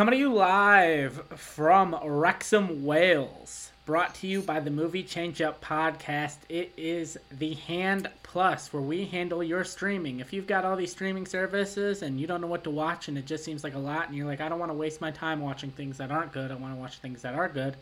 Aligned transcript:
Coming 0.00 0.12
to 0.12 0.18
you 0.18 0.32
live 0.32 1.26
from 1.36 1.94
Wrexham, 2.02 2.86
Wales. 2.86 3.70
Brought 3.84 4.14
to 4.14 4.26
you 4.26 4.40
by 4.40 4.58
the 4.58 4.70
Movie 4.70 5.02
Change 5.02 5.42
Up 5.42 5.62
podcast. 5.62 6.36
It 6.48 6.72
is 6.74 7.18
the 7.30 7.52
Hand 7.52 8.08
Plus, 8.22 8.72
where 8.72 8.80
we 8.80 9.04
handle 9.04 9.42
your 9.42 9.62
streaming. 9.62 10.20
If 10.20 10.32
you've 10.32 10.46
got 10.46 10.64
all 10.64 10.74
these 10.74 10.92
streaming 10.92 11.26
services 11.26 12.00
and 12.00 12.18
you 12.18 12.26
don't 12.26 12.40
know 12.40 12.46
what 12.46 12.64
to 12.64 12.70
watch 12.70 13.08
and 13.08 13.18
it 13.18 13.26
just 13.26 13.44
seems 13.44 13.62
like 13.62 13.74
a 13.74 13.78
lot, 13.78 14.08
and 14.08 14.16
you're 14.16 14.26
like, 14.26 14.40
I 14.40 14.48
don't 14.48 14.58
want 14.58 14.70
to 14.70 14.74
waste 14.74 15.02
my 15.02 15.10
time 15.10 15.42
watching 15.42 15.70
things 15.70 15.98
that 15.98 16.10
aren't 16.10 16.32
good, 16.32 16.50
I 16.50 16.54
want 16.54 16.72
to 16.72 16.80
watch 16.80 16.96
things 17.00 17.20
that 17.20 17.34
are 17.34 17.50
good. 17.50 17.76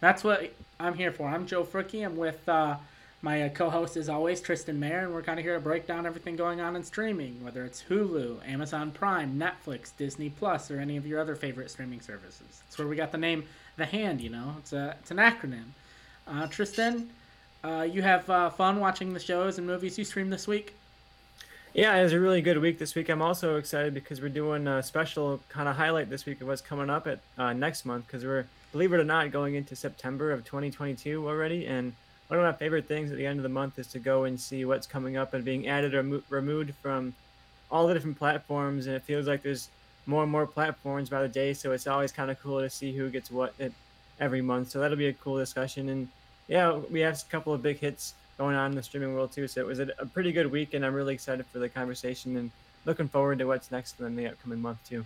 That's 0.00 0.24
what 0.24 0.50
I'm 0.80 0.94
here 0.94 1.12
for. 1.12 1.28
I'm 1.28 1.46
Joe 1.46 1.64
Fricke. 1.64 2.02
I'm 2.02 2.16
with 2.16 2.48
uh, 2.48 2.76
my 3.22 3.42
uh, 3.42 3.48
co-host, 3.48 3.96
is 3.96 4.08
always, 4.08 4.40
Tristan 4.40 4.78
Mayer, 4.78 5.00
and 5.00 5.12
we're 5.12 5.22
kind 5.22 5.38
of 5.38 5.44
here 5.44 5.54
to 5.54 5.60
break 5.60 5.86
down 5.86 6.06
everything 6.06 6.36
going 6.36 6.60
on 6.60 6.76
in 6.76 6.84
streaming, 6.84 7.42
whether 7.42 7.64
it's 7.64 7.82
Hulu, 7.88 8.46
Amazon 8.48 8.92
Prime, 8.92 9.38
Netflix, 9.38 9.90
Disney 9.96 10.30
Plus, 10.30 10.70
or 10.70 10.78
any 10.78 10.96
of 10.96 11.06
your 11.06 11.20
other 11.20 11.34
favorite 11.34 11.70
streaming 11.70 12.00
services. 12.00 12.62
That's 12.64 12.78
where 12.78 12.86
we 12.86 12.94
got 12.94 13.10
the 13.10 13.18
name 13.18 13.44
The 13.76 13.86
Hand. 13.86 14.20
You 14.20 14.30
know, 14.30 14.54
it's 14.58 14.72
a 14.72 14.96
it's 15.00 15.10
an 15.10 15.16
acronym. 15.16 15.64
Uh, 16.28 16.46
Tristan, 16.46 17.10
uh, 17.64 17.86
you 17.90 18.02
have 18.02 18.28
uh, 18.30 18.50
fun 18.50 18.78
watching 18.78 19.12
the 19.12 19.20
shows 19.20 19.58
and 19.58 19.66
movies 19.66 19.98
you 19.98 20.04
stream 20.04 20.30
this 20.30 20.46
week. 20.46 20.74
Yeah, 21.74 21.96
it 21.96 22.02
was 22.02 22.12
a 22.12 22.20
really 22.20 22.40
good 22.40 22.58
week 22.58 22.78
this 22.78 22.94
week. 22.94 23.08
I'm 23.08 23.22
also 23.22 23.56
excited 23.56 23.94
because 23.94 24.20
we're 24.20 24.30
doing 24.30 24.66
a 24.66 24.82
special 24.82 25.40
kind 25.48 25.68
of 25.68 25.76
highlight 25.76 26.08
this 26.08 26.24
week 26.24 26.40
of 26.40 26.46
what's 26.46 26.62
coming 26.62 26.88
up 26.88 27.06
at 27.06 27.20
uh, 27.36 27.52
next 27.52 27.84
month 27.84 28.06
because 28.06 28.24
we're, 28.24 28.46
believe 28.72 28.92
it 28.92 29.00
or 29.00 29.04
not, 29.04 29.30
going 29.30 29.54
into 29.54 29.76
September 29.76 30.32
of 30.32 30.44
2022 30.44 31.28
already, 31.28 31.66
and 31.66 31.92
one 32.28 32.38
of 32.38 32.44
my 32.44 32.52
favorite 32.52 32.86
things 32.86 33.10
at 33.10 33.16
the 33.16 33.26
end 33.26 33.38
of 33.38 33.42
the 33.42 33.48
month 33.48 33.78
is 33.78 33.86
to 33.88 33.98
go 33.98 34.24
and 34.24 34.38
see 34.38 34.64
what's 34.64 34.86
coming 34.86 35.16
up 35.16 35.34
and 35.34 35.44
being 35.44 35.66
added 35.66 35.94
or 35.94 36.02
mo- 36.02 36.22
removed 36.28 36.74
from 36.82 37.14
all 37.70 37.86
the 37.86 37.94
different 37.94 38.18
platforms. 38.18 38.86
And 38.86 38.94
it 38.94 39.02
feels 39.02 39.26
like 39.26 39.42
there's 39.42 39.68
more 40.06 40.22
and 40.22 40.32
more 40.32 40.46
platforms 40.46 41.08
by 41.08 41.22
the 41.22 41.28
day. 41.28 41.54
So 41.54 41.72
it's 41.72 41.86
always 41.86 42.12
kind 42.12 42.30
of 42.30 42.40
cool 42.40 42.60
to 42.60 42.68
see 42.68 42.94
who 42.94 43.08
gets 43.10 43.30
what 43.30 43.54
at 43.58 43.72
every 44.20 44.42
month. 44.42 44.70
So 44.70 44.80
that'll 44.80 44.96
be 44.96 45.08
a 45.08 45.12
cool 45.14 45.38
discussion. 45.38 45.88
And 45.88 46.08
yeah, 46.48 46.72
we 46.72 47.00
have 47.00 47.14
a 47.14 47.30
couple 47.30 47.54
of 47.54 47.62
big 47.62 47.78
hits 47.78 48.14
going 48.36 48.56
on 48.56 48.70
in 48.70 48.76
the 48.76 48.82
streaming 48.82 49.14
world 49.14 49.32
too. 49.32 49.48
So 49.48 49.60
it 49.60 49.66
was 49.66 49.80
a, 49.80 49.88
a 49.98 50.06
pretty 50.06 50.32
good 50.32 50.50
week. 50.50 50.74
And 50.74 50.84
I'm 50.84 50.94
really 50.94 51.14
excited 51.14 51.46
for 51.46 51.58
the 51.58 51.68
conversation 51.68 52.36
and 52.36 52.50
looking 52.84 53.08
forward 53.08 53.38
to 53.38 53.46
what's 53.46 53.70
next 53.70 54.00
in 54.00 54.16
the 54.16 54.28
upcoming 54.28 54.60
month 54.60 54.78
too 54.88 55.04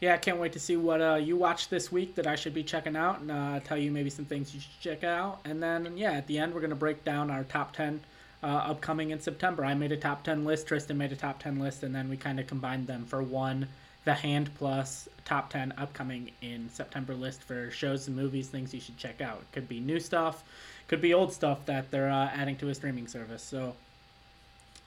yeah, 0.00 0.14
I 0.14 0.18
can't 0.18 0.38
wait 0.38 0.52
to 0.52 0.60
see 0.60 0.76
what 0.76 1.00
uh, 1.00 1.14
you 1.14 1.36
watch 1.36 1.68
this 1.68 1.90
week 1.90 2.14
that 2.16 2.26
I 2.26 2.36
should 2.36 2.52
be 2.52 2.62
checking 2.62 2.96
out 2.96 3.20
and 3.20 3.30
uh, 3.30 3.60
tell 3.60 3.78
you 3.78 3.90
maybe 3.90 4.10
some 4.10 4.26
things 4.26 4.54
you 4.54 4.60
should 4.60 4.80
check 4.80 5.04
out. 5.04 5.40
And 5.46 5.62
then, 5.62 5.96
yeah, 5.96 6.12
at 6.12 6.26
the 6.26 6.38
end, 6.38 6.52
we're 6.52 6.60
going 6.60 6.70
to 6.70 6.76
break 6.76 7.02
down 7.02 7.30
our 7.30 7.44
top 7.44 7.72
10 7.72 8.00
uh, 8.42 8.46
upcoming 8.46 9.10
in 9.10 9.20
September. 9.20 9.64
I 9.64 9.72
made 9.72 9.92
a 9.92 9.96
top 9.96 10.22
10 10.22 10.44
list, 10.44 10.66
Tristan 10.66 10.98
made 10.98 11.12
a 11.12 11.16
top 11.16 11.42
10 11.42 11.58
list, 11.58 11.82
and 11.82 11.94
then 11.94 12.10
we 12.10 12.16
kind 12.18 12.38
of 12.38 12.46
combined 12.46 12.86
them 12.86 13.06
for 13.06 13.22
one 13.22 13.68
The 14.04 14.12
Hand 14.12 14.50
Plus 14.56 15.08
top 15.24 15.48
10 15.48 15.72
upcoming 15.78 16.30
in 16.42 16.68
September 16.68 17.14
list 17.14 17.42
for 17.42 17.70
shows 17.70 18.06
and 18.06 18.16
movies, 18.16 18.48
things 18.48 18.74
you 18.74 18.80
should 18.80 18.98
check 18.98 19.22
out. 19.22 19.42
Could 19.52 19.66
be 19.66 19.80
new 19.80 19.98
stuff, 19.98 20.44
could 20.88 21.00
be 21.00 21.14
old 21.14 21.32
stuff 21.32 21.64
that 21.64 21.90
they're 21.90 22.10
uh, 22.10 22.30
adding 22.34 22.56
to 22.56 22.68
a 22.68 22.74
streaming 22.74 23.06
service. 23.06 23.42
So, 23.42 23.74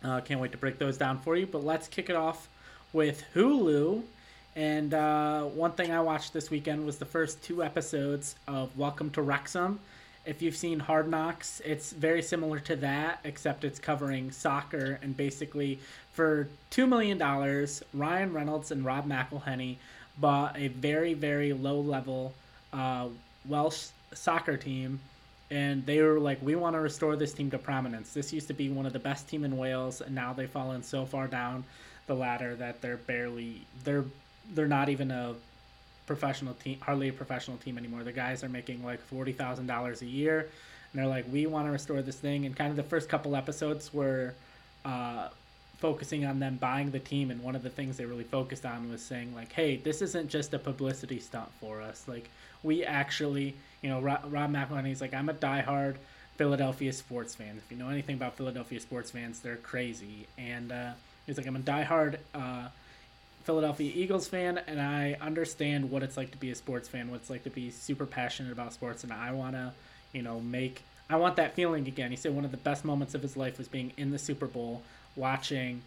uh, 0.04 0.22
can't 0.22 0.40
wait 0.40 0.52
to 0.52 0.58
break 0.58 0.78
those 0.78 0.98
down 0.98 1.20
for 1.20 1.36
you. 1.36 1.48
But 1.48 1.64
let's 1.64 1.88
kick 1.88 2.12
it 2.12 2.16
off 2.16 2.48
with 2.94 3.24
Hulu 3.34 4.04
and 4.60 4.94
uh, 4.94 5.44
one 5.44 5.72
thing 5.72 5.94
I 5.94 6.02
watched 6.02 6.34
this 6.34 6.50
weekend 6.50 6.86
was 6.86 6.98
the 6.98 7.06
first 7.06 7.42
two 7.42 7.64
episodes 7.64 8.36
of 8.46 8.78
Welcome 8.78 9.10
to 9.12 9.22
Wrexham. 9.22 9.80
If 10.26 10.42
you've 10.42 10.58
seen 10.58 10.82
Hard 10.82 11.10
Knocks, 11.10 11.62
it's 11.64 11.94
very 11.94 12.22
similar 12.22 12.60
to 12.60 12.76
that, 12.76 13.22
except 13.24 13.64
it's 13.64 13.80
covering 13.80 14.32
soccer. 14.32 15.00
And 15.02 15.16
basically, 15.16 15.80
for 16.12 16.50
$2 16.72 16.90
million, 16.90 17.18
Ryan 17.94 18.34
Reynolds 18.34 18.72
and 18.72 18.84
Rob 18.84 19.08
McElhenney 19.08 19.78
bought 20.18 20.60
a 20.60 20.68
very, 20.68 21.14
very 21.14 21.54
low 21.54 21.80
level 21.80 22.34
uh, 22.74 23.08
Welsh 23.48 23.88
soccer 24.14 24.58
team. 24.58 25.00
And 25.50 25.86
they 25.86 26.02
were 26.02 26.20
like, 26.20 26.42
we 26.42 26.56
want 26.56 26.76
to 26.76 26.82
restore 26.82 27.16
this 27.16 27.32
team 27.32 27.50
to 27.52 27.58
prominence. 27.58 28.12
This 28.12 28.34
used 28.34 28.50
to 28.50 28.54
be 28.54 28.68
one 28.68 28.86
of 28.86 28.92
the 28.92 29.00
best 29.00 29.30
team 29.30 29.46
in 29.46 29.56
Wales, 29.56 30.02
and 30.02 30.14
now 30.14 30.34
they've 30.34 30.52
fallen 30.52 30.84
so 30.84 31.06
far 31.06 31.28
down 31.28 31.64
the 32.08 32.16
ladder 32.16 32.56
that 32.56 32.82
they're 32.82 32.98
barely 32.98 33.62
they're 33.84 34.04
they're 34.54 34.68
not 34.68 34.90
even 34.90 35.12
a 35.12 35.36
professional 36.08 36.54
team, 36.56 36.80
hardly 36.82 37.10
a 37.10 37.14
professional 37.14 37.58
team 37.58 37.78
anymore. 37.78 38.04
The 38.04 38.12
guys 38.12 38.44
are 38.44 38.50
making 38.50 38.84
like 38.84 39.00
forty 39.02 39.32
thousand 39.32 39.68
dollars 39.68 40.02
a 40.02 40.06
year, 40.06 40.40
and 40.40 41.02
they're 41.02 41.08
like, 41.08 41.26
we 41.32 41.46
want 41.46 41.68
to 41.68 41.72
restore 41.72 42.02
this 42.02 42.18
thing. 42.18 42.46
And 42.46 42.56
kind 42.56 42.70
of 42.72 42.76
the 42.76 42.84
first 42.84 43.10
couple 43.10 43.36
episodes 43.36 43.94
were 43.94 44.34
uh, 44.86 45.30
focusing 45.78 46.26
on 46.26 46.40
them 46.40 46.58
buying 46.58 46.92
the 46.92 47.00
team, 47.00 47.32
and 47.32 47.42
one 47.44 47.56
of 47.56 47.64
the 47.64 47.70
things 47.70 47.98
they 47.98 48.06
really 48.06 48.24
focused 48.24 48.66
on 48.66 48.90
was 48.90 49.02
saying 49.02 49.34
like, 49.36 49.52
hey, 49.52 49.78
this 49.78 50.02
isn't 50.02 50.30
just 50.30 50.54
a 50.54 50.60
publicity 50.60 51.20
stunt 51.20 51.50
for 51.60 51.82
us. 51.82 52.06
Like 52.08 52.30
we 52.64 52.84
actually, 52.84 53.56
you 53.82 53.90
know, 53.90 54.00
Rob, 54.02 54.22
Rob 54.30 54.52
McElhenney's 54.52 55.02
like, 55.02 55.14
I'm 55.14 55.30
a 55.30 55.34
diehard 55.34 55.96
Philadelphia 56.38 56.92
sports 56.92 57.36
fan. 57.36 57.58
If 57.58 57.72
you 57.72 57.78
know 57.78 57.90
anything 57.90 58.16
about 58.16 58.36
Philadelphia 58.36 58.80
sports 58.80 59.12
fans, 59.12 59.42
they're 59.42 59.58
crazy. 59.58 60.28
And 60.38 60.72
uh, 60.72 60.92
he's 61.26 61.38
like, 61.38 61.48
I'm 61.48 61.56
a 61.56 61.60
diehard. 61.60 62.18
Uh, 62.34 62.70
Philadelphia 63.44 63.92
Eagles 63.96 64.28
fan, 64.28 64.60
and 64.68 64.82
I 64.82 65.18
understand 65.22 65.90
what 65.90 66.04
it's 66.04 66.18
like 66.18 66.32
to 66.32 66.38
be 66.38 66.52
a 66.52 66.56
sports 66.56 66.88
fan, 66.88 67.10
what 67.10 67.18
it's 67.18 67.30
like 67.30 67.44
to 67.44 67.50
be 67.50 67.72
super 67.72 68.06
passionate 68.06 68.52
about 68.52 68.74
sports, 68.74 69.04
and 69.04 69.14
I 69.14 69.32
want 69.32 69.54
to, 69.54 69.72
you 70.14 70.22
know, 70.22 70.40
make 70.40 70.84
I 71.10 71.16
want 71.16 71.38
that 71.38 71.56
feeling 71.56 71.88
again. 71.88 72.12
He 72.12 72.18
said 72.18 72.36
one 72.36 72.46
of 72.46 72.52
the 72.52 72.58
best 72.58 72.86
moments 72.86 73.16
of 73.16 73.22
his 73.22 73.36
life 73.36 73.58
was 73.58 73.68
being 73.68 73.92
in 73.98 74.12
the 74.12 74.20
Super 74.20 74.46
Bowl, 74.46 74.84
watching, 75.16 75.82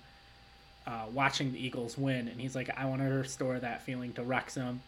uh, 0.86 1.04
watching 1.12 1.52
the 1.52 1.64
Eagles 1.64 1.96
win, 1.96 2.26
and 2.26 2.40
he's 2.40 2.56
like, 2.56 2.70
I 2.76 2.86
want 2.86 3.02
to 3.02 3.08
restore 3.08 3.58
that 3.60 3.82
feeling 3.82 4.12
to 4.14 4.24
Wrexham, 4.24 4.80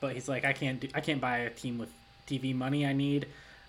but 0.00 0.12
he's 0.12 0.28
like, 0.28 0.44
I 0.44 0.52
can't 0.52 0.80
do, 0.80 0.88
I 0.94 1.00
can't 1.00 1.20
buy 1.20 1.38
a 1.38 1.50
team 1.50 1.78
with 1.78 1.88
TV 2.26 2.54
money. 2.54 2.86
I 2.86 2.92
need, 2.92 3.26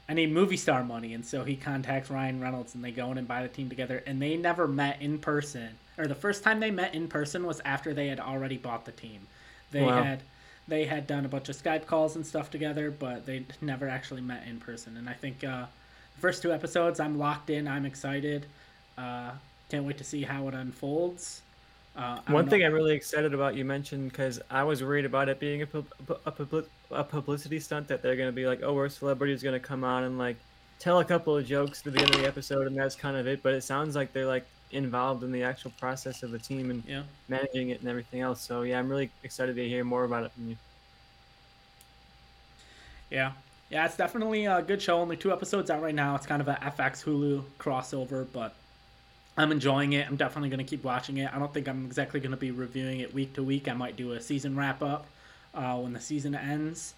I 0.09 0.13
need 0.13 0.31
movie 0.31 0.57
star 0.57 0.84
money, 0.84 1.13
and 1.13 1.25
so 1.25 1.44
he 1.44 1.56
contacts 1.56 2.09
Ryan 2.09 2.41
Reynolds, 2.41 2.75
and 2.75 2.84
they 2.84 2.91
go 2.91 3.12
in 3.12 3.17
and 3.17 3.28
buy 3.28 3.44
the 3.44 3.47
team 3.47 3.69
together, 3.69 4.03
and 4.06 4.22
they 4.22 4.35
never 4.35 4.67
met 4.67 5.01
in 5.01 5.19
person 5.19 5.78
or 6.01 6.07
the 6.07 6.16
first 6.16 6.44
time 6.44 6.59
they 6.59 6.72
met 6.72 6.95
in 6.95 7.07
person 7.07 7.45
was 7.45 7.62
after 7.63 7.94
they 7.94 8.07
had 8.07 8.19
already 8.19 8.57
bought 8.57 8.85
the 8.85 8.91
team. 8.91 9.28
They 9.72 9.84
wow. 9.84 10.03
had 10.03 10.22
they 10.67 10.85
had 10.85 11.07
done 11.07 11.25
a 11.25 11.28
bunch 11.28 11.50
of 11.50 11.56
Skype 11.56 11.85
calls 11.85 12.16
and 12.16 12.25
stuff 12.25 12.50
together, 12.50 12.91
but 12.91 13.25
they 13.25 13.45
never 13.61 13.88
actually 13.88 14.22
met 14.22 14.47
in 14.47 14.59
person. 14.59 14.97
And 14.97 15.09
I 15.09 15.13
think 15.13 15.44
uh, 15.44 15.66
the 16.16 16.22
first 16.22 16.41
two 16.41 16.53
episodes, 16.53 17.00
I'm 17.00 17.17
locked 17.17 17.50
in. 17.50 17.67
I'm 17.67 17.85
excited. 17.85 18.45
Uh, 18.97 19.31
can't 19.69 19.85
wait 19.85 19.97
to 19.97 20.03
see 20.03 20.23
how 20.23 20.47
it 20.47 20.53
unfolds. 20.53 21.41
Uh, 21.96 22.19
One 22.28 22.50
thing 22.50 22.63
I'm 22.63 22.74
really 22.74 22.96
excited 22.96 23.34
about 23.34 23.56
you 23.56 23.66
mentioned 23.66 24.12
because 24.12 24.41
I 24.50 24.63
was 24.63 24.81
worried 24.81 25.06
about 25.06 25.28
it 25.28 25.40
being 25.40 25.62
a, 25.63 25.68
a, 26.25 26.63
a 26.91 27.03
publicity 27.03 27.59
stunt 27.59 27.88
that 27.90 28.02
they're 28.02 28.16
going 28.16 28.29
to 28.29 28.34
be 28.35 28.47
like, 28.47 28.62
oh, 28.63 28.75
our 28.78 28.88
celebrity 28.88 29.34
is 29.34 29.44
going 29.44 29.59
to 29.59 29.66
come 29.66 29.84
on 29.84 30.03
and 30.03 30.18
like 30.18 30.38
tell 30.79 31.00
a 31.00 31.06
couple 31.06 31.35
of 31.35 31.46
jokes 31.46 31.85
at 31.85 31.94
the 31.94 32.00
end 32.00 32.09
of 32.16 32.22
the 32.22 32.28
episode, 32.28 32.66
and 32.68 32.75
that's 32.75 32.96
kind 32.96 33.18
of 33.18 33.28
it. 33.28 33.44
But 33.44 33.53
it 33.53 33.63
sounds 33.63 33.96
like 33.96 34.13
they're 34.13 34.25
like 34.25 34.46
involved 34.72 35.24
in 35.24 35.31
the 35.31 35.44
actual 35.44 35.72
process 35.79 36.24
of 36.24 36.31
the 36.31 36.40
team 36.40 36.72
and 36.72 36.84
yeah. 36.88 37.03
managing 37.28 37.69
it 37.69 37.81
and 37.81 37.90
everything 37.90 38.22
else. 38.22 38.41
So 38.41 38.62
yeah, 38.62 38.79
I'm 38.79 38.90
really 38.90 39.09
excited 39.23 39.56
to 39.56 39.68
hear 39.68 39.84
more 39.84 40.06
about 40.06 40.23
it 40.23 40.31
from 40.31 40.50
you. 40.50 40.58
Yeah. 43.09 43.34
Yeah, 43.69 43.85
it's 43.85 43.96
definitely 43.96 44.46
a 44.46 44.62
good 44.62 44.81
show. 44.81 45.00
Only 45.00 45.16
two 45.18 45.31
episodes 45.31 45.69
out 45.69 45.81
right 45.81 45.96
now. 45.96 46.16
It's 46.16 46.25
kind 46.25 46.41
of 46.41 46.47
a 46.47 46.56
FX 46.56 47.03
Hulu 47.03 47.44
crossover, 47.58 48.28
but 48.34 48.53
I'm 49.37 49.51
enjoying 49.51 49.93
it. 49.93 50.07
I'm 50.07 50.17
definitely 50.17 50.49
going 50.49 50.65
to 50.65 50.69
keep 50.69 50.83
watching 50.83 51.17
it. 51.17 51.33
I 51.33 51.39
don't 51.39 51.53
think 51.53 51.67
I'm 51.67 51.85
exactly 51.85 52.19
going 52.19 52.31
to 52.31 52.37
be 52.37 52.51
reviewing 52.51 52.99
it 52.99 53.13
week 53.13 53.33
to 53.33 53.43
week. 53.43 53.67
I 53.67 53.73
might 53.73 53.95
do 53.95 54.11
a 54.11 54.21
season 54.21 54.55
wrap 54.55 54.81
up 54.81 55.05
uh, 55.53 55.78
when 55.78 55.93
the 55.93 56.01
season 56.01 56.35
ends. 56.35 56.93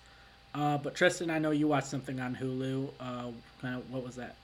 Uh, 0.56 0.78
but 0.78 0.96
Tristan, 0.96 1.30
I 1.30 1.40
know 1.40 1.52
you 1.52 1.68
watched 1.68 1.88
something 1.88 2.20
on 2.20 2.36
Hulu. 2.36 2.90
Uh, 3.00 3.32
kind 3.62 3.76
of, 3.76 3.90
what 3.92 4.04
was 4.04 4.16
that? 4.16 4.36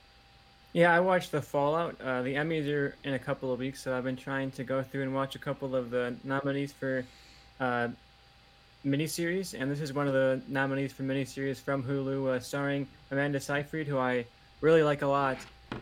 Yeah, 0.73 0.93
I 0.93 0.99
watched 0.99 1.31
the 1.31 1.41
Fallout. 1.41 1.99
Uh, 1.99 2.21
the 2.21 2.35
Emmys 2.35 2.71
are 2.71 2.95
in 3.03 3.15
a 3.15 3.19
couple 3.19 3.51
of 3.51 3.59
weeks, 3.59 3.81
so 3.81 3.97
I've 3.97 4.03
been 4.03 4.15
trying 4.15 4.51
to 4.51 4.63
go 4.63 4.83
through 4.83 5.03
and 5.03 5.15
watch 5.15 5.35
a 5.35 5.39
couple 5.39 5.75
of 5.75 5.89
the 5.89 6.15
nominees 6.23 6.71
for 6.71 7.03
uh, 7.59 7.87
miniseries, 8.85 9.59
and 9.59 9.69
this 9.69 9.81
is 9.81 9.93
one 9.93 10.07
of 10.07 10.13
the 10.13 10.41
nominees 10.47 10.93
for 10.93 11.03
miniseries 11.03 11.57
from 11.57 11.83
Hulu, 11.83 12.35
uh, 12.35 12.39
starring 12.39 12.87
Amanda 13.09 13.39
Seyfried, 13.39 13.87
who 13.87 13.97
I 13.97 14.25
really 14.61 14.83
like 14.83 15.01
a 15.01 15.07
lot 15.07 15.37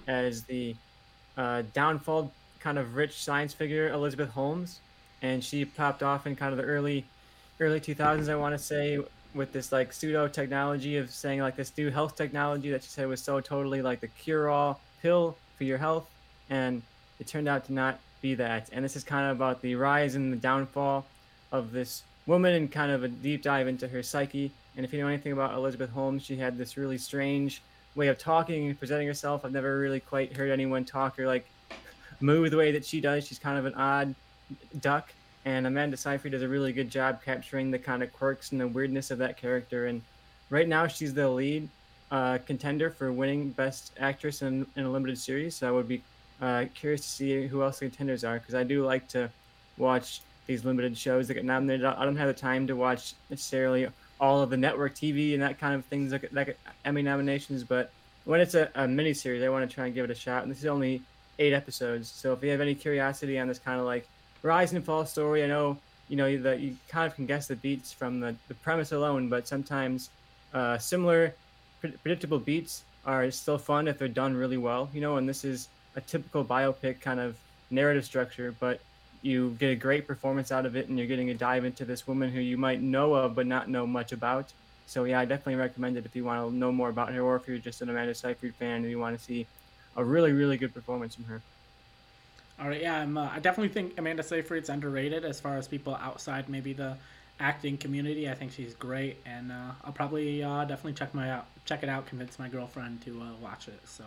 as 0.07 0.43
the 0.43 0.73
uh, 1.37 1.63
downfall 1.73 2.31
kind 2.59 2.77
of 2.77 2.95
rich 2.95 3.21
science 3.23 3.53
figure 3.53 3.89
Elizabeth 3.89 4.31
Holmes, 4.31 4.79
and 5.21 5.43
she 5.43 5.65
popped 5.65 6.03
off 6.03 6.27
in 6.27 6.35
kind 6.35 6.51
of 6.51 6.57
the 6.57 6.63
early 6.63 7.05
early 7.59 7.79
2000s, 7.79 8.29
I 8.29 8.35
want 8.35 8.53
to 8.53 8.63
say, 8.63 8.99
with 9.33 9.51
this 9.51 9.71
like 9.71 9.93
pseudo 9.93 10.27
technology 10.27 10.97
of 10.97 11.11
saying 11.11 11.39
like 11.39 11.55
this 11.55 11.71
new 11.77 11.89
health 11.89 12.15
technology 12.15 12.69
that 12.71 12.83
she 12.83 12.89
said 12.89 13.07
was 13.07 13.21
so 13.21 13.39
totally 13.39 13.81
like 13.81 13.99
the 13.99 14.07
cure 14.07 14.49
all 14.49 14.79
pill 15.01 15.37
for 15.57 15.63
your 15.63 15.77
health, 15.77 16.09
and 16.49 16.81
it 17.19 17.27
turned 17.27 17.47
out 17.47 17.65
to 17.65 17.73
not 17.73 17.99
be 18.21 18.35
that. 18.35 18.69
And 18.71 18.83
this 18.83 18.95
is 18.95 19.03
kind 19.03 19.29
of 19.29 19.37
about 19.37 19.61
the 19.61 19.75
rise 19.75 20.15
and 20.15 20.33
the 20.33 20.37
downfall 20.37 21.05
of 21.51 21.71
this 21.71 22.03
woman 22.25 22.53
and 22.53 22.71
kind 22.71 22.91
of 22.91 23.03
a 23.03 23.07
deep 23.07 23.43
dive 23.43 23.67
into 23.67 23.87
her 23.87 24.03
psyche. 24.03 24.51
And 24.75 24.85
if 24.85 24.93
you 24.93 25.01
know 25.01 25.07
anything 25.07 25.31
about 25.31 25.53
Elizabeth 25.53 25.91
Holmes, 25.91 26.23
she 26.23 26.35
had 26.35 26.57
this 26.57 26.77
really 26.77 26.97
strange 26.97 27.61
way 27.97 28.07
of 28.07 28.17
talking 28.17 28.67
and 28.67 28.79
presenting 28.79 29.07
herself. 29.07 29.43
I've 29.43 29.51
never 29.51 29.77
really 29.77 29.99
quite 29.99 30.31
heard 30.37 30.51
anyone 30.51 30.85
talk 30.85 31.19
or 31.19 31.27
like 31.27 31.45
move 32.21 32.49
the 32.51 32.57
way 32.57 32.71
that 32.71 32.85
she 32.85 33.01
does. 33.01 33.27
She's 33.27 33.39
kind 33.39 33.57
of 33.57 33.65
an 33.65 33.73
odd 33.73 34.15
duck 34.79 35.11
and 35.47 35.65
Amanda 35.65 35.95
Seyfried 35.95 36.33
does 36.33 36.41
a 36.41 36.47
really 36.47 36.73
good 36.73 36.89
job 36.89 37.21
capturing 37.23 37.71
the 37.71 37.79
kind 37.79 38.03
of 38.03 38.11
quirks 38.11 38.51
and 38.51 38.59
the 38.59 38.67
weirdness 38.67 39.11
of 39.11 39.17
that 39.19 39.37
character. 39.37 39.85
And 39.85 40.01
right 40.49 40.67
now, 40.67 40.87
she's 40.87 41.13
the 41.13 41.29
lead 41.29 41.69
uh, 42.11 42.39
contender 42.45 42.89
for 42.89 43.13
winning 43.13 43.51
Best 43.51 43.93
Actress 43.97 44.41
in, 44.41 44.67
in 44.75 44.83
a 44.83 44.89
limited 44.89 45.17
series. 45.17 45.55
So 45.55 45.65
I 45.65 45.71
would 45.71 45.87
be 45.87 46.03
uh, 46.41 46.65
curious 46.75 46.99
to 46.99 47.07
see 47.07 47.47
who 47.47 47.63
else 47.63 47.79
the 47.79 47.85
contenders 47.85 48.25
are 48.25 48.39
because 48.39 48.55
I 48.55 48.63
do 48.63 48.85
like 48.85 49.07
to 49.09 49.29
watch 49.77 50.19
these 50.47 50.65
limited 50.65 50.97
shows 50.97 51.29
that 51.29 51.35
get 51.35 51.45
nominated. 51.45 51.85
I 51.85 52.03
don't 52.03 52.17
have 52.17 52.27
the 52.27 52.33
time 52.33 52.67
to 52.67 52.75
watch 52.75 53.13
necessarily 53.29 53.87
all 54.19 54.41
of 54.41 54.49
the 54.49 54.57
network 54.57 54.95
TV 54.95 55.33
and 55.33 55.43
that 55.43 55.59
kind 55.59 55.75
of 55.75 55.85
things 55.85 56.11
like, 56.11 56.27
like 56.31 56.57
Emmy 56.85 57.01
nominations, 57.01 57.63
but 57.63 57.91
when 58.25 58.41
it's 58.41 58.55
a, 58.55 58.69
a 58.75 58.87
mini 58.87 59.13
series, 59.13 59.43
I 59.43 59.49
want 59.49 59.69
to 59.69 59.73
try 59.73 59.85
and 59.85 59.95
give 59.95 60.03
it 60.03 60.11
a 60.11 60.15
shot. 60.15 60.43
And 60.43 60.51
this 60.51 60.59
is 60.59 60.65
only 60.65 61.01
eight 61.39 61.53
episodes, 61.53 62.09
so 62.09 62.33
if 62.33 62.43
you 62.43 62.49
have 62.49 62.61
any 62.61 62.75
curiosity 62.75 63.39
on 63.39 63.47
this 63.47 63.59
kind 63.59 63.79
of 63.79 63.85
like 63.85 64.07
rise 64.41 64.73
and 64.73 64.83
fall 64.83 65.05
story, 65.05 65.43
I 65.43 65.47
know 65.47 65.77
you 66.09 66.15
know 66.15 66.37
that 66.37 66.59
you 66.59 66.75
kind 66.87 67.05
of 67.05 67.15
can 67.15 67.25
guess 67.25 67.47
the 67.47 67.55
beats 67.55 67.91
from 67.91 68.19
the, 68.19 68.35
the 68.47 68.53
premise 68.55 68.91
alone, 68.91 69.29
but 69.29 69.47
sometimes 69.47 70.09
uh, 70.53 70.77
similar 70.77 71.33
predictable 71.81 72.39
beats 72.39 72.83
are 73.05 73.29
still 73.31 73.57
fun 73.57 73.87
if 73.87 73.97
they're 73.97 74.07
done 74.07 74.35
really 74.35 74.57
well, 74.57 74.89
you 74.93 75.01
know. 75.01 75.17
And 75.17 75.27
this 75.27 75.43
is 75.45 75.69
a 75.95 76.01
typical 76.01 76.43
biopic 76.43 77.01
kind 77.01 77.19
of 77.19 77.37
narrative 77.69 78.05
structure, 78.05 78.53
but 78.59 78.79
you 79.21 79.55
get 79.59 79.71
a 79.71 79.75
great 79.75 80.07
performance 80.07 80.51
out 80.51 80.65
of 80.65 80.75
it, 80.75 80.87
and 80.87 80.97
you're 80.97 81.07
getting 81.07 81.29
a 81.29 81.33
dive 81.33 81.65
into 81.65 81.85
this 81.85 82.07
woman 82.07 82.31
who 82.31 82.39
you 82.39 82.57
might 82.57 82.81
know 82.81 83.13
of 83.13 83.35
but 83.35 83.47
not 83.47 83.69
know 83.69 83.87
much 83.87 84.11
about. 84.11 84.51
So 84.85 85.03
yeah, 85.03 85.19
I 85.19 85.25
definitely 85.25 85.55
recommend 85.55 85.97
it 85.97 86.05
if 86.05 86.15
you 86.15 86.23
want 86.23 86.49
to 86.49 86.55
know 86.55 86.71
more 86.71 86.89
about 86.89 87.11
her, 87.13 87.21
or 87.21 87.35
if 87.35 87.47
you're 87.47 87.57
just 87.57 87.81
an 87.81 87.89
Amanda 87.89 88.15
Seyfried 88.15 88.55
fan 88.55 88.77
and 88.81 88.89
you 88.89 88.99
want 88.99 89.17
to 89.17 89.23
see 89.23 89.45
a 89.95 90.03
really, 90.03 90.31
really 90.31 90.57
good 90.57 90.73
performance 90.73 91.15
from 91.15 91.25
her. 91.25 91.41
All 92.59 92.67
right, 92.67 92.81
yeah, 92.81 93.01
uh, 93.03 93.29
I 93.33 93.39
definitely 93.39 93.69
think 93.69 93.99
Amanda 93.99 94.23
Seyfried's 94.23 94.69
underrated 94.69 95.25
as 95.25 95.39
far 95.39 95.57
as 95.57 95.67
people 95.67 95.95
outside 95.95 96.49
maybe 96.49 96.73
the 96.73 96.97
acting 97.39 97.77
community. 97.77 98.29
I 98.29 98.33
think 98.33 98.51
she's 98.51 98.73
great, 98.73 99.17
and 99.25 99.51
uh, 99.51 99.71
I'll 99.83 99.91
probably 99.91 100.43
uh, 100.43 100.65
definitely 100.65 100.93
check 100.93 101.13
my 101.13 101.29
out, 101.29 101.45
check 101.65 101.83
it 101.83 101.89
out, 101.89 102.07
convince 102.07 102.39
my 102.39 102.49
girlfriend 102.49 103.01
to 103.03 103.21
uh, 103.21 103.25
watch 103.43 103.67
it. 103.67 103.79
So 103.85 104.03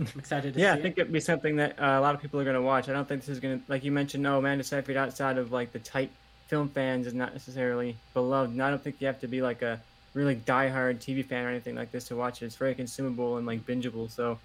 I'm 0.00 0.18
excited 0.18 0.56
yeah, 0.56 0.72
I 0.72 0.80
think 0.80 0.96
it. 0.96 1.02
would 1.02 1.12
be 1.12 1.20
something 1.20 1.56
that 1.56 1.78
uh, 1.78 1.98
a 1.98 2.00
lot 2.00 2.14
of 2.14 2.22
people 2.22 2.40
are 2.40 2.44
going 2.44 2.56
to 2.56 2.62
watch. 2.62 2.88
I 2.88 2.92
don't 2.92 3.06
think 3.06 3.20
this 3.20 3.28
is 3.28 3.38
going 3.38 3.60
to, 3.60 3.64
like 3.70 3.84
you 3.84 3.92
mentioned, 3.92 4.22
no, 4.22 4.38
Amanda 4.38 4.64
Seyfried 4.64 4.96
outside 4.96 5.36
of 5.36 5.52
like 5.52 5.72
the 5.72 5.78
tight 5.78 6.10
film 6.46 6.68
fans 6.70 7.06
is 7.06 7.12
not 7.14 7.32
necessarily 7.34 7.96
beloved. 8.14 8.50
And 8.50 8.62
I 8.62 8.70
don't 8.70 8.82
think 8.82 8.96
you 8.98 9.06
have 9.06 9.20
to 9.20 9.28
be 9.28 9.42
like 9.42 9.60
a 9.62 9.80
really 10.14 10.36
diehard 10.36 10.98
TV 10.98 11.24
fan 11.24 11.44
or 11.44 11.50
anything 11.50 11.74
like 11.74 11.92
this 11.92 12.08
to 12.08 12.16
watch 12.16 12.42
it. 12.42 12.46
It's 12.46 12.56
very 12.56 12.74
consumable 12.74 13.36
and 13.36 13.46
like 13.46 13.66
bingeable. 13.66 14.10
So 14.10 14.38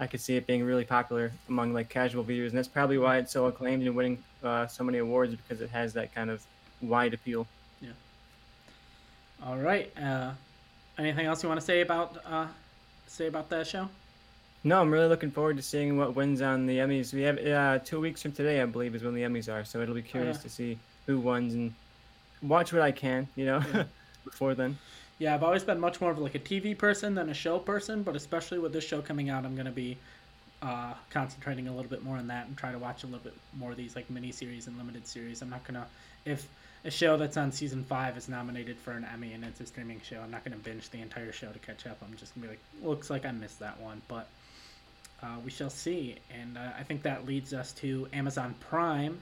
I 0.00 0.06
could 0.06 0.20
see 0.20 0.36
it 0.36 0.46
being 0.46 0.64
really 0.64 0.84
popular 0.84 1.30
among 1.48 1.74
like 1.74 1.88
casual 1.88 2.22
viewers, 2.24 2.52
and 2.52 2.58
that's 2.58 2.68
probably 2.68 2.98
why 2.98 3.18
it's 3.18 3.32
so 3.32 3.46
acclaimed 3.46 3.86
and 3.86 3.94
winning 3.94 4.18
uh, 4.42 4.66
so 4.66 4.82
many 4.82 4.98
awards 4.98 5.34
because 5.34 5.60
it 5.60 5.70
has 5.70 5.92
that 5.92 6.14
kind 6.14 6.30
of 6.30 6.42
wide 6.80 7.12
appeal. 7.12 7.46
Yeah. 7.80 7.90
All 9.46 9.56
right. 9.56 9.92
Uh, 9.96 10.32
anything 10.98 11.26
else 11.26 11.42
you 11.42 11.48
want 11.48 11.60
to 11.60 11.66
say 11.66 11.82
about 11.82 12.16
uh, 12.26 12.46
say 13.06 13.26
about 13.26 13.50
that 13.50 13.66
show? 13.66 13.88
No, 14.64 14.80
I'm 14.80 14.92
really 14.92 15.08
looking 15.08 15.30
forward 15.30 15.56
to 15.56 15.62
seeing 15.62 15.96
what 15.96 16.14
wins 16.14 16.40
on 16.40 16.66
the 16.66 16.78
Emmys. 16.78 17.12
We 17.12 17.22
have 17.22 17.38
uh, 17.38 17.78
two 17.84 18.00
weeks 18.00 18.22
from 18.22 18.32
today, 18.32 18.60
I 18.60 18.66
believe, 18.66 18.94
is 18.94 19.02
when 19.02 19.14
the 19.14 19.22
Emmys 19.22 19.52
are. 19.52 19.64
So 19.64 19.80
it'll 19.80 19.94
be 19.94 20.02
curious 20.02 20.36
oh, 20.36 20.38
yeah. 20.38 20.42
to 20.42 20.48
see 20.48 20.78
who 21.06 21.18
wins 21.18 21.54
and 21.54 21.74
watch 22.42 22.72
what 22.72 22.82
I 22.82 22.92
can, 22.92 23.26
you 23.34 23.44
know, 23.46 23.62
yeah. 23.74 23.84
before 24.24 24.54
then. 24.54 24.78
Yeah, 25.18 25.34
I've 25.34 25.42
always 25.42 25.64
been 25.64 25.80
much 25.80 26.00
more 26.00 26.12
of 26.12 26.18
like 26.18 26.34
a 26.34 26.38
TV 26.38 26.76
person 26.76 27.14
than 27.14 27.28
a 27.28 27.34
show 27.34 27.58
person, 27.58 28.02
but 28.02 28.16
especially 28.16 28.58
with 28.58 28.72
this 28.72 28.84
show 28.84 29.00
coming 29.00 29.30
out, 29.30 29.44
I'm 29.44 29.56
gonna 29.56 29.70
be 29.70 29.96
uh, 30.62 30.94
concentrating 31.10 31.66
a 31.66 31.74
little 31.74 31.90
bit 31.90 32.04
more 32.04 32.16
on 32.16 32.28
that 32.28 32.46
and 32.46 32.56
try 32.56 32.70
to 32.70 32.78
watch 32.78 33.02
a 33.02 33.06
little 33.06 33.22
bit 33.22 33.34
more 33.58 33.72
of 33.72 33.76
these 33.76 33.96
like 33.96 34.08
mini 34.10 34.30
series 34.30 34.68
and 34.68 34.78
limited 34.78 35.06
series. 35.06 35.42
I'm 35.42 35.50
not 35.50 35.64
gonna 35.64 35.86
if 36.24 36.48
a 36.84 36.90
show 36.90 37.16
that's 37.16 37.36
on 37.36 37.52
season 37.52 37.84
five 37.84 38.16
is 38.16 38.28
nominated 38.28 38.76
for 38.76 38.92
an 38.92 39.06
Emmy 39.12 39.32
and 39.32 39.44
it's 39.44 39.60
a 39.60 39.66
streaming 39.66 40.00
show, 40.04 40.20
I'm 40.20 40.30
not 40.30 40.44
gonna 40.44 40.56
binge 40.56 40.88
the 40.90 41.00
entire 41.00 41.32
show 41.32 41.50
to 41.50 41.58
catch 41.58 41.86
up. 41.86 41.98
I'm 42.02 42.16
just 42.16 42.34
gonna 42.34 42.46
be 42.46 42.52
like, 42.52 42.60
looks 42.82 43.10
like 43.10 43.26
I 43.26 43.32
missed 43.32 43.58
that 43.58 43.80
one, 43.80 44.02
but 44.08 44.28
uh, 45.22 45.36
we 45.44 45.50
shall 45.50 45.70
see. 45.70 46.16
And 46.40 46.58
uh, 46.58 46.70
I 46.78 46.82
think 46.82 47.02
that 47.02 47.26
leads 47.26 47.52
us 47.52 47.72
to 47.74 48.08
Amazon 48.12 48.54
Prime. 48.60 49.20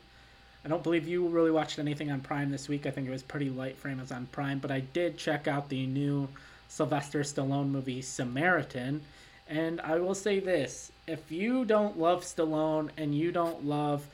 I 0.65 0.69
don't 0.69 0.83
believe 0.83 1.09
you 1.09 1.27
really 1.27 1.51
watched 1.51 1.79
anything 1.79 2.11
on 2.11 2.21
Prime 2.21 2.51
this 2.51 2.69
week. 2.69 2.87
I 2.87 2.91
think 2.91 3.09
it 3.09 3.11
was 3.11 3.23
pretty 3.23 3.51
light 3.51 3.79
for 3.79 3.89
Amazon 3.89 4.29
Prime, 4.33 4.59
but 4.59 4.71
I 4.71 4.81
did 4.81 5.17
check 5.17 5.49
out 5.49 5.69
the 5.69 5.87
new 5.87 6.29
Sylvester 6.69 7.21
Stallone 7.21 7.71
movie 7.71 8.03
Samaritan. 8.03 9.03
And 9.49 9.81
I 9.81 9.99
will 9.99 10.15
say 10.15 10.39
this 10.39 10.93
if 11.07 11.33
you 11.33 11.65
don't 11.65 11.99
love 11.99 12.23
Stallone 12.23 12.91
and 12.97 13.15
you 13.15 13.33
don't 13.33 13.65
love 13.65 14.07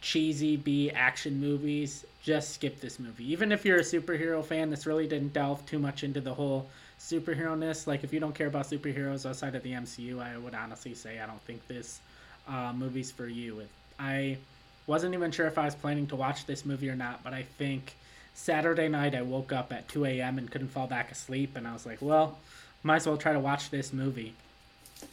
cheesy 0.00 0.56
B 0.56 0.90
action 0.90 1.40
movies, 1.40 2.04
just 2.22 2.54
skip 2.54 2.80
this 2.80 2.98
movie. 2.98 3.30
Even 3.30 3.52
if 3.52 3.64
you're 3.64 3.78
a 3.78 3.82
superhero 3.82 4.44
fan, 4.44 4.70
this 4.70 4.86
really 4.86 5.06
didn't 5.06 5.32
delve 5.32 5.64
too 5.66 5.78
much 5.78 6.02
into 6.02 6.20
the 6.20 6.34
whole 6.34 6.68
superhero 7.04 7.56
ness. 7.58 7.86
Like, 7.86 8.02
if 8.02 8.12
you 8.12 8.20
don't 8.20 8.34
care 8.34 8.46
about 8.46 8.66
superheroes 8.66 9.28
outside 9.28 9.54
of 9.54 9.62
the 9.62 9.72
MCU, 9.72 10.20
I 10.20 10.38
would 10.38 10.54
honestly 10.54 10.94
say 10.94 11.20
I 11.20 11.26
don't 11.26 11.40
think 11.42 11.66
this 11.68 12.00
uh, 12.48 12.72
movie's 12.74 13.10
for 13.10 13.26
you. 13.26 13.62
I 13.98 14.38
wasn't 14.86 15.14
even 15.14 15.30
sure 15.30 15.46
if 15.46 15.58
I 15.58 15.66
was 15.66 15.74
planning 15.74 16.06
to 16.08 16.16
watch 16.16 16.46
this 16.46 16.64
movie 16.64 16.88
or 16.88 16.96
not, 16.96 17.22
but 17.22 17.32
I 17.32 17.42
think 17.58 17.94
Saturday 18.34 18.88
night 18.88 19.14
I 19.14 19.22
woke 19.22 19.52
up 19.52 19.72
at 19.72 19.88
2 19.88 20.04
a.m. 20.06 20.38
and 20.38 20.50
couldn't 20.50 20.68
fall 20.68 20.86
back 20.86 21.10
asleep, 21.12 21.56
and 21.56 21.68
I 21.68 21.72
was 21.72 21.86
like, 21.86 21.98
well, 22.00 22.38
might 22.82 22.96
as 22.96 23.06
well 23.06 23.16
try 23.16 23.32
to 23.32 23.40
watch 23.40 23.70
this 23.70 23.92
movie. 23.92 24.34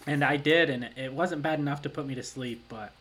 And 0.08 0.24
I 0.24 0.38
did, 0.38 0.70
and 0.70 0.90
it 0.96 1.14
wasn't 1.14 1.42
bad 1.42 1.60
enough 1.60 1.82
to 1.84 1.90
put 1.90 2.08
me 2.08 2.16
to 2.16 2.24
sleep, 2.24 2.64
but 2.70 2.92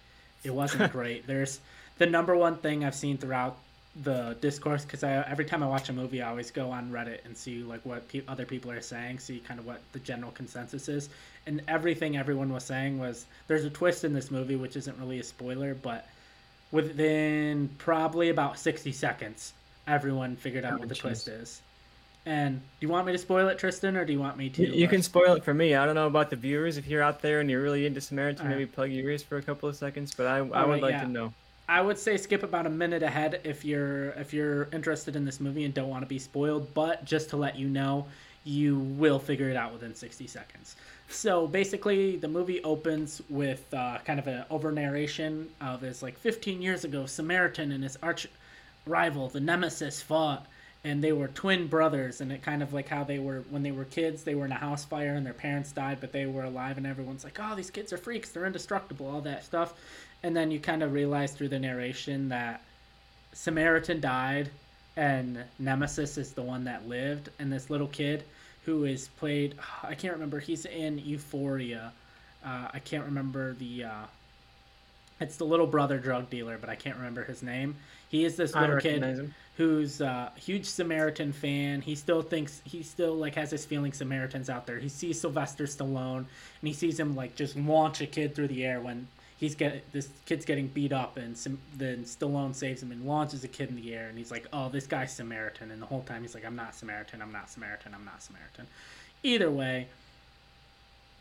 it 0.43 0.51
wasn't 0.51 0.93
great. 0.99 1.27
There's 1.27 1.61
the 1.99 2.07
number 2.07 2.37
one 2.37 2.57
thing 2.57 2.85
I've 2.85 2.95
seen 2.95 3.19
throughout 3.19 3.57
the 4.05 4.37
discourse 4.41 4.85
because 4.85 5.03
I 5.03 5.13
every 5.29 5.45
time 5.45 5.63
I 5.63 5.67
watch 5.67 5.89
a 5.89 5.93
movie, 5.93 6.23
I 6.23 6.31
always 6.31 6.51
go 6.51 6.71
on 6.71 6.91
Reddit 6.91 7.25
and 7.25 7.37
see 7.37 7.63
like 7.63 7.85
what 7.85 8.09
pe- 8.09 8.23
other 8.29 8.47
people 8.47 8.71
are 8.71 8.81
saying, 8.81 9.19
see 9.19 9.41
kind 9.41 9.59
of 9.59 9.67
what 9.67 9.81
the 9.93 9.99
general 9.99 10.31
consensus 10.33 10.89
is, 10.89 11.09
and 11.47 11.61
everything 11.67 12.17
everyone 12.17 12.53
was 12.53 12.65
saying 12.65 12.99
was 12.99 13.27
there's 13.49 13.65
a 13.65 13.71
twist 13.71 14.05
in 14.05 14.13
this 14.13 14.31
movie, 14.31 14.57
which 14.57 14.77
isn't 14.77 14.97
really 14.99 15.19
a 15.19 15.25
spoiler, 15.25 15.75
but 15.75 16.07
within 16.71 17.69
probably 17.79 18.29
about 18.29 18.59
sixty 18.59 18.93
seconds, 18.93 19.53
everyone 19.87 20.37
figured 20.37 20.65
out 20.65 20.75
oh, 20.75 20.79
what 20.79 20.89
the 20.89 20.95
geez. 20.95 21.03
twist 21.03 21.29
is. 21.29 21.63
And 22.27 22.61
do 22.61 22.87
you 22.87 22.89
want 22.89 23.07
me 23.07 23.13
to 23.13 23.19
spoil 23.19 23.49
it, 23.49 23.59
Tristan, 23.59 23.97
or 23.97 24.05
do 24.05 24.13
you 24.13 24.21
want 24.21 24.37
me 24.37 24.51
to? 24.51 24.77
You, 24.77 24.87
can 24.89 25.03
spoil 25.03 25.37
it 25.37 25.45
for 25.45 25.55
me. 25.55 25.75
I 25.75 25.87
don't 25.87 25.95
know 25.95 26.07
about 26.07 26.29
the 26.29 26.37
viewers. 26.37 26.77
If 26.77 26.87
you're 26.87 27.03
out 27.03 27.23
there 27.23 27.41
and 27.41 27.51
you're 27.51 27.63
really 27.63 27.87
into 27.87 28.01
Samaritan, 28.03 28.47
maybe 28.47 28.67
plug 28.67 28.91
your 28.91 29.09
ears 29.09 29.23
for 29.23 29.39
a 29.39 29.43
couple 29.43 29.71
of 29.71 29.77
seconds. 29.77 30.15
But 30.15 30.27
I, 30.27 30.37
I 30.37 30.41
would 30.41 30.53
right, 30.55 30.83
like 30.83 30.93
yeah. 30.93 31.05
to 31.05 31.09
know. 31.09 31.33
I 31.71 31.81
would 31.81 32.01
say 32.01 32.17
skip 32.17 32.43
about 32.43 32.67
a 32.67 32.71
minute 32.71 33.05
ahead 33.05 33.43
if 33.45 33.65
you're 33.65 34.09
if 34.11 34.35
you're 34.35 34.69
interested 34.73 35.15
in 35.15 35.25
this 35.25 35.39
movie 35.39 35.65
and 35.65 35.73
don't 35.73 35.89
want 35.89 36.03
to 36.03 36.09
be 36.09 36.19
spoiled. 36.19 36.75
But 36.75 37.05
just 37.05 37.31
to 37.31 37.37
let 37.37 37.57
you 37.57 37.69
know, 37.69 38.07
you 38.43 38.77
will 38.77 39.21
figure 39.21 39.49
it 39.49 39.57
out 39.57 39.73
within 39.73 39.95
60 39.95 40.27
seconds. 40.27 40.75
So 41.09 41.47
basically, 41.47 42.17
the 42.17 42.27
movie 42.27 42.61
opens 42.65 43.23
with 43.29 43.73
uh, 43.73 43.99
kind 44.05 44.19
of 44.19 44.27
an 44.27 44.47
over 44.51 44.73
narration 44.73 45.49
of 45.61 45.83
his 45.83 46.03
like 46.03 46.19
15 46.19 46.61
years 46.61 46.83
ago, 46.83 47.07
Samaritan 47.07 47.71
and 47.71 47.85
his 47.85 47.97
arch 48.03 48.27
rival, 48.85 49.29
the 49.29 49.39
Nemesis, 49.39 50.03
fought, 50.03 50.47
and 50.83 51.05
they 51.05 51.13
were 51.13 51.29
twin 51.29 51.67
brothers. 51.67 52.21
And 52.21 52.33
it 52.33 52.43
kind 52.43 52.63
of 52.63 52.73
like 52.73 52.89
how 52.89 53.05
they 53.05 53.19
were 53.19 53.45
when 53.51 53.63
they 53.63 53.73
were 53.73 53.85
kids, 53.85 54.25
they 54.25 54.35
were 54.35 54.47
in 54.47 54.53
a 54.53 54.57
house 54.57 54.85
fire 54.85 55.15
and 55.15 55.27
their 55.27 55.35
parents 55.35 55.73
died, 55.73 55.99
but 56.01 56.13
they 56.13 56.27
were 56.27 56.45
alive, 56.45 56.79
and 56.79 56.87
everyone's 56.87 57.25
like, 57.25 57.39
oh, 57.41 57.55
these 57.55 57.71
kids 57.71 57.93
are 57.93 57.99
freaks, 57.99 58.31
they're 58.31 58.47
indestructible, 58.47 59.07
all 59.07 59.21
that 59.23 59.45
stuff 59.45 59.75
and 60.23 60.37
then 60.37 60.51
you 60.51 60.61
kind 60.61 60.83
of 60.83 60.93
realize 60.93 61.33
through 61.33 61.49
the 61.49 61.59
narration 61.59 62.29
that 62.29 62.63
Samaritan 63.33 64.01
died 64.01 64.51
and 64.97 65.39
Nemesis 65.59 66.19
is 66.19 66.33
the 66.33 66.43
one 66.43 66.65
that 66.65 66.89
lived 66.89 67.31
and 67.39 67.53
this 67.53 67.71
little 67.71 67.87
kid 67.87 68.25
who 68.65 68.85
is 68.85 69.09
played 69.09 69.55
I 69.83 69.95
can't 69.95 70.13
remember 70.13 70.41
he's 70.41 70.67
in 70.67 70.99
Euphoria 70.99 71.93
uh, 72.45 72.69
I 72.73 72.79
can't 72.81 73.05
remember 73.05 73.55
the 73.55 73.85
uh, 73.85 74.05
it's 75.21 75.37
the 75.37 75.45
little 75.45 75.67
brother 75.67 75.99
drug 75.99 76.29
dealer 76.29 76.59
but 76.59 76.69
I 76.69 76.75
can't 76.75 76.97
remember 76.97 77.25
his 77.25 77.43
name 77.43 77.77
he 78.09 78.25
is 78.25 78.37
this 78.37 78.55
little 78.55 78.79
kid 78.79 79.03
him. 79.03 79.35
Who's 79.61 80.01
a 80.01 80.33
huge 80.37 80.65
Samaritan 80.65 81.33
fan 81.33 81.83
he 81.83 81.95
still 81.95 82.23
thinks 82.23 82.63
he 82.65 82.83
still 82.83 83.15
like 83.15 83.35
has 83.35 83.51
his 83.51 83.67
feeling 83.67 83.93
Samaritans 83.93 84.49
out 84.49 84.67
there 84.67 84.79
he 84.79 84.89
sees 84.89 85.21
Sylvester 85.21 85.65
Stallone 85.65 86.19
and 86.19 86.27
he 86.63 86.73
sees 86.73 86.99
him 86.99 87.15
like 87.15 87.37
just 87.37 87.57
launch 87.57 88.01
a 88.01 88.07
kid 88.07 88.35
through 88.35 88.49
the 88.49 88.65
air 88.65 88.81
when 88.81 89.07
he's 89.41 89.55
get 89.55 89.91
this 89.93 90.09
kid's 90.27 90.45
getting 90.45 90.69
beat 90.69 90.93
up, 90.93 91.17
and 91.17 91.37
some, 91.37 91.59
then 91.75 92.05
Stallone 92.05 92.55
saves 92.55 92.83
him 92.83 92.93
and 92.93 93.07
launches 93.07 93.43
a 93.43 93.49
kid 93.49 93.71
in 93.71 93.77
the 93.77 93.95
air, 93.95 94.09
and 94.09 94.19
he's 94.19 94.31
like, 94.31 94.47
"Oh, 94.53 94.69
this 94.69 94.87
guy's 94.87 95.13
Samaritan," 95.13 95.71
and 95.71 95.81
the 95.81 95.87
whole 95.87 96.03
time 96.03 96.23
he's 96.23 96.35
like, 96.35 96.45
"I'm 96.45 96.57
not 96.57 96.75
Samaritan, 96.75 97.23
I'm 97.23 97.33
not 97.33 97.51
Samaritan, 97.51 97.95
I'm 97.95 98.05
not 98.05 98.23
Samaritan." 98.23 98.67
Either 99.23 99.51
way, 99.51 99.89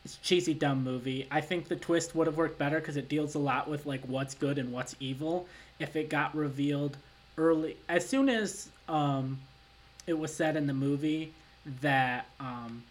it's 0.03 0.17
cheesy, 0.17 0.53
dumb 0.53 0.83
movie. 0.83 1.27
I 1.31 1.41
think 1.41 1.69
the 1.69 1.77
twist 1.77 2.13
would 2.13 2.27
have 2.27 2.37
worked 2.37 2.59
better 2.59 2.79
because 2.79 2.97
it 2.97 3.09
deals 3.09 3.35
a 3.35 3.39
lot 3.39 3.69
with 3.69 3.85
like 3.85 4.01
what's 4.01 4.35
good 4.35 4.57
and 4.57 4.71
what's 4.73 4.95
evil. 4.99 5.47
If 5.79 5.95
it 5.95 6.09
got 6.09 6.35
revealed 6.35 6.97
early, 7.39 7.77
as 7.87 8.07
soon 8.07 8.29
as 8.29 8.69
um, 8.87 9.39
it 10.05 10.17
was 10.19 10.33
said 10.35 10.55
in 10.57 10.67
the 10.67 10.73
movie 10.73 11.31
that 11.81 12.25
um, 12.39 12.83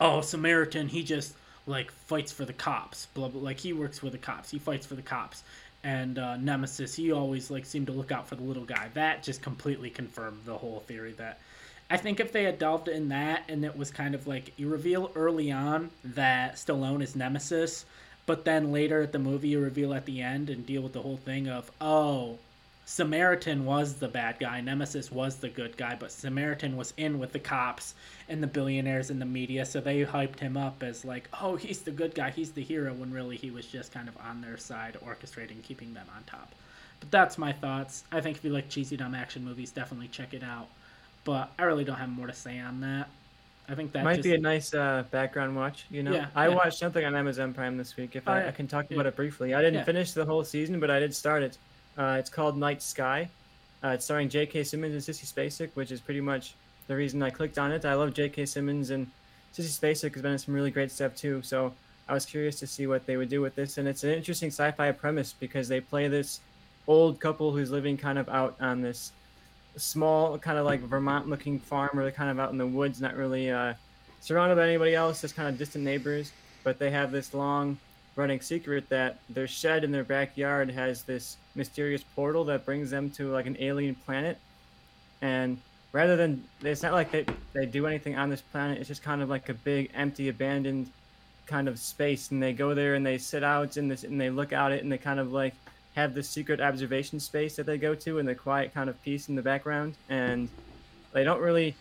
oh 0.00 0.20
Samaritan, 0.20 0.88
he 0.88 1.02
just 1.02 1.34
like 1.66 1.90
fights 1.90 2.32
for 2.32 2.44
the 2.44 2.52
cops. 2.52 3.06
Blah 3.14 3.28
blah. 3.28 3.40
Like 3.40 3.58
he 3.60 3.72
works 3.72 3.98
for 4.00 4.10
the 4.10 4.18
cops. 4.18 4.50
He 4.50 4.58
fights 4.58 4.86
for 4.86 4.96
the 4.96 5.02
cops. 5.02 5.42
and 5.84 6.18
uh, 6.18 6.36
Nemesis, 6.36 6.94
he 6.94 7.12
always 7.12 7.50
like 7.50 7.66
seemed 7.66 7.86
to 7.86 7.92
look 7.92 8.10
out 8.10 8.26
for 8.28 8.36
the 8.36 8.42
little 8.42 8.64
guy. 8.64 8.88
That 8.94 9.22
just 9.22 9.42
completely 9.42 9.90
confirmed 9.90 10.40
the 10.46 10.56
whole 10.58 10.80
theory 10.86 11.12
that 11.12 11.38
I 11.90 11.96
think 11.98 12.18
if 12.20 12.32
they 12.32 12.44
had 12.44 12.58
delved 12.58 12.88
in 12.88 13.10
that 13.10 13.44
and 13.48 13.64
it 13.64 13.76
was 13.76 13.90
kind 13.90 14.14
of 14.14 14.26
like 14.26 14.58
you 14.58 14.68
reveal 14.68 15.10
early 15.14 15.52
on 15.52 15.90
that 16.04 16.56
Stallone 16.56 17.02
is 17.02 17.14
Nemesis, 17.14 17.84
but 18.26 18.44
then 18.44 18.72
later 18.72 19.02
at 19.02 19.12
the 19.12 19.18
movie 19.18 19.48
you 19.48 19.60
reveal 19.60 19.92
at 19.92 20.06
the 20.06 20.22
end 20.22 20.48
and 20.50 20.66
deal 20.66 20.82
with 20.82 20.94
the 20.94 21.02
whole 21.02 21.18
thing 21.18 21.48
of 21.48 21.70
oh 21.80 22.38
Samaritan 22.86 23.64
was 23.64 23.94
the 23.94 24.08
bad 24.08 24.38
guy, 24.38 24.60
Nemesis 24.60 25.10
was 25.10 25.36
the 25.36 25.48
good 25.48 25.76
guy, 25.76 25.96
but 25.98 26.12
Samaritan 26.12 26.76
was 26.76 26.92
in 26.98 27.18
with 27.18 27.32
the 27.32 27.38
cops 27.38 27.94
and 28.28 28.42
the 28.42 28.46
billionaires 28.46 29.10
and 29.10 29.20
the 29.20 29.26
media, 29.26 29.64
so 29.64 29.80
they 29.80 30.04
hyped 30.04 30.38
him 30.40 30.56
up 30.56 30.82
as 30.82 31.04
like, 31.04 31.28
oh, 31.40 31.56
he's 31.56 31.82
the 31.82 31.90
good 31.90 32.14
guy, 32.14 32.30
he's 32.30 32.52
the 32.52 32.62
hero, 32.62 32.92
when 32.92 33.10
really 33.10 33.36
he 33.36 33.50
was 33.50 33.66
just 33.66 33.92
kind 33.92 34.08
of 34.08 34.16
on 34.18 34.42
their 34.42 34.58
side, 34.58 34.98
orchestrating, 35.04 35.62
keeping 35.62 35.94
them 35.94 36.06
on 36.14 36.22
top. 36.24 36.52
But 37.00 37.10
that's 37.10 37.38
my 37.38 37.52
thoughts. 37.52 38.04
I 38.12 38.20
think 38.20 38.36
if 38.36 38.44
you 38.44 38.50
like 38.50 38.68
cheesy 38.68 38.96
dumb 38.96 39.14
action 39.14 39.44
movies, 39.44 39.70
definitely 39.70 40.08
check 40.08 40.34
it 40.34 40.42
out. 40.42 40.68
But 41.24 41.50
I 41.58 41.64
really 41.64 41.84
don't 41.84 41.96
have 41.96 42.10
more 42.10 42.26
to 42.26 42.34
say 42.34 42.58
on 42.60 42.80
that. 42.82 43.08
I 43.66 43.74
think 43.74 43.92
that 43.92 44.04
might 44.04 44.16
just, 44.16 44.24
be 44.24 44.34
a 44.34 44.38
nice 44.38 44.74
uh, 44.74 45.04
background 45.10 45.56
watch. 45.56 45.86
You 45.90 46.02
know, 46.02 46.12
Yeah, 46.12 46.26
I 46.34 46.48
yeah. 46.48 46.54
watched 46.54 46.78
something 46.78 47.02
on 47.04 47.14
Amazon 47.16 47.54
Prime 47.54 47.78
this 47.78 47.96
week. 47.96 48.14
If 48.14 48.28
Oh, 48.28 48.32
I, 48.32 48.40
yeah. 48.40 48.48
I 48.48 48.50
can 48.52 48.66
talk 48.68 48.90
about 48.90 49.06
it 49.06 49.16
briefly, 49.16 49.54
I 49.54 49.62
didn't 49.62 49.84
finish 49.84 50.12
the 50.12 50.26
whole 50.26 50.44
season, 50.44 50.80
but 50.80 50.90
I 50.90 51.00
did 51.00 51.14
start 51.14 51.42
it. 51.42 51.58
Uh, 51.96 52.16
it's 52.18 52.30
called 52.30 52.56
Night 52.56 52.82
Sky. 52.82 53.28
Uh, 53.82 53.88
it's 53.88 54.04
starring 54.04 54.28
J.K. 54.28 54.64
Simmons 54.64 54.94
and 54.94 55.16
Sissy 55.16 55.26
Spacek, 55.26 55.70
which 55.74 55.90
is 55.90 56.00
pretty 56.00 56.20
much 56.20 56.54
the 56.86 56.96
reason 56.96 57.22
I 57.22 57.30
clicked 57.30 57.58
on 57.58 57.70
it. 57.72 57.84
I 57.84 57.94
love 57.94 58.14
J.K. 58.14 58.46
Simmons 58.46 58.90
and 58.90 59.06
Sissy 59.54 59.78
Spacek 59.78 60.12
has 60.14 60.22
been 60.22 60.32
in 60.32 60.38
some 60.38 60.54
really 60.54 60.70
great 60.70 60.90
stuff 60.90 61.14
too. 61.14 61.42
So 61.42 61.72
I 62.08 62.14
was 62.14 62.26
curious 62.26 62.58
to 62.60 62.66
see 62.66 62.86
what 62.86 63.06
they 63.06 63.16
would 63.16 63.28
do 63.28 63.40
with 63.40 63.54
this, 63.54 63.78
and 63.78 63.88
it's 63.88 64.04
an 64.04 64.10
interesting 64.10 64.48
sci-fi 64.48 64.92
premise 64.92 65.32
because 65.32 65.68
they 65.68 65.80
play 65.80 66.08
this 66.08 66.40
old 66.86 67.20
couple 67.20 67.52
who's 67.52 67.70
living 67.70 67.96
kind 67.96 68.18
of 68.18 68.28
out 68.28 68.56
on 68.60 68.82
this 68.82 69.12
small, 69.76 70.38
kind 70.38 70.58
of 70.58 70.66
like 70.66 70.80
Vermont-looking 70.80 71.58
farm, 71.58 71.90
they're 71.94 72.10
kind 72.10 72.30
of 72.30 72.38
out 72.38 72.52
in 72.52 72.58
the 72.58 72.66
woods, 72.66 73.00
not 73.00 73.16
really 73.16 73.50
uh, 73.50 73.74
surrounded 74.20 74.56
by 74.56 74.68
anybody 74.68 74.94
else, 74.94 75.20
just 75.20 75.34
kind 75.34 75.48
of 75.48 75.58
distant 75.58 75.84
neighbors. 75.84 76.32
But 76.62 76.78
they 76.78 76.90
have 76.90 77.10
this 77.10 77.34
long 77.34 77.78
running 78.16 78.40
secret 78.40 78.88
that 78.88 79.18
their 79.28 79.48
shed 79.48 79.84
in 79.84 79.90
their 79.90 80.04
backyard 80.04 80.70
has 80.70 81.02
this 81.02 81.36
mysterious 81.54 82.04
portal 82.14 82.44
that 82.44 82.64
brings 82.64 82.90
them 82.90 83.10
to 83.10 83.32
like 83.32 83.46
an 83.46 83.56
alien 83.58 83.94
planet. 83.94 84.38
And 85.20 85.58
rather 85.92 86.16
than, 86.16 86.44
it's 86.62 86.82
not 86.82 86.92
like 86.92 87.10
they, 87.10 87.26
they 87.52 87.66
do 87.66 87.86
anything 87.86 88.16
on 88.16 88.30
this 88.30 88.40
planet, 88.40 88.78
it's 88.78 88.88
just 88.88 89.02
kind 89.02 89.22
of 89.22 89.28
like 89.28 89.48
a 89.48 89.54
big, 89.54 89.90
empty, 89.94 90.28
abandoned 90.28 90.90
kind 91.46 91.68
of 91.68 91.78
space. 91.78 92.30
And 92.30 92.42
they 92.42 92.52
go 92.52 92.74
there 92.74 92.94
and 92.94 93.04
they 93.04 93.18
sit 93.18 93.42
out 93.42 93.76
in 93.76 93.88
this, 93.88 94.04
and 94.04 94.20
they 94.20 94.30
look 94.30 94.52
out 94.52 94.72
it, 94.72 94.82
and 94.82 94.92
they 94.92 94.98
kind 94.98 95.18
of 95.20 95.32
like 95.32 95.54
have 95.94 96.14
this 96.14 96.28
secret 96.28 96.60
observation 96.60 97.20
space 97.20 97.56
that 97.56 97.66
they 97.66 97.78
go 97.78 97.94
to 97.94 98.18
and 98.18 98.28
the 98.28 98.34
quiet 98.34 98.74
kind 98.74 98.90
of 98.90 99.00
peace 99.02 99.28
in 99.28 99.34
the 99.34 99.42
background. 99.42 99.94
And 100.08 100.48
they 101.12 101.24
don't 101.24 101.40
really 101.40 101.74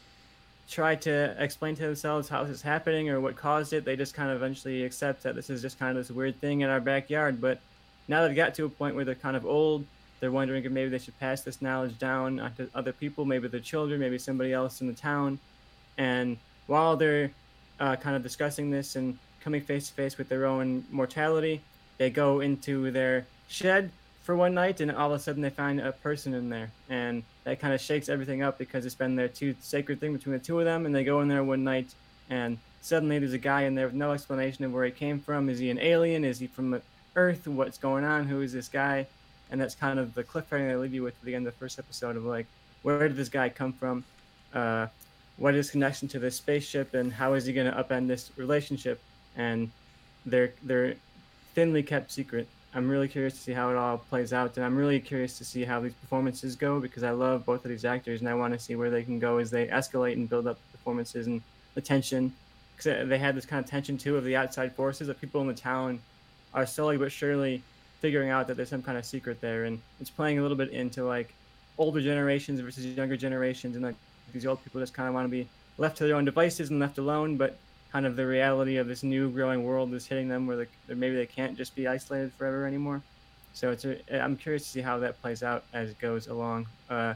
try 0.70 0.96
to 0.96 1.36
explain 1.38 1.76
to 1.76 1.84
themselves 1.84 2.30
how 2.30 2.44
this 2.44 2.56
is 2.56 2.62
happening 2.62 3.10
or 3.10 3.20
what 3.20 3.36
caused 3.36 3.74
it. 3.74 3.86
They 3.86 3.96
just 3.96 4.14
kind 4.14 4.30
of 4.30 4.38
eventually 4.38 4.84
accept 4.84 5.24
that 5.24 5.36
this 5.36 5.50
is 5.50 5.62
just 5.62 5.78
kind 5.80 5.98
of 5.98 6.08
this 6.08 6.16
weird 6.16 6.40
thing 6.40 6.62
in 6.62 6.70
our 6.70 6.80
backyard. 6.80 7.42
But 7.42 7.60
now 8.08 8.26
they've 8.26 8.36
got 8.36 8.54
to 8.56 8.66
a 8.66 8.70
point 8.70 8.96
where 8.96 9.06
they're 9.06 9.16
kind 9.16 9.36
of 9.36 9.46
old. 9.46 9.86
They're 10.20 10.32
wondering 10.32 10.64
if 10.64 10.72
maybe 10.72 10.90
they 10.90 11.00
should 11.00 11.20
pass 11.20 11.42
this 11.42 11.62
knowledge 11.62 12.00
down 12.00 12.40
onto 12.40 12.70
other 12.74 12.94
people, 12.94 13.26
maybe 13.26 13.48
their 13.50 13.60
children, 13.60 14.00
maybe 14.00 14.18
somebody 14.18 14.54
else 14.54 14.80
in 14.80 14.88
the 14.88 14.94
town. 14.94 15.40
And 15.98 16.38
while 16.68 16.96
they're 16.96 17.32
uh, 17.80 17.98
kind 17.98 18.16
of 18.16 18.24
discussing 18.24 18.72
this 18.72 18.96
and 18.96 19.18
coming 19.42 19.62
face 19.62 19.90
to 19.90 19.94
face 19.94 20.18
with 20.18 20.30
their 20.30 20.46
own 20.46 20.86
mortality, 20.90 21.62
they 21.98 22.10
go 22.10 22.40
into 22.40 22.90
their 22.92 23.26
shed 23.50 23.92
for 24.24 24.36
one 24.36 24.54
night, 24.54 24.80
and 24.80 24.92
all 24.92 25.14
of 25.14 25.20
a 25.20 25.24
sudden 25.24 25.42
they 25.42 25.50
find 25.50 25.80
a 25.80 25.92
person 25.92 26.34
in 26.34 26.50
there, 26.50 26.72
and 26.90 27.24
that 27.44 27.60
kind 27.60 27.74
of 27.74 27.82
shakes 27.82 28.08
everything 28.10 28.42
up 28.42 28.58
because 28.58 28.86
it's 28.86 28.96
been 28.96 29.16
their 29.16 29.28
two 29.28 29.54
sacred 29.62 30.00
thing 30.00 30.14
between 30.14 30.34
the 30.34 30.40
two 30.40 30.58
of 30.60 30.66
them. 30.66 30.86
And 30.86 30.96
they 30.96 31.04
go 31.04 31.22
in 31.22 31.28
there 31.28 31.44
one 31.44 31.64
night, 31.64 31.94
and 32.30 32.58
suddenly 32.82 33.20
there's 33.20 33.34
a 33.34 33.38
guy 33.38 33.64
in 33.64 33.76
there 33.76 33.88
with 33.88 33.96
no 33.96 34.14
explanation 34.14 34.64
of 34.64 34.74
where 34.74 34.86
he 34.86 34.92
came 34.92 35.20
from. 35.20 35.50
Is 35.50 35.60
he 35.60 35.70
an 35.70 35.80
alien? 35.80 36.24
Is 36.24 36.40
he 36.40 36.48
from 36.48 36.82
Earth? 37.16 37.48
What's 37.48 37.78
going 37.78 38.06
on? 38.06 38.26
Who 38.26 38.42
is 38.42 38.54
this 38.54 38.70
guy? 38.70 39.08
And 39.52 39.60
that's 39.60 39.76
kind 39.76 40.00
of 40.00 40.14
the 40.14 40.24
cliffhanger 40.24 40.70
they 40.70 40.76
leave 40.76 40.94
you 40.94 41.04
with 41.04 41.16
at 41.20 41.26
the 41.26 41.36
end 41.36 41.46
of 41.46 41.54
the 41.54 41.60
first 41.60 41.78
episode 41.78 42.16
of 42.16 42.24
like, 42.24 42.48
where 42.82 43.08
did 43.08 43.18
this 43.18 43.30
guy 43.30 43.50
come 43.50 43.74
from? 43.74 44.04
Uh, 44.54 44.88
what 45.38 45.54
is 45.54 45.66
his 45.66 45.72
connection 45.72 46.08
to 46.10 46.20
this 46.20 46.36
spaceship, 46.38 46.94
and 46.94 47.12
how 47.12 47.34
is 47.34 47.46
he 47.46 47.54
going 47.54 47.72
to 47.72 47.78
upend 47.84 48.08
this 48.08 48.32
relationship? 48.38 49.02
And 49.36 49.72
they're 50.26 50.54
they're 50.64 50.96
thinly 51.56 51.84
kept 51.84 52.12
secret. 52.12 52.48
I'm 52.76 52.90
really 52.90 53.08
curious 53.08 53.34
to 53.36 53.40
see 53.40 53.52
how 53.54 53.70
it 53.70 53.76
all 53.76 54.00
plays 54.00 54.34
out, 54.34 54.58
and 54.58 54.66
I'm 54.66 54.76
really 54.76 55.00
curious 55.00 55.38
to 55.38 55.46
see 55.46 55.64
how 55.64 55.80
these 55.80 55.94
performances 55.94 56.56
go 56.56 56.80
because 56.80 57.04
I 57.04 57.12
love 57.12 57.46
both 57.46 57.64
of 57.64 57.70
these 57.70 57.86
actors, 57.86 58.22
and 58.22 58.30
I 58.30 58.34
want 58.34 58.54
to 58.54 58.60
see 58.60 58.76
where 58.76 58.90
they 58.90 59.04
can 59.04 59.20
go 59.20 59.38
as 59.38 59.52
they 59.52 59.68
escalate 59.68 60.14
and 60.14 60.28
build 60.28 60.48
up 60.48 60.58
performances 60.72 61.28
and 61.28 61.42
the 61.76 61.82
tension. 61.82 62.34
Because 62.76 63.08
they 63.08 63.20
had 63.20 63.36
this 63.36 63.46
kind 63.46 63.64
of 63.64 63.70
tension 63.70 63.98
too 63.98 64.18
of 64.18 64.24
the 64.24 64.36
outside 64.36 64.74
forces 64.74 65.08
that 65.08 65.22
people 65.22 65.42
in 65.42 65.48
the 65.48 65.54
town 65.54 66.00
are 66.54 66.66
slowly 66.66 66.98
but 66.98 67.12
surely 67.12 67.62
figuring 68.00 68.32
out 68.32 68.48
that 68.48 68.58
there's 68.58 68.70
some 68.70 68.82
kind 68.82 68.98
of 68.98 69.06
secret 69.06 69.40
there, 69.40 69.66
and 69.66 69.80
it's 70.02 70.10
playing 70.10 70.40
a 70.40 70.42
little 70.42 70.58
bit 70.58 70.70
into 70.70 71.04
like 71.06 71.34
older 71.78 72.02
generations 72.02 72.60
versus 72.60 72.86
younger 72.86 73.16
generations, 73.16 73.76
and 73.76 73.86
like 73.86 73.96
these 74.34 74.48
old 74.48 74.64
people 74.64 74.82
just 74.82 74.96
kind 74.96 75.08
of 75.08 75.14
want 75.14 75.26
to 75.26 75.30
be 75.30 75.48
left 75.78 75.98
to 75.98 76.06
their 76.06 76.16
own 76.16 76.26
devices 76.26 76.72
and 76.72 76.80
left 76.80 76.98
alone, 76.98 77.38
but 77.38 77.56
kind 77.94 78.08
of 78.08 78.16
the 78.16 78.26
reality 78.26 78.78
of 78.78 78.88
this 78.88 79.04
new 79.04 79.30
growing 79.30 79.64
world 79.64 79.94
is 79.94 80.08
hitting 80.08 80.28
them 80.28 80.48
where 80.48 80.58
they, 80.88 80.96
maybe 80.96 81.16
they 81.16 81.28
can't 81.28 81.56
just 81.56 81.76
be 81.76 81.88
isolated 81.88 82.34
forever 82.34 82.66
anymore. 82.66 83.04
So 83.54 83.70
it's 83.70 83.86
a, 83.86 84.00
I'm 84.20 84.36
curious 84.36 84.64
to 84.64 84.70
see 84.70 84.82
how 84.82 84.98
that 85.00 85.22
plays 85.22 85.44
out 85.44 85.64
as 85.74 85.92
it 85.92 86.00
goes 86.00 86.26
along. 86.26 86.66
Uh, 86.90 87.14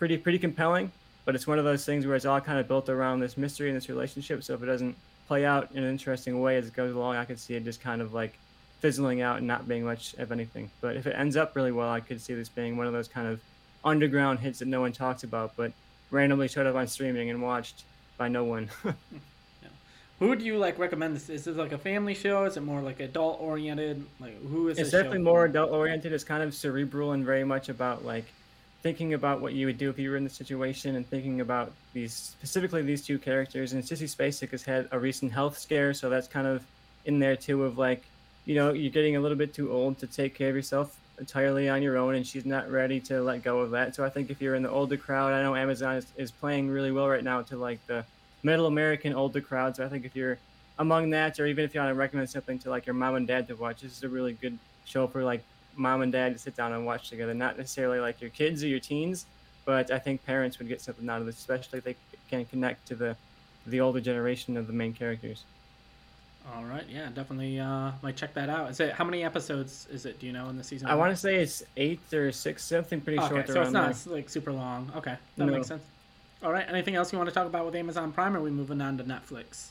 pretty 0.00 0.18
pretty 0.18 0.40
compelling, 0.40 0.90
but 1.24 1.36
it's 1.36 1.46
one 1.46 1.60
of 1.60 1.64
those 1.64 1.84
things 1.84 2.06
where 2.06 2.16
it's 2.16 2.24
all 2.24 2.40
kind 2.40 2.58
of 2.58 2.66
built 2.66 2.88
around 2.88 3.20
this 3.20 3.36
mystery 3.36 3.68
and 3.68 3.76
this 3.76 3.88
relationship. 3.88 4.42
So 4.42 4.54
if 4.54 4.62
it 4.64 4.66
doesn't 4.66 4.96
play 5.28 5.46
out 5.46 5.70
in 5.72 5.84
an 5.84 5.88
interesting 5.88 6.40
way 6.40 6.56
as 6.56 6.66
it 6.66 6.74
goes 6.74 6.92
along, 6.92 7.14
I 7.14 7.24
could 7.24 7.38
see 7.38 7.54
it 7.54 7.62
just 7.62 7.80
kind 7.80 8.02
of 8.02 8.12
like 8.12 8.36
fizzling 8.80 9.22
out 9.22 9.38
and 9.38 9.46
not 9.46 9.68
being 9.68 9.84
much 9.84 10.14
of 10.14 10.32
anything. 10.32 10.70
But 10.80 10.96
if 10.96 11.06
it 11.06 11.14
ends 11.16 11.36
up 11.36 11.54
really 11.54 11.72
well, 11.72 11.88
I 11.88 12.00
could 12.00 12.20
see 12.20 12.34
this 12.34 12.48
being 12.48 12.76
one 12.76 12.88
of 12.88 12.92
those 12.92 13.06
kind 13.06 13.28
of 13.28 13.40
underground 13.84 14.40
hits 14.40 14.58
that 14.58 14.66
no 14.66 14.80
one 14.80 14.92
talks 14.92 15.22
about, 15.22 15.54
but 15.56 15.72
randomly 16.10 16.48
showed 16.48 16.66
up 16.66 16.74
on 16.74 16.88
streaming 16.88 17.30
and 17.30 17.40
watched 17.40 17.84
by 18.16 18.26
no 18.26 18.42
one. 18.42 18.70
Who 20.18 20.28
would 20.28 20.42
you 20.42 20.58
like 20.58 20.78
recommend 20.78 21.14
this? 21.14 21.28
Is 21.28 21.44
this 21.44 21.56
like 21.56 21.72
a 21.72 21.78
family 21.78 22.14
show? 22.14 22.44
Is 22.44 22.56
it 22.56 22.62
more 22.62 22.80
like 22.80 22.98
adult 22.98 23.40
oriented? 23.40 24.04
Like 24.18 24.40
who 24.42 24.68
is 24.68 24.78
it's 24.78 24.90
definitely 24.90 25.18
more 25.18 25.44
adult 25.44 25.70
oriented. 25.70 26.12
It's 26.12 26.24
kind 26.24 26.42
of 26.42 26.54
cerebral 26.54 27.12
and 27.12 27.24
very 27.24 27.44
much 27.44 27.68
about 27.68 28.04
like 28.04 28.24
thinking 28.82 29.14
about 29.14 29.40
what 29.40 29.52
you 29.54 29.66
would 29.66 29.78
do 29.78 29.90
if 29.90 29.98
you 29.98 30.10
were 30.10 30.16
in 30.16 30.24
the 30.24 30.30
situation 30.30 30.96
and 30.96 31.08
thinking 31.08 31.40
about 31.40 31.72
these 31.92 32.12
specifically 32.12 32.82
these 32.82 33.04
two 33.04 33.18
characters. 33.18 33.72
And 33.72 33.82
Sissy 33.82 34.12
Spacek 34.12 34.50
has 34.50 34.64
had 34.64 34.88
a 34.90 34.98
recent 34.98 35.32
health 35.32 35.56
scare, 35.56 35.94
so 35.94 36.10
that's 36.10 36.26
kind 36.26 36.46
of 36.48 36.64
in 37.04 37.20
there 37.20 37.36
too. 37.36 37.64
Of 37.64 37.78
like, 37.78 38.02
you 38.44 38.56
know, 38.56 38.72
you're 38.72 38.90
getting 38.90 39.14
a 39.14 39.20
little 39.20 39.38
bit 39.38 39.54
too 39.54 39.70
old 39.70 39.98
to 39.98 40.08
take 40.08 40.34
care 40.34 40.48
of 40.48 40.56
yourself 40.56 40.96
entirely 41.20 41.68
on 41.68 41.80
your 41.80 41.96
own, 41.96 42.16
and 42.16 42.26
she's 42.26 42.44
not 42.46 42.68
ready 42.68 42.98
to 43.00 43.20
let 43.22 43.44
go 43.44 43.60
of 43.60 43.70
that. 43.70 43.94
So 43.94 44.04
I 44.04 44.08
think 44.08 44.30
if 44.30 44.42
you're 44.42 44.56
in 44.56 44.64
the 44.64 44.70
older 44.70 44.96
crowd, 44.96 45.32
I 45.32 45.42
know 45.42 45.54
Amazon 45.54 45.96
is, 45.96 46.06
is 46.16 46.30
playing 46.32 46.70
really 46.70 46.90
well 46.90 47.08
right 47.08 47.22
now 47.22 47.42
to 47.42 47.56
like 47.56 47.84
the 47.86 48.04
middle 48.42 48.66
American 48.66 49.14
older 49.14 49.40
crowd. 49.40 49.76
So 49.76 49.84
I 49.84 49.88
think 49.88 50.04
if 50.04 50.14
you're 50.14 50.40
among 50.78 51.10
that, 51.10 51.38
or 51.40 51.46
even 51.46 51.64
if 51.64 51.74
you 51.74 51.80
want 51.80 51.90
to 51.90 51.94
recommend 51.94 52.30
something 52.30 52.58
to 52.60 52.70
like 52.70 52.86
your 52.86 52.94
mom 52.94 53.16
and 53.16 53.26
dad 53.26 53.48
to 53.48 53.56
watch, 53.56 53.80
this 53.82 53.92
is 53.92 54.02
a 54.02 54.08
really 54.08 54.34
good 54.34 54.60
show 54.84 55.06
for 55.08 55.24
like 55.24 55.46
mom 55.74 56.02
and 56.02 56.12
dad 56.12 56.32
to 56.32 56.38
sit 56.38 56.54
down 56.56 56.72
and 56.72 56.84
watch 56.86 57.08
together. 57.10 57.34
Not 57.34 57.56
necessarily 57.58 58.00
like 58.00 58.20
your 58.20 58.30
kids 58.30 58.62
or 58.62 58.68
your 58.68 58.80
teens, 58.80 59.26
but 59.66 59.90
I 59.90 59.98
think 59.98 60.24
parents 60.24 60.58
would 60.58 60.68
get 60.68 60.80
something 60.80 61.08
out 61.08 61.20
of 61.20 61.26
this, 61.26 61.38
especially 61.38 61.78
if 61.78 61.84
they 61.84 61.96
can 62.28 62.46
connect 62.46 62.86
to 62.88 62.96
the 62.96 63.18
the 63.66 63.80
older 63.80 64.00
generation 64.00 64.56
of 64.56 64.66
the 64.66 64.72
main 64.72 64.94
characters. 64.94 65.46
All 66.54 66.64
right, 66.64 66.88
yeah, 66.88 67.10
definitely 67.10 67.58
uh, 67.58 67.92
might 68.00 68.16
check 68.16 68.32
that 68.34 68.48
out. 68.48 68.70
Is 68.70 68.80
it 68.80 68.92
how 68.92 69.04
many 69.04 69.22
episodes 69.24 69.86
is 69.86 70.06
it? 70.06 70.18
Do 70.18 70.26
you 70.26 70.32
know 70.32 70.48
in 70.48 70.56
the 70.56 70.64
season? 70.64 70.88
I 70.88 70.94
want 70.94 71.10
to 71.10 71.16
say 71.16 71.36
it's 71.36 71.62
eight 71.76 72.12
or 72.14 72.32
six, 72.32 72.64
something 72.64 73.00
pretty 73.00 73.18
Okay, 73.18 73.28
short 73.28 73.48
so 73.48 73.60
it's 73.60 73.72
not 73.72 74.06
like 74.06 74.28
super 74.30 74.52
long. 74.52 74.90
Okay, 74.96 75.16
that 75.36 75.44
No. 75.44 75.52
makes 75.52 75.66
sense. 75.66 75.82
All 76.42 76.52
right, 76.52 76.66
anything 76.68 76.94
else 76.94 77.12
you 77.12 77.18
want 77.18 77.28
to 77.28 77.34
talk 77.34 77.46
about 77.46 77.66
with 77.66 77.74
Amazon 77.74 78.12
Prime? 78.12 78.36
Or 78.36 78.38
are 78.38 78.42
we 78.42 78.50
moving 78.50 78.80
on 78.80 78.96
to 78.98 79.04
Netflix? 79.04 79.68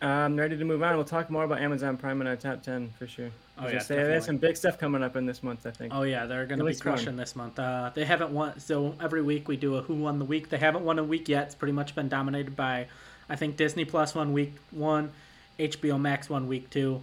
I'm 0.00 0.36
ready 0.36 0.56
to 0.56 0.64
move 0.64 0.82
on. 0.82 0.94
We'll 0.94 1.04
talk 1.04 1.30
more 1.30 1.44
about 1.44 1.60
Amazon 1.60 1.96
Prime 1.96 2.20
in 2.20 2.26
our 2.26 2.36
top 2.36 2.62
ten 2.62 2.90
for 2.98 3.06
sure. 3.06 3.30
Oh, 3.58 3.66
yeah, 3.66 3.78
say, 3.78 3.96
there's 3.96 4.26
some 4.26 4.36
big 4.36 4.56
stuff 4.56 4.78
coming 4.78 5.02
up 5.02 5.16
in 5.16 5.24
this 5.24 5.42
month. 5.42 5.66
I 5.66 5.70
think. 5.70 5.94
Oh 5.94 6.02
yeah, 6.02 6.26
they're 6.26 6.44
going 6.44 6.58
to 6.58 6.64
be 6.64 6.72
one. 6.72 6.78
crushing 6.78 7.16
this 7.16 7.34
month. 7.34 7.58
Uh, 7.58 7.90
they 7.94 8.04
haven't 8.04 8.30
won, 8.30 8.60
so 8.60 8.94
every 9.00 9.22
week 9.22 9.48
we 9.48 9.56
do 9.56 9.76
a 9.76 9.82
Who 9.82 9.94
Won 9.94 10.18
the 10.18 10.24
Week. 10.26 10.50
They 10.50 10.58
haven't 10.58 10.84
won 10.84 10.98
a 10.98 11.04
week 11.04 11.28
yet. 11.28 11.46
It's 11.46 11.54
pretty 11.54 11.72
much 11.72 11.94
been 11.94 12.08
dominated 12.08 12.54
by, 12.54 12.86
I 13.28 13.36
think 13.36 13.56
Disney 13.56 13.86
Plus 13.86 14.14
won 14.14 14.34
week 14.34 14.54
one, 14.70 15.12
HBO 15.58 15.98
Max 15.98 16.28
won 16.28 16.46
week 16.46 16.68
two. 16.68 17.02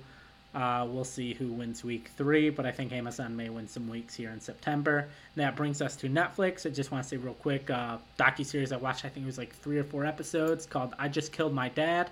Uh, 0.54 0.86
we'll 0.88 1.04
see 1.04 1.34
who 1.34 1.48
wins 1.48 1.84
week 1.84 2.12
three, 2.16 2.50
but 2.52 2.64
I 2.66 2.72
think 2.72 2.92
Amazon 2.92 3.36
may 3.36 3.50
win 3.50 3.68
some 3.68 3.88
weeks 3.88 4.14
here 4.14 4.30
in 4.30 4.40
September. 4.40 5.10
That 5.36 5.56
brings 5.56 5.82
us 5.82 5.96
to 5.98 6.10
Netflix. 6.10 6.68
I 6.68 6.70
just 6.70 6.92
want 6.92 7.04
to 7.04 7.10
say 7.10 7.18
real 7.18 7.34
quick, 7.34 7.72
uh, 7.72 7.98
docu 8.20 8.46
series 8.46 8.72
I 8.72 8.78
watched. 8.78 9.04
I 9.04 9.10
think 9.10 9.24
it 9.24 9.28
was 9.28 9.40
like 9.40 9.56
three 9.56 9.80
or 9.80 9.84
four 9.84 10.06
episodes 10.06 10.68
called 10.68 10.94
"I 11.00 11.08
Just 11.08 11.32
Killed 11.32 11.54
My 11.54 11.70
Dad," 11.70 12.12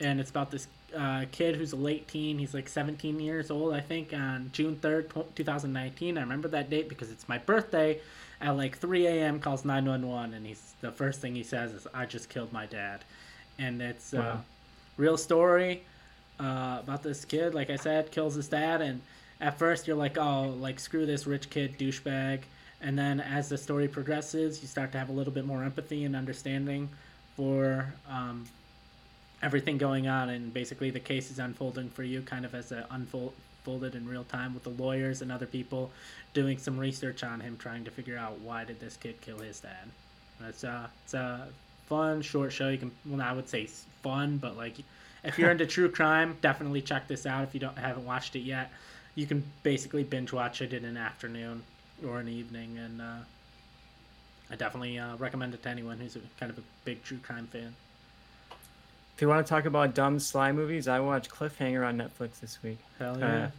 and 0.00 0.18
it's 0.18 0.30
about 0.30 0.50
this 0.50 0.66
uh, 0.96 1.26
kid 1.30 1.54
who's 1.54 1.72
a 1.72 1.76
late 1.76 2.08
teen. 2.08 2.40
He's 2.40 2.54
like 2.54 2.68
17 2.68 3.20
years 3.20 3.52
old, 3.52 3.72
I 3.72 3.80
think, 3.80 4.12
on 4.12 4.50
June 4.52 4.76
3rd, 4.82 5.34
2019. 5.36 6.18
I 6.18 6.20
remember 6.20 6.48
that 6.48 6.70
date 6.70 6.88
because 6.88 7.10
it's 7.12 7.28
my 7.28 7.38
birthday. 7.38 8.00
At 8.40 8.56
like 8.56 8.78
3 8.78 9.06
a.m., 9.06 9.38
calls 9.38 9.64
911, 9.64 10.34
and 10.34 10.44
he's 10.44 10.74
the 10.80 10.90
first 10.90 11.20
thing 11.20 11.36
he 11.36 11.44
says 11.44 11.72
is, 11.72 11.86
"I 11.94 12.04
just 12.04 12.28
killed 12.28 12.52
my 12.52 12.66
dad," 12.66 13.04
and 13.60 13.80
it's 13.80 14.12
a 14.12 14.22
uh, 14.22 14.36
real 14.96 15.16
story 15.16 15.84
uh, 16.40 16.78
about 16.80 17.02
this 17.02 17.24
kid. 17.24 17.54
Like 17.54 17.70
I 17.70 17.76
said, 17.76 18.10
kills 18.10 18.34
his 18.34 18.48
dad, 18.48 18.80
and 18.80 19.00
at 19.40 19.58
first 19.58 19.86
you're 19.86 19.96
like, 19.96 20.18
"Oh, 20.18 20.54
like 20.58 20.80
screw 20.80 21.06
this 21.06 21.26
rich 21.26 21.50
kid 21.50 21.78
douchebag," 21.78 22.40
and 22.80 22.98
then 22.98 23.20
as 23.20 23.48
the 23.48 23.58
story 23.58 23.88
progresses, 23.88 24.60
you 24.62 24.68
start 24.68 24.92
to 24.92 24.98
have 24.98 25.08
a 25.08 25.12
little 25.12 25.32
bit 25.32 25.44
more 25.44 25.62
empathy 25.62 26.04
and 26.04 26.16
understanding 26.16 26.88
for 27.36 27.92
um, 28.08 28.44
everything 29.42 29.78
going 29.78 30.08
on, 30.08 30.30
and 30.30 30.52
basically 30.52 30.90
the 30.90 31.00
case 31.00 31.30
is 31.30 31.38
unfolding 31.38 31.90
for 31.90 32.02
you, 32.02 32.22
kind 32.22 32.44
of 32.44 32.54
as 32.54 32.72
it 32.72 32.84
unfolded 32.90 33.94
in 33.94 34.08
real 34.08 34.24
time 34.24 34.54
with 34.54 34.62
the 34.64 34.70
lawyers 34.70 35.22
and 35.22 35.32
other 35.32 35.46
people 35.46 35.90
doing 36.32 36.58
some 36.58 36.78
research 36.78 37.22
on 37.24 37.40
him, 37.40 37.56
trying 37.56 37.84
to 37.84 37.90
figure 37.90 38.16
out 38.16 38.38
why 38.40 38.64
did 38.64 38.80
this 38.80 38.96
kid 38.96 39.20
kill 39.20 39.38
his 39.38 39.60
dad. 39.60 39.88
It's 40.48 40.64
a 40.64 40.90
it's 41.04 41.14
a 41.14 41.48
fun 41.86 42.22
short 42.22 42.52
show. 42.52 42.68
You 42.68 42.78
can 42.78 42.90
well, 43.06 43.20
I 43.20 43.32
would 43.32 43.48
say 43.48 43.66
fun, 44.02 44.38
but 44.38 44.56
like 44.56 44.76
if 45.24 45.38
you're 45.38 45.50
into 45.52 45.66
true 45.66 45.90
crime, 45.90 46.36
definitely 46.40 46.82
check 46.82 47.08
this 47.08 47.26
out. 47.26 47.44
If 47.44 47.54
you 47.54 47.60
don't 47.60 47.76
haven't 47.76 48.04
watched 48.04 48.36
it 48.36 48.40
yet, 48.40 48.70
you 49.14 49.26
can 49.26 49.42
basically 49.62 50.04
binge 50.04 50.32
watch 50.32 50.60
it 50.60 50.72
in 50.72 50.84
an 50.84 50.96
afternoon 50.96 51.62
or 52.06 52.20
an 52.20 52.28
evening, 52.28 52.78
and 52.78 53.00
uh, 53.00 53.18
I 54.50 54.56
definitely 54.56 54.98
uh, 54.98 55.16
recommend 55.16 55.54
it 55.54 55.62
to 55.62 55.68
anyone 55.68 55.98
who's 55.98 56.16
a, 56.16 56.20
kind 56.38 56.50
of 56.50 56.58
a 56.58 56.62
big 56.84 57.02
true 57.02 57.18
crime 57.18 57.46
fan. 57.46 57.74
If 59.16 59.22
you 59.22 59.28
want 59.28 59.46
to 59.46 59.50
talk 59.50 59.64
about 59.64 59.94
dumb 59.94 60.18
sly 60.18 60.50
movies, 60.52 60.88
I 60.88 60.98
watched 61.00 61.30
Cliffhanger 61.30 61.86
on 61.86 61.98
Netflix 61.98 62.40
this 62.40 62.62
week. 62.62 62.78
Hell 62.98 63.18
yeah! 63.18 63.50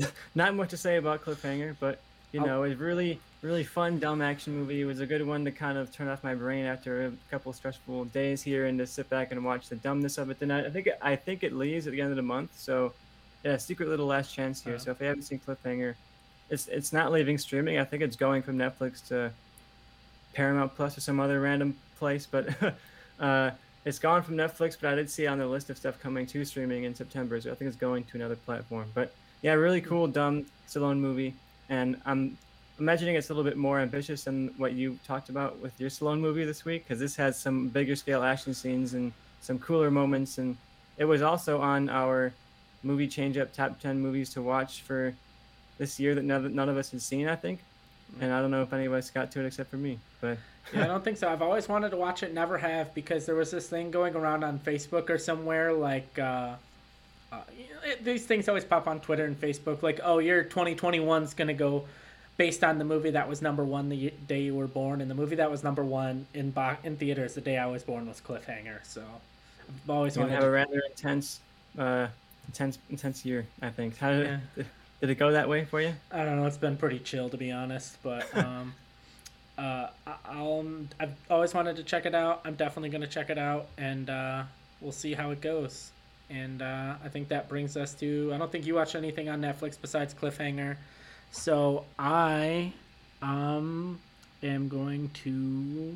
Uh, 0.00 0.06
not 0.34 0.54
much 0.54 0.70
to 0.70 0.76
say 0.76 0.96
about 0.96 1.24
Cliffhanger, 1.24 1.76
but 1.78 2.00
you 2.34 2.40
oh. 2.40 2.46
know, 2.46 2.62
it's 2.64 2.80
really 2.80 3.20
really 3.42 3.62
fun 3.62 3.98
dumb 3.98 4.22
action 4.22 4.56
movie. 4.56 4.80
It 4.80 4.86
was 4.86 5.00
a 5.00 5.06
good 5.06 5.24
one 5.24 5.44
to 5.44 5.52
kind 5.52 5.76
of 5.76 5.92
turn 5.92 6.08
off 6.08 6.24
my 6.24 6.34
brain 6.34 6.64
after 6.64 7.06
a 7.06 7.12
couple 7.30 7.52
stressful 7.52 8.06
days 8.06 8.42
here 8.42 8.66
and 8.66 8.78
to 8.78 8.86
sit 8.86 9.08
back 9.10 9.32
and 9.32 9.44
watch 9.44 9.68
the 9.68 9.76
dumbness 9.76 10.16
of 10.16 10.30
it. 10.30 10.40
Then 10.40 10.50
I, 10.50 10.70
think 10.70 10.86
it, 10.86 10.98
I 11.02 11.14
think 11.14 11.44
it 11.44 11.52
leaves 11.52 11.86
at 11.86 11.92
the 11.92 12.00
end 12.00 12.10
of 12.10 12.16
the 12.16 12.22
month, 12.22 12.58
so 12.58 12.92
yeah, 13.44 13.58
secret 13.58 13.88
little 13.88 14.06
last 14.06 14.34
chance 14.34 14.62
here. 14.62 14.78
So 14.78 14.90
if 14.90 15.00
you 15.00 15.06
haven't 15.06 15.22
seen 15.22 15.40
Cliffhanger, 15.46 15.94
it's 16.50 16.66
it's 16.66 16.92
not 16.92 17.12
leaving 17.12 17.38
streaming. 17.38 17.78
I 17.78 17.84
think 17.84 18.02
it's 18.02 18.16
going 18.16 18.42
from 18.42 18.58
Netflix 18.58 19.06
to 19.08 19.30
Paramount 20.32 20.74
Plus 20.74 20.98
or 20.98 21.00
some 21.00 21.20
other 21.20 21.40
random 21.40 21.76
place, 21.98 22.26
but 22.26 22.48
uh, 23.20 23.50
it's 23.84 23.98
gone 23.98 24.22
from 24.22 24.36
Netflix. 24.36 24.76
But 24.80 24.92
I 24.92 24.94
did 24.96 25.10
see 25.10 25.26
on 25.26 25.38
the 25.38 25.46
list 25.46 25.70
of 25.70 25.76
stuff 25.76 26.00
coming 26.00 26.26
to 26.28 26.44
streaming 26.44 26.84
in 26.84 26.94
September, 26.94 27.40
so 27.40 27.52
I 27.52 27.54
think 27.54 27.68
it's 27.68 27.76
going 27.76 28.04
to 28.04 28.16
another 28.16 28.36
platform. 28.36 28.90
But 28.94 29.14
yeah, 29.42 29.52
really 29.52 29.82
cool, 29.82 30.06
dumb 30.06 30.46
Stallone 30.66 30.98
movie, 30.98 31.34
and 31.68 32.00
I'm 32.04 32.36
imagining 32.78 33.14
it's 33.14 33.30
a 33.30 33.34
little 33.34 33.48
bit 33.48 33.56
more 33.56 33.78
ambitious 33.80 34.24
than 34.24 34.48
what 34.56 34.72
you 34.72 34.98
talked 35.06 35.28
about 35.28 35.60
with 35.60 35.80
your 35.80 35.90
Stallone 35.90 36.20
movie 36.20 36.44
this 36.44 36.64
week, 36.64 36.84
because 36.84 36.98
this 36.98 37.16
has 37.16 37.38
some 37.38 37.68
bigger 37.68 37.96
scale 37.96 38.22
action 38.22 38.54
scenes 38.54 38.94
and 38.94 39.12
some 39.40 39.58
cooler 39.58 39.90
moments, 39.90 40.38
and 40.38 40.56
it 40.96 41.04
was 41.04 41.22
also 41.22 41.60
on 41.60 41.88
our 41.88 42.32
movie 42.82 43.08
change 43.08 43.36
up 43.36 43.52
top 43.52 43.80
10 43.80 43.98
movies 43.98 44.30
to 44.34 44.42
watch 44.42 44.82
for 44.82 45.14
this 45.78 45.98
year 45.98 46.14
that 46.14 46.24
none, 46.24 46.54
none 46.54 46.68
of 46.68 46.76
us 46.76 46.90
had 46.90 47.02
seen 47.02 47.26
i 47.28 47.34
think. 47.34 47.60
And 48.20 48.32
i 48.32 48.40
don't 48.40 48.50
know 48.50 48.62
if 48.62 48.72
any 48.72 48.84
of 48.84 48.92
us 48.92 49.10
got 49.10 49.32
to 49.32 49.40
it 49.40 49.46
except 49.46 49.70
for 49.70 49.76
me 49.76 49.98
but 50.20 50.38
yeah 50.72 50.84
i 50.84 50.86
don't 50.86 51.02
think 51.02 51.16
so. 51.16 51.28
I've 51.28 51.42
always 51.42 51.68
wanted 51.68 51.90
to 51.90 51.96
watch 51.96 52.22
it 52.22 52.32
never 52.32 52.58
have 52.58 52.94
because 52.94 53.26
there 53.26 53.34
was 53.34 53.50
this 53.50 53.68
thing 53.68 53.90
going 53.90 54.14
around 54.14 54.44
on 54.44 54.58
facebook 54.58 55.10
or 55.10 55.18
somewhere 55.18 55.72
like 55.72 56.18
uh, 56.18 56.54
uh, 57.34 57.42
it, 57.84 58.04
these 58.04 58.26
things 58.26 58.48
always 58.48 58.64
pop 58.64 58.86
on 58.86 59.00
twitter 59.00 59.24
and 59.24 59.40
facebook 59.40 59.82
like 59.82 60.00
oh 60.02 60.18
your 60.18 60.42
2021 60.42 61.22
is 61.22 61.34
going 61.34 61.48
to 61.48 61.54
go 61.54 61.84
based 62.36 62.64
on 62.64 62.78
the 62.78 62.84
movie 62.84 63.10
that 63.10 63.28
was 63.28 63.40
number 63.40 63.64
one 63.64 63.88
the 63.88 64.12
day 64.26 64.42
you 64.42 64.54
were 64.54 64.66
born 64.66 65.00
and 65.00 65.10
the 65.10 65.14
movie 65.14 65.36
that 65.36 65.50
was 65.50 65.62
number 65.62 65.84
one 65.84 66.26
in 66.34 66.50
bo- 66.50 66.76
in 66.82 66.96
theaters 66.96 67.34
the 67.34 67.40
day 67.40 67.58
i 67.58 67.66
was 67.66 67.82
born 67.82 68.06
was 68.06 68.20
cliffhanger 68.20 68.78
so 68.82 69.02
i've 69.68 69.90
always 69.90 70.16
wanted 70.16 70.30
to 70.30 70.34
have 70.36 70.44
a 70.44 70.50
rather 70.50 70.82
intense 70.90 71.40
uh, 71.78 72.08
intense 72.46 72.78
intense 72.90 73.24
year. 73.24 73.46
I 73.62 73.70
think. 73.70 73.98
How 73.98 74.10
did, 74.10 74.26
yeah. 74.26 74.38
it, 74.56 74.66
did 75.00 75.10
it 75.10 75.16
go 75.16 75.32
that 75.32 75.48
way 75.48 75.64
for 75.64 75.80
you? 75.80 75.94
I 76.10 76.24
don't 76.24 76.36
know. 76.36 76.46
It's 76.46 76.56
been 76.56 76.76
pretty 76.76 76.98
chill 76.98 77.28
to 77.30 77.36
be 77.36 77.52
honest, 77.52 77.98
but 78.02 78.26
um, 78.36 78.74
uh, 79.58 79.88
I'll 80.26 80.66
I've 81.00 81.14
always 81.30 81.54
wanted 81.54 81.76
to 81.76 81.82
check 81.82 82.06
it 82.06 82.14
out. 82.14 82.42
I'm 82.44 82.54
definitely 82.54 82.90
gonna 82.90 83.06
check 83.06 83.30
it 83.30 83.38
out, 83.38 83.66
and 83.78 84.08
uh, 84.10 84.44
we'll 84.80 84.92
see 84.92 85.14
how 85.14 85.30
it 85.30 85.40
goes. 85.40 85.90
And 86.30 86.62
uh, 86.62 86.94
I 87.04 87.08
think 87.08 87.28
that 87.28 87.48
brings 87.48 87.76
us 87.76 87.94
to. 87.94 88.32
I 88.34 88.38
don't 88.38 88.50
think 88.50 88.66
you 88.66 88.74
watch 88.74 88.94
anything 88.94 89.28
on 89.28 89.40
Netflix 89.40 89.76
besides 89.80 90.14
Cliffhanger, 90.14 90.76
so 91.30 91.84
I 91.98 92.72
um 93.22 94.00
am 94.42 94.68
going 94.68 95.10
to 95.24 95.94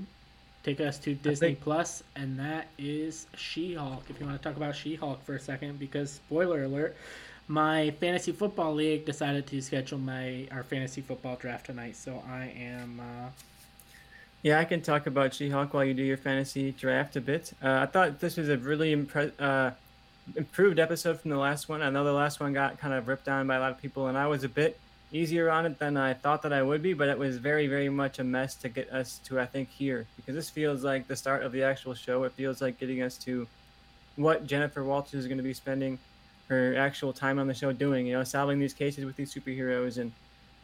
take 0.62 0.80
us 0.80 0.98
to 0.98 1.14
Disney 1.14 1.48
think... 1.48 1.60
Plus, 1.60 2.02
and 2.16 2.38
that 2.38 2.68
is 2.78 3.26
She 3.36 3.74
Hulk. 3.74 4.04
If 4.08 4.20
you 4.20 4.26
want 4.26 4.40
to 4.40 4.46
talk 4.46 4.56
about 4.56 4.76
She 4.76 4.96
Hulk 4.96 5.24
for 5.24 5.36
a 5.36 5.40
second, 5.40 5.78
because 5.78 6.12
spoiler 6.12 6.64
alert, 6.64 6.96
my 7.46 7.90
fantasy 7.98 8.32
football 8.32 8.74
league 8.74 9.06
decided 9.06 9.46
to 9.46 9.60
schedule 9.62 9.98
my 9.98 10.46
our 10.50 10.62
fantasy 10.62 11.00
football 11.00 11.36
draft 11.36 11.66
tonight, 11.66 11.96
so 11.96 12.22
I 12.28 12.52
am. 12.58 13.00
Uh... 13.00 13.28
Yeah, 14.42 14.60
I 14.60 14.64
can 14.64 14.82
talk 14.82 15.06
about 15.06 15.34
She 15.34 15.48
Hulk 15.48 15.74
while 15.74 15.84
you 15.84 15.94
do 15.94 16.02
your 16.02 16.16
fantasy 16.18 16.72
draft 16.72 17.16
a 17.16 17.20
bit. 17.20 17.52
Uh, 17.62 17.80
I 17.80 17.86
thought 17.86 18.20
this 18.20 18.36
was 18.36 18.48
a 18.48 18.58
really 18.58 18.94
impre- 18.94 19.32
uh, 19.40 19.72
improved 20.36 20.78
episode 20.78 21.20
from 21.20 21.30
the 21.30 21.38
last 21.38 21.68
one. 21.68 21.82
I 21.82 21.90
know 21.90 22.04
the 22.04 22.12
last 22.12 22.40
one 22.40 22.52
got 22.52 22.78
kind 22.78 22.94
of 22.94 23.08
ripped 23.08 23.28
on 23.28 23.46
by 23.46 23.56
a 23.56 23.60
lot 23.60 23.70
of 23.70 23.80
people, 23.80 24.08
and 24.08 24.16
I 24.16 24.26
was 24.26 24.44
a 24.44 24.48
bit 24.48 24.78
easier 25.12 25.50
on 25.50 25.66
it 25.66 25.78
than 25.78 25.96
I 25.96 26.14
thought 26.14 26.42
that 26.42 26.52
I 26.52 26.62
would 26.62 26.82
be, 26.82 26.92
but 26.92 27.08
it 27.08 27.18
was 27.18 27.38
very, 27.38 27.66
very 27.66 27.88
much 27.88 28.18
a 28.18 28.24
mess 28.24 28.54
to 28.56 28.68
get 28.68 28.90
us 28.90 29.18
to, 29.24 29.40
I 29.40 29.46
think, 29.46 29.70
here 29.70 30.06
because 30.16 30.34
this 30.34 30.50
feels 30.50 30.84
like 30.84 31.06
the 31.06 31.16
start 31.16 31.42
of 31.42 31.52
the 31.52 31.62
actual 31.62 31.94
show. 31.94 32.24
It 32.24 32.32
feels 32.32 32.60
like 32.60 32.78
getting 32.78 33.02
us 33.02 33.16
to 33.18 33.46
what 34.16 34.46
Jennifer 34.46 34.84
Walters 34.84 35.14
is 35.14 35.26
going 35.26 35.38
to 35.38 35.44
be 35.44 35.54
spending 35.54 35.98
her 36.48 36.76
actual 36.76 37.12
time 37.12 37.38
on 37.38 37.46
the 37.46 37.54
show 37.54 37.72
doing, 37.72 38.06
you 38.06 38.14
know, 38.14 38.24
solving 38.24 38.58
these 38.58 38.74
cases 38.74 39.04
with 39.04 39.16
these 39.16 39.32
superheroes 39.32 39.98
and 39.98 40.12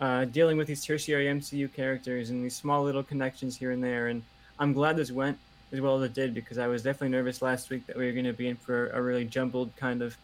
uh, 0.00 0.24
dealing 0.24 0.56
with 0.56 0.66
these 0.66 0.84
tertiary 0.84 1.26
MCU 1.26 1.72
characters 1.72 2.30
and 2.30 2.44
these 2.44 2.56
small 2.56 2.82
little 2.82 3.02
connections 3.02 3.56
here 3.56 3.70
and 3.70 3.82
there. 3.82 4.08
And 4.08 4.22
I'm 4.58 4.72
glad 4.72 4.96
this 4.96 5.12
went 5.12 5.38
as 5.74 5.80
well 5.80 5.96
as 5.96 6.02
it 6.04 6.14
did 6.14 6.34
because 6.34 6.56
I 6.58 6.68
was 6.68 6.82
definitely 6.82 7.08
nervous 7.08 7.42
last 7.42 7.68
week 7.68 7.86
that 7.86 7.96
we 7.96 8.06
were 8.06 8.12
going 8.12 8.24
to 8.24 8.32
be 8.32 8.48
in 8.48 8.56
for 8.56 8.88
a 8.90 9.02
really 9.02 9.24
jumbled 9.24 9.74
kind 9.76 10.02
of 10.02 10.16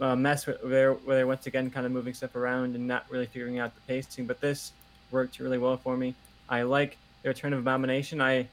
uh, 0.00 0.16
mess 0.16 0.46
where 0.46 0.56
they're, 0.64 0.92
where 0.94 1.16
they're 1.16 1.26
once 1.26 1.46
again 1.46 1.70
kind 1.70 1.86
of 1.86 1.92
moving 1.92 2.12
stuff 2.12 2.34
around 2.34 2.74
and 2.74 2.86
not 2.86 3.06
really 3.08 3.26
figuring 3.26 3.60
out 3.60 3.72
the 3.74 3.80
pacing. 3.82 4.26
But 4.26 4.40
this 4.40 4.72
worked 5.10 5.38
really 5.38 5.58
well 5.58 5.76
for 5.76 5.96
me. 5.96 6.14
I 6.48 6.62
like 6.62 6.98
the 7.22 7.28
Return 7.28 7.52
of 7.52 7.60
Abomination. 7.60 8.20
I 8.20 8.48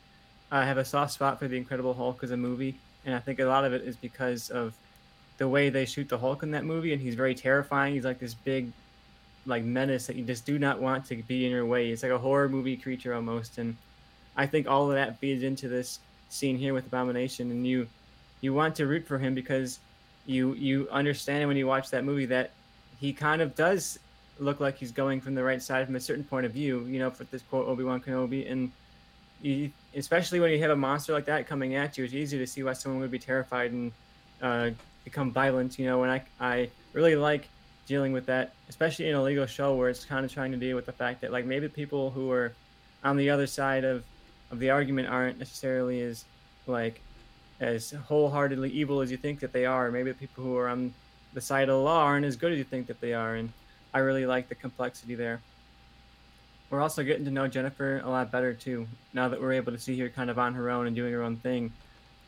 I 0.49 0.65
have 0.65 0.77
a 0.77 0.85
soft 0.85 1.13
spot 1.13 1.39
for 1.39 1.47
the 1.47 1.57
Incredible 1.57 1.93
Hulk 1.93 2.23
as 2.23 2.31
a 2.31 2.37
movie, 2.37 2.77
and 3.05 3.13
I 3.13 3.19
think 3.19 3.39
a 3.39 3.45
lot 3.45 3.65
of 3.65 3.73
it 3.73 3.83
is 3.83 3.97
because 3.97 4.49
of 4.49 4.73
the 5.37 5.47
way 5.47 5.69
they 5.69 5.85
shoot 5.85 6.07
the 6.07 6.17
Hulk 6.17 6.41
in 6.41 6.51
that 6.51 6.63
movie, 6.63 6.93
and 6.93 7.01
he's 7.01 7.15
very 7.15 7.35
terrifying. 7.35 7.95
He's 7.95 8.05
like 8.05 8.19
this 8.19 8.33
big, 8.33 8.71
like 9.45 9.63
menace 9.65 10.07
that 10.07 10.15
you 10.15 10.23
just 10.23 10.45
do 10.45 10.57
not 10.57 10.79
want 10.79 11.05
to 11.07 11.21
be 11.23 11.45
in 11.45 11.51
your 11.51 11.65
way. 11.65 11.89
It's 11.89 12.01
like 12.01 12.13
a 12.13 12.17
horror 12.17 12.47
movie 12.47 12.77
creature 12.77 13.13
almost, 13.13 13.57
and 13.57 13.75
I 14.37 14.45
think 14.45 14.67
all 14.67 14.89
of 14.89 14.95
that 14.95 15.19
feeds 15.19 15.43
into 15.43 15.67
this 15.67 15.99
scene 16.29 16.57
here 16.57 16.73
with 16.73 16.85
Abomination, 16.87 17.51
and 17.51 17.65
you 17.65 17.87
you 18.41 18.53
want 18.53 18.75
to 18.75 18.85
root 18.85 19.07
for 19.07 19.17
him 19.17 19.33
because 19.33 19.79
you 20.25 20.53
you 20.53 20.87
understand 20.91 21.47
when 21.47 21.57
you 21.57 21.67
watch 21.67 21.89
that 21.89 22.03
movie 22.03 22.25
that 22.25 22.51
he 22.99 23.13
kind 23.13 23.41
of 23.41 23.55
does 23.55 23.99
look 24.39 24.59
like 24.59 24.77
he's 24.77 24.91
going 24.91 25.21
from 25.21 25.35
the 25.35 25.43
right 25.43 25.61
side 25.61 25.85
from 25.85 25.95
a 25.95 25.99
certain 25.99 26.23
point 26.23 26.45
of 26.45 26.51
view. 26.51 26.85
You 26.85 26.99
know, 26.99 27.09
for 27.09 27.23
this 27.25 27.41
quote 27.43 27.67
Obi 27.67 27.83
Wan 27.83 28.01
Kenobi, 28.01 28.49
and 28.51 28.71
you, 29.41 29.71
especially 29.95 30.39
when 30.39 30.51
you 30.51 30.59
have 30.59 30.71
a 30.71 30.75
monster 30.75 31.13
like 31.13 31.25
that 31.25 31.47
coming 31.47 31.75
at 31.75 31.97
you, 31.97 32.03
it's 32.03 32.13
easy 32.13 32.37
to 32.37 32.47
see 32.47 32.63
why 32.63 32.73
someone 32.73 33.01
would 33.01 33.11
be 33.11 33.19
terrified 33.19 33.71
and 33.71 33.91
uh, 34.41 34.69
become 35.03 35.31
violent. 35.31 35.79
You 35.79 35.85
know, 35.85 36.03
and 36.03 36.11
I 36.11 36.23
I 36.39 36.69
really 36.93 37.15
like 37.15 37.47
dealing 37.87 38.11
with 38.11 38.25
that, 38.25 38.53
especially 38.69 39.09
in 39.09 39.15
a 39.15 39.23
legal 39.23 39.45
show 39.45 39.75
where 39.75 39.89
it's 39.89 40.03
kind 40.03 40.25
of 40.25 40.31
trying 40.31 40.51
to 40.51 40.57
deal 40.57 40.75
with 40.75 40.85
the 40.85 40.91
fact 40.91 41.21
that 41.21 41.31
like 41.31 41.45
maybe 41.45 41.69
people 41.69 42.11
who 42.11 42.29
are 42.31 42.53
on 43.03 43.15
the 43.15 43.29
other 43.29 43.47
side 43.47 43.85
of 43.85 44.03
of 44.51 44.59
the 44.59 44.69
argument 44.69 45.09
aren't 45.09 45.39
necessarily 45.39 46.01
as 46.01 46.25
like 46.65 47.01
as 47.59 47.91
wholeheartedly 47.91 48.69
evil 48.69 49.01
as 49.01 49.11
you 49.11 49.17
think 49.17 49.39
that 49.39 49.53
they 49.53 49.65
are. 49.65 49.91
Maybe 49.91 50.11
the 50.11 50.17
people 50.17 50.43
who 50.43 50.57
are 50.57 50.69
on 50.69 50.93
the 51.33 51.41
side 51.41 51.63
of 51.63 51.75
the 51.75 51.81
law 51.81 52.03
aren't 52.03 52.25
as 52.25 52.35
good 52.35 52.51
as 52.51 52.57
you 52.57 52.63
think 52.63 52.87
that 52.87 53.01
they 53.01 53.13
are. 53.13 53.35
And 53.35 53.51
I 53.93 53.99
really 53.99 54.25
like 54.25 54.49
the 54.49 54.55
complexity 54.55 55.15
there. 55.15 55.41
We're 56.69 56.81
also 56.81 57.03
getting 57.03 57.25
to 57.25 57.31
know 57.31 57.47
Jennifer 57.47 58.01
a 58.03 58.09
lot 58.09 58.31
better 58.31 58.53
too. 58.53 58.87
Now 59.13 59.29
that 59.29 59.41
we're 59.41 59.53
able 59.53 59.71
to 59.71 59.79
see 59.79 59.97
her 59.99 60.09
kind 60.09 60.29
of 60.29 60.37
on 60.37 60.53
her 60.53 60.69
own 60.69 60.87
and 60.87 60.95
doing 60.95 61.13
her 61.13 61.23
own 61.23 61.37
thing, 61.37 61.71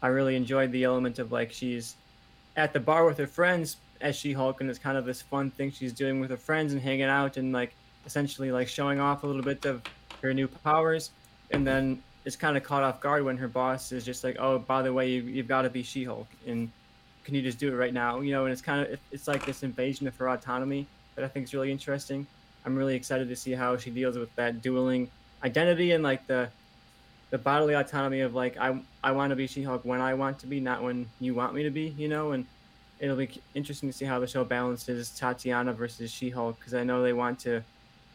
I 0.02 0.08
really 0.08 0.36
enjoyed 0.36 0.72
the 0.72 0.86
element 0.86 1.20
of 1.20 1.32
like 1.32 1.52
she's 1.52 1.96
at 2.56 2.74
the 2.74 2.80
bar 2.80 3.06
with 3.06 3.18
her 3.18 3.28
friends 3.28 3.78
as 4.02 4.16
She 4.16 4.32
Hulk, 4.32 4.62
and 4.62 4.70
it's 4.70 4.80
kind 4.80 4.98
of 4.98 5.06
this 5.06 5.22
fun 5.22 5.52
thing 5.52 5.72
she's 5.72 5.92
doing 5.92 6.22
with 6.22 6.30
her 6.30 6.38
friends 6.38 6.72
and 6.72 6.82
hanging 6.82 7.04
out 7.04 7.36
and 7.36 7.52
like 7.52 7.74
essentially 8.06 8.52
like 8.52 8.70
showing 8.70 9.00
off 9.00 9.24
a 9.24 9.28
little 9.28 9.42
bit 9.44 9.66
of 9.66 9.82
her 10.22 10.34
new 10.34 10.48
powers. 10.48 11.12
And 11.52 11.68
then 11.68 12.02
is 12.30 12.36
kind 12.36 12.56
of 12.56 12.64
caught 12.64 12.84
off 12.84 13.02
guard 13.02 13.24
when 13.24 13.38
her 13.38 13.48
boss 13.48 13.92
is 13.92 14.06
just 14.06 14.24
like, 14.24 14.38
"Oh, 14.40 14.60
by 14.60 14.84
the 14.84 14.94
way, 14.94 15.10
you, 15.10 15.38
have 15.38 15.48
got 15.48 15.64
to 15.64 15.70
be 15.70 15.82
She-Hulk," 15.82 16.28
and 16.46 16.72
can 17.24 17.34
you 17.34 17.42
just 17.42 17.58
do 17.58 17.70
it 17.74 17.76
right 17.76 17.94
now? 17.94 18.22
You 18.22 18.32
know, 18.32 18.46
and 18.46 18.54
it's 18.54 18.62
kind 18.62 18.86
of 18.86 19.00
it's 19.12 19.28
like 19.28 19.46
this 19.48 19.64
invasion 19.64 20.08
of 20.08 20.16
her 20.18 20.30
autonomy 20.30 20.86
that 21.16 21.26
I 21.26 21.28
think 21.28 21.46
is 21.46 21.54
really 21.56 21.72
interesting. 21.72 22.28
I'm 22.66 22.76
really 22.76 22.96
excited 22.96 23.30
to 23.30 23.36
see 23.36 23.54
how 23.54 23.78
she 23.78 23.90
deals 23.90 24.16
with 24.16 24.34
that 24.36 24.62
dueling 24.62 25.10
identity 25.44 25.92
and 25.94 26.04
like 26.04 26.28
the 26.28 26.50
the 27.32 27.40
bodily 27.40 27.74
autonomy 27.74 28.22
of 28.22 28.36
like 28.36 28.58
I 28.58 28.80
I 29.04 29.12
want 29.12 29.32
to 29.32 29.36
be 29.36 29.48
She-Hulk 29.48 29.84
when 29.84 30.00
I 30.00 30.14
want 30.14 30.38
to 30.40 30.48
be, 30.48 30.60
not 30.60 30.84
when 30.84 31.08
you 31.20 31.34
want 31.34 31.56
me 31.56 31.64
to 31.64 31.72
be. 31.72 31.96
You 31.98 32.10
know, 32.10 32.34
and 32.34 32.46
it'll 33.00 33.18
be 33.18 33.42
interesting 33.56 33.90
to 33.90 33.98
see 33.98 34.06
how 34.06 34.20
the 34.20 34.28
show 34.28 34.44
balances 34.44 35.10
Tatiana 35.10 35.74
versus 35.74 36.12
She-Hulk 36.12 36.60
because 36.60 36.76
I 36.76 36.84
know 36.84 37.02
they 37.02 37.14
want 37.14 37.40
to 37.40 37.64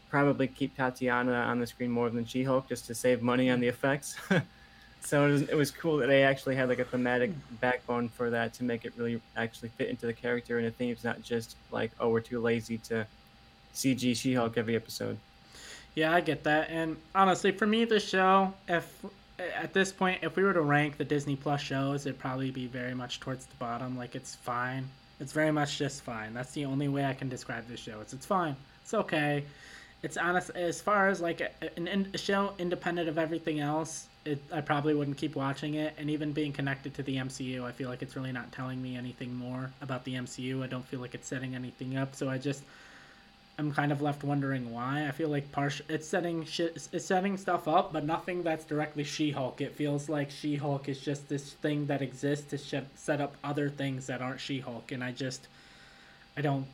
probably 0.09 0.47
keep 0.47 0.75
Tatiana 0.75 1.33
on 1.33 1.59
the 1.59 1.67
screen 1.67 1.91
more 1.91 2.09
than 2.09 2.25
She-Hulk 2.25 2.69
just 2.69 2.85
to 2.87 2.95
save 2.95 3.21
money 3.21 3.49
on 3.49 3.59
the 3.59 3.67
effects. 3.67 4.15
so 5.01 5.27
it 5.27 5.31
was, 5.31 5.41
it 5.43 5.55
was 5.55 5.71
cool 5.71 5.97
that 5.97 6.07
they 6.07 6.23
actually 6.23 6.55
had 6.55 6.69
like 6.69 6.79
a 6.79 6.85
thematic 6.85 7.31
backbone 7.59 8.09
for 8.09 8.29
that 8.29 8.53
to 8.55 8.63
make 8.63 8.85
it 8.85 8.93
really 8.97 9.21
actually 9.35 9.69
fit 9.69 9.89
into 9.89 10.05
the 10.05 10.13
character 10.13 10.57
and 10.57 10.67
the 10.67 10.71
themes, 10.71 11.03
not 11.03 11.21
just 11.21 11.55
like 11.71 11.91
oh 11.99 12.09
we're 12.09 12.21
too 12.21 12.39
lazy 12.39 12.77
to 12.79 13.05
CG 13.73 14.15
She-Hulk 14.15 14.57
every 14.57 14.75
episode. 14.75 15.17
Yeah, 15.95 16.13
I 16.13 16.21
get 16.21 16.43
that. 16.43 16.69
And 16.69 16.97
honestly, 17.13 17.51
for 17.51 17.65
me, 17.65 17.85
the 17.85 17.99
show, 17.99 18.53
if 18.67 19.05
at 19.39 19.73
this 19.73 19.91
point, 19.91 20.19
if 20.21 20.35
we 20.35 20.43
were 20.43 20.53
to 20.53 20.61
rank 20.61 20.97
the 20.97 21.05
Disney 21.05 21.35
Plus 21.35 21.61
shows, 21.61 22.05
it'd 22.05 22.19
probably 22.19 22.51
be 22.51 22.67
very 22.67 22.93
much 22.93 23.19
towards 23.19 23.45
the 23.45 23.55
bottom. 23.55 23.97
Like 23.97 24.15
it's 24.15 24.35
fine. 24.35 24.87
It's 25.19 25.31
very 25.31 25.51
much 25.51 25.77
just 25.77 26.01
fine. 26.01 26.33
That's 26.33 26.51
the 26.51 26.65
only 26.65 26.87
way 26.89 27.05
I 27.05 27.13
can 27.13 27.29
describe 27.29 27.67
this 27.67 27.79
show. 27.79 27.99
It's 28.01 28.13
it's 28.13 28.25
fine. 28.25 28.55
It's 28.83 28.93
okay. 28.93 29.43
It's 30.05 30.17
honest 30.17 30.51
as 30.51 30.79
far 30.79 31.09
as 31.09 31.19
like 31.19 31.41
a, 31.41 31.49
a 32.13 32.17
show 32.19 32.53
independent 32.59 33.09
of 33.09 33.17
everything 33.17 33.59
else. 33.59 34.07
It, 34.23 34.39
I 34.53 34.61
probably 34.61 34.93
wouldn't 34.93 35.17
keep 35.17 35.35
watching 35.35 35.73
it, 35.73 35.95
and 35.97 36.11
even 36.11 36.31
being 36.31 36.53
connected 36.53 36.93
to 36.95 37.03
the 37.03 37.15
MCU, 37.15 37.63
I 37.63 37.71
feel 37.71 37.89
like 37.89 38.03
it's 38.03 38.15
really 38.15 38.31
not 38.31 38.51
telling 38.51 38.79
me 38.79 38.95
anything 38.95 39.35
more 39.35 39.71
about 39.81 40.03
the 40.03 40.13
MCU. 40.13 40.63
I 40.63 40.67
don't 40.67 40.85
feel 40.85 40.99
like 40.99 41.15
it's 41.15 41.27
setting 41.27 41.55
anything 41.55 41.97
up, 41.97 42.13
so 42.13 42.29
I 42.29 42.37
just 42.37 42.61
I'm 43.57 43.71
kind 43.71 43.91
of 43.91 43.99
left 43.99 44.23
wondering 44.23 44.71
why. 44.71 45.07
I 45.07 45.11
feel 45.11 45.29
like 45.29 45.51
partial 45.51 45.87
it's 45.89 46.07
setting 46.07 46.45
shit 46.45 46.87
it's 46.91 47.05
setting 47.05 47.35
stuff 47.35 47.67
up, 47.67 47.91
but 47.91 48.05
nothing 48.05 48.43
that's 48.43 48.63
directly 48.63 49.03
She-Hulk. 49.03 49.59
It 49.59 49.73
feels 49.73 50.07
like 50.07 50.29
She-Hulk 50.29 50.87
is 50.87 50.99
just 50.99 51.29
this 51.29 51.53
thing 51.53 51.87
that 51.87 52.03
exists 52.03 52.51
to 52.51 52.83
set 52.95 53.21
up 53.21 53.35
other 53.43 53.69
things 53.69 54.05
that 54.05 54.21
aren't 54.21 54.39
She-Hulk, 54.39 54.91
and 54.91 55.03
I 55.03 55.13
just 55.13 55.47
I 56.37 56.41
don't 56.41 56.67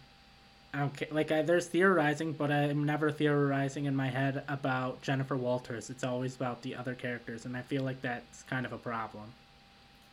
Care. 0.74 1.08
Like 1.12 1.32
I, 1.32 1.42
there's 1.42 1.68
theorizing, 1.68 2.32
but 2.32 2.50
I'm 2.50 2.86
never 2.86 3.12
theorizing 3.12 3.86
in 3.86 3.96
my 3.96 4.08
head 4.08 4.44
about 4.48 5.02
Jennifer 5.02 5.36
Walters. 5.36 5.90
It's 5.90 6.04
always 6.04 6.36
about 6.36 6.62
the 6.62 6.76
other 6.76 6.96
characters, 6.96 7.46
and 7.46 7.58
I 7.58 7.62
feel 7.62 7.84
like 7.84 8.02
that's 8.02 8.44
kind 8.44 8.66
of 8.66 8.72
a 8.72 8.78
problem. 8.78 9.24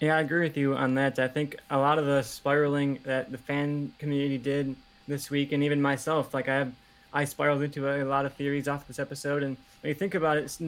Yeah, 0.01 0.17
I 0.17 0.21
agree 0.21 0.43
with 0.43 0.57
you 0.57 0.75
on 0.75 0.95
that. 0.97 1.19
I 1.19 1.29
think 1.29 1.57
a 1.71 1.79
lot 1.79 1.99
of 1.99 2.07
the 2.07 2.23
spiraling 2.23 2.99
that 3.05 3.31
the 3.31 3.39
fan 3.39 3.93
community 3.99 4.39
did 4.39 4.75
this 5.07 5.31
week, 5.31 5.53
and 5.53 5.63
even 5.63 5.81
myself. 5.81 6.35
Like 6.35 6.49
I 6.49 6.55
have, 6.57 6.73
I 7.13 7.25
spiraled 7.25 7.63
into 7.63 7.89
a, 7.89 8.03
a 8.03 8.07
lot 8.07 8.27
of 8.27 8.35
theories 8.35 8.67
off 8.67 8.89
this 8.89 8.99
episode, 8.99 9.45
and 9.45 9.57
when 9.81 9.89
you 9.89 9.95
think 9.95 10.15
about 10.15 10.39
it, 10.39 10.59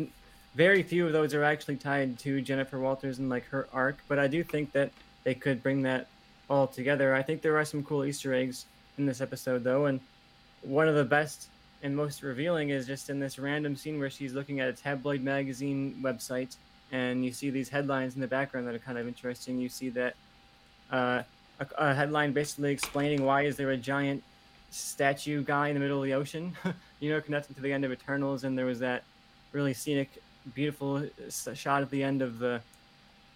very 0.55 0.83
few 0.83 1.07
of 1.07 1.13
those 1.13 1.35
are 1.35 1.45
actually 1.45 1.77
tied 1.77 2.19
to 2.21 2.41
Jennifer 2.41 2.79
Walters 2.79 3.19
and 3.19 3.29
like 3.29 3.47
her 3.47 3.69
arc. 3.73 3.99
But 4.07 4.21
I 4.21 4.29
do 4.29 4.45
think 4.45 4.73
that 4.73 4.93
they 5.25 5.35
could 5.35 5.63
bring 5.63 5.83
that 5.83 6.07
all 6.49 6.67
together. 6.67 7.15
I 7.15 7.23
think 7.23 7.43
there 7.43 7.57
are 7.57 7.65
some 7.65 7.83
cool 7.83 8.05
Easter 8.05 8.35
eggs 8.35 8.67
in 8.99 9.07
this 9.07 9.21
episode, 9.21 9.65
though, 9.65 9.87
and 9.87 10.01
one 10.63 10.89
of 10.89 10.95
the 10.95 11.05
best 11.05 11.49
and 11.83 11.97
most 11.97 12.23
revealing 12.23 12.71
is 12.71 12.87
just 12.87 13.09
in 13.09 13.19
this 13.19 13.39
random 13.39 13.75
scene 13.75 13.99
where 13.99 14.11
she's 14.11 14.35
looking 14.35 14.61
at 14.61 14.69
a 14.69 14.73
tabloid 14.73 15.23
magazine 15.23 15.99
website, 16.03 16.57
and 16.93 17.25
you 17.25 17.33
see 17.33 17.51
these 17.51 17.69
headlines 17.69 18.15
in 18.15 18.21
the 18.21 18.27
background 18.27 18.67
that 18.67 18.75
are 18.75 18.81
kind 18.81 18.99
of 18.99 19.09
interesting. 19.09 19.59
You 19.59 19.69
see 19.69 19.89
that 19.91 20.15
uh, 20.91 21.23
a, 21.61 21.67
a, 21.79 21.95
headline 21.95 22.33
basically 22.33 22.73
explaining 22.73 23.25
why 23.25 23.43
is 23.43 23.57
there 23.57 23.71
a 23.71 23.77
giant 23.77 24.23
statue 24.71 25.43
guy 25.43 25.69
in 25.69 25.75
the 25.75 25.81
middle 25.81 25.99
of 25.99 26.05
the 26.05 26.15
ocean, 26.15 26.57
you 27.01 27.11
know, 27.11 27.21
connecting 27.21 27.55
to 27.55 27.63
the 27.63 27.73
end 27.73 27.85
of 27.85 27.93
Eternals, 27.93 28.45
and 28.45 28.59
there 28.59 28.67
was 28.67 28.81
that 28.81 29.05
really 29.53 29.73
scenic, 29.73 30.11
beautiful 30.55 31.09
shot 31.55 31.83
at 31.83 31.91
the 31.91 32.03
end 32.03 32.23
of 32.23 32.39
the 32.39 32.61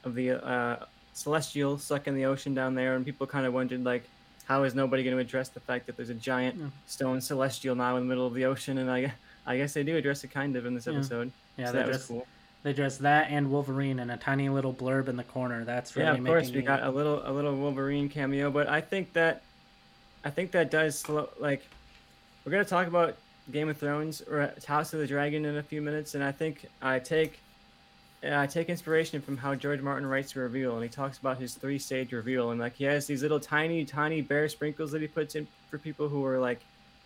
of 0.05 0.14
the 0.14 0.33
uh, 0.33 0.85
celestial 1.14 1.79
stuck 1.79 2.07
in 2.07 2.14
the 2.14 2.27
ocean 2.27 2.55
down 2.55 2.75
there, 2.75 2.95
and 2.97 3.05
people 3.05 3.27
kind 3.27 3.47
of 3.47 3.55
wondered 3.55 3.83
like, 3.85 4.05
how 4.46 4.62
is 4.62 4.74
nobody 4.74 5.02
going 5.02 5.16
to 5.16 5.20
address 5.20 5.48
the 5.48 5.61
fact 5.61 5.87
that 5.87 5.96
there's 5.96 6.11
a 6.11 6.14
giant 6.14 6.57
yeah. 6.59 6.66
stone 6.87 7.20
celestial 7.20 7.74
now 7.74 7.96
in 7.96 8.02
the 8.02 8.09
middle 8.09 8.26
of 8.26 8.35
the 8.35 8.44
ocean? 8.44 8.78
And 8.78 8.90
I, 8.90 9.12
I 9.46 9.57
guess 9.57 9.72
they 9.72 9.83
do 9.83 9.96
address 9.96 10.24
it 10.24 10.28
kind 10.28 10.57
of 10.57 10.66
in 10.66 10.74
this 10.74 10.87
episode. 10.87 11.33
Yeah, 11.57 11.64
yeah 11.64 11.66
so 11.66 11.72
that 11.72 11.88
was 11.88 12.07
cool. 12.07 12.26
They 12.62 12.70
address 12.70 12.96
that 12.98 13.30
and 13.30 13.50
Wolverine 13.50 13.98
in 13.98 14.09
a 14.09 14.16
tiny 14.16 14.48
little 14.48 14.72
blurb 14.72 15.09
in 15.09 15.16
the 15.16 15.24
corner. 15.24 15.64
That's 15.64 15.96
really 15.96 16.09
yeah. 16.09 16.14
Of 16.14 16.24
course, 16.24 16.50
we 16.50 16.62
got 16.62 16.83
a 16.83 16.90
little 16.90 17.20
a 17.24 17.30
little 17.30 17.54
Wolverine 17.54 18.09
cameo, 18.09 18.50
but 18.50 18.68
I 18.68 18.80
think 18.80 19.12
that 19.12 19.42
I 20.24 20.30
think 20.30 20.52
that 20.52 20.70
does 20.70 20.98
slow. 20.98 21.28
Like, 21.38 21.62
we're 22.44 22.52
gonna 22.52 22.64
talk 22.64 22.87
about 22.87 23.16
Game 23.52 23.68
of 23.68 23.76
Thrones 23.76 24.22
or 24.22 24.50
House 24.66 24.94
of 24.94 25.00
the 25.00 25.07
Dragon 25.07 25.44
in 25.44 25.59
a 25.59 25.62
few 25.62 25.83
minutes, 25.83 26.14
and 26.14 26.24
I 26.24 26.33
think 26.33 26.66
I 26.80 26.98
take 26.98 27.38
I 28.33 28.47
take 28.47 28.69
inspiration 28.69 29.21
from 29.21 29.37
how 29.37 29.55
George 29.55 29.81
Martin 29.81 30.07
writes 30.07 30.35
a 30.35 30.41
reveal, 30.41 30.75
and 30.75 30.83
he 30.83 30.89
talks 30.89 31.19
about 31.19 31.39
his 31.39 31.55
three-stage 31.55 32.13
reveal, 32.13 32.51
and 32.51 32.61
like 32.61 32.77
he 32.77 32.85
has 32.85 33.07
these 33.07 33.23
little 33.23 33.41
tiny, 33.41 33.85
tiny 33.85 34.23
bare 34.23 34.49
sprinkles 34.49 34.93
that 34.93 35.03
he 35.03 35.09
puts 35.09 35.35
in 35.35 35.47
for 35.69 35.79
people 35.79 36.09
who 36.09 36.25
are 36.25 36.39
like 36.39 36.61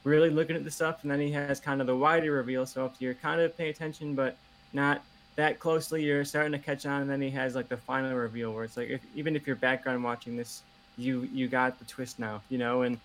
really 0.04 0.30
looking 0.30 0.54
at 0.54 0.64
the 0.64 0.70
stuff, 0.70 1.02
and 1.02 1.10
then 1.10 1.20
he 1.20 1.30
has 1.32 1.60
kind 1.60 1.80
of 1.80 1.86
the 1.86 1.96
wider 1.96 2.32
reveal. 2.32 2.66
So 2.66 2.84
if 2.86 2.92
you're 3.00 3.14
kind 3.14 3.40
of 3.40 3.56
paying 3.56 3.70
attention 3.70 4.14
but 4.14 4.36
not 4.72 5.02
that 5.36 5.58
closely, 5.58 6.04
you're 6.04 6.24
starting 6.24 6.52
to 6.52 6.58
catch 6.58 6.86
on, 6.86 7.02
and 7.02 7.10
then 7.10 7.20
he 7.20 7.30
has 7.30 7.54
like 7.54 7.68
the 7.68 7.76
final 7.76 8.14
reveal 8.14 8.52
where 8.52 8.64
it's 8.64 8.76
like 8.76 8.88
if, 8.88 9.00
even 9.14 9.34
if 9.34 9.46
you're 9.46 9.56
background 9.56 10.04
watching 10.04 10.36
this, 10.36 10.62
you 10.96 11.28
you 11.32 11.48
got 11.48 11.78
the 11.78 11.84
twist 11.84 12.18
now, 12.18 12.42
you 12.48 12.58
know, 12.58 12.82
and 12.82 12.98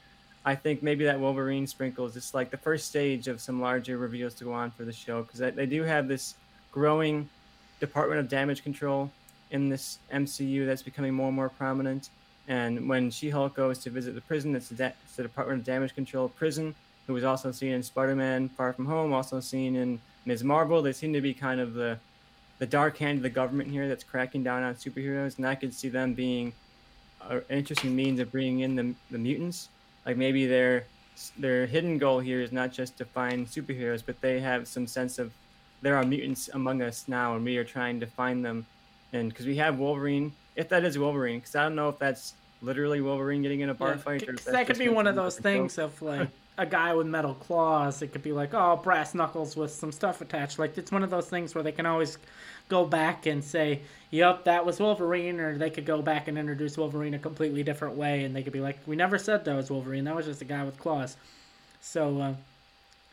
I 0.45 0.55
think 0.55 0.83
maybe 0.83 1.05
that 1.05 1.19
Wolverine 1.19 1.67
sprinkle 1.67 2.05
is 2.05 2.13
just 2.13 2.33
like 2.33 2.49
the 2.51 2.57
first 2.57 2.87
stage 2.87 3.27
of 3.27 3.39
some 3.39 3.61
larger 3.61 3.97
reveals 3.97 4.33
to 4.35 4.43
go 4.43 4.53
on 4.53 4.71
for 4.71 4.83
the 4.83 4.91
show 4.91 5.23
because 5.23 5.39
they 5.39 5.65
do 5.65 5.83
have 5.83 6.07
this 6.07 6.35
growing 6.71 7.29
Department 7.79 8.19
of 8.19 8.29
Damage 8.29 8.63
Control 8.63 9.09
in 9.51 9.69
this 9.69 9.99
MCU 10.11 10.65
that's 10.65 10.81
becoming 10.81 11.13
more 11.13 11.27
and 11.27 11.35
more 11.35 11.49
prominent. 11.49 12.09
And 12.47 12.89
when 12.89 13.09
She 13.11 13.29
Hulk 13.29 13.55
goes 13.55 13.79
to 13.79 13.89
visit 13.89 14.15
the 14.15 14.21
prison, 14.21 14.55
it's 14.55 14.69
the, 14.69 14.93
Department 15.17 15.59
of 15.59 15.65
Damage 15.65 15.95
Control 15.95 16.27
prison, 16.27 16.75
who 17.07 17.13
was 17.13 17.23
also 17.23 17.51
seen 17.51 17.71
in 17.71 17.83
Spider 17.83 18.15
Man 18.15 18.49
Far 18.49 18.73
From 18.73 18.85
Home, 18.85 19.13
also 19.13 19.39
seen 19.39 19.75
in 19.75 19.99
Ms. 20.25 20.43
Marvel. 20.43 20.81
They 20.81 20.93
seem 20.93 21.13
to 21.13 21.21
be 21.21 21.33
kind 21.33 21.59
of 21.59 21.73
the 21.73 21.97
the 22.59 22.67
dark 22.67 22.97
hand 22.97 23.17
of 23.17 23.23
the 23.23 23.29
government 23.29 23.69
here 23.69 23.87
that's 23.89 24.03
cracking 24.03 24.43
down 24.43 24.63
on 24.63 24.75
superheroes, 24.75 25.37
and 25.37 25.45
I 25.45 25.55
could 25.55 25.73
see 25.73 25.89
them 25.89 26.13
being 26.13 26.53
an 27.29 27.41
interesting 27.49 27.95
means 27.95 28.19
of 28.19 28.31
bringing 28.31 28.59
in 28.59 28.75
the, 28.75 28.93
the 29.11 29.17
mutants 29.17 29.69
like 30.05 30.17
maybe 30.17 30.45
their 30.45 30.85
their 31.37 31.65
hidden 31.67 31.97
goal 31.97 32.19
here 32.19 32.41
is 32.41 32.51
not 32.51 32.71
just 32.71 32.97
to 32.97 33.05
find 33.05 33.47
superheroes, 33.47 34.03
but 34.05 34.19
they 34.21 34.39
have 34.39 34.67
some 34.67 34.87
sense 34.87 35.19
of 35.19 35.31
there 35.83 35.97
are 35.97 36.03
mutants 36.03 36.49
among 36.53 36.81
us 36.81 37.05
now, 37.07 37.35
and 37.35 37.45
we 37.45 37.57
are 37.57 37.63
trying 37.63 37.99
to 37.99 38.07
find 38.07 38.43
them. 38.43 38.65
And 39.11 39.29
because 39.29 39.45
we 39.45 39.57
have 39.57 39.77
Wolverine, 39.77 40.31
if 40.55 40.69
that 40.69 40.83
is 40.83 40.97
Wolverine, 40.97 41.39
because 41.39 41.55
I 41.55 41.63
don't 41.63 41.75
know 41.75 41.89
if 41.89 41.99
that's 41.99 42.33
literally 42.61 43.01
Wolverine 43.01 43.43
getting 43.43 43.59
in 43.59 43.69
a 43.69 43.73
bar 43.73 43.91
yeah, 43.91 43.97
fight, 43.97 44.27
or 44.27 44.33
that 44.33 44.65
could 44.65 44.79
be 44.79 44.89
one 44.89 45.05
of 45.05 45.15
those 45.15 45.37
things 45.37 45.77
of 45.77 46.01
like 46.01 46.29
a 46.57 46.65
guy 46.65 46.93
with 46.93 47.05
metal 47.05 47.35
claws. 47.35 48.01
It 48.01 48.07
could 48.07 48.23
be 48.23 48.31
like 48.31 48.53
oh 48.53 48.79
brass 48.81 49.13
knuckles 49.13 49.55
with 49.55 49.71
some 49.71 49.91
stuff 49.91 50.21
attached. 50.21 50.57
Like 50.57 50.77
it's 50.77 50.91
one 50.91 51.03
of 51.03 51.09
those 51.09 51.29
things 51.29 51.53
where 51.53 51.63
they 51.63 51.71
can 51.71 51.85
always 51.85 52.17
go 52.69 52.85
back 52.85 53.25
and 53.25 53.43
say, 53.43 53.81
"Yep, 54.11 54.45
that 54.45 54.65
was 54.65 54.79
Wolverine," 54.79 55.39
or 55.39 55.57
they 55.57 55.69
could 55.69 55.85
go 55.85 56.01
back 56.01 56.27
and 56.27 56.37
introduce 56.37 56.77
Wolverine 56.77 57.13
a 57.13 57.19
completely 57.19 57.61
different 57.61 57.97
way, 57.97 58.23
and 58.23 58.35
they 58.35 58.41
could 58.41 58.53
be 58.53 58.61
like, 58.61 58.79
"We 58.87 58.95
never 58.95 59.17
said 59.17 59.45
that 59.45 59.55
was 59.55 59.69
Wolverine. 59.69 60.05
That 60.05 60.15
was 60.15 60.25
just 60.25 60.41
a 60.41 60.45
guy 60.45 60.63
with 60.63 60.79
claws." 60.79 61.17
So, 61.81 62.21
uh, 62.21 62.33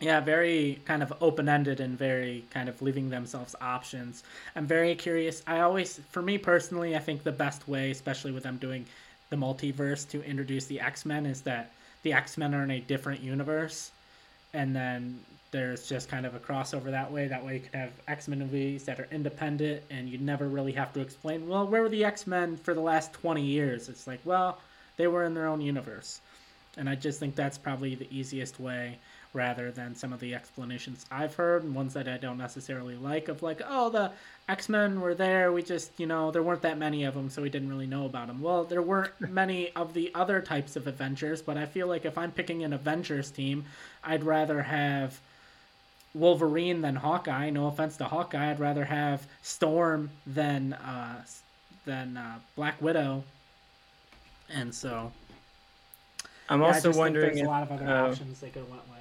yeah, 0.01 0.19
very 0.21 0.81
kind 0.87 1.03
of 1.03 1.13
open 1.21 1.49
ended 1.49 1.81
and 1.81 1.99
very 1.99 2.45
kind 2.51 2.71
of 2.71 2.81
leaving 2.81 3.11
themselves 3.11 3.55
options. 3.61 4.25
I'm 4.57 4.67
very 4.67 4.95
curious. 4.95 5.43
I 5.47 5.61
always, 5.61 6.01
for 6.11 6.23
me 6.23 6.39
personally, 6.39 6.97
I 6.97 6.99
think 6.99 7.23
the 7.23 7.33
best 7.33 7.69
way, 7.69 7.91
especially 7.91 8.33
with 8.33 8.43
them 8.43 8.57
doing 8.57 8.87
the 9.29 9.37
multiverse, 9.37 10.09
to 10.11 10.25
introduce 10.25 10.65
the 10.65 10.81
X 10.81 11.05
Men 11.05 11.27
is 11.27 11.43
that 11.43 11.71
the 12.03 12.15
X 12.15 12.39
Men 12.39 12.55
are 12.55 12.65
in 12.65 12.71
a 12.71 12.81
different 12.81 13.21
universe, 13.21 13.91
and 14.55 14.75
then 14.75 15.21
there's 15.51 15.87
just 15.87 16.09
kind 16.09 16.25
of 16.25 16.35
a 16.35 16.39
crossover 16.39 16.91
that 16.91 17.13
way. 17.13 17.29
That 17.29 17.45
way, 17.45 17.55
you 17.55 17.61
can 17.61 17.79
have 17.79 17.93
X 18.09 18.27
Men 18.27 18.39
movies 18.39 18.85
that 18.85 18.99
are 18.99 19.09
independent, 19.13 19.83
and 19.91 20.09
you 20.09 20.17
never 20.17 20.49
really 20.49 20.73
have 20.73 20.95
to 20.95 21.01
explain, 21.01 21.47
well, 21.47 21.67
where 21.67 21.83
were 21.83 21.91
the 21.91 22.07
X 22.07 22.27
Men 22.27 22.57
for 22.57 22.73
the 22.73 22.81
last 22.81 23.13
20 23.13 23.43
years? 23.43 23.91
It's 23.91 24.07
like, 24.07 24.21
well, 24.25 24.59
they 24.97 25.09
were 25.09 25.25
in 25.25 25.35
their 25.35 25.47
own 25.47 25.61
universe. 25.61 26.23
And 26.79 26.89
I 26.89 26.95
just 26.95 27.21
think 27.21 27.35
that's 27.35 27.59
probably 27.59 27.97
the 27.97 28.09
easiest 28.17 28.59
way 28.59 28.97
rather 29.33 29.71
than 29.71 29.95
some 29.95 30.13
of 30.13 30.21
the 30.21 30.35
explanations 30.35 31.07
I've 31.11 31.35
heard 31.35 31.63
and 31.63 31.75
ones 31.75 31.95
that 31.95 32.09
I 32.09 32.17
don't 32.17 32.39
necessarily 32.39 32.97
like 32.97 33.29
of 33.29 33.43
like, 33.43 33.63
oh, 33.67 33.91
the 33.91 34.11
X 34.49 34.69
Men 34.69 35.01
were 35.01 35.15
there. 35.15 35.53
We 35.53 35.63
just, 35.63 35.93
you 35.99 36.07
know, 36.07 36.31
there 36.31 36.43
weren't 36.43 36.63
that 36.63 36.79
many 36.79 37.05
of 37.05 37.15
them, 37.15 37.31
so 37.31 37.43
we 37.43 37.51
didn't 37.51 37.69
really 37.69 37.87
know 37.87 38.07
about 38.07 38.27
them. 38.27 38.41
Well, 38.41 38.65
there 38.65 38.83
weren't 38.83 39.13
many 39.21 39.71
of 39.77 39.95
the 39.95 40.11
other 40.15 40.41
types 40.41 40.77
of 40.77 40.87
Avengers, 40.87 41.43
but 41.43 41.57
I 41.57 41.67
feel 41.67 41.87
like 41.87 42.05
if 42.05 42.19
I'm 42.19 42.33
picking 42.33 42.65
an 42.65 42.73
Avengers 42.73 43.31
team, 43.31 43.65
I'd 44.03 44.25
rather 44.25 44.63
have 44.63 45.21
Wolverine 46.15 46.83
than 46.83 46.97
Hawkeye. 46.97 47.51
No 47.51 47.69
offense 47.69 47.97
to 47.99 48.05
Hawkeye, 48.05 48.51
I'd 48.51 48.61
rather 48.61 48.85
have 48.85 49.27
Storm 49.43 50.11
than 50.27 50.73
uh, 50.75 51.23
than 51.85 52.17
uh, 52.17 52.39
Black 52.57 52.81
Widow 52.83 53.25
And 54.53 54.75
so 54.75 55.13
I'm 56.49 56.61
yeah, 56.61 56.67
also 56.67 56.93
wondering 56.93 57.37
there's 57.37 57.41
if 57.41 57.47
a 57.47 57.49
lot 57.49 57.63
of 57.63 57.73
other 57.73 57.87
uh, 57.87 58.11
options 58.11 58.41
they 58.41 58.49
could 58.51 58.63
have 58.63 58.71
went 58.71 58.83
with. 58.89 59.00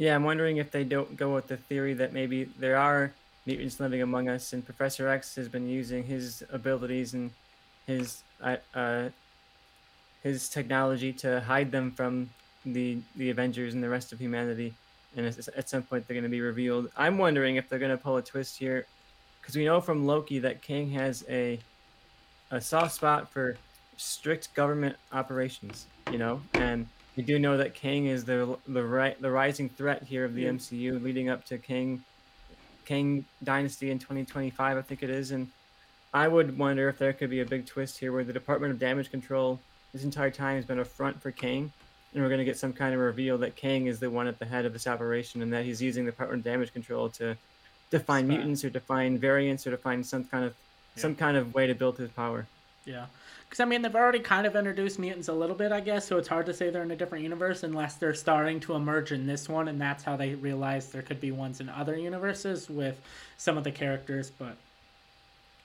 Yeah, 0.00 0.14
I'm 0.14 0.24
wondering 0.24 0.56
if 0.56 0.70
they 0.70 0.82
don't 0.82 1.14
go 1.14 1.34
with 1.34 1.48
the 1.48 1.58
theory 1.58 1.92
that 1.92 2.14
maybe 2.14 2.44
there 2.58 2.78
are 2.78 3.12
mutants 3.44 3.78
living 3.78 4.00
among 4.00 4.30
us, 4.30 4.54
and 4.54 4.64
Professor 4.64 5.06
X 5.08 5.36
has 5.36 5.46
been 5.46 5.68
using 5.68 6.04
his 6.04 6.42
abilities 6.50 7.12
and 7.12 7.30
his 7.86 8.22
uh, 8.40 8.56
uh, 8.74 9.10
his 10.22 10.48
technology 10.48 11.12
to 11.12 11.42
hide 11.42 11.70
them 11.70 11.90
from 11.90 12.30
the 12.64 12.96
the 13.14 13.28
Avengers 13.28 13.74
and 13.74 13.84
the 13.84 13.90
rest 13.90 14.10
of 14.10 14.18
humanity. 14.18 14.72
And 15.18 15.26
at, 15.26 15.36
at 15.48 15.68
some 15.68 15.82
point, 15.82 16.08
they're 16.08 16.14
going 16.14 16.24
to 16.24 16.30
be 16.30 16.40
revealed. 16.40 16.90
I'm 16.96 17.18
wondering 17.18 17.56
if 17.56 17.68
they're 17.68 17.78
going 17.78 17.90
to 17.90 18.02
pull 18.02 18.16
a 18.16 18.22
twist 18.22 18.56
here, 18.56 18.86
because 19.42 19.54
we 19.54 19.66
know 19.66 19.82
from 19.82 20.06
Loki 20.06 20.38
that 20.38 20.62
Kang 20.62 20.88
has 20.92 21.26
a 21.28 21.60
a 22.50 22.58
soft 22.58 22.94
spot 22.94 23.30
for 23.30 23.58
strict 23.98 24.54
government 24.54 24.96
operations. 25.12 25.88
You 26.10 26.16
know, 26.16 26.40
and 26.54 26.86
we 27.20 27.26
do 27.26 27.38
know 27.38 27.58
that 27.58 27.74
Kang 27.74 28.06
is 28.06 28.24
the 28.24 28.56
the 28.66 28.82
right 28.82 29.20
the 29.20 29.30
rising 29.30 29.68
threat 29.68 30.02
here 30.04 30.24
of 30.24 30.34
the 30.34 30.42
Yeah. 30.42 30.52
MCU, 30.52 31.02
leading 31.02 31.28
up 31.28 31.44
to 31.46 31.58
Kang 31.58 32.02
Kang 32.86 33.26
Dynasty 33.44 33.90
in 33.90 33.98
2025, 33.98 34.78
I 34.78 34.80
think 34.80 35.02
it 35.02 35.10
is. 35.10 35.30
And 35.30 35.48
I 36.14 36.26
would 36.28 36.56
wonder 36.56 36.88
if 36.88 36.96
there 36.96 37.12
could 37.12 37.28
be 37.28 37.40
a 37.40 37.44
big 37.44 37.66
twist 37.66 37.98
here, 37.98 38.10
where 38.10 38.24
the 38.24 38.32
Department 38.32 38.72
of 38.72 38.78
Damage 38.78 39.10
Control 39.10 39.60
this 39.92 40.02
entire 40.02 40.30
time 40.30 40.56
has 40.56 40.64
been 40.64 40.78
a 40.78 40.84
front 40.84 41.20
for 41.20 41.30
Kang, 41.30 41.70
and 42.14 42.22
we're 42.22 42.30
going 42.30 42.38
to 42.38 42.44
get 42.44 42.56
some 42.56 42.72
kind 42.72 42.94
of 42.94 43.00
reveal 43.00 43.36
that 43.38 43.54
Kang 43.54 43.86
is 43.86 44.00
the 44.00 44.08
one 44.08 44.26
at 44.26 44.38
the 44.38 44.46
head 44.46 44.64
of 44.64 44.72
this 44.72 44.86
operation, 44.86 45.42
and 45.42 45.52
that 45.52 45.66
he's 45.66 45.82
using 45.82 46.06
the 46.06 46.12
Department 46.12 46.40
of 46.40 46.44
Damage 46.44 46.72
Control 46.72 47.10
to 47.10 47.36
define 47.90 48.26
mutants 48.28 48.64
or 48.64 48.70
define 48.70 49.18
variants 49.18 49.66
or 49.66 49.70
define 49.72 50.02
some 50.02 50.24
kind 50.24 50.46
of 50.46 50.54
some 50.96 51.14
kind 51.14 51.36
of 51.36 51.52
way 51.52 51.66
to 51.66 51.74
build 51.74 51.98
his 51.98 52.10
power. 52.10 52.46
Yeah. 52.86 53.06
Because, 53.50 53.58
I 53.58 53.64
mean, 53.64 53.82
they've 53.82 53.96
already 53.96 54.20
kind 54.20 54.46
of 54.46 54.54
introduced 54.54 55.00
mutants 55.00 55.26
a 55.26 55.32
little 55.32 55.56
bit, 55.56 55.72
I 55.72 55.80
guess, 55.80 56.06
so 56.06 56.18
it's 56.18 56.28
hard 56.28 56.46
to 56.46 56.54
say 56.54 56.70
they're 56.70 56.84
in 56.84 56.92
a 56.92 56.96
different 56.96 57.24
universe 57.24 57.64
unless 57.64 57.96
they're 57.96 58.14
starting 58.14 58.60
to 58.60 58.74
emerge 58.74 59.10
in 59.10 59.26
this 59.26 59.48
one, 59.48 59.66
and 59.66 59.80
that's 59.80 60.04
how 60.04 60.16
they 60.16 60.36
realize 60.36 60.92
there 60.92 61.02
could 61.02 61.20
be 61.20 61.32
ones 61.32 61.58
in 61.58 61.68
other 61.68 61.98
universes 61.98 62.70
with 62.70 63.00
some 63.38 63.58
of 63.58 63.64
the 63.64 63.72
characters. 63.72 64.30
But, 64.30 64.56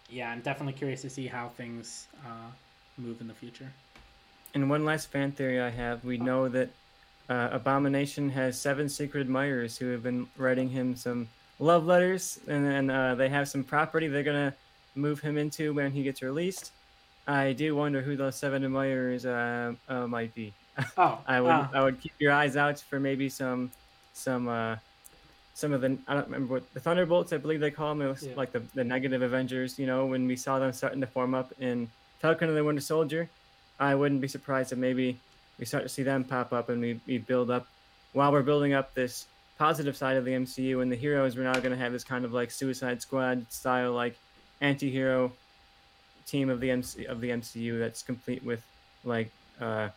yeah, 0.09 0.31
I'm 0.31 0.41
definitely 0.41 0.73
curious 0.73 1.03
to 1.03 1.11
see 1.11 1.27
how 1.27 1.49
things 1.49 2.07
uh, 2.25 2.49
move 2.97 3.21
in 3.21 3.27
the 3.27 3.35
future. 3.35 3.71
And 4.55 4.67
one 4.67 4.83
last 4.83 5.11
fan 5.11 5.31
theory 5.31 5.61
I 5.61 5.69
have: 5.69 6.03
we 6.03 6.17
know 6.17 6.49
that 6.49 6.69
uh, 7.29 7.49
Abomination 7.51 8.31
has 8.31 8.59
seven 8.59 8.89
secret 8.89 9.21
admirers 9.21 9.77
who 9.77 9.91
have 9.91 10.01
been 10.01 10.27
writing 10.37 10.69
him 10.69 10.95
some 10.95 11.27
love 11.59 11.85
letters, 11.85 12.39
and 12.47 12.65
then 12.65 12.89
uh, 12.89 13.13
they 13.13 13.29
have 13.29 13.47
some 13.47 13.63
property 13.63 14.07
they're 14.07 14.23
gonna 14.23 14.55
move 14.95 15.19
him 15.19 15.37
into 15.37 15.71
when 15.73 15.91
he 15.91 16.01
gets 16.01 16.23
released. 16.23 16.71
I 17.27 17.53
do 17.53 17.75
wonder 17.75 18.01
who 18.01 18.15
those 18.15 18.35
seven 18.35 18.63
admirers 18.63 19.25
uh, 19.25 19.73
uh, 19.89 20.07
might 20.07 20.33
be. 20.35 20.53
Oh, 20.97 21.19
I 21.25 21.39
would 21.39 21.49
uh, 21.49 21.67
I 21.73 21.83
would 21.83 22.01
keep 22.01 22.11
your 22.19 22.33
eyes 22.33 22.57
out 22.57 22.79
for 22.79 22.99
maybe 22.99 23.29
some 23.29 23.71
some 24.13 24.47
uh, 24.49 24.75
some 25.53 25.71
of 25.71 25.79
the 25.81 25.97
I 26.07 26.13
don't 26.15 26.25
remember 26.25 26.53
what 26.55 26.73
the 26.73 26.79
Thunderbolts 26.81 27.31
I 27.31 27.37
believe 27.37 27.61
they 27.61 27.71
call 27.71 27.95
them. 27.95 28.01
It 28.05 28.09
was 28.09 28.23
Yeah. 28.23 28.33
like 28.35 28.51
the, 28.51 28.61
the 28.73 28.83
negative 28.83 29.21
Avengers. 29.21 29.79
You 29.79 29.87
know 29.87 30.05
when 30.05 30.27
we 30.27 30.35
saw 30.35 30.59
them 30.59 30.73
starting 30.73 30.99
to 31.01 31.07
form 31.07 31.33
up 31.33 31.53
in 31.59 31.89
Falcon 32.19 32.49
and 32.49 32.57
the 32.57 32.63
Winter 32.63 32.81
Soldier, 32.81 33.29
I 33.79 33.95
wouldn't 33.95 34.19
be 34.19 34.27
surprised 34.27 34.73
if 34.73 34.77
maybe 34.77 35.17
we 35.57 35.65
start 35.65 35.83
to 35.83 35.89
see 35.89 36.03
them 36.03 36.25
pop 36.25 36.51
up 36.51 36.67
and 36.67 36.81
we, 36.81 36.99
we 37.07 37.17
build 37.19 37.49
up 37.49 37.67
while 38.11 38.31
we're 38.33 38.43
building 38.43 38.73
up 38.73 38.93
this 38.93 39.27
positive 39.57 39.95
side 39.95 40.17
of 40.17 40.25
the 40.25 40.31
MCU 40.31 40.81
and 40.81 40.91
the 40.91 40.97
heroes. 40.97 41.37
We're 41.37 41.43
now 41.43 41.53
going 41.53 41.71
to 41.71 41.77
have 41.77 41.93
this 41.93 42.03
kind 42.03 42.25
of 42.25 42.33
like 42.33 42.51
Suicide 42.51 43.01
Squad 43.01 43.45
style 43.49 43.93
like 43.93 44.17
anti-hero 44.59 45.31
team 46.25 46.49
of 46.49 46.59
the 46.59 46.71
MC 46.71 47.05
of 47.05 47.21
the 47.21 47.29
MCU 47.29 47.79
that's 47.79 48.01
complete 48.01 48.43
with 48.43 48.63
like 49.03 49.31
uh 49.61 49.89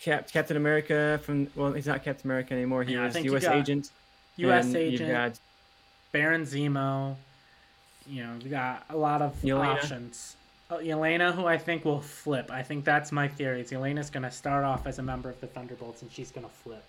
Cap- 0.00 0.30
Captain 0.30 0.56
America 0.56 1.20
from 1.22 1.48
well 1.54 1.72
he's 1.72 1.86
not 1.86 2.04
Captain 2.04 2.26
America 2.30 2.52
anymore 2.54 2.84
he 2.84 2.94
Yeah, 2.94 3.04
was 3.06 3.16
U.S. 3.24 3.44
agent 3.44 3.90
U.S. 4.36 4.74
Agent, 4.74 5.10
got 5.10 5.38
Baron 6.12 6.42
Zemo. 6.42 7.14
You 8.06 8.24
know, 8.24 8.32
we 8.42 8.50
got 8.50 8.84
a 8.90 8.96
lot 8.96 9.22
of 9.22 9.40
Yelena. 9.42 9.74
options. 9.76 10.36
Oh, 10.70 10.78
Yelena, 10.78 11.32
who 11.32 11.46
I 11.46 11.56
think 11.56 11.84
will 11.84 12.00
flip. 12.00 12.50
I 12.50 12.62
think 12.62 12.84
that's 12.84 13.12
my 13.12 13.28
theory. 13.28 13.60
Is 13.60 13.70
Yelena's 13.70 14.10
going 14.10 14.24
to 14.24 14.30
start 14.32 14.64
off 14.64 14.86
as 14.86 14.98
a 14.98 15.02
member 15.02 15.30
of 15.30 15.40
the 15.40 15.46
Thunderbolts, 15.46 16.02
and 16.02 16.10
she's 16.10 16.30
going 16.32 16.46
to 16.46 16.52
flip. 16.52 16.84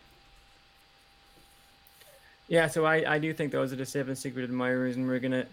Yeah, 2.48 2.68
so 2.68 2.86
I, 2.86 3.16
I 3.16 3.20
do 3.20 3.32
think 3.34 3.52
those 3.52 3.72
are 3.72 3.76
the 3.76 3.86
seven 3.86 4.16
secret 4.16 4.44
admirers, 4.44 4.96
and 4.98 5.08
we're 5.08 5.20
gonna 5.20 5.46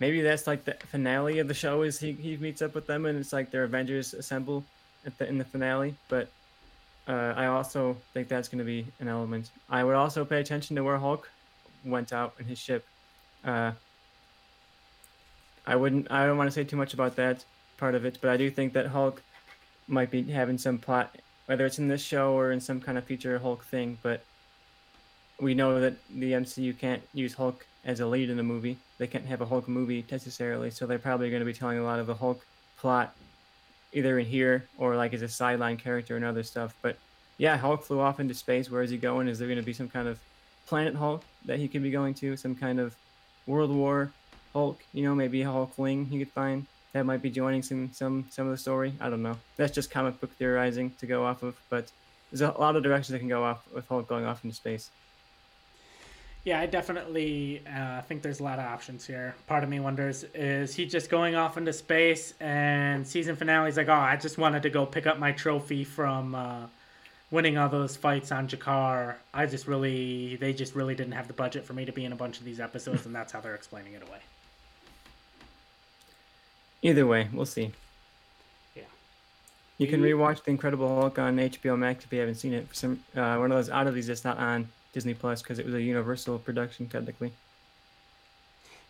maybe 0.00 0.20
that's 0.22 0.46
like 0.46 0.64
the 0.64 0.74
finale 0.86 1.38
of 1.38 1.48
the 1.48 1.54
show 1.54 1.82
is 1.82 1.98
he, 1.98 2.12
he 2.12 2.36
meets 2.36 2.62
up 2.62 2.74
with 2.74 2.86
them 2.86 3.06
and 3.06 3.18
it's 3.18 3.32
like 3.32 3.50
their 3.50 3.64
Avengers 3.64 4.14
assemble 4.14 4.64
at 5.04 5.16
the 5.18 5.28
in 5.28 5.38
the 5.38 5.44
finale. 5.44 5.94
But 6.08 6.28
uh, 7.08 7.34
I 7.36 7.46
also 7.46 7.96
think 8.12 8.28
that's 8.28 8.48
gonna 8.48 8.64
be 8.64 8.86
an 9.00 9.08
element. 9.08 9.50
I 9.70 9.84
would 9.84 9.94
also 9.94 10.24
pay 10.24 10.40
attention 10.40 10.76
to 10.76 10.84
where 10.84 10.98
Hulk 10.98 11.30
went 11.84 12.12
out 12.12 12.34
in 12.38 12.46
his 12.46 12.58
ship. 12.58 12.84
Uh, 13.44 13.72
I 15.66 15.76
wouldn't 15.76 16.10
I 16.10 16.26
don't 16.26 16.38
want 16.38 16.48
to 16.48 16.54
say 16.54 16.64
too 16.64 16.76
much 16.76 16.94
about 16.94 17.16
that 17.16 17.44
part 17.76 17.94
of 17.94 18.04
it, 18.04 18.18
but 18.20 18.30
I 18.30 18.36
do 18.36 18.50
think 18.50 18.72
that 18.74 18.86
Hulk 18.86 19.22
might 19.88 20.10
be 20.10 20.22
having 20.22 20.58
some 20.58 20.78
plot, 20.78 21.16
whether 21.46 21.66
it's 21.66 21.78
in 21.78 21.88
this 21.88 22.02
show 22.02 22.32
or 22.32 22.52
in 22.52 22.60
some 22.60 22.80
kind 22.80 22.98
of 22.98 23.04
future 23.04 23.38
Hulk 23.38 23.64
thing, 23.64 23.98
but 24.02 24.22
we 25.40 25.54
know 25.54 25.80
that 25.80 25.94
the 26.10 26.32
MCU 26.32 26.76
can't 26.78 27.02
use 27.12 27.34
Hulk 27.34 27.66
as 27.86 28.00
a 28.00 28.06
lead 28.06 28.28
in 28.28 28.36
the 28.36 28.42
movie. 28.42 28.76
They 28.98 29.06
can't 29.06 29.24
have 29.24 29.40
a 29.40 29.46
Hulk 29.46 29.68
movie 29.68 30.04
necessarily, 30.10 30.70
so 30.70 30.86
they're 30.86 30.98
probably 30.98 31.30
going 31.30 31.40
to 31.40 31.46
be 31.46 31.54
telling 31.54 31.78
a 31.78 31.84
lot 31.84 32.00
of 32.00 32.06
the 32.06 32.14
Hulk 32.14 32.44
plot 32.78 33.14
either 33.92 34.18
in 34.18 34.26
here 34.26 34.68
or 34.76 34.96
like 34.96 35.14
as 35.14 35.22
a 35.22 35.28
sideline 35.28 35.78
character 35.78 36.16
and 36.16 36.24
other 36.24 36.42
stuff. 36.42 36.74
But 36.82 36.98
yeah, 37.38 37.56
Hulk 37.56 37.84
flew 37.84 38.00
off 38.00 38.20
into 38.20 38.34
space. 38.34 38.70
Where 38.70 38.82
is 38.82 38.90
he 38.90 38.98
going? 38.98 39.28
Is 39.28 39.38
there 39.38 39.48
going 39.48 39.60
to 39.60 39.64
be 39.64 39.72
some 39.72 39.88
kind 39.88 40.08
of 40.08 40.18
planet 40.66 40.94
Hulk 40.94 41.22
that 41.46 41.58
he 41.58 41.68
could 41.68 41.82
be 41.82 41.90
going 41.90 42.12
to? 42.14 42.36
Some 42.36 42.56
kind 42.56 42.80
of 42.80 42.94
World 43.46 43.70
War 43.70 44.10
Hulk? 44.52 44.82
You 44.92 45.04
know, 45.04 45.14
maybe 45.14 45.42
a 45.42 45.46
Hulkling 45.46 46.08
he 46.08 46.18
could 46.18 46.32
find 46.32 46.66
that 46.92 47.04
might 47.04 47.22
be 47.22 47.30
joining 47.30 47.62
some 47.62 47.90
some 47.92 48.24
some 48.30 48.46
of 48.46 48.52
the 48.52 48.58
story. 48.58 48.94
I 49.00 49.10
don't 49.10 49.22
know. 49.22 49.36
That's 49.56 49.72
just 49.72 49.90
comic 49.90 50.20
book 50.20 50.32
theorizing 50.32 50.92
to 50.98 51.06
go 51.06 51.24
off 51.24 51.42
of, 51.42 51.56
but 51.68 51.90
there's 52.30 52.40
a 52.40 52.58
lot 52.58 52.74
of 52.74 52.82
directions 52.82 53.12
that 53.12 53.18
can 53.20 53.28
go 53.28 53.44
off 53.44 53.62
with 53.72 53.86
Hulk 53.86 54.08
going 54.08 54.24
off 54.24 54.42
into 54.44 54.56
space. 54.56 54.90
Yeah, 56.46 56.60
I 56.60 56.66
definitely 56.66 57.60
uh, 57.68 58.02
think 58.02 58.22
there's 58.22 58.38
a 58.38 58.44
lot 58.44 58.60
of 58.60 58.66
options 58.66 59.04
here. 59.04 59.34
Part 59.48 59.64
of 59.64 59.68
me 59.68 59.80
wonders 59.80 60.24
is 60.32 60.76
he 60.76 60.86
just 60.86 61.10
going 61.10 61.34
off 61.34 61.56
into 61.56 61.72
space 61.72 62.34
and 62.38 63.04
season 63.04 63.34
finale 63.34 63.68
is 63.68 63.76
like, 63.76 63.88
oh, 63.88 63.92
I 63.92 64.14
just 64.14 64.38
wanted 64.38 64.62
to 64.62 64.70
go 64.70 64.86
pick 64.86 65.08
up 65.08 65.18
my 65.18 65.32
trophy 65.32 65.82
from 65.82 66.36
uh, 66.36 66.66
winning 67.32 67.58
all 67.58 67.68
those 67.68 67.96
fights 67.96 68.30
on 68.30 68.46
Sakaar. 68.46 69.16
I 69.34 69.46
just 69.46 69.66
really, 69.66 70.36
they 70.36 70.52
just 70.52 70.76
really 70.76 70.94
didn't 70.94 71.14
have 71.14 71.26
the 71.26 71.34
budget 71.34 71.64
for 71.64 71.72
me 71.72 71.84
to 71.84 71.90
be 71.90 72.04
in 72.04 72.12
a 72.12 72.16
bunch 72.16 72.38
of 72.38 72.44
these 72.44 72.60
episodes, 72.60 73.06
and 73.06 73.12
that's 73.12 73.32
how 73.32 73.40
they're 73.40 73.56
explaining 73.56 73.94
it 73.94 74.02
away. 74.02 74.20
Either 76.80 77.08
way, 77.08 77.28
we'll 77.32 77.44
see. 77.44 77.72
Yeah. 78.76 78.84
You 79.78 79.88
can 79.88 80.00
rewatch 80.00 80.44
The 80.44 80.52
Incredible 80.52 81.00
Hulk 81.00 81.18
on 81.18 81.38
HBO 81.38 81.76
Max 81.76 82.04
if 82.04 82.12
you 82.12 82.20
haven't 82.20 82.36
seen 82.36 82.52
it. 82.52 82.68
For 82.68 82.74
some 82.76 83.02
uh, 83.16 83.34
one 83.34 83.50
of 83.50 83.58
those 83.58 83.68
oddities 83.68 84.06
that's 84.06 84.24
not 84.24 84.38
on 84.38 84.68
Disney 84.96 85.12
Plus 85.12 85.42
because 85.42 85.58
it 85.58 85.66
was 85.66 85.74
a 85.74 85.82
Universal 85.82 86.38
production 86.38 86.88
technically. 86.88 87.30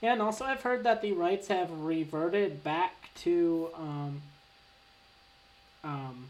Yeah, 0.01 0.12
and 0.12 0.23
also 0.23 0.45
I've 0.45 0.62
heard 0.62 0.85
that 0.85 1.03
the 1.03 1.11
rights 1.11 1.49
have 1.49 1.69
reverted 1.73 2.62
back 2.62 2.95
to 3.23 3.71
um, 3.75 4.23
um, 5.83 6.29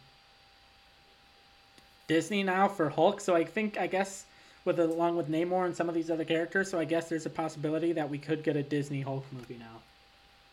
Disney 2.08 2.42
now 2.42 2.68
for 2.68 2.88
Hulk. 2.88 3.20
So 3.20 3.36
I 3.36 3.44
think 3.44 3.76
I 3.78 3.86
guess 3.86 4.24
with 4.64 4.80
along 4.80 5.18
with 5.18 5.28
Namor 5.28 5.66
and 5.66 5.76
some 5.76 5.90
of 5.90 5.94
these 5.94 6.10
other 6.10 6.24
characters, 6.24 6.70
so 6.70 6.78
I 6.78 6.86
guess 6.86 7.10
there's 7.10 7.26
a 7.26 7.30
possibility 7.30 7.92
that 7.92 8.08
we 8.08 8.16
could 8.16 8.42
get 8.42 8.56
a 8.56 8.62
Disney 8.62 9.02
Hulk 9.02 9.26
movie 9.30 9.58
now. 9.58 9.82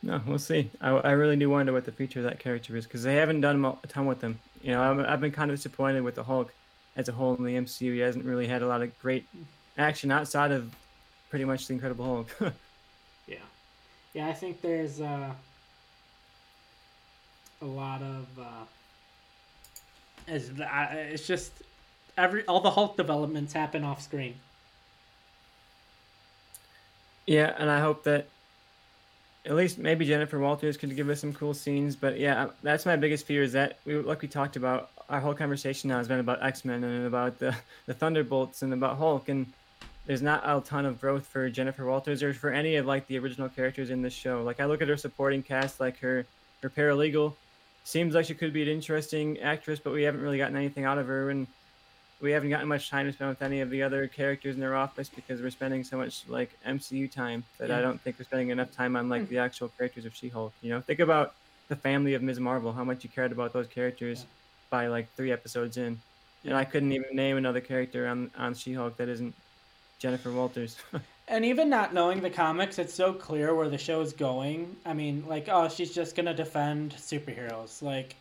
No, 0.02 0.22
we'll 0.28 0.38
see. 0.38 0.70
I, 0.82 0.90
I 0.90 1.12
really 1.12 1.38
do 1.38 1.50
wonder 1.50 1.72
what 1.72 1.86
the 1.86 1.94
future 1.94 2.20
of 2.20 2.26
that 2.26 2.40
character 2.40 2.76
is 2.76 2.84
because 2.84 3.04
they 3.04 3.16
haven't 3.16 3.40
done 3.40 3.64
a 3.64 3.88
ton 3.88 4.06
with 4.06 4.20
them. 4.20 4.38
You 4.62 4.72
know, 4.72 4.82
I'm, 4.82 5.00
I've 5.00 5.22
been 5.22 5.32
kind 5.32 5.50
of 5.50 5.56
disappointed 5.56 6.02
with 6.02 6.16
the 6.16 6.26
Hulk 6.26 6.54
as 6.96 7.10
a 7.10 7.12
whole 7.12 7.36
in 7.36 7.44
the 7.44 7.56
MCU. 7.56 7.94
He 7.94 8.00
hasn't 8.00 8.26
really 8.26 8.48
had 8.48 8.62
a 8.62 8.68
lot 8.68 8.82
of 8.82 8.98
great 9.00 9.28
action 9.78 10.12
outside 10.12 10.52
of 10.52 10.74
pretty 11.30 11.46
much 11.46 11.68
the 11.68 11.74
Incredible 11.74 12.06
Hulk. 12.06 12.54
Yeah, 13.26 13.38
yeah, 14.14 14.28
I 14.28 14.34
think 14.34 14.62
there's 14.62 15.00
uh, 15.00 15.32
a 17.62 17.66
lot 17.66 18.02
of 18.02 18.28
uh, 18.38 18.66
it's, 20.28 20.50
it's 20.60 21.26
just 21.26 21.54
every 22.18 22.46
all 22.46 22.60
the 22.60 22.72
Hulk 22.72 22.98
developments 22.98 23.54
happen 23.54 23.84
off 23.84 24.02
screen. 24.02 24.36
Yeah, 27.26 27.56
and 27.58 27.70
I 27.70 27.80
hope 27.80 28.04
that 28.04 28.28
at 29.46 29.56
least 29.56 29.78
maybe 29.78 30.06
Jennifer 30.06 30.40
Walters 30.40 30.78
could 30.78 30.96
give 30.96 31.10
us 31.10 31.20
some 31.20 31.34
cool 31.34 31.54
scenes. 31.54 31.96
But 31.96 32.20
yeah, 32.20 32.48
that's 32.62 32.86
my 32.86 32.96
biggest 32.96 33.26
fear 33.26 33.44
is 33.44 33.54
that 33.54 33.80
we 33.86 33.96
like 33.98 34.22
we 34.22 34.28
talked 34.28 34.56
about 34.56 34.90
our 35.10 35.20
whole 35.20 35.34
conversation 35.34 35.90
now 35.90 35.98
has 35.98 36.08
been 36.08 36.20
about 36.20 36.44
X 36.44 36.64
Men 36.64 36.84
and 36.84 37.06
about 37.06 37.40
the 37.40 37.56
the 37.86 37.94
Thunderbolts 37.94 38.62
and 38.62 38.74
about 38.74 38.98
Hulk, 38.98 39.30
and 39.30 39.52
there's 40.06 40.22
not 40.22 40.44
a 40.46 40.62
ton 40.62 40.86
of 40.86 41.00
growth 41.00 41.26
for 41.26 41.50
Jennifer 41.50 41.86
Walters 41.86 42.24
or 42.24 42.34
for 42.34 42.52
any 42.52 42.76
of 42.78 42.86
like 42.86 43.08
the 43.08 43.20
original 43.20 43.50
characters 43.50 43.90
in 43.90 44.02
this 44.02 44.14
show. 44.14 44.44
Like 44.44 44.60
I 44.60 44.66
look 44.66 44.82
at 44.82 44.88
her 44.88 44.98
supporting 44.98 45.44
cast, 45.44 45.80
like 45.80 46.00
her 46.00 46.26
her 46.62 46.70
paralegal 46.70 47.34
seems 47.84 48.16
like 48.16 48.26
she 48.26 48.34
could 48.34 48.54
be 48.54 48.62
an 48.62 48.70
interesting 48.70 49.40
actress, 49.40 49.80
but 49.80 49.92
we 49.92 50.04
haven't 50.04 50.22
really 50.22 50.38
gotten 50.38 50.56
anything 50.56 50.86
out 50.86 50.98
of 50.98 51.08
her, 51.08 51.30
and 51.30 51.48
we 52.24 52.32
haven't 52.32 52.50
gotten 52.50 52.70
much 52.70 52.90
time 52.90 53.06
to 53.06 53.12
spend 53.12 53.30
with 53.30 53.42
any 53.42 53.60
of 53.60 53.70
the 53.70 53.84
other 53.84 54.08
characters 54.08 54.56
in 54.56 54.62
their 54.62 54.76
office 54.76 55.10
because 55.10 55.42
we're 55.42 55.52
spending 55.52 55.84
so 55.84 55.98
much 55.98 56.24
like 56.30 56.58
MCU 56.66 57.12
time 57.12 57.44
that 57.58 57.68
yeah. 57.68 57.78
I 57.78 57.82
don't 57.82 58.00
think 58.00 58.18
we're 58.18 58.24
spending 58.24 58.50
enough 58.50 58.72
time 58.72 58.96
on 58.96 59.10
like 59.10 59.24
hmm. 59.24 59.30
the 59.30 59.40
actual 59.40 59.68
characters 59.68 60.06
of 60.06 60.16
She-Hulk. 60.16 60.54
You 60.62 60.70
know, 60.70 60.80
think 60.80 61.02
about 61.02 61.36
the 61.68 61.76
family 61.76 62.14
of 62.14 62.24
Ms. 62.24 62.40
Marvel, 62.40 62.72
how 62.72 62.86
much 62.86 63.04
you 63.04 63.10
cared 63.10 63.34
about 63.34 63.52
those 63.52 63.68
characters 63.68 64.22
yeah. 64.22 64.26
by 64.70 64.88
like 64.88 65.14
three 65.16 65.34
episodes 65.34 65.76
in, 65.76 66.00
yeah. 66.44 66.52
and 66.52 66.58
I 66.58 66.64
couldn't 66.64 66.94
even 66.94 67.14
name 67.14 67.36
another 67.36 67.62
character 67.62 68.08
on 68.08 68.32
on 68.38 68.56
She-Hulk 68.56 68.96
that 68.98 69.10
isn't 69.10 69.36
Jennifer 70.00 70.32
Walters. 70.32 70.78
and 71.28 71.44
even 71.44 71.70
not 71.70 71.94
knowing 71.94 72.22
the 72.22 72.30
comics, 72.30 72.80
it's 72.80 72.94
so 72.94 73.12
clear 73.12 73.54
where 73.54 73.68
the 73.68 73.78
show 73.78 74.00
is 74.00 74.14
going. 74.14 74.78
I 74.86 74.94
mean, 74.94 75.26
like, 75.28 75.50
oh, 75.52 75.68
she's 75.68 75.94
just 75.94 76.16
gonna 76.16 76.34
defend 76.34 76.94
superheroes. 76.94 77.82
Like, 77.82 78.16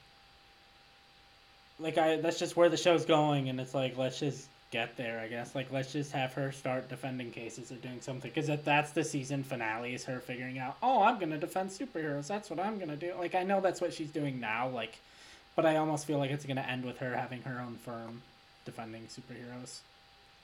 like 1.82 1.98
I 1.98 2.16
that's 2.16 2.38
just 2.38 2.56
where 2.56 2.68
the 2.68 2.76
show's 2.76 3.04
going, 3.04 3.48
and 3.48 3.60
it's 3.60 3.74
like 3.74 3.96
let's 3.96 4.18
just 4.18 4.48
get 4.70 4.96
there. 4.96 5.20
I 5.20 5.28
guess 5.28 5.54
like 5.54 5.70
let's 5.70 5.92
just 5.92 6.12
have 6.12 6.32
her 6.34 6.52
start 6.52 6.88
defending 6.88 7.30
cases 7.30 7.70
or 7.70 7.76
doing 7.76 8.00
something 8.00 8.30
because 8.34 8.50
that's 8.64 8.92
the 8.92 9.04
season 9.04 9.44
finale 9.44 9.94
is 9.94 10.04
her 10.04 10.18
figuring 10.20 10.58
out. 10.58 10.76
Oh, 10.82 11.02
I'm 11.02 11.18
gonna 11.18 11.38
defend 11.38 11.70
superheroes. 11.70 12.26
That's 12.26 12.50
what 12.50 12.58
I'm 12.58 12.78
gonna 12.78 12.96
do. 12.96 13.12
Like 13.18 13.34
I 13.34 13.42
know 13.42 13.60
that's 13.60 13.80
what 13.80 13.92
she's 13.92 14.10
doing 14.10 14.40
now. 14.40 14.68
Like, 14.68 14.98
but 15.54 15.66
I 15.66 15.76
almost 15.76 16.06
feel 16.06 16.18
like 16.18 16.30
it's 16.30 16.46
gonna 16.46 16.62
end 16.62 16.84
with 16.84 16.98
her 16.98 17.14
having 17.14 17.42
her 17.42 17.60
own 17.60 17.76
firm 17.76 18.22
defending 18.64 19.02
superheroes. 19.02 19.80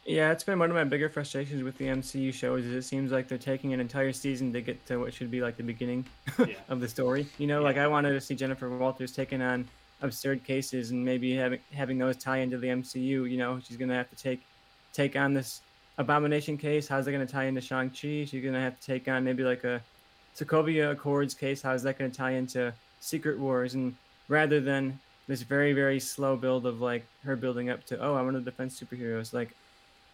Yeah, 0.05 0.33
it's 0.33 0.45
been 0.45 0.59
one 0.59 0.71
of 0.71 0.77
my 0.77 0.85
bigger 0.85 1.11
frustrations 1.11 1.63
with 1.63 1.77
the 1.77 1.87
MCU 1.87 2.33
shows. 2.33 2.65
Is 2.65 2.75
it 2.75 2.89
seems 2.89 3.13
like 3.13 3.29
they're 3.29 3.37
taking 3.37 3.75
an 3.75 3.81
entire 3.81 4.13
season 4.13 4.53
to 4.55 4.61
get 4.61 4.85
to 4.87 4.99
what 4.99 5.13
should 5.13 5.31
be 5.31 5.43
like 5.43 5.57
the 5.57 5.63
beginning 5.63 6.07
yeah. 6.39 6.55
of 6.69 6.81
the 6.81 6.89
story. 6.89 7.27
You 7.37 7.47
know, 7.47 7.61
yeah. 7.61 7.67
like 7.67 7.77
I 7.77 7.87
wanted 7.89 8.13
to 8.13 8.21
see 8.21 8.35
Jennifer 8.35 8.71
Walters 8.71 9.13
taking 9.13 9.43
on 9.43 9.69
absurd 10.03 10.45
cases 10.45 10.91
and 10.91 11.05
maybe 11.05 11.35
having 11.35 11.61
having 11.73 11.99
those 11.99 12.17
tie 12.17 12.39
into 12.39 12.59
the 12.59 12.69
MCU. 12.69 13.31
You 13.31 13.37
know, 13.37 13.61
she's 13.65 13.77
gonna 13.77 13.95
have 13.95 14.11
to 14.11 14.17
take 14.17 14.41
take 14.93 15.17
on 15.17 15.35
this 15.35 15.61
Abomination 15.99 16.57
case. 16.57 16.87
How's 16.87 17.05
that 17.07 17.13
gonna 17.13 17.27
tie 17.27 17.45
into 17.45 17.61
Shang 17.61 17.91
Chi? 17.91 18.25
She's 18.25 18.45
gonna 18.45 18.61
have 18.61 18.79
to 18.79 18.87
take 18.87 19.09
on 19.09 19.25
maybe 19.25 19.43
like 19.43 19.65
a 19.65 19.83
Sokovia 20.37 20.93
Accords 20.93 21.35
case. 21.35 21.61
How's 21.61 21.83
that 21.83 21.99
gonna 21.99 22.11
tie 22.11 22.33
into 22.33 22.73
Secret 23.01 23.39
Wars? 23.39 23.75
And 23.75 23.97
rather 24.29 24.61
than 24.61 24.99
this 25.27 25.43
very 25.43 25.73
very 25.73 26.01
slow 26.01 26.37
build 26.37 26.67
of 26.67 26.81
like 26.81 27.05
her 27.25 27.37
building 27.37 27.69
up 27.71 27.85
to 27.85 27.99
oh 28.01 28.15
I 28.15 28.23
want 28.23 28.37
to 28.37 28.41
defend 28.41 28.71
superheroes 28.71 29.33
like 29.35 29.55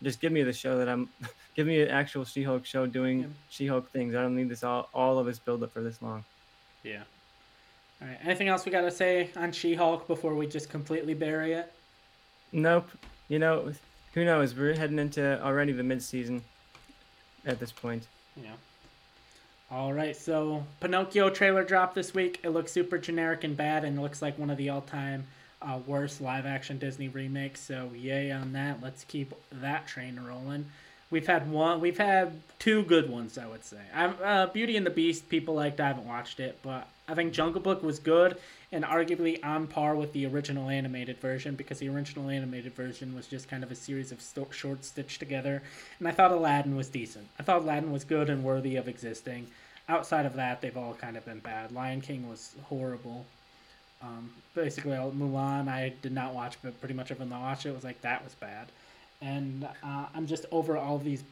just 0.03 0.21
give 0.21 0.33
me 0.33 0.43
the 0.43 0.53
show 0.53 0.77
that 0.79 0.89
I'm 0.89 1.09
give 1.55 1.67
me 1.67 1.83
an 1.83 1.89
actual 1.89 2.25
She-Hulk 2.25 2.67
show 2.67 2.87
doing 2.87 3.21
yeah. 3.21 3.27
She-Hulk 3.49 3.91
things. 3.91 4.15
I 4.15 4.23
don't 4.23 4.37
need 4.37 4.49
this 4.49 4.63
all 4.63 4.89
all 4.93 5.19
of 5.19 5.27
this 5.27 5.39
build 5.39 5.63
up 5.63 5.73
for 5.73 5.83
this 5.83 6.03
long. 6.03 6.25
Yeah. 6.83 7.05
All 8.05 8.11
right. 8.11 8.19
Anything 8.23 8.49
else 8.49 8.67
we 8.67 8.73
got 8.73 8.83
to 8.83 8.91
say 8.91 9.31
on 9.37 9.51
She-Hulk 9.51 10.07
before 10.07 10.35
we 10.35 10.47
just 10.47 10.69
completely 10.69 11.15
bury 11.15 11.55
it? 11.55 11.73
Nope. 12.53 12.91
You 13.29 13.39
know, 13.39 13.73
who 14.13 14.25
knows? 14.25 14.55
We're 14.55 14.75
heading 14.75 14.99
into 14.99 15.43
already 15.43 15.73
the 15.73 15.83
mid-season 15.83 16.43
at 17.47 17.59
this 17.59 17.73
point. 17.73 18.07
Yeah. 18.37 18.53
All 19.71 19.93
right. 19.93 20.15
So 20.15 20.65
Pinocchio 20.81 21.31
trailer 21.31 21.65
dropped 21.65 21.95
this 21.95 22.13
week. 22.13 22.41
It 22.43 22.51
looks 22.51 22.73
super 22.73 22.99
generic 22.99 23.43
and 23.45 23.57
bad, 23.57 23.85
and 23.85 24.01
looks 24.01 24.21
like 24.21 24.39
one 24.39 24.51
of 24.51 24.59
the 24.59 24.69
all-time 24.69 25.27
uh, 25.63 25.79
worst 25.87 26.21
live-action 26.21 26.79
Disney 26.79 27.09
remakes. 27.09 27.61
So 27.61 27.91
yay 27.97 28.31
on 28.31 28.53
that. 28.53 28.83
Let's 28.83 29.05
keep 29.05 29.33
that 29.51 29.87
train 29.87 30.21
rolling. 30.23 30.67
We've 31.15 31.29
had 31.29 31.49
one. 31.49 31.81
We've 31.81 31.97
had 31.97 32.41
two 32.59 32.83
good 32.83 33.09
ones, 33.09 33.39
I 33.39 33.47
would 33.47 33.65
say. 33.65 33.79
I'm, 33.95 34.17
uh, 34.21 34.47
Beauty 34.47 34.77
and 34.77 34.85
the 34.85 34.91
Beast. 34.91 35.29
People 35.29 35.55
liked. 35.55 35.79
I 35.79 35.87
haven't 35.87 36.09
watched 36.09 36.41
it, 36.41 36.59
but 36.61 36.89
I 37.07 37.15
think 37.15 37.33
Jungle 37.33 37.61
Book 37.61 37.85
was 37.85 38.01
good 38.01 38.37
and 38.73 38.83
arguably 38.83 39.39
on 39.45 39.69
par 39.69 39.95
with 39.95 40.13
the 40.13 40.27
original 40.27 40.69
animated 40.69 41.19
version 41.19 41.55
because 41.55 41.79
the 41.79 41.89
original 41.89 42.31
animated 42.31 42.75
version 42.75 43.15
was 43.15 43.29
just 43.29 43.49
kind 43.49 43.63
of 43.63 43.71
a 43.71 43.77
series 43.77 44.11
of 44.11 44.21
st- 44.21 44.53
short 44.53 44.85
stitched 44.85 45.21
together. 45.21 45.63
And 46.01 46.09
I 46.09 46.11
thought 46.11 46.33
Aladdin 46.33 46.75
was 46.75 46.89
decent. 46.89 47.29
I 47.39 47.45
thought 47.45 47.63
Aladdin 47.63 47.93
was 47.93 48.03
good 48.03 48.29
and 48.29 48.43
worthy 48.43 48.75
of 48.75 48.89
existing. 48.89 49.47
Outside 49.89 50.27
of 50.27 50.35
that, 50.35 50.63
they've 50.63 50.77
all 50.77 50.95
kind 50.95 51.17
of 51.17 51.25
been 51.25 51.39
bad. 51.39 51.71
Lion 51.71 52.01
King 52.01 52.29
was 52.29 52.57
horrible. 52.65 53.25
Um, 54.03 54.33
basically, 54.57 54.97
Mulan, 54.97 55.69
I 55.69 55.93
did 56.03 56.11
not 56.11 56.35
watch, 56.35 56.57
but 56.61 56.81
pretty 56.81 56.95
much 56.95 57.13
everyone 57.13 57.31
that 57.31 57.41
watched 57.41 57.67
it 57.67 57.73
was 57.73 57.85
like, 57.85 58.01
that 58.01 58.25
was 58.25 58.35
bad. 58.35 58.67
And 59.25 59.67
uh, 59.83 60.07
I'm 60.15 60.27
just 60.27 60.45
over 60.53 60.77
all 60.77 60.99
these 60.99 61.25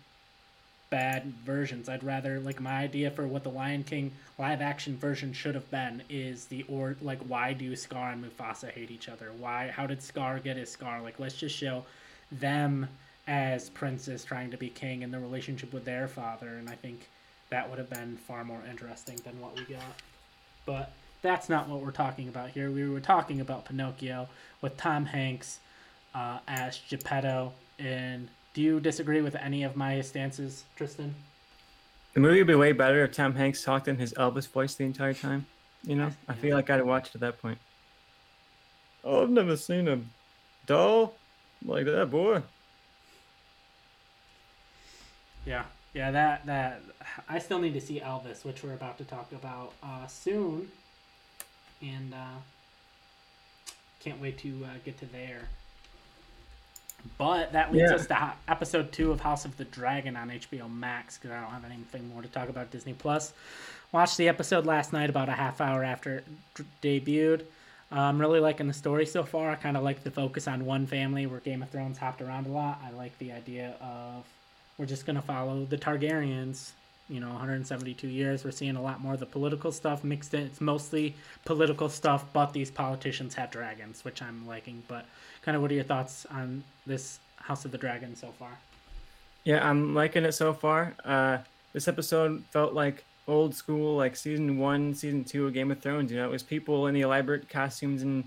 bad 0.93 1.25
versions. 1.45 1.89
I'd 1.89 2.05
rather 2.05 2.41
like 2.41 2.61
my 2.61 2.75
idea 2.75 3.11
for 3.11 3.27
what 3.27 3.45
the 3.45 3.51
Lion 3.51 3.83
King 3.83 4.13
live 4.39 4.61
action 4.61 4.97
version 4.97 5.33
should 5.33 5.55
have 5.55 5.71
been 5.71 6.03
is 6.11 6.47
the 6.47 6.65
or 6.69 6.97
like 7.01 7.19
why 7.21 7.53
do 7.53 7.75
Scar 7.77 8.11
and 8.11 8.25
Mufasa 8.25 8.71
hate 8.71 8.91
each 8.91 9.09
other? 9.09 9.31
Why 9.39 9.69
how 9.69 9.87
did 9.87 10.03
Scar 10.03 10.39
get 10.39 10.59
his 10.59 10.71
scar? 10.71 11.01
Like 11.01 11.19
let's 11.19 11.35
just 11.35 11.57
show 11.57 11.85
them 12.31 12.89
as 13.27 13.71
princes 13.71 14.23
trying 14.23 14.51
to 14.51 14.59
be 14.59 14.69
king 14.69 15.03
and 15.03 15.13
the 15.13 15.19
relationship 15.19 15.73
with 15.73 15.87
their 15.87 16.09
father 16.09 16.49
and 16.49 16.69
I 16.69 16.75
think 16.75 17.09
that 17.49 17.69
would 17.71 17.79
have 17.79 17.91
been 17.91 18.17
far 18.17 18.45
more 18.45 18.61
interesting 18.71 19.17
than 19.25 19.41
what 19.41 19.57
we 19.57 19.65
got. 19.65 19.97
But 20.67 20.93
that's 21.23 21.49
not 21.49 21.69
what 21.69 21.81
we're 21.81 21.91
talking 21.91 22.29
about 22.29 22.51
here. 22.51 22.71
We 22.71 22.87
were 22.87 23.01
talking 23.01 23.41
about 23.41 23.65
Pinocchio 23.65 24.29
with 24.61 24.77
Tom 24.77 25.07
Hanks 25.07 25.61
uh, 26.15 26.39
as 26.47 26.81
Geppetto 26.89 27.53
in 27.79 28.29
do 28.55 28.61
you 28.61 28.81
disagree 28.81 29.23
with 29.23 29.35
any 29.37 29.63
of 29.63 29.77
my 29.77 30.01
stances, 30.03 30.65
Tristan? 30.77 31.15
The 32.15 32.21
movie 32.21 32.39
would 32.39 32.47
be 32.47 32.55
way 32.55 32.73
better 32.73 33.03
if 33.05 33.13
Tom 33.13 33.35
Hanks 33.35 33.65
talked 33.65 33.89
in 33.89 33.97
his 33.97 34.13
Elvis 34.15 34.47
voice 34.49 34.75
the 34.75 34.85
entire 34.85 35.15
time. 35.15 35.47
You 35.83 35.97
know, 35.97 36.11
I 36.29 36.35
feel 36.35 36.55
like 36.55 36.69
I'd 36.69 36.85
watch 36.85 37.09
it 37.09 37.15
at 37.17 37.21
that 37.23 37.41
point. 37.41 37.59
Oh, 39.03 39.23
I've 39.23 39.31
never 39.31 39.57
seen 39.57 39.89
a 39.89 39.99
doll 40.67 41.15
like 41.65 41.87
that, 41.87 42.11
boy. 42.11 42.43
Yeah, 45.45 45.65
yeah, 45.95 46.11
that 46.13 46.47
that 46.47 46.83
I 47.29 47.39
still 47.39 47.59
need 47.59 47.75
to 47.75 47.81
see 47.81 47.99
Elvis, 48.01 48.45
which 48.45 48.63
we're 48.63 48.75
about 48.75 48.99
to 48.99 49.05
talk 49.05 49.33
about 49.33 49.73
uh, 49.83 50.07
soon, 50.07 50.71
and 51.81 52.15
uh, 52.15 52.39
can't 53.99 54.21
wait 54.21 54.39
to 54.39 54.65
uh, 54.65 54.79
get 54.85 54.99
to 54.99 55.07
there. 55.07 55.49
But 57.19 57.53
that 57.53 57.73
leads 57.73 57.91
yeah. 57.91 57.97
us 57.97 58.07
to 58.07 58.33
episode 58.49 58.93
two 58.93 59.11
of 59.11 59.21
House 59.21 59.45
of 59.45 59.57
the 59.57 59.65
Dragon 59.65 60.17
on 60.17 60.31
HBO 60.31 60.73
Max 60.73 61.19
because 61.19 61.31
I 61.31 61.41
don't 61.41 61.51
have 61.51 61.65
anything 61.65 62.09
more 62.09 62.23
to 62.23 62.29
talk 62.29 62.49
about 62.49 62.71
Disney 62.71 62.93
Plus. 62.95 63.33
Watched 63.93 64.17
the 64.17 64.29
episode 64.29 64.67
last 64.67 64.93
night 64.93 65.11
about 65.11 65.29
a 65.29 65.33
half 65.33 65.61
hour 65.61 65.85
after 65.85 66.19
it 66.19 66.25
debuted. 66.83 67.43
Uh, 67.91 68.01
I'm 68.01 68.19
really 68.19 68.41
liking 68.41 68.69
the 68.69 68.73
story 68.73 69.05
so 69.05 69.23
far. 69.23 69.51
I 69.51 69.57
kind 69.57 69.77
of 69.77 69.83
like 69.83 70.03
the 70.03 70.11
focus 70.11 70.49
on 70.49 70.65
one 70.65 70.87
family 70.87 71.27
where 71.27 71.41
Game 71.41 71.63
of 71.63 71.69
Thrones 71.69 71.99
hopped 71.99 72.23
around 72.23 72.47
a 72.47 72.51
lot. 72.51 72.81
I 72.85 72.91
like 72.91 73.17
the 73.19 73.33
idea 73.33 73.75
of 73.83 74.25
we're 74.79 74.87
just 74.87 75.05
going 75.05 75.17
to 75.17 75.23
follow 75.23 75.67
the 75.67 75.77
Targaryens. 75.77 76.71
You 77.13 77.21
know, 77.21 77.29
172 77.29 78.09
years. 78.09 78.45
We're 78.45 78.53
seeing 78.53 78.77
a 78.77 78.83
lot 78.83 79.01
more 79.01 79.15
of 79.15 79.21
the 79.21 79.27
political 79.27 79.71
stuff 79.71 80.03
mixed 80.03 80.33
in. 80.33 80.45
It's 80.45 80.61
mostly 80.61 81.15
political 81.45 81.89
stuff, 81.89 82.25
but 82.33 82.53
these 82.53 82.71
politicians 82.71 83.35
have 83.35 83.51
dragons, 83.51 84.05
which 84.05 84.23
I'm 84.23 84.47
liking. 84.47 84.83
But 84.89 85.05
kind 85.43 85.55
of 85.55 85.61
what 85.61 85.71
are 85.71 85.75
your 85.75 85.85
thoughts 85.85 86.27
on 86.31 86.65
this 86.87 87.21
House 87.37 87.65
of 87.65 87.71
the 87.71 87.79
Dragon 87.79 88.17
so 88.17 88.29
far? 88.39 88.59
Yeah, 89.45 89.69
I'm 89.69 89.95
liking 89.95 90.25
it 90.25 90.33
so 90.33 90.55
far. 90.55 90.95
Uh, 91.05 91.39
this 91.73 91.87
episode 91.89 92.45
felt 92.51 92.73
like 92.73 93.05
old 93.29 93.55
school, 93.55 93.97
like 93.97 94.17
season 94.17 94.59
one, 94.59 94.95
season 94.95 95.25
two 95.25 95.47
of 95.47 95.53
Game 95.53 95.71
of 95.71 95.81
Thrones. 95.81 96.11
You 96.11 96.19
know, 96.19 96.25
it 96.25 96.31
was 96.31 96.43
people 96.43 96.87
in 96.87 96.95
the 96.95 97.03
elaborate 97.03 97.49
costumes 97.49 98.03
and 98.03 98.25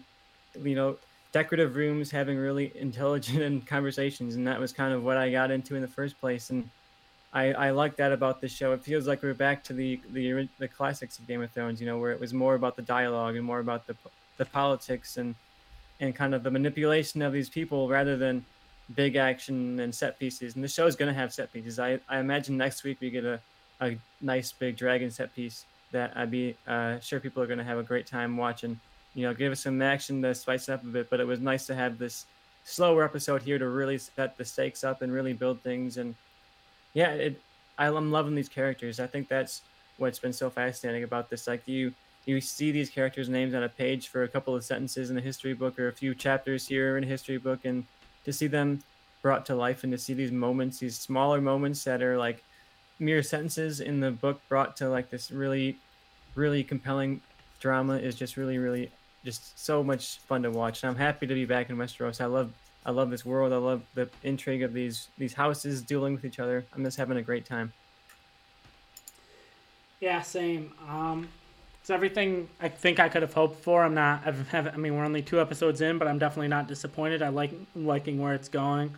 you 0.62 0.76
know 0.76 0.98
decorative 1.32 1.76
rooms 1.76 2.12
having 2.12 2.38
really 2.38 2.72
intelligent 2.76 3.66
conversations, 3.68 4.36
and 4.36 4.48
that 4.48 4.60
was 4.60 4.72
kind 4.72 4.94
of 4.94 5.04
what 5.04 5.18
I 5.18 5.32
got 5.32 5.52
into 5.52 5.76
in 5.76 5.82
the 5.82 5.88
first 5.88 6.20
place. 6.20 6.50
And 6.50 6.70
I, 7.36 7.52
I 7.52 7.72
like 7.72 7.98
that 7.98 8.14
about 8.14 8.40
the 8.40 8.48
show. 8.48 8.72
It 8.72 8.82
feels 8.82 9.08
like 9.08 9.22
we're 9.22 9.34
back 9.34 9.62
to 9.66 9.74
the, 9.74 10.00
the 10.12 10.48
the 10.58 10.70
classics 10.70 11.20
of 11.20 11.28
Game 11.28 11.44
of 11.44 11.52
Thrones. 11.52 11.82
You 11.82 11.86
know, 11.86 12.00
where 12.00 12.12
it 12.12 12.20
was 12.20 12.34
more 12.34 12.56
about 12.56 12.78
the 12.78 12.82
dialogue 12.82 13.36
and 13.36 13.46
more 13.46 13.60
about 13.60 13.86
the 13.86 13.96
the 14.38 14.46
politics 14.46 15.18
and 15.18 15.36
and 16.00 16.16
kind 16.16 16.34
of 16.34 16.44
the 16.44 16.52
manipulation 16.52 17.22
of 17.22 17.34
these 17.34 17.50
people 17.50 17.90
rather 17.90 18.16
than 18.16 18.46
big 18.96 19.18
action 19.18 19.80
and 19.82 19.94
set 19.94 20.18
pieces. 20.18 20.56
And 20.56 20.64
the 20.64 20.68
show 20.70 20.88
is 20.88 20.96
going 20.96 21.14
to 21.14 21.20
have 21.20 21.34
set 21.34 21.52
pieces. 21.52 21.78
I, 21.78 22.00
I 22.08 22.20
imagine 22.20 22.56
next 22.56 22.84
week 22.84 22.98
we 23.02 23.10
get 23.10 23.26
a, 23.26 23.40
a 23.82 23.98
nice 24.22 24.52
big 24.52 24.78
dragon 24.78 25.12
set 25.12 25.34
piece 25.36 25.66
that 25.92 26.14
I'd 26.16 26.32
be 26.32 26.56
uh, 26.68 27.00
sure 27.00 27.20
people 27.20 27.42
are 27.42 27.48
going 27.48 27.60
to 27.60 27.64
have 27.66 27.78
a 27.78 27.84
great 27.84 28.08
time 28.08 28.38
watching. 28.38 28.80
You 29.14 29.24
know, 29.28 29.34
give 29.34 29.52
us 29.52 29.62
some 29.62 29.82
action 29.82 30.22
to 30.22 30.36
spice 30.36 30.70
it 30.70 30.74
up 30.74 30.84
a 30.84 30.88
bit. 30.88 31.10
But 31.10 31.20
it 31.20 31.28
was 31.28 31.40
nice 31.40 31.66
to 31.68 31.76
have 31.76 31.98
this 31.98 32.26
slower 32.64 33.04
episode 33.04 33.42
here 33.42 33.58
to 33.58 33.68
really 33.68 33.98
set 33.98 34.38
the 34.38 34.46
stakes 34.46 34.84
up 34.84 35.02
and 35.02 35.12
really 35.12 35.34
build 35.34 35.62
things. 35.62 35.98
And 35.98 36.16
yeah, 36.96 37.12
it, 37.12 37.42
I'm 37.78 38.12
loving 38.12 38.34
these 38.34 38.50
characters. 38.50 39.00
I 39.00 39.06
think 39.06 39.28
that's 39.28 39.62
what's 39.98 40.18
been 40.18 40.34
so 40.34 40.50
fascinating 40.50 41.04
about 41.04 41.30
this. 41.30 41.46
Like 41.46 41.68
you 41.68 41.94
you 42.26 42.42
see 42.42 42.72
these 42.72 42.90
characters' 42.90 43.30
names 43.30 43.54
on 43.54 43.62
a 43.62 43.70
page 43.70 44.08
for 44.08 44.24
a 44.24 44.28
couple 44.28 44.56
of 44.56 44.64
sentences 44.64 45.12
in 45.12 45.18
a 45.18 45.22
history 45.22 45.54
book 45.54 45.78
or 45.78 45.90
a 45.90 45.94
few 45.94 46.16
chapters 46.16 46.68
here 46.68 46.98
in 46.98 47.04
a 47.04 47.08
history 47.08 47.38
book, 47.38 47.66
and 47.66 47.86
to 48.24 48.34
see 48.34 48.48
them 48.48 48.82
brought 49.22 49.46
to 49.46 49.56
life 49.56 49.84
and 49.84 49.92
to 49.92 49.98
see 49.98 50.14
these 50.14 50.32
moments, 50.32 50.80
these 50.80 50.98
smaller 50.98 51.42
moments 51.42 51.84
that 51.84 52.02
are 52.02 52.18
like 52.18 52.44
mere 52.98 53.22
sentences 53.22 53.82
in 53.82 54.00
the 54.00 54.12
book 54.12 54.42
brought 54.48 54.78
to 54.78 54.90
like 54.90 55.10
this 55.10 55.30
really, 55.30 55.78
really 56.34 56.64
compelling 56.64 57.22
drama 57.60 57.98
is 57.98 58.16
just 58.16 58.38
really, 58.38 58.58
really 58.58 58.90
just 59.26 59.60
so 59.60 59.84
much 59.84 60.20
fun 60.20 60.44
to 60.44 60.52
watch. 60.52 60.82
And 60.82 60.92
I'm 60.92 60.98
happy 60.98 61.28
to 61.28 61.34
be 61.34 61.46
back 61.46 61.70
in 61.70 61.76
Westeros. 61.76 62.22
I 62.22 62.26
love 62.26 62.52
I 62.86 62.92
love 62.92 63.10
this 63.10 63.26
world. 63.26 63.52
I 63.52 63.58
love 63.58 63.82
the 63.96 64.10
intrigue 64.24 64.62
of 64.62 64.74
these 64.74 65.08
these 65.18 65.34
houses 65.34 65.82
dealing 65.82 66.14
with 66.14 66.26
each 66.26 66.40
other. 66.40 66.66
I'm 66.74 66.84
just 66.84 66.98
having 66.98 67.18
a 67.18 67.22
great 67.22 67.46
time. 67.46 67.74
Yeah, 70.00 70.22
same. 70.22 70.72
Um, 70.88 71.28
it's 71.82 71.90
everything 71.90 72.50
I 72.60 72.70
think 72.70 73.00
I 73.00 73.10
could 73.10 73.22
have 73.22 73.34
hoped 73.34 73.64
for. 73.64 73.84
I'm 73.84 73.94
not. 73.94 74.24
I've, 74.26 74.54
I 74.54 74.78
mean, 74.78 74.96
we're 74.96 75.06
only 75.06 75.22
two 75.22 75.40
episodes 75.40 75.82
in, 75.82 75.98
but 75.98 76.08
I'm 76.08 76.20
definitely 76.20 76.48
not 76.48 76.68
disappointed. 76.68 77.22
I 77.22 77.30
like 77.30 77.54
liking 77.76 78.22
where 78.22 78.34
it's 78.34 78.50
going. 78.50 78.94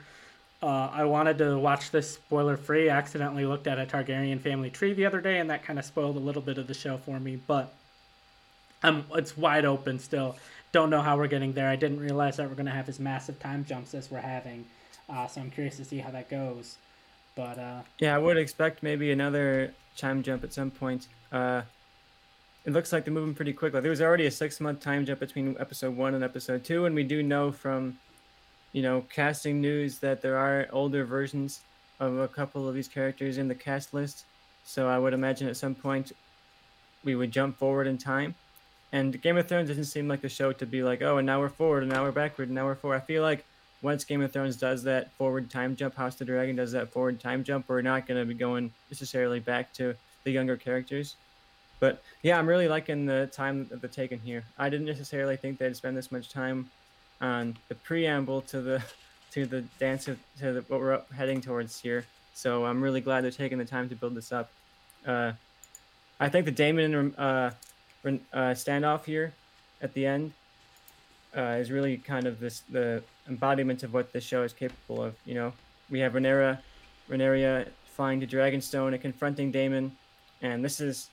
Uh, 0.62 0.90
I 0.92 1.06
wanted 1.06 1.38
to 1.38 1.58
watch 1.58 1.92
this 1.92 2.16
spoiler 2.16 2.58
free. 2.58 2.90
I 2.90 2.98
accidentally 2.98 3.46
looked 3.46 3.68
at 3.68 3.78
a 3.78 3.86
Targaryen 3.86 4.42
family 4.42 4.70
tree 4.70 4.94
the 4.94 5.06
other 5.06 5.22
day, 5.22 5.40
and 5.40 5.50
that 5.50 5.64
kind 5.64 5.78
of 5.78 5.86
spoiled 5.86 6.16
a 6.16 6.20
little 6.20 6.42
bit 6.42 6.58
of 6.58 6.68
the 6.68 6.74
show 6.74 6.98
for 6.98 7.20
me. 7.20 7.40
But 7.46 7.74
um, 8.84 9.06
it's 9.14 9.38
wide 9.38 9.66
open 9.66 10.00
still. 10.00 10.36
Don't 10.72 10.90
know 10.90 11.02
how 11.02 11.18
we're 11.18 11.28
getting 11.28 11.54
there. 11.54 11.70
I 11.70 11.76
didn't 11.76 12.00
realize 12.00 12.38
that 12.38 12.50
we're 12.50 12.56
going 12.56 12.68
to 12.68 12.72
have 12.72 12.90
as 12.90 13.00
massive 13.00 13.40
time 13.40 13.66
jumps 13.66 13.94
as 13.94 14.12
we're 14.12 14.20
having. 14.20 14.66
Uh, 15.10 15.28
so 15.28 15.42
I'm 15.42 15.50
curious 15.50 15.78
to 15.78 15.86
see 15.86 16.00
how 16.00 16.12
that 16.12 16.30
goes. 16.30 16.78
But 17.36 17.58
uh, 17.58 17.82
yeah, 18.00 18.16
I 18.16 18.18
would 18.18 18.38
expect 18.38 18.84
maybe 18.84 19.12
another 19.12 19.74
time 19.96 20.24
jump 20.24 20.44
at 20.44 20.54
some 20.54 20.72
point. 20.72 21.08
Uh, 21.32 21.62
it 22.66 22.74
looks 22.74 22.92
like 22.92 23.06
they're 23.06 23.14
moving 23.14 23.34
pretty 23.34 23.54
quickly. 23.54 23.80
There 23.80 23.92
was 23.92 24.02
already 24.02 24.26
a 24.26 24.32
six 24.32 24.60
month 24.60 24.82
time 24.82 25.06
jump 25.06 25.20
between 25.20 25.56
episode 25.60 25.96
one 25.96 26.14
and 26.16 26.24
episode 26.24 26.64
two, 26.64 26.86
and 26.86 26.94
we 26.94 27.04
do 27.04 27.24
know 27.24 27.52
from 27.52 27.98
you 28.78 28.82
know, 28.82 29.04
casting 29.10 29.62
news 29.62 30.00
that 30.00 30.22
there 30.22 30.38
are 30.38 30.68
older 30.72 31.04
versions 31.06 31.62
of 32.00 32.18
a 32.20 32.28
couple 32.28 32.68
of 32.68 32.76
these 32.76 32.88
characters 32.88 33.38
in 33.38 33.48
the 33.48 33.56
cast 33.56 33.94
list. 33.94 34.26
So 34.66 34.88
I 34.88 35.00
would 35.00 35.14
imagine 35.14 35.48
at 35.48 35.58
some 35.58 35.74
point 35.74 36.12
we 37.04 37.16
would 37.16 37.32
jump 37.32 37.58
forward 37.58 37.88
in 37.88 37.98
time. 37.98 38.36
And 38.92 39.22
Game 39.22 39.38
of 39.38 39.48
Thrones 39.48 39.68
doesn't 39.68 39.86
seem 39.86 40.08
like 40.08 40.22
the 40.22 40.30
show 40.30 40.54
to 40.54 40.66
be 40.66 40.82
like, 40.82 41.02
oh, 41.02 41.18
and 41.18 41.26
now 41.26 41.40
we're 41.40 41.50
forward, 41.50 41.84
and 41.84 41.92
now 41.92 42.04
we're 42.04 42.12
backward, 42.12 42.48
and 42.48 42.56
now 42.56 42.66
we're 42.66 42.76
forward. 42.76 42.98
I 42.98 43.00
feel 43.02 43.22
like 43.22 43.44
once 43.82 44.04
Game 44.04 44.22
of 44.22 44.32
Thrones 44.32 44.56
does 44.56 44.84
that 44.84 45.12
forward 45.14 45.50
time 45.50 45.76
jump, 45.76 45.96
House 45.96 46.14
of 46.14 46.20
the 46.20 46.26
Dragon 46.26 46.56
does 46.56 46.72
that 46.72 46.92
forward 46.92 47.20
time 47.20 47.44
jump, 47.44 47.68
we're 47.68 47.82
not 47.82 48.08
going 48.08 48.20
to 48.20 48.26
be 48.26 48.34
going 48.34 48.72
necessarily 48.90 49.40
back 49.40 49.74
to 49.74 49.96
the 50.24 50.32
younger 50.32 50.58
characters. 50.58 51.16
But 51.80 52.02
yeah, 52.24 52.40
I'm 52.40 52.48
really 52.48 52.68
liking 52.68 53.06
the 53.06 53.30
time 53.32 53.68
that 53.68 53.82
they're 53.82 53.90
taking 53.90 54.20
here. 54.20 54.44
I 54.58 54.70
didn't 54.70 54.88
necessarily 54.88 55.38
think 55.38 55.60
they'd 55.60 55.76
spend 55.76 55.96
this 55.96 56.12
much 56.12 56.30
time 56.30 56.72
on 57.22 57.58
the 57.68 57.76
preamble 57.76 58.42
to 58.42 58.62
the 58.62 58.84
to 59.32 59.46
the 59.46 59.62
dance 59.78 60.08
of, 60.08 60.18
to 60.40 60.54
the, 60.54 60.62
what 60.62 60.80
we're 60.80 61.02
heading 61.16 61.42
towards 61.42 61.82
here. 61.82 62.06
So 62.34 62.66
I'm 62.66 62.82
really 62.82 63.02
glad 63.02 63.24
they're 63.26 63.32
taking 63.32 63.58
the 63.58 63.66
time 63.66 63.90
to 63.90 63.96
build 63.96 64.16
this 64.16 64.32
up. 64.32 64.50
Uh, 65.06 65.34
I 66.20 66.30
think 66.30 66.46
the 66.46 66.52
Daemon 66.52 67.14
uh, 67.16 67.52
uh, 68.08 68.54
standoff 68.54 69.06
here 69.06 69.34
at 69.82 69.94
the 69.94 70.06
end 70.06 70.32
uh, 71.36 71.58
is 71.60 71.72
really 71.72 71.98
kind 71.98 72.26
of 72.26 72.40
this 72.40 72.62
the 72.70 73.04
embodiment 73.28 73.84
of 73.84 73.94
what 73.94 74.12
this 74.14 74.24
show 74.24 74.44
is 74.44 74.54
capable 74.54 75.04
of. 75.04 75.16
You 75.26 75.36
know, 75.36 75.54
we 75.90 76.00
have 76.00 76.14
Rhaenyra, 76.14 76.60
Rhaenyra 77.10 77.68
flying 77.86 78.20
to 78.20 78.28
Dragonstone 78.28 78.94
and 78.94 79.02
confronting 79.02 79.52
Daemon, 79.52 79.92
and 80.42 80.64
this 80.64 80.80
is 80.80 81.10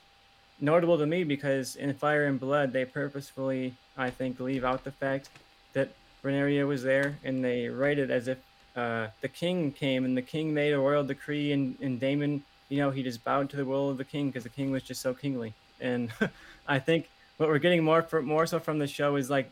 notable 0.59 0.97
to 0.97 1.05
me 1.05 1.23
because 1.23 1.75
in 1.75 1.93
Fire 1.93 2.25
and 2.25 2.39
Blood 2.39 2.73
they 2.73 2.85
purposefully, 2.85 3.73
I 3.97 4.09
think, 4.09 4.39
leave 4.39 4.63
out 4.63 4.83
the 4.83 4.91
fact 4.91 5.29
that 5.73 5.89
Rhaenyra 6.23 6.67
was 6.67 6.83
there, 6.83 7.17
and 7.23 7.43
they 7.43 7.67
write 7.67 7.99
it 7.99 8.09
as 8.09 8.27
if 8.27 8.37
uh, 8.75 9.07
the 9.21 9.27
king 9.27 9.71
came 9.71 10.05
and 10.05 10.17
the 10.17 10.21
king 10.21 10.53
made 10.53 10.73
a 10.73 10.79
royal 10.79 11.03
decree, 11.03 11.51
and, 11.51 11.77
and 11.81 11.99
Daemon, 11.99 12.43
you 12.69 12.77
know, 12.77 12.89
he 12.89 13.03
just 13.03 13.23
bowed 13.23 13.49
to 13.51 13.57
the 13.57 13.65
will 13.65 13.89
of 13.89 13.97
the 13.97 14.03
king 14.03 14.27
because 14.27 14.43
the 14.43 14.49
king 14.49 14.71
was 14.71 14.83
just 14.83 15.01
so 15.01 15.13
kingly. 15.13 15.53
And 15.79 16.11
I 16.67 16.79
think 16.79 17.09
what 17.37 17.49
we're 17.49 17.59
getting 17.59 17.83
more 17.83 18.01
for, 18.01 18.21
more 18.21 18.45
so 18.45 18.59
from 18.59 18.79
the 18.79 18.87
show 18.87 19.15
is 19.15 19.29
like 19.29 19.49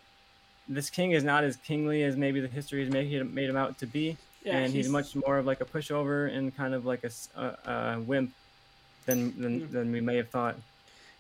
this 0.68 0.90
king 0.90 1.12
is 1.12 1.24
not 1.24 1.44
as 1.44 1.58
kingly 1.58 2.04
as 2.04 2.16
maybe 2.16 2.40
the 2.40 2.48
history 2.48 2.84
has 2.84 2.92
made 2.92 3.08
him, 3.08 3.34
made 3.34 3.50
him 3.50 3.58
out 3.58 3.78
to 3.80 3.86
be, 3.86 4.18
yeah, 4.44 4.58
and 4.58 4.74
he's... 4.74 4.86
he's... 4.86 4.92
much 4.92 5.16
more 5.16 5.38
of 5.38 5.46
like 5.46 5.62
a 5.62 5.66
pushover 5.66 6.36
and 6.36 6.56
kind 6.56 6.74
of 6.74 6.86
like 6.86 7.04
a, 7.04 7.12
a, 7.40 7.72
a 7.72 8.00
wimp 8.00 8.32
than 9.06 9.40
than, 9.42 9.62
mm. 9.62 9.72
than 9.72 9.92
we 9.92 10.02
may 10.02 10.16
have 10.16 10.30
thought. 10.30 10.56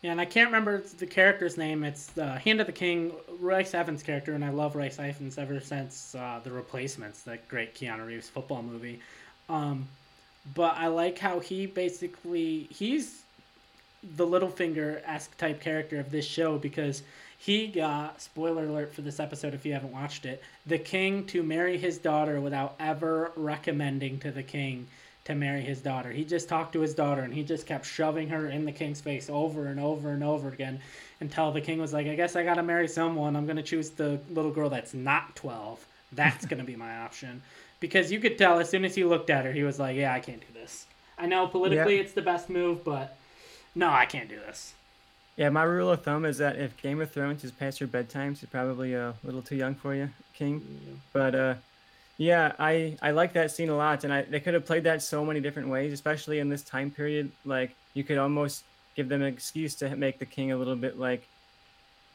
Yeah, 0.02 0.12
and 0.12 0.20
I 0.20 0.26
can't 0.26 0.48
remember 0.48 0.80
the 0.98 1.06
character's 1.06 1.58
name. 1.58 1.86
It's 1.86 2.08
the 2.08 2.28
Hand 2.40 2.60
of 2.60 2.68
the 2.68 2.74
King, 2.74 3.14
Rhys 3.40 3.72
Ifans 3.72 4.04
character, 4.04 4.34
and 4.34 4.44
I 4.44 4.50
love 4.50 4.76
Rhys 4.76 4.98
Ifans 4.98 5.38
ever 5.38 5.62
since 5.62 6.14
uh, 6.14 6.42
The 6.44 6.52
Replacements, 6.52 7.22
that 7.22 7.48
great 7.48 7.74
Keanu 7.74 8.06
Reeves 8.06 8.28
football 8.28 8.62
movie. 8.64 9.00
Um, 9.48 9.88
but 10.56 10.76
I 10.76 10.88
like 10.88 11.18
how 11.18 11.40
he 11.40 11.68
basically 11.68 12.68
he's 12.70 13.23
the 14.16 14.26
Littlefinger 14.26 15.02
esque 15.06 15.36
type 15.38 15.62
character 15.62 16.00
of 16.00 16.12
this 16.12 16.26
show 16.26 16.58
because 16.58 17.04
he 17.38 17.68
got 17.68 18.22
spoiler 18.22 18.66
alert 18.66 18.94
for 18.94 19.02
this 19.02 19.20
episode 19.20 19.54
if 19.54 19.66
you 19.66 19.74
haven't 19.74 19.92
watched 19.92 20.26
it 20.26 20.42
the 20.66 20.78
king 20.78 21.26
to 21.26 21.44
marry 21.44 21.78
his 21.78 21.98
daughter 21.98 22.40
without 22.40 22.76
ever 22.80 23.32
recommending 23.36 24.20
to 24.20 24.32
the 24.32 24.44
king 24.44 24.88
to 25.26 25.36
marry 25.36 25.62
his 25.62 25.82
daughter. 25.82 26.12
He 26.12 26.26
just 26.26 26.50
talked 26.50 26.74
to 26.74 26.82
his 26.82 26.94
daughter 26.94 27.22
and 27.22 27.34
he 27.34 27.44
just 27.44 27.66
kept 27.66 27.86
shoving 27.86 28.28
her 28.30 28.50
in 28.50 28.66
the 28.66 28.72
king's 28.72 29.00
face 29.00 29.30
over 29.30 29.68
and 29.68 29.80
over 29.80 30.10
and 30.10 30.24
over 30.24 30.50
again 30.50 30.82
until 31.22 31.52
the 31.52 31.62
king 31.62 31.80
was 31.80 31.94
like, 31.94 32.08
I 32.08 32.16
guess 32.16 32.36
I 32.36 32.44
gotta 32.44 32.64
marry 32.64 32.88
someone. 32.88 33.36
I'm 33.36 33.46
gonna 33.46 33.64
choose 33.64 33.92
the 33.92 34.20
little 34.30 34.52
girl 34.52 34.70
that's 34.70 34.94
not 34.94 35.36
12. 35.36 35.86
That's 36.12 36.46
gonna 36.46 36.66
be 36.66 36.76
my 36.76 36.98
option. 37.00 37.42
Because 37.80 38.12
you 38.12 38.20
could 38.20 38.38
tell 38.38 38.60
as 38.60 38.70
soon 38.70 38.86
as 38.86 38.96
he 38.96 39.04
looked 39.04 39.30
at 39.30 39.46
her, 39.46 39.52
he 39.52 39.64
was 39.64 39.80
like, 39.80 39.96
Yeah, 39.96 40.14
I 40.14 40.20
can't 40.20 40.42
do 40.42 40.54
this. 40.54 40.86
I 41.18 41.26
know 41.26 41.48
politically 41.48 41.96
yeah. 41.96 42.02
it's 42.02 42.14
the 42.14 42.22
best 42.22 42.50
move, 42.50 42.84
but 42.84 43.18
no, 43.76 43.90
I 43.90 44.06
can't 44.06 44.30
do 44.30 44.40
this. 44.40 44.74
Yeah, 45.36 45.50
my 45.50 45.64
rule 45.64 45.90
of 45.90 46.04
thumb 46.04 46.26
is 46.26 46.38
that 46.38 46.58
if 46.58 46.78
Game 46.78 47.02
of 47.02 47.10
Thrones 47.10 47.44
is 47.44 47.52
past 47.52 47.80
your 47.80 47.88
bedtime, 47.88 48.34
it's 48.34 48.46
probably 48.46 48.94
a 48.94 49.16
little 49.24 49.42
too 49.42 49.56
young 49.56 49.74
for 49.74 49.96
you, 49.96 50.10
King. 50.34 50.62
Yeah. 50.86 50.94
But 51.12 51.36
uh, 51.36 51.54
yeah, 52.18 52.54
I 52.60 52.98
I 53.02 53.12
like 53.12 53.34
that 53.34 53.50
scene 53.52 53.70
a 53.70 53.76
lot, 53.76 54.04
and 54.04 54.14
I 54.14 54.22
they 54.22 54.40
could 54.40 54.54
have 54.54 54.66
played 54.66 54.84
that 54.84 55.02
so 55.02 55.26
many 55.26 55.40
different 55.40 55.70
ways, 55.70 55.92
especially 55.92 56.40
in 56.40 56.50
this 56.50 56.62
time 56.62 56.92
period. 56.92 57.32
Like 57.46 57.76
you 57.96 58.04
could 58.04 58.20
almost 58.20 58.64
give 58.96 59.10
them 59.10 59.24
an 59.24 59.34
excuse 59.34 59.74
to 59.76 59.96
make 59.96 60.20
the 60.20 60.26
king 60.26 60.52
a 60.52 60.58
little 60.58 60.76
bit 60.76 61.00
like 61.00 61.28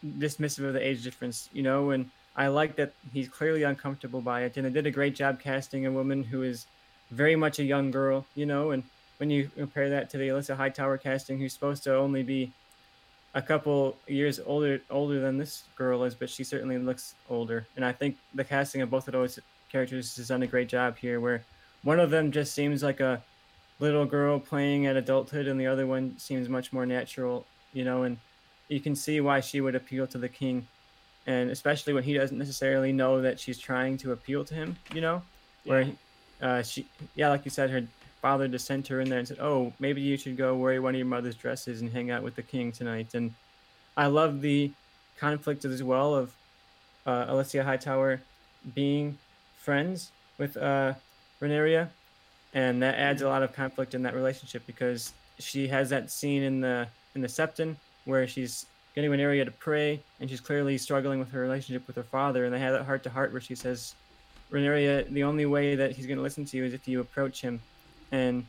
dismissive 0.07 0.65
of 0.65 0.75
the 0.75 0.87
age 0.87 1.03
difference, 1.03 1.49
you 1.53 1.65
know. 1.65 1.91
And 1.91 2.09
I 2.37 2.47
like 2.47 2.77
that 2.77 2.93
he's 3.13 3.29
clearly 3.29 3.65
uncomfortable 3.65 4.21
by 4.21 4.43
it, 4.43 4.57
and 4.57 4.65
they 4.65 4.71
did 4.71 4.87
a 4.87 4.93
great 4.93 5.17
job 5.17 5.41
casting 5.41 5.87
a 5.87 5.91
woman 5.91 6.23
who 6.23 6.45
is 6.45 6.67
very 7.11 7.35
much 7.35 7.59
a 7.59 7.65
young 7.65 7.91
girl, 7.91 8.25
you 8.37 8.47
know. 8.47 8.71
And 8.71 8.85
when 9.19 9.31
you 9.31 9.51
compare 9.57 9.91
that 9.91 10.11
to 10.11 10.19
the 10.19 10.29
Alicent 10.29 10.57
Hightower 10.57 10.99
casting, 10.99 11.39
who's 11.39 11.53
supposed 11.53 11.85
to 11.85 11.97
only 11.97 12.23
be 12.23 12.53
a 13.35 13.43
couple 13.43 13.97
years 14.07 14.41
older 14.47 14.81
older 14.91 15.21
than 15.21 15.37
this 15.37 15.65
girl 15.77 16.05
is, 16.05 16.15
but 16.15 16.31
she 16.31 16.45
certainly 16.45 16.79
looks 16.79 17.15
older. 17.29 17.67
And 17.77 17.85
I 17.85 17.93
think 17.93 18.17
the 18.35 18.45
casting 18.45 18.81
of 18.81 18.91
both 18.91 19.07
of 19.07 19.13
those 19.13 19.39
characters 19.71 20.17
has 20.17 20.29
done 20.29 20.43
a 20.43 20.47
great 20.47 20.69
job 20.69 20.97
here, 20.97 21.21
where 21.21 21.45
one 21.83 22.01
of 22.01 22.11
them 22.11 22.33
just 22.33 22.55
seems 22.55 22.83
like 22.83 23.01
a 23.01 23.23
little 23.81 24.07
girl 24.07 24.41
playing 24.41 24.87
at 24.87 24.97
adulthood, 24.97 25.47
and 25.47 25.61
the 25.61 25.67
other 25.67 25.87
one 25.87 26.17
seems 26.19 26.49
much 26.49 26.73
more 26.73 26.87
natural, 26.87 27.47
you 27.73 27.85
know, 27.85 28.03
and 28.05 28.17
you 28.69 28.81
can 28.81 28.97
see 28.97 29.21
why 29.21 29.41
she 29.41 29.61
would 29.61 29.75
appeal 29.75 30.07
to 30.07 30.19
the 30.19 30.29
king, 30.29 30.67
and 31.27 31.51
especially 31.51 31.93
when 31.93 32.03
he 32.03 32.15
doesn't 32.15 32.39
necessarily 32.39 32.93
know 32.93 33.21
that 33.21 33.39
she's 33.39 33.59
trying 33.59 33.97
to 33.99 34.13
appeal 34.13 34.45
to 34.45 34.55
him, 34.55 34.77
you 34.95 35.01
know, 35.01 35.23
yeah. 35.65 35.71
where 35.71 35.87
uh, 36.43 36.63
she, 36.63 36.87
yeah, 37.15 37.29
like 37.29 37.45
you 37.45 37.51
said, 37.51 37.71
her 37.71 37.83
father 38.21 38.49
to 38.49 38.59
send 38.59 38.87
her 38.89 39.01
in 39.01 39.09
there 39.09 39.19
and 39.19 39.29
said, 39.29 39.39
"Oh, 39.41 39.73
maybe 39.79 40.01
you 40.01 40.17
should 40.17 40.37
go 40.37 40.55
wear 40.55 40.81
one 40.83 40.95
of 40.95 40.99
your 40.99 41.07
mother's 41.07 41.37
dresses 41.37 41.81
and 41.81 41.93
hang 41.93 42.11
out 42.11 42.23
with 42.23 42.37
the 42.37 42.43
king 42.43 42.73
tonight." 42.73 43.15
And 43.15 43.35
I 43.97 44.07
love 44.07 44.41
the 44.41 44.73
conflict 45.19 45.65
as 45.65 45.83
well 45.83 46.15
of 46.15 46.35
uh, 47.07 47.27
Alicent 47.27 47.65
Hightower 47.65 48.21
being 48.75 49.19
friends 49.57 50.13
with 50.39 50.57
uh, 50.57 50.95
and 52.55 52.83
that 52.83 52.95
adds 52.97 53.23
a 53.23 53.29
lot 53.29 53.43
of 53.43 53.53
conflict 53.53 53.95
in 53.95 54.03
that 54.03 54.15
relationship 54.15 54.63
because 54.67 55.13
she 55.39 55.69
has 55.69 55.91
that 55.91 56.11
scene 56.11 56.43
in 56.43 56.61
the 56.61 56.89
in 57.15 57.21
the 57.21 57.29
Septon 57.29 57.77
where 58.05 58.27
she's 58.27 58.67
getting 58.95 59.11
Rhaenyra 59.11 59.45
to 59.45 59.51
pray, 59.53 60.01
and 60.19 60.29
she's 60.29 60.41
clearly 60.41 60.77
struggling 60.77 61.21
with 61.21 61.31
her 61.31 61.41
relationship 61.41 61.87
with 61.87 61.95
her 61.95 62.03
father, 62.03 62.45
and 62.45 62.53
they 62.53 62.59
have 62.59 62.73
that 62.73 62.85
heart 62.85 63.05
to 63.05 63.11
heart 63.11 63.31
where 63.31 63.41
she 63.41 63.55
says, 63.55 63.95
Rhaenyra, 64.51 65.09
the 65.11 65.23
only 65.23 65.47
way 65.47 65.77
that 65.77 65.93
he's 65.93 66.07
going 66.07 66.17
to 66.17 66.23
listen 66.23 66.45
to 66.47 66.57
you 66.57 66.65
is 66.65 66.75
if 66.75 66.89
you 66.89 67.01
approach 67.01 67.41
him, 67.41 67.61
and 68.13 68.45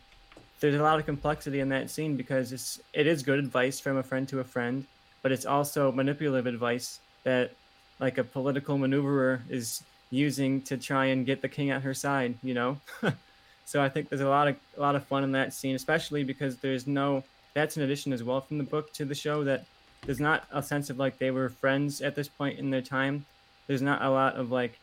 there's 0.59 0.75
a 0.75 0.83
lot 0.83 0.99
of 0.99 1.05
complexity 1.05 1.59
in 1.59 1.69
that 1.69 1.89
scene 1.89 2.15
because 2.15 2.51
it's 2.51 2.79
it 2.93 3.07
is 3.07 3.23
good 3.23 3.39
advice 3.39 3.79
from 3.79 3.97
a 3.97 4.03
friend 4.03 4.27
to 4.29 4.39
a 4.39 4.43
friend, 4.43 4.85
but 5.21 5.31
it's 5.31 5.45
also 5.45 5.91
manipulative 5.91 6.47
advice 6.47 6.99
that 7.23 7.51
like 7.99 8.17
a 8.17 8.23
political 8.23 8.77
maneuverer 8.77 9.41
is 9.49 9.83
using 10.11 10.61
to 10.63 10.77
try 10.77 11.05
and 11.05 11.25
get 11.25 11.41
the 11.41 11.49
king 11.49 11.69
at 11.69 11.81
her 11.81 11.93
side, 11.93 12.35
you 12.41 12.53
know. 12.53 12.77
so 13.65 13.81
I 13.81 13.89
think 13.89 14.09
there's 14.09 14.21
a 14.21 14.29
lot 14.29 14.47
of 14.47 14.55
a 14.77 14.81
lot 14.81 14.95
of 14.95 15.05
fun 15.05 15.23
in 15.23 15.31
that 15.33 15.53
scene, 15.53 15.75
especially 15.75 16.23
because 16.23 16.57
there's 16.57 16.87
no 16.87 17.23
that's 17.53 17.77
an 17.77 17.83
addition 17.83 18.13
as 18.13 18.23
well 18.23 18.41
from 18.41 18.57
the 18.57 18.63
book 18.63 18.93
to 18.93 19.05
the 19.05 19.15
show 19.15 19.43
that 19.43 19.65
there's 20.05 20.19
not 20.19 20.45
a 20.51 20.63
sense 20.63 20.89
of 20.89 20.97
like 20.97 21.17
they 21.17 21.31
were 21.31 21.49
friends 21.49 22.01
at 22.01 22.15
this 22.15 22.27
point 22.27 22.59
in 22.59 22.69
their 22.69 22.81
time. 22.81 23.25
There's 23.67 23.81
not 23.81 24.01
a 24.01 24.09
lot 24.09 24.35
of 24.35 24.51
like 24.51 24.79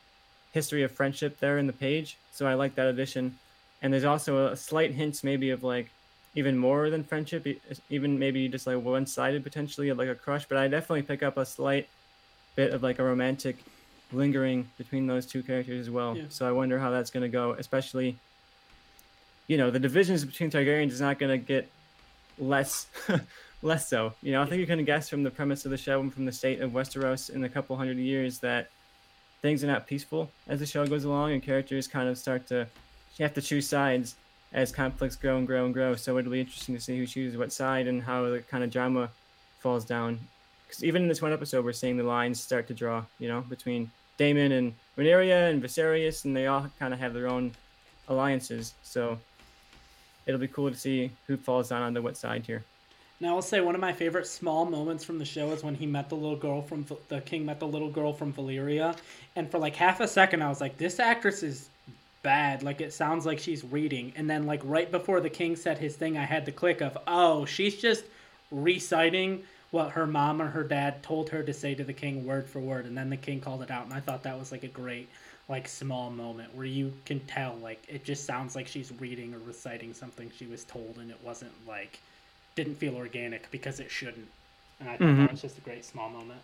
history 0.53 0.83
of 0.83 0.93
friendship 0.93 1.39
there 1.41 1.59
in 1.59 1.67
the 1.67 1.73
page, 1.73 2.17
so 2.33 2.47
I 2.47 2.55
like 2.55 2.75
that 2.77 2.87
addition. 2.87 3.39
And 3.87 3.93
there's 3.93 4.03
also 4.03 4.49
a 4.49 4.57
slight 4.57 4.91
hints 4.91 5.23
maybe 5.23 5.51
of 5.51 5.63
like 5.63 5.93
even 6.35 6.59
more 6.59 6.91
than 6.91 7.05
friendship, 7.05 7.47
even 7.89 8.19
maybe 8.19 8.49
just 8.49 8.67
like 8.67 8.83
one 8.83 9.07
sided 9.07 9.45
potentially 9.45 9.91
of 9.91 9.97
like 9.97 10.09
a 10.09 10.15
crush. 10.17 10.45
But 10.45 10.59
I 10.59 10.67
definitely 10.67 11.03
pick 11.03 11.23
up 11.23 11.37
a 11.37 11.47
slight 11.47 11.89
bit 12.57 12.73
of 12.73 12.83
like 12.83 12.99
a 12.99 13.05
romantic 13.05 13.59
lingering 14.11 14.69
between 14.77 15.07
those 15.07 15.25
two 15.25 15.41
characters 15.41 15.87
as 15.87 15.89
well. 15.89 16.17
Yeah. 16.17 16.25
So 16.31 16.49
I 16.49 16.51
wonder 16.51 16.81
how 16.81 16.91
that's 16.91 17.11
going 17.11 17.23
to 17.23 17.29
go, 17.29 17.53
especially 17.53 18.17
you 19.47 19.57
know, 19.57 19.71
the 19.71 19.79
divisions 19.79 20.25
between 20.25 20.51
Targaryens 20.51 20.91
is 20.91 21.01
not 21.01 21.21
going 21.21 21.31
to 21.31 21.39
get 21.39 21.71
less 22.41 22.89
less 23.63 23.89
so. 23.89 24.15
You 24.21 24.33
know, 24.33 24.43
I 24.43 24.47
think 24.47 24.59
you 24.59 24.67
can 24.67 24.85
guess 24.85 25.09
from 25.09 25.23
the 25.23 25.31
premise 25.31 25.65
of 25.65 25.71
the 25.71 25.79
show 25.79 26.01
and 26.01 26.13
from 26.13 26.25
the 26.25 26.33
state 26.33 26.61
of 26.61 26.73
Westeros 26.73 27.31
in 27.31 27.45
a 27.45 27.49
couple 27.49 27.77
hundred 27.77 27.99
years 27.99 28.41
that 28.41 28.69
things 29.43 29.63
are 29.63 29.69
not 29.69 29.87
peaceful 29.87 30.29
as 30.49 30.59
the 30.59 30.67
show 30.67 30.85
goes 30.89 31.05
along 31.05 31.35
and 31.35 31.41
characters 31.41 31.87
kind 31.87 32.09
of 32.09 32.19
start 32.19 32.49
to 32.49 32.67
you 33.17 33.25
have 33.25 33.35
to 33.35 33.43
choose 33.43 33.69
sides 33.69 34.17
as 34.53 34.73
conflicts 34.73 35.17
grow 35.17 35.39
and 35.39 35.47
grow 35.47 35.65
and 35.65 35.75
grow. 35.75 35.95
So 35.95 36.19
it'll 36.19 36.33
be 36.33 36.41
interesting 36.41 36.75
to 36.75 36.81
see 36.81 36.99
who 36.99 37.07
chooses 37.07 37.39
what 37.39 37.53
side 37.53 37.87
and 37.87 38.03
how 38.03 38.23
the 38.29 38.41
kind 38.41 38.65
of 38.65 38.71
drama 38.71 39.11
falls 39.61 39.85
down. 39.85 40.19
Because 40.67 40.85
even 40.85 41.03
in 41.03 41.09
this 41.09 41.23
one 41.23 41.33
episode, 41.33 41.65
we're 41.65 41.73
seeing 41.73 41.97
the 41.97 42.03
lines 42.03 42.41
start 42.41 42.67
to 42.69 42.75
draw, 42.75 43.05
you 43.19 43.29
know, 43.29 43.43
between 43.43 43.91
Daemon 44.19 44.53
and 44.53 44.75
Rhaenyra 44.97 45.51
and 45.51 45.63
Viserys, 45.63 46.25
and 46.25 46.37
they 46.37 46.47
all 46.47 46.71
kind 46.79 46.93
of 46.93 47.01
have 47.01 47.15
their 47.15 47.29
own 47.29 47.53
alliances. 48.09 48.75
So 48.83 49.19
it'll 50.27 50.41
be 50.41 50.49
cool 50.49 50.71
to 50.71 50.77
see 50.77 51.11
who 51.27 51.37
falls 51.37 51.69
down 51.69 51.83
onto 51.83 52.03
what 52.03 52.17
side 52.17 52.45
here. 52.47 52.65
Now 53.21 53.37
I'll 53.37 53.43
say 53.43 53.61
one 53.61 53.75
of 53.75 53.81
my 53.81 53.93
favorite 53.93 54.27
small 54.27 54.67
moments 54.67 55.05
from 55.05 55.19
the 55.19 55.25
show 55.25 55.51
is 55.53 55.63
when 55.63 55.75
he 55.75 55.87
met 55.87 56.11
the 56.11 56.17
little 56.17 56.37
girl 56.37 56.61
from 56.61 56.85
the 57.09 57.21
king 57.23 57.47
met 57.47 57.59
the 57.61 57.67
little 57.67 57.89
girl 57.89 58.13
from 58.13 58.33
Valyria, 58.33 58.95
and 59.37 59.51
for 59.51 59.59
like 59.59 59.75
half 59.75 60.01
a 60.01 60.09
second 60.09 60.43
I 60.43 60.49
was 60.49 60.61
like, 60.61 60.77
this 60.77 61.01
actress 61.01 61.43
is 61.43 61.71
bad. 62.27 62.65
Like 62.65 62.81
it 62.81 62.93
sounds 62.93 63.25
like 63.25 63.39
she's 63.39 63.63
reading, 63.65 64.13
and 64.17 64.29
then 64.29 64.47
like 64.47 64.61
right 64.65 64.91
before 64.91 65.21
the 65.21 65.31
king 65.31 65.55
said 65.55 65.79
his 65.79 65.95
thing, 65.95 66.19
I 66.19 66.25
had 66.25 66.45
the 66.45 66.51
click 66.51 66.81
of, 66.81 66.99
oh, 67.07 67.45
she's 67.45 67.77
just 67.77 68.05
reciting 68.51 69.45
what 69.71 69.93
her 69.93 70.09
mom 70.09 70.43
or 70.43 70.49
her 70.49 70.65
dad 70.65 71.05
told 71.05 71.29
her 71.31 71.45
to 71.45 71.53
say 71.53 71.73
to 71.77 71.85
the 71.85 71.93
king 71.93 72.27
word 72.27 72.49
for 72.49 72.59
word, 72.59 72.85
and 72.85 72.99
then 72.99 73.11
the 73.11 73.17
king 73.17 73.41
called 73.41 73.63
it 73.63 73.71
out, 73.71 73.85
and 73.85 73.95
I 73.95 74.01
thought 74.01 74.25
that 74.25 74.37
was 74.37 74.51
like 74.51 74.65
a 74.65 74.69
great 74.83 75.09
like 75.49 75.69
small 75.69 76.11
moment 76.11 76.53
where 76.57 76.67
you 76.67 76.93
can 77.05 77.21
tell 77.21 77.55
like 77.63 77.81
it 77.87 78.05
just 78.05 78.25
sounds 78.25 78.57
like 78.57 78.67
she's 78.67 78.91
reading 79.01 79.33
or 79.33 79.39
reciting 79.39 79.95
something 79.95 80.29
she 80.37 80.47
was 80.47 80.65
told, 80.65 80.97
and 80.99 81.13
it 81.13 81.21
wasn't 81.23 81.53
like 81.65 82.01
didn't 82.57 82.75
feel 82.75 82.97
organic 82.97 83.49
because 83.53 83.79
it 83.79 83.89
shouldn't. 83.89 84.29
And 84.81 84.89
I 84.89 84.97
thought 84.97 85.07
Mhm. 85.07 85.19
that 85.19 85.31
was 85.31 85.43
just 85.43 85.59
a 85.59 85.61
great 85.61 85.85
small 85.85 86.09
moment. 86.11 86.41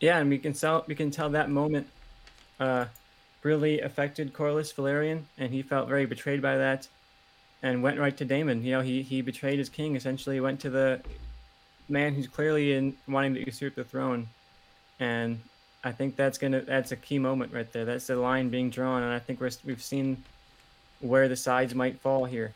Yeah, 0.00 0.18
and 0.18 0.28
we 0.28 0.38
can 0.38 0.54
tell 0.54 0.84
we 0.88 0.96
can 0.96 1.12
tell 1.12 1.30
that 1.30 1.48
moment 1.50 1.86
uh, 2.58 2.86
really 3.44 3.80
affected 3.80 4.32
Corlys 4.32 4.74
Velaryon, 4.74 5.22
and 5.38 5.52
he 5.52 5.62
felt 5.62 5.88
very 5.88 6.06
betrayed 6.06 6.42
by 6.42 6.56
that, 6.56 6.88
and 7.62 7.82
went 7.82 8.00
right 8.00 8.16
to 8.16 8.24
Daemon. 8.24 8.64
You 8.64 8.72
know, 8.72 8.80
he 8.80 9.02
he 9.02 9.20
betrayed 9.20 9.58
his 9.58 9.68
king. 9.68 9.94
Essentially, 9.94 10.40
went 10.40 10.60
to 10.60 10.70
the 10.70 11.00
man 11.88 12.14
who's 12.14 12.26
clearly 12.26 12.72
in 12.72 12.96
wanting 13.06 13.34
to 13.34 13.44
usurp 13.44 13.74
the 13.74 13.84
throne, 13.84 14.28
and 14.98 15.40
I 15.84 15.92
think 15.92 16.16
that's 16.16 16.38
gonna 16.38 16.62
that's 16.62 16.92
a 16.92 16.96
key 16.96 17.18
moment 17.18 17.52
right 17.52 17.70
there. 17.72 17.84
That's 17.84 18.06
the 18.06 18.16
line 18.16 18.48
being 18.48 18.70
drawn, 18.70 19.02
and 19.02 19.12
I 19.12 19.18
think 19.18 19.40
we're 19.40 19.50
we've 19.64 19.82
seen 19.82 20.24
where 21.00 21.28
the 21.28 21.36
sides 21.36 21.74
might 21.74 22.00
fall 22.00 22.24
here. 22.24 22.54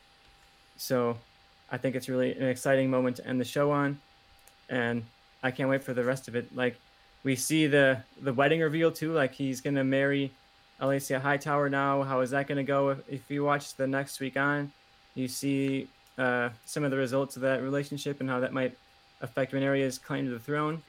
So, 0.78 1.18
I 1.70 1.76
think 1.76 1.96
it's 1.96 2.08
really 2.08 2.32
an 2.32 2.46
exciting 2.46 2.88
moment 2.90 3.16
to 3.16 3.26
end 3.26 3.40
the 3.40 3.44
show 3.44 3.70
on, 3.70 3.98
and 4.70 5.04
I 5.42 5.50
can't 5.50 5.68
wait 5.68 5.84
for 5.84 5.92
the 5.92 6.04
rest 6.04 6.28
of 6.28 6.34
it. 6.34 6.56
Like 6.56 6.76
we 7.24 7.36
see 7.36 7.66
the 7.66 8.02
the 8.20 8.32
wedding 8.32 8.60
reveal 8.60 8.90
too. 8.90 9.12
Like 9.12 9.34
he's 9.34 9.60
gonna 9.60 9.84
marry 9.84 10.32
Alicent 10.80 11.20
Hightower 11.20 11.68
now. 11.68 12.02
How 12.02 12.20
is 12.20 12.30
that 12.30 12.46
gonna 12.46 12.64
go? 12.64 12.90
If, 12.90 12.98
if 13.08 13.30
you 13.30 13.44
watch 13.44 13.74
the 13.74 13.86
next 13.86 14.20
week 14.20 14.36
on, 14.36 14.72
you 15.14 15.28
see 15.28 15.88
uh, 16.16 16.50
some 16.64 16.84
of 16.84 16.90
the 16.90 16.96
results 16.96 17.36
of 17.36 17.42
that 17.42 17.62
relationship 17.62 18.20
and 18.20 18.28
how 18.28 18.40
that 18.40 18.52
might 18.52 18.76
affect 19.20 19.52
Rhaenyra's 19.52 19.98
claim 19.98 20.26
to 20.26 20.30
the 20.30 20.38
throne. 20.38 20.82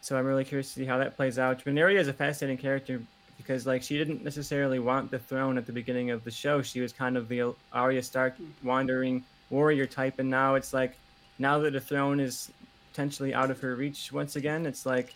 So 0.00 0.16
I'm 0.16 0.24
really 0.24 0.44
curious 0.44 0.72
to 0.74 0.80
see 0.80 0.86
how 0.86 0.98
that 0.98 1.16
plays 1.16 1.38
out. 1.38 1.64
Rhaenyra 1.64 1.96
is 1.96 2.08
a 2.08 2.12
fascinating 2.12 2.58
character 2.58 3.00
because 3.36 3.66
like 3.66 3.82
she 3.82 3.96
didn't 3.96 4.24
necessarily 4.24 4.78
want 4.78 5.10
the 5.10 5.18
throne 5.18 5.58
at 5.58 5.66
the 5.66 5.72
beginning 5.72 6.10
of 6.10 6.24
the 6.24 6.30
show. 6.30 6.62
She 6.62 6.80
was 6.80 6.92
kind 6.92 7.16
of 7.16 7.28
the 7.28 7.54
Arya 7.72 8.02
Stark 8.02 8.34
wandering 8.62 9.24
warrior 9.50 9.86
type, 9.86 10.18
and 10.18 10.28
now 10.28 10.54
it's 10.54 10.72
like 10.72 10.96
now 11.38 11.58
that 11.60 11.72
the 11.72 11.80
throne 11.80 12.20
is 12.20 12.50
potentially 12.90 13.32
out 13.32 13.50
of 13.50 13.60
her 13.60 13.76
reach 13.76 14.12
once 14.12 14.36
again, 14.36 14.66
it's 14.66 14.84
like 14.84 15.14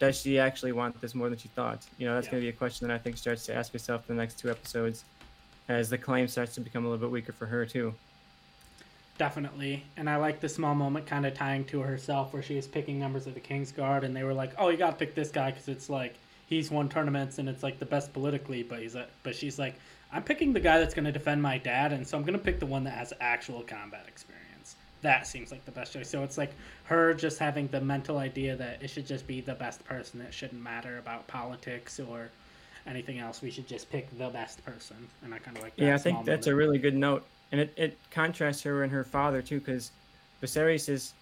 does 0.00 0.20
she 0.20 0.38
actually 0.40 0.72
want 0.72 1.00
this 1.00 1.14
more 1.14 1.28
than 1.28 1.38
she 1.38 1.48
thought? 1.48 1.86
You 1.98 2.08
know, 2.08 2.14
that's 2.14 2.26
Yeah. 2.26 2.32
going 2.32 2.40
to 2.42 2.46
be 2.46 2.48
a 2.48 2.58
question 2.58 2.88
that 2.88 2.94
I 2.94 2.98
think 2.98 3.16
starts 3.16 3.46
to 3.46 3.54
ask 3.54 3.72
herself 3.72 4.08
in 4.10 4.16
the 4.16 4.22
next 4.22 4.38
two 4.40 4.50
episodes 4.50 5.04
as 5.68 5.90
the 5.90 5.98
claim 5.98 6.26
starts 6.26 6.54
to 6.56 6.60
become 6.60 6.84
a 6.84 6.88
little 6.88 7.06
bit 7.06 7.12
weaker 7.12 7.32
for 7.32 7.46
her 7.46 7.64
too. 7.64 7.94
Definitely. 9.18 9.84
And 9.98 10.08
I 10.08 10.16
like 10.16 10.40
the 10.40 10.48
small 10.48 10.74
moment 10.74 11.06
kind 11.06 11.26
of 11.26 11.34
tying 11.34 11.64
to 11.66 11.80
herself 11.80 12.32
where 12.32 12.42
she 12.42 12.56
was 12.56 12.66
picking 12.66 12.98
members 12.98 13.26
of 13.26 13.34
the 13.34 13.40
King's 13.40 13.70
Guard 13.70 14.02
and 14.02 14.16
they 14.16 14.24
were 14.24 14.32
like, 14.32 14.52
"Oh, 14.58 14.70
you 14.70 14.78
got 14.78 14.90
to 14.90 14.96
pick 14.96 15.14
this 15.14 15.30
guy 15.30 15.50
cuz 15.52 15.68
it's 15.68 15.90
like 15.90 16.14
he's 16.46 16.70
won 16.70 16.88
tournaments 16.88 17.38
and 17.38 17.46
it's 17.48 17.62
like 17.62 17.78
the 17.78 17.84
best 17.86 18.12
politically, 18.14 18.62
but 18.62 18.80
he's 18.80 18.94
a, 18.94 19.06
but 19.22 19.36
she's 19.36 19.58
like, 19.58 19.74
"I'm 20.10 20.22
picking 20.22 20.54
the 20.54 20.60
guy 20.60 20.78
that's 20.78 20.94
going 20.94 21.04
to 21.04 21.12
defend 21.12 21.42
my 21.42 21.58
dad 21.58 21.92
and 21.92 22.08
so 22.08 22.16
I'm 22.16 22.24
going 22.24 22.38
to 22.38 22.42
pick 22.44 22.58
the 22.58 22.66
one 22.66 22.84
that 22.84 22.92
has 22.92 23.12
actual 23.20 23.60
combat 23.60 24.06
experience." 24.08 24.49
That 25.02 25.26
seems 25.26 25.50
like 25.50 25.64
the 25.64 25.70
best 25.70 25.92
choice. 25.92 26.08
So 26.10 26.22
it's 26.22 26.36
like 26.36 26.52
her 26.84 27.14
just 27.14 27.38
having 27.38 27.68
the 27.68 27.80
mental 27.80 28.18
idea 28.18 28.56
that 28.56 28.82
it 28.82 28.88
should 28.88 29.06
just 29.06 29.26
be 29.26 29.40
the 29.40 29.54
best 29.54 29.84
person. 29.84 30.20
It 30.20 30.34
shouldn't 30.34 30.62
matter 30.62 30.98
about 30.98 31.26
politics 31.26 31.98
or 31.98 32.30
anything 32.86 33.18
else. 33.18 33.42
We 33.42 33.50
should 33.50 33.66
just 33.66 33.90
pick 33.90 34.16
the 34.18 34.28
best 34.28 34.64
person. 34.64 35.08
And 35.22 35.34
I 35.34 35.38
kind 35.38 35.56
of 35.56 35.62
like 35.62 35.76
that. 35.76 35.84
Yeah, 35.84 35.94
I 35.94 35.98
think 35.98 36.24
that's 36.24 36.46
a 36.46 36.54
really 36.54 36.78
good 36.78 36.96
note, 36.96 37.24
and 37.52 37.60
it, 37.60 37.72
it 37.76 37.98
contrasts 38.10 38.62
her 38.62 38.82
and 38.82 38.92
her 38.92 39.04
father 39.04 39.42
too, 39.42 39.60
because 39.60 39.90
Viserys 40.42 40.88
is 40.88 41.12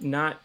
not 0.00 0.40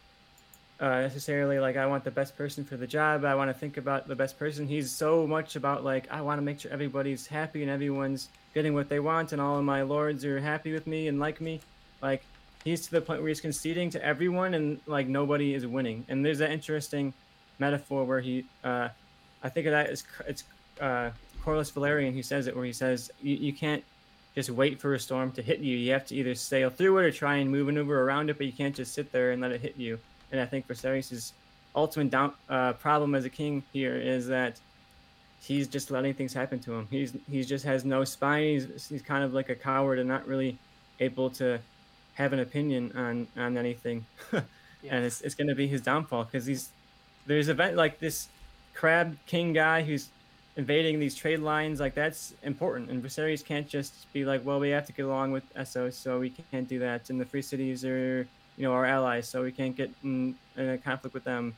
uh, 0.80 1.02
necessarily 1.02 1.60
like 1.60 1.76
I 1.76 1.86
want 1.86 2.04
the 2.04 2.12
best 2.12 2.38
person 2.38 2.64
for 2.64 2.78
the 2.78 2.88
job. 2.88 3.26
I 3.26 3.36
want 3.36 3.50
to 3.50 3.54
think 3.54 3.78
about 3.78 4.08
the 4.08 4.16
best 4.16 4.40
person. 4.40 4.68
He's 4.68 4.92
so 4.92 5.28
much 5.28 5.56
about 5.56 5.84
like 5.84 6.08
I 6.12 6.22
want 6.22 6.38
to 6.38 6.42
make 6.42 6.60
sure 6.62 6.72
everybody's 6.72 7.28
happy 7.28 7.62
and 7.62 7.72
everyone's 7.72 8.30
getting 8.54 8.74
what 8.74 8.90
they 8.90 9.00
want, 9.00 9.34
and 9.34 9.42
all 9.42 9.58
of 9.58 9.66
my 9.66 9.82
lords 9.82 10.24
are 10.24 10.40
happy 10.40 10.72
with 10.74 10.88
me 10.88 11.08
and 11.08 11.20
like 11.20 11.42
me. 11.42 11.62
Like 12.02 12.24
he's 12.64 12.86
to 12.86 12.92
the 12.92 13.02
point 13.02 13.22
where 13.22 13.30
he's 13.30 13.42
conceding 13.42 13.90
to 13.92 14.04
everyone, 14.04 14.54
and 14.54 14.80
like 14.86 15.08
nobody 15.08 15.54
is 15.54 15.66
winning. 15.66 16.06
And 16.10 16.26
there's 16.26 16.40
that 16.40 16.52
interesting 16.52 17.14
metaphor 17.58 18.04
where 18.06 18.20
he, 18.20 18.46
uh, 18.64 18.90
I 19.44 19.50
think 19.50 19.68
of 19.68 19.72
that 19.72 19.88
as 19.88 20.04
it's 20.28 20.44
uh, 20.80 21.12
Corlys 21.44 21.72
Velaryon 21.72 22.14
who 22.14 22.24
says 22.24 22.48
it, 22.48 22.56
where 22.56 22.66
he 22.66 22.74
says 22.74 23.12
you, 23.22 23.54
can't 23.54 23.84
just 24.36 24.50
wait 24.50 24.80
for 24.80 24.94
a 24.94 25.00
storm 25.00 25.32
to 25.34 25.42
hit 25.42 25.60
you. 25.60 25.78
You 25.78 25.92
have 25.94 26.06
to 26.08 26.16
either 26.16 26.36
sail 26.36 26.70
through 26.70 26.98
it 27.00 27.06
or 27.06 27.12
try 27.12 27.36
and 27.36 27.50
move 27.50 27.68
maneuver 27.68 28.04
around 28.04 28.30
it, 28.30 28.38
but 28.38 28.46
you 28.46 28.54
can't 28.54 28.76
just 28.76 28.94
sit 28.94 29.12
there 29.12 29.32
and 29.32 29.42
let 29.42 29.52
it 29.52 29.62
hit 29.62 29.76
you. 29.78 30.00
And 30.32 30.40
I 30.40 30.46
think 30.46 30.68
Viserys' 30.68 31.32
ultimate 31.76 32.12
down, 32.12 32.34
uh, 32.50 32.74
problem 32.74 33.16
as 33.16 33.26
a 33.26 33.30
king 33.30 33.64
here 33.74 33.96
is 33.96 34.28
that 34.28 34.60
he's 35.42 35.68
just 35.68 35.92
letting 35.92 36.14
things 36.14 36.34
happen 36.34 36.60
to 36.60 36.74
him. 36.74 36.88
He's 36.92 37.14
he 37.30 37.44
just 37.44 37.66
has 37.66 37.86
no 37.86 38.04
spine. 38.04 38.44
He's, 38.44 38.88
he's 38.88 39.02
kind 39.02 39.24
of 39.24 39.34
like 39.34 39.50
a 39.50 39.56
coward 39.56 40.00
and 40.00 40.08
not 40.08 40.28
really 40.28 40.58
able 41.00 41.30
to 41.32 41.60
have 42.20 42.34
an 42.34 42.40
opinion 42.40 42.92
on 42.96 43.28
on 43.38 43.58
anything. 43.58 44.06
and 44.32 45.06
it's 45.06 45.22
it's 45.22 45.34
going 45.34 45.48
to 45.48 45.56
be 45.56 45.68
his 45.68 45.82
downfall 45.82 46.26
because 46.26 46.46
he's 46.46 46.70
there's 47.26 47.50
event 47.50 47.76
like 47.76 48.00
this 48.00 48.28
crab 48.74 49.18
king 49.26 49.54
guy 49.54 49.82
who's 49.82 50.10
invading 50.56 51.00
these 51.00 51.16
trade 51.16 51.40
lines 51.40 51.80
like 51.80 51.96
that's 51.96 52.34
important. 52.44 52.90
And 52.92 53.02
Viserys 53.02 53.44
can't 53.44 53.68
just 53.68 54.12
be 54.14 54.26
like 54.26 54.46
well 54.46 54.60
we 54.60 54.70
have 54.70 54.86
to 54.88 54.94
get 54.94 55.06
along 55.06 55.32
with 55.32 55.52
Essos 55.56 55.94
so 55.94 56.20
we 56.20 56.32
can't 56.52 56.68
do 56.68 56.78
that. 56.80 57.10
And 57.10 57.20
the 57.20 57.26
free 57.26 57.42
cities 57.42 57.84
are 57.86 58.28
you 58.58 58.64
know 58.64 58.74
our 58.74 58.86
allies 58.86 59.28
so 59.28 59.42
we 59.42 59.54
can't 59.54 59.76
get 59.76 59.90
in, 60.04 60.36
in 60.58 60.70
a 60.70 60.78
conflict 60.78 61.14
with 61.14 61.24
them. 61.24 61.56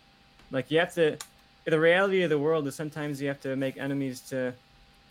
Like 0.51 0.69
you 0.69 0.79
have 0.79 0.93
to 0.93 1.17
the 1.65 1.79
reality 1.79 2.21
of 2.21 2.29
the 2.29 2.39
world 2.39 2.67
is 2.67 2.75
sometimes 2.75 3.21
you 3.21 3.27
have 3.27 3.41
to 3.41 3.55
make 3.55 3.77
enemies 3.77 4.21
to 4.29 4.53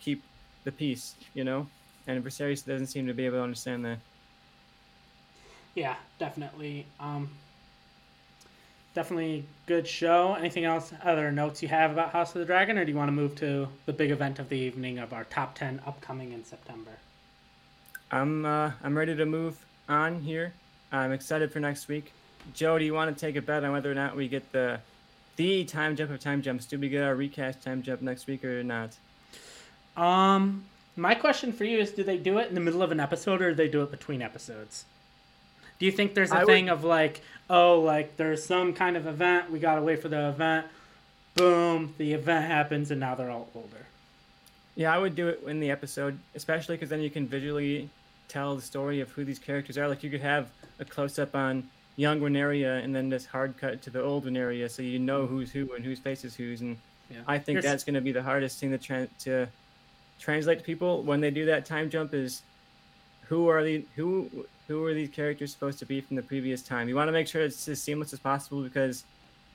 keep 0.01 0.23
the 0.65 0.73
peace 0.73 1.15
you 1.35 1.43
know? 1.43 1.67
And 2.07 2.25
Viserys 2.25 2.65
doesn't 2.65 2.87
seem 2.87 3.07
to 3.07 3.15
be 3.15 3.27
able 3.27 3.39
to 3.39 3.43
understand 3.43 3.85
that 3.85 3.99
Yeah, 5.81 5.95
definitely. 6.19 6.85
Um, 7.01 7.31
definitely 8.95 9.47
good 9.65 9.89
show. 9.89 10.35
Anything 10.35 10.67
else, 10.67 10.93
other 11.03 11.33
notes 11.33 11.63
you 11.63 11.69
have 11.69 11.91
about 11.91 12.11
House 12.11 12.35
of 12.35 12.41
the 12.41 12.45
Dragon, 12.45 12.77
or 12.77 12.85
do 12.85 12.93
you 12.93 12.99
want 12.99 13.09
to 13.09 13.13
move 13.13 13.35
to 13.37 13.67
the 13.87 13.95
big 13.95 14.11
event 14.11 14.39
of 14.39 14.51
the 14.51 14.59
evening 14.59 14.99
of 14.99 15.15
our 15.15 15.25
top 15.25 15.55
10 15.55 15.81
upcoming 15.87 16.35
in 16.35 16.45
September? 16.45 16.91
I'm 18.11 18.45
uh, 18.45 18.73
I'm 18.85 18.95
ready 18.95 19.17
to 19.17 19.25
move 19.25 19.57
on 19.89 20.21
here. 20.21 20.53
I'm 20.93 21.13
excited 21.13 21.51
for 21.51 21.61
next 21.61 21.89
week. 21.89 22.13
Joe, 22.53 22.79
do 22.79 22.85
you 22.85 22.93
want 22.93 23.17
to 23.17 23.19
take 23.19 23.37
a 23.37 23.41
bet 23.43 23.65
on 23.65 23.73
whether 23.73 23.91
or 23.91 23.95
not 23.95 24.15
we 24.15 24.29
get 24.29 24.53
the 24.53 24.81
the 25.37 25.65
time 25.65 25.97
jump 25.97 26.11
of 26.11 26.21
time 26.21 26.43
jumps? 26.43 26.67
Do 26.67 26.79
we 26.79 26.91
get 26.91 27.03
our 27.03 27.15
recast 27.15 27.63
time 27.63 27.83
jump 27.83 28.03
next 28.03 28.27
week 28.27 28.45
or 28.45 28.63
not? 28.63 28.99
Um, 29.97 30.67
my 30.95 31.15
question 31.15 31.55
for 31.55 31.65
you 31.65 31.79
is 31.79 31.93
do 31.93 32.05
they 32.05 32.19
do 32.19 32.37
it 32.37 32.51
in 32.51 32.55
the 32.55 32.61
middle 32.61 32.83
of 32.83 32.93
an 32.93 33.01
episode 33.01 33.41
or 33.41 33.53
do 33.53 33.55
they 33.55 33.69
do 33.69 33.83
it 33.83 33.91
between 33.91 34.21
episodes? 34.21 34.85
Do 35.81 35.87
you 35.87 35.93
think 35.93 36.15
there's 36.15 36.31
a 36.31 36.37
I 36.37 36.39
would- 36.45 36.47
thing 36.47 36.69
of 36.69 36.85
like, 36.85 37.21
oh, 37.49 37.81
like 37.81 38.17
there's 38.17 38.45
some 38.45 38.73
kind 38.73 38.97
of 38.97 39.07
event, 39.09 39.51
we 39.51 39.59
gotta 39.59 39.83
wait 39.83 40.01
for 40.01 40.09
the 40.09 40.29
event, 40.29 40.67
boom, 41.35 41.95
the 41.99 42.13
event 42.13 42.47
happens, 42.47 42.91
and 42.93 43.01
now 43.01 43.17
they're 43.17 43.31
all 43.31 43.49
older? 43.55 43.87
Yeah, 44.77 44.95
I 44.95 44.99
would 44.99 45.17
do 45.17 45.29
it 45.29 45.43
in 45.47 45.59
the 45.59 45.71
episode, 45.71 46.19
especially 46.35 46.77
because 46.77 46.91
then 46.91 47.01
you 47.01 47.11
can 47.11 47.27
visually 47.27 47.89
tell 48.29 48.55
the 48.55 48.63
story 48.63 49.01
of 49.01 49.11
who 49.11 49.25
these 49.25 49.39
characters 49.41 49.77
are. 49.77 49.89
Like 49.89 50.05
you 50.05 50.11
could 50.11 50.21
have 50.21 50.49
a 50.79 50.85
close 50.85 51.19
up 51.19 51.35
on 51.35 51.69
young 51.97 52.21
Rhaenyra 52.21 52.83
and 52.85 52.95
then 52.95 53.09
this 53.09 53.27
hard 53.27 53.57
cut 53.59 53.83
to 53.83 53.91
the 53.91 54.01
old 54.03 54.25
Rhaenyra, 54.27 54.71
so 54.71 54.83
you 54.83 54.99
know 54.99 55.25
mm-hmm. 55.25 55.35
who's 55.35 55.51
who 55.53 55.73
and 55.75 55.85
whose 55.85 55.99
face 55.99 56.25
is 56.25 56.37
whose. 56.37 56.61
And 56.61 56.77
Yeah. 57.11 57.19
I 57.27 57.39
think 57.39 57.57
Here's- 57.57 57.65
that's 57.65 57.85
going 57.85 57.95
to 57.95 58.01
be 58.01 58.13
the 58.13 58.23
hardest 58.23 58.61
thing 58.61 58.71
to 58.71 58.79
tra- 58.79 59.09
to 59.21 59.49
translate 60.21 60.59
to 60.59 60.65
people 60.65 61.03
when 61.03 61.21
they 61.21 61.31
do 61.31 61.47
that 61.47 61.65
time 61.67 61.91
jump 61.91 62.13
is 62.15 62.43
who 63.29 63.49
are 63.49 63.65
the 63.65 63.85
who 63.97 64.31
who 64.71 64.85
are 64.85 64.95
these 64.95 65.11
characters 65.11 65.51
supposed 65.51 65.81
to 65.81 65.85
be 65.85 66.01
from 66.01 66.15
the 66.15 66.23
previous 66.23 66.63
time. 66.63 66.89
You 66.89 66.95
want 66.95 67.09
to 67.09 67.13
make 67.13 67.27
sure 67.27 67.43
it's 67.43 67.67
as 67.67 67.83
seamless 67.83 68.13
as 68.13 68.21
possible 68.21 68.63
because 68.63 69.05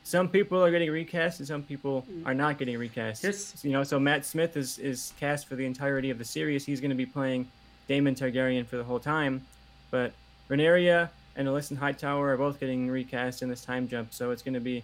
some 0.04 0.28
people 0.28 0.62
are 0.64 0.70
getting 0.70 0.92
recast 0.92 1.40
and 1.40 1.48
some 1.48 1.64
people 1.64 2.06
mm. 2.12 2.26
are 2.26 2.34
not 2.34 2.60
getting 2.60 2.78
recast. 2.78 3.22
Here's- 3.22 3.64
you 3.64 3.72
know, 3.72 3.84
so 3.84 3.98
Matt 3.98 4.26
Smith 4.26 4.58
is 4.58 4.78
is 4.78 5.14
cast 5.18 5.48
for 5.48 5.56
the 5.56 5.66
entirety 5.66 6.10
of 6.10 6.18
the 6.18 6.26
series. 6.26 6.66
He's 6.66 6.82
going 6.82 6.90
to 6.90 6.98
be 6.98 7.06
playing 7.06 7.48
Daemon 7.88 8.16
Targaryen 8.16 8.66
for 8.66 8.76
the 8.76 8.84
whole 8.84 9.00
time, 9.00 9.46
but 9.90 10.12
Rhaenyra 10.50 11.10
and 11.38 11.48
Alicent 11.48 11.78
Hightower 11.78 12.34
are 12.34 12.38
both 12.38 12.60
getting 12.60 12.90
recast 12.90 13.42
in 13.42 13.48
this 13.48 13.64
time 13.64 13.88
jump. 13.88 14.14
So 14.14 14.32
it's 14.32 14.42
going 14.42 14.54
to 14.54 14.60
be 14.60 14.84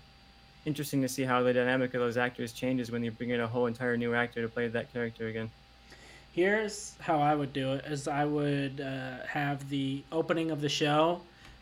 interesting 0.66 1.02
to 1.02 1.10
see 1.10 1.24
how 1.24 1.44
the 1.44 1.52
dynamic 1.52 1.94
of 1.94 2.00
those 2.00 2.18
actors 2.18 2.54
changes 2.54 2.90
when 2.90 3.04
you 3.04 3.12
bring 3.12 3.32
in 3.32 3.42
a 3.42 3.48
whole 3.48 3.66
entire 3.66 3.98
new 3.98 4.14
actor 4.14 4.42
to 4.42 4.48
play 4.48 4.70
that 4.70 4.94
character 4.94 5.28
again. 5.28 5.50
Here's 6.34 6.96
how 7.00 7.20
I 7.20 7.36
would 7.36 7.54
do 7.54 7.74
it: 7.74 7.86
is 7.86 8.08
I 8.08 8.26
would 8.26 8.82
uh, 8.82 9.26
have 9.28 9.70
the 9.70 10.04
opening 10.12 10.52
of 10.52 10.62
the 10.62 10.70
show 10.70 11.22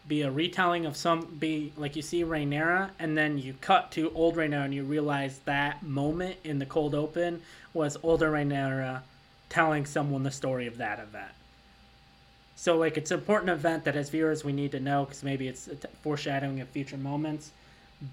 be 0.09 0.23
a 0.23 0.31
retelling 0.31 0.87
of 0.87 0.97
some 0.97 1.21
be 1.39 1.71
like 1.77 1.95
you 1.95 2.01
see 2.01 2.23
Rhaenyra, 2.23 2.89
and 2.99 3.17
then 3.17 3.37
you 3.37 3.53
cut 3.61 3.91
to 3.91 4.11
old 4.13 4.35
Rhaenyra, 4.35 4.65
and 4.65 4.73
you 4.73 4.83
realize 4.83 5.39
that 5.45 5.83
moment 5.83 6.35
in 6.43 6.59
the 6.59 6.65
cold 6.65 6.95
open 6.95 7.41
was 7.73 7.95
older 8.01 8.31
Rhaenyra 8.31 9.01
telling 9.49 9.85
someone 9.85 10.23
the 10.23 10.31
story 10.31 10.67
of 10.67 10.77
that 10.77 10.99
event. 10.99 11.31
So 12.55 12.77
like 12.77 12.97
it's 12.97 13.11
an 13.11 13.19
important 13.19 13.51
event 13.51 13.85
that 13.85 13.95
as 13.95 14.09
viewers 14.09 14.43
we 14.43 14.51
need 14.51 14.71
to 14.71 14.79
know 14.79 15.05
because 15.05 15.23
maybe 15.23 15.47
it's 15.47 15.69
foreshadowing 16.01 16.59
of 16.59 16.67
future 16.69 16.97
moments, 16.97 17.51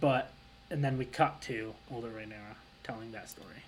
but 0.00 0.30
and 0.70 0.84
then 0.84 0.98
we 0.98 1.06
cut 1.06 1.40
to 1.42 1.74
older 1.90 2.08
Rhaenyra 2.08 2.56
telling 2.84 3.10
that 3.12 3.30
story. 3.30 3.64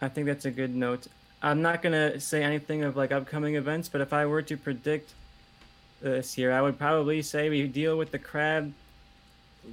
I 0.00 0.08
think 0.08 0.26
that's 0.26 0.46
a 0.46 0.50
good 0.50 0.74
note. 0.74 1.06
I'm 1.42 1.62
not 1.62 1.82
gonna 1.82 2.18
say 2.18 2.42
anything 2.42 2.82
of 2.82 2.96
like 2.96 3.12
upcoming 3.12 3.56
events, 3.56 3.88
but 3.88 4.00
if 4.00 4.12
I 4.12 4.26
were 4.26 4.42
to 4.42 4.56
predict 4.56 5.12
this 6.00 6.36
year, 6.38 6.52
I 6.52 6.60
would 6.62 6.78
probably 6.78 7.22
say 7.22 7.48
we 7.48 7.66
deal 7.66 7.96
with 7.96 8.10
the 8.10 8.18
crab 8.18 8.72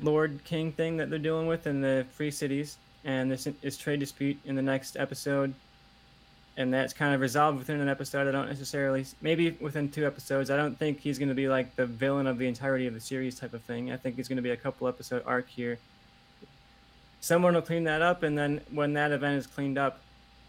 lord 0.02 0.40
king 0.44 0.72
thing 0.72 0.98
that 0.98 1.10
they're 1.10 1.20
dealing 1.20 1.48
with 1.48 1.68
in 1.68 1.82
the 1.82 2.06
free 2.12 2.32
cities, 2.32 2.78
and 3.06 3.32
this 3.32 3.48
is 3.62 3.78
trade 3.78 4.00
dispute 4.00 4.38
in 4.46 4.56
the 4.56 4.62
next 4.62 4.98
episode, 4.98 5.54
and 6.58 6.74
that's 6.74 6.94
kind 6.94 7.16
of 7.16 7.22
resolved 7.22 7.58
within 7.58 7.80
an 7.80 7.90
episode. 7.90 8.28
I 8.28 8.32
don't 8.32 8.50
necessarily, 8.50 9.06
maybe 9.22 9.52
within 9.52 9.90
two 9.90 10.06
episodes. 10.06 10.52
I 10.52 10.58
don't 10.58 10.78
think 10.78 11.00
he's 11.00 11.18
gonna 11.18 11.34
be 11.34 11.48
like 11.48 11.76
the 11.76 11.86
villain 11.86 12.28
of 12.28 12.38
the 12.38 12.48
entirety 12.48 12.88
of 12.88 12.94
the 12.94 13.00
series 13.00 13.40
type 13.40 13.54
of 13.54 13.62
thing. 13.64 13.92
I 13.92 13.98
think 13.98 14.18
he's 14.18 14.28
gonna 14.28 14.42
be 14.42 14.52
a 14.52 14.58
couple 14.58 14.88
episode 14.88 15.24
arc 15.26 15.48
here. 15.48 15.80
Someone 17.22 17.54
will 17.54 17.62
clean 17.62 17.86
that 17.86 18.02
up, 18.02 18.22
and 18.22 18.38
then 18.38 18.62
when 18.72 18.94
that 18.94 19.12
event 19.12 19.38
is 19.38 19.48
cleaned 19.48 19.78
up, 19.78 20.00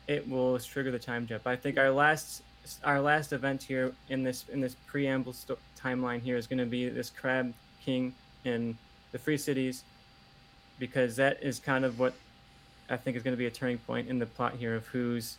it 0.07 0.29
will 0.29 0.59
trigger 0.59 0.91
the 0.91 0.99
time 0.99 1.27
jump. 1.27 1.47
I 1.47 1.57
think 1.57 1.79
our 1.79 1.91
last 1.91 2.43
our 2.83 3.01
last 3.01 3.33
event 3.33 3.63
here 3.63 3.93
in 4.09 4.23
this 4.23 4.47
in 4.53 4.61
this 4.61 4.77
preamble 4.87 5.33
sto- 5.33 5.59
timeline 5.79 6.21
here 6.21 6.37
is 6.37 6.47
going 6.47 6.59
to 6.59 6.67
be 6.67 6.89
this 6.89 7.11
Crab 7.11 7.53
King 7.85 8.15
in 8.45 8.77
the 9.13 9.19
Free 9.19 9.37
Cities, 9.37 9.85
because 10.79 11.17
that 11.17 11.43
is 11.43 11.59
kind 11.59 11.85
of 11.85 11.99
what 11.99 12.15
I 12.89 12.97
think 12.97 13.17
is 13.17 13.23
going 13.23 13.33
to 13.33 13.39
be 13.39 13.47
a 13.47 13.51
turning 13.51 13.79
point 13.79 14.09
in 14.09 14.19
the 14.19 14.27
plot 14.27 14.55
here 14.55 14.75
of 14.75 14.87
who's 14.89 15.39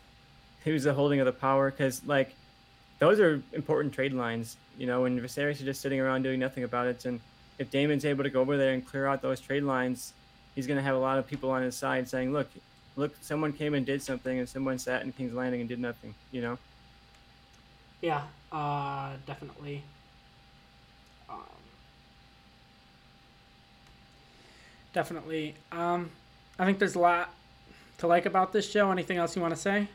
who's 0.63 0.83
the 0.83 0.93
holding 0.93 1.19
of 1.19 1.25
the 1.25 1.33
power. 1.33 1.71
Because 1.71 2.05
like 2.05 2.35
those 2.99 3.19
are 3.19 3.41
important 3.53 3.93
trade 3.93 4.13
lines, 4.13 4.57
you 4.77 4.87
know, 4.87 5.05
and 5.05 5.19
Viserys 5.19 5.53
is 5.53 5.61
just 5.61 5.81
sitting 5.81 5.99
around 5.99 6.23
doing 6.23 6.39
nothing 6.39 6.63
about 6.63 6.87
it, 6.87 7.05
and 7.05 7.19
if 7.57 7.69
Daemon's 7.69 8.05
able 8.05 8.23
to 8.23 8.29
go 8.29 8.41
over 8.41 8.57
there 8.57 8.73
and 8.73 8.85
clear 8.85 9.07
out 9.07 9.21
those 9.21 9.39
trade 9.39 9.63
lines, 9.63 10.13
he's 10.55 10.67
going 10.67 10.77
to 10.77 10.83
have 10.83 10.95
a 10.95 10.99
lot 10.99 11.17
of 11.17 11.27
people 11.27 11.51
on 11.51 11.61
his 11.61 11.75
side 11.75 12.07
saying, 12.07 12.33
"Look, 12.33 12.49
look, 12.95 13.15
someone 13.21 13.53
came 13.53 13.73
and 13.73 13.85
did 13.85 14.01
something, 14.01 14.39
and 14.39 14.47
someone 14.47 14.79
sat 14.79 15.03
in 15.03 15.11
King's 15.11 15.33
Landing 15.33 15.61
and 15.61 15.69
did 15.69 15.79
nothing." 15.79 16.13
You 16.31 16.41
know. 16.41 16.57
Yeah, 18.01 18.23
uh, 18.51 19.13
definitely. 19.25 19.83
Um, 21.29 21.39
definitely. 24.93 25.55
Um, 25.71 26.11
I 26.59 26.65
think 26.65 26.79
there's 26.79 26.95
a 26.95 26.99
lot 26.99 27.33
to 27.97 28.07
like 28.07 28.25
about 28.25 28.53
this 28.53 28.69
show. 28.69 28.91
Anything 28.91 29.17
else 29.17 29.35
you 29.35 29.41
want 29.41 29.55
to 29.55 29.59
say? 29.59 29.87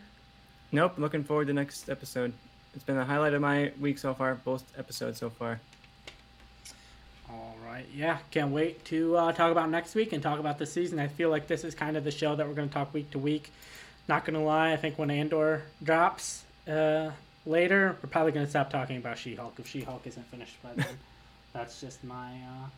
Nope. 0.72 0.94
Looking 0.98 1.24
forward 1.24 1.46
to 1.48 1.53
next 1.53 1.88
episode. 1.88 2.32
It's 2.74 2.84
been 2.84 2.96
the 2.96 3.05
highlight 3.05 3.34
of 3.34 3.40
my 3.40 3.72
week 3.80 3.98
so 3.98 4.14
far. 4.14 4.34
Both 4.34 4.64
episodes 4.78 5.18
so 5.18 5.30
far. 5.30 5.61
All 7.81 7.87
right. 7.87 7.95
Yeah, 7.97 8.18
can't 8.31 8.51
wait 8.51 8.85
to 8.87 9.16
uh, 9.16 9.33
talk 9.33 9.51
about 9.51 9.70
next 9.70 9.95
week 9.95 10.12
and 10.12 10.22
talk 10.22 10.39
about 10.39 10.59
the 10.59 10.66
season. 10.66 10.99
I 10.99 11.09
feel 11.09 11.31
like 11.31 11.47
this 11.47 11.64
is 11.64 11.74
kind 11.74 11.97
of 11.97 12.05
the 12.05 12.11
show 12.11 12.37
that 12.37 12.47
we're 12.47 12.55
going 12.55 12.68
to 12.68 12.74
talk 12.74 12.93
week 12.93 13.11
to 13.12 13.18
week. 13.18 13.51
Not 14.07 14.24
going 14.24 14.35
to 14.35 14.45
lie, 14.45 14.72
I 14.72 14.76
think 14.76 14.99
when 14.99 15.11
Andor 15.11 15.62
drops 15.83 16.45
uh, 16.68 17.11
later, 17.47 17.97
we're 18.03 18.11
probably 18.11 18.33
going 18.33 18.45
to 18.45 18.51
stop 18.51 18.70
talking 18.70 18.99
about 18.99 19.16
She 19.16 19.35
Hulk 19.35 19.55
if 19.59 19.66
She 19.66 19.81
Hulk 19.81 20.07
isn't 20.07 20.26
finished 20.26 20.62
by 20.62 20.70
then. 20.74 20.99
That's 21.55 21.81
just 21.81 22.05
my. 22.05 22.33
Uh, 22.33 22.68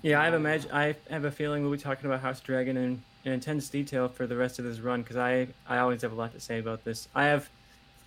Yeah, 0.00 0.20
I 0.20 0.24
have 0.24 0.34
imagine. 0.34 0.70
I 0.72 0.94
have 1.10 1.24
a 1.24 1.30
feeling 1.30 1.62
we'll 1.62 1.72
be 1.72 1.78
talking 1.78 2.06
about 2.06 2.20
House 2.20 2.40
Dragon 2.40 2.78
in, 2.78 3.02
in 3.24 3.32
intense 3.32 3.68
detail 3.68 4.08
for 4.08 4.26
the 4.26 4.36
rest 4.36 4.58
of 4.58 4.64
this 4.64 4.80
run 4.80 5.02
because 5.02 5.16
I 5.16 5.48
I 5.68 5.78
always 5.78 6.00
have 6.00 6.12
a 6.12 6.16
lot 6.16 6.32
to 6.32 6.40
say 6.40 6.58
about 6.58 6.84
this. 6.84 7.08
I 7.14 7.24
have 7.24 7.50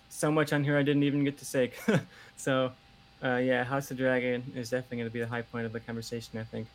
so 0.08 0.32
much 0.32 0.52
on 0.52 0.64
here 0.64 0.76
I 0.76 0.82
didn't 0.82 1.04
even 1.04 1.22
get 1.22 1.38
to 1.38 1.44
say. 1.44 1.72
so, 2.36 2.72
uh, 3.22 3.36
yeah, 3.36 3.64
House 3.64 3.90
of 3.90 3.96
Dragon 3.96 4.42
is 4.56 4.70
definitely 4.70 4.98
going 4.98 5.08
to 5.08 5.12
be 5.12 5.20
the 5.20 5.26
high 5.26 5.42
point 5.42 5.66
of 5.66 5.72
the 5.72 5.80
conversation. 5.80 6.38
I 6.38 6.44
think. 6.44 6.66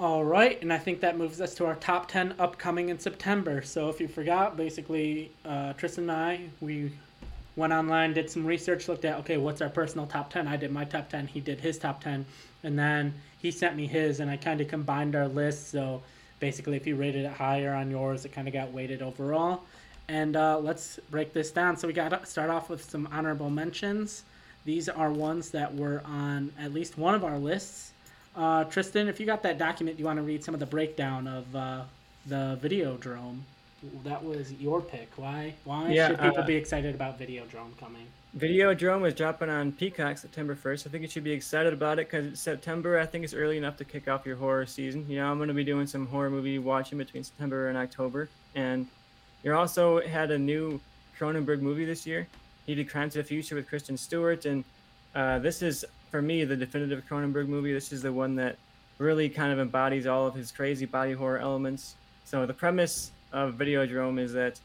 All 0.00 0.24
right, 0.24 0.60
and 0.60 0.72
I 0.72 0.78
think 0.78 1.00
that 1.00 1.16
moves 1.16 1.40
us 1.40 1.54
to 1.54 1.66
our 1.66 1.76
top 1.76 2.08
10 2.08 2.34
upcoming 2.40 2.88
in 2.88 2.98
September. 2.98 3.62
So 3.62 3.88
if 3.90 4.00
you 4.00 4.08
forgot, 4.08 4.56
basically, 4.56 5.30
uh, 5.44 5.72
Tristan 5.74 6.10
and 6.10 6.18
I, 6.18 6.40
we 6.60 6.90
went 7.54 7.72
online, 7.72 8.12
did 8.12 8.28
some 8.28 8.44
research, 8.44 8.88
looked 8.88 9.04
at, 9.04 9.20
okay, 9.20 9.36
what's 9.36 9.62
our 9.62 9.68
personal 9.68 10.08
top 10.08 10.32
10? 10.32 10.48
I 10.48 10.56
did 10.56 10.72
my 10.72 10.84
top 10.84 11.10
10, 11.10 11.28
he 11.28 11.38
did 11.38 11.60
his 11.60 11.78
top 11.78 12.02
10, 12.02 12.26
and 12.64 12.76
then 12.76 13.14
he 13.40 13.52
sent 13.52 13.76
me 13.76 13.86
his, 13.86 14.18
and 14.18 14.28
I 14.28 14.36
kind 14.36 14.60
of 14.60 14.66
combined 14.66 15.14
our 15.14 15.28
lists. 15.28 15.70
So 15.70 16.02
basically, 16.40 16.76
if 16.76 16.88
you 16.88 16.96
rated 16.96 17.24
it 17.24 17.32
higher 17.32 17.72
on 17.72 17.88
yours, 17.88 18.24
it 18.24 18.32
kind 18.32 18.48
of 18.48 18.54
got 18.54 18.72
weighted 18.72 19.00
overall. 19.00 19.62
And 20.08 20.36
uh, 20.36 20.58
let's 20.58 20.98
break 21.10 21.32
this 21.32 21.50
down. 21.50 21.76
So 21.76 21.88
we 21.88 21.94
got 21.94 22.10
to 22.10 22.26
start 22.26 22.50
off 22.50 22.68
with 22.68 22.88
some 22.88 23.08
honorable 23.10 23.50
mentions. 23.50 24.24
These 24.64 24.88
are 24.88 25.10
ones 25.10 25.50
that 25.50 25.74
were 25.74 26.02
on 26.04 26.52
at 26.58 26.72
least 26.72 26.98
one 26.98 27.14
of 27.14 27.24
our 27.24 27.38
lists. 27.38 27.92
Uh, 28.36 28.64
Tristan, 28.64 29.08
if 29.08 29.20
you 29.20 29.26
got 29.26 29.42
that 29.42 29.58
document, 29.58 29.98
you 29.98 30.04
want 30.04 30.18
to 30.18 30.22
read 30.22 30.42
some 30.42 30.54
of 30.54 30.60
the 30.60 30.66
breakdown 30.66 31.28
of 31.28 31.56
uh, 31.56 31.82
the 32.26 32.58
Videodrome. 32.62 33.40
That 34.02 34.24
was 34.24 34.52
your 34.54 34.80
pick. 34.80 35.10
Why? 35.16 35.54
Why 35.64 35.90
Yeah, 35.90 36.08
should 36.08 36.20
people 36.20 36.40
uh, 36.40 36.46
be 36.46 36.56
excited 36.56 36.94
about 36.94 37.18
Videodrome 37.18 37.76
coming? 37.78 38.06
Videodrome 38.36 39.06
is 39.06 39.14
dropping 39.14 39.48
on 39.50 39.70
Peacock 39.72 40.18
September 40.18 40.56
1st. 40.56 40.86
I 40.86 40.90
think 40.90 41.02
you 41.02 41.08
should 41.08 41.22
be 41.22 41.32
excited 41.32 41.72
about 41.72 41.98
it 41.98 42.10
because 42.10 42.40
September, 42.40 42.98
I 42.98 43.06
think, 43.06 43.24
is 43.24 43.34
early 43.34 43.58
enough 43.58 43.76
to 43.76 43.84
kick 43.84 44.08
off 44.08 44.26
your 44.26 44.36
horror 44.36 44.66
season. 44.66 45.04
You 45.08 45.18
know, 45.18 45.30
I'm 45.30 45.36
going 45.36 45.48
to 45.48 45.54
be 45.54 45.62
doing 45.62 45.86
some 45.86 46.06
horror 46.06 46.30
movie 46.30 46.58
watching 46.58 46.98
between 46.98 47.22
September 47.22 47.68
and 47.68 47.78
October. 47.78 48.28
And 48.56 48.88
you 49.44 49.54
also 49.54 50.00
had 50.00 50.30
a 50.30 50.38
new 50.38 50.80
Cronenberg 51.18 51.60
movie 51.60 51.84
this 51.84 52.06
year. 52.06 52.26
He 52.66 52.74
did 52.74 52.88
Crimes 52.88 53.14
of 53.14 53.24
the 53.24 53.28
Future 53.28 53.54
with 53.54 53.68
Kristen 53.68 53.96
Stewart. 53.96 54.46
And 54.46 54.64
uh, 55.14 55.38
this 55.38 55.60
is, 55.60 55.84
for 56.10 56.22
me, 56.22 56.44
the 56.44 56.56
definitive 56.56 57.04
Cronenberg 57.08 57.46
movie. 57.46 57.72
This 57.72 57.92
is 57.92 58.00
the 58.00 58.12
one 58.12 58.34
that 58.36 58.56
really 58.98 59.28
kind 59.28 59.52
of 59.52 59.58
embodies 59.58 60.06
all 60.06 60.26
of 60.26 60.34
his 60.34 60.50
crazy 60.50 60.86
body 60.86 61.12
horror 61.12 61.38
elements. 61.38 61.94
So 62.24 62.46
the 62.46 62.54
premise 62.54 63.10
of 63.32 63.54
Videodrome 63.54 64.18
is 64.18 64.32
that 64.32 64.58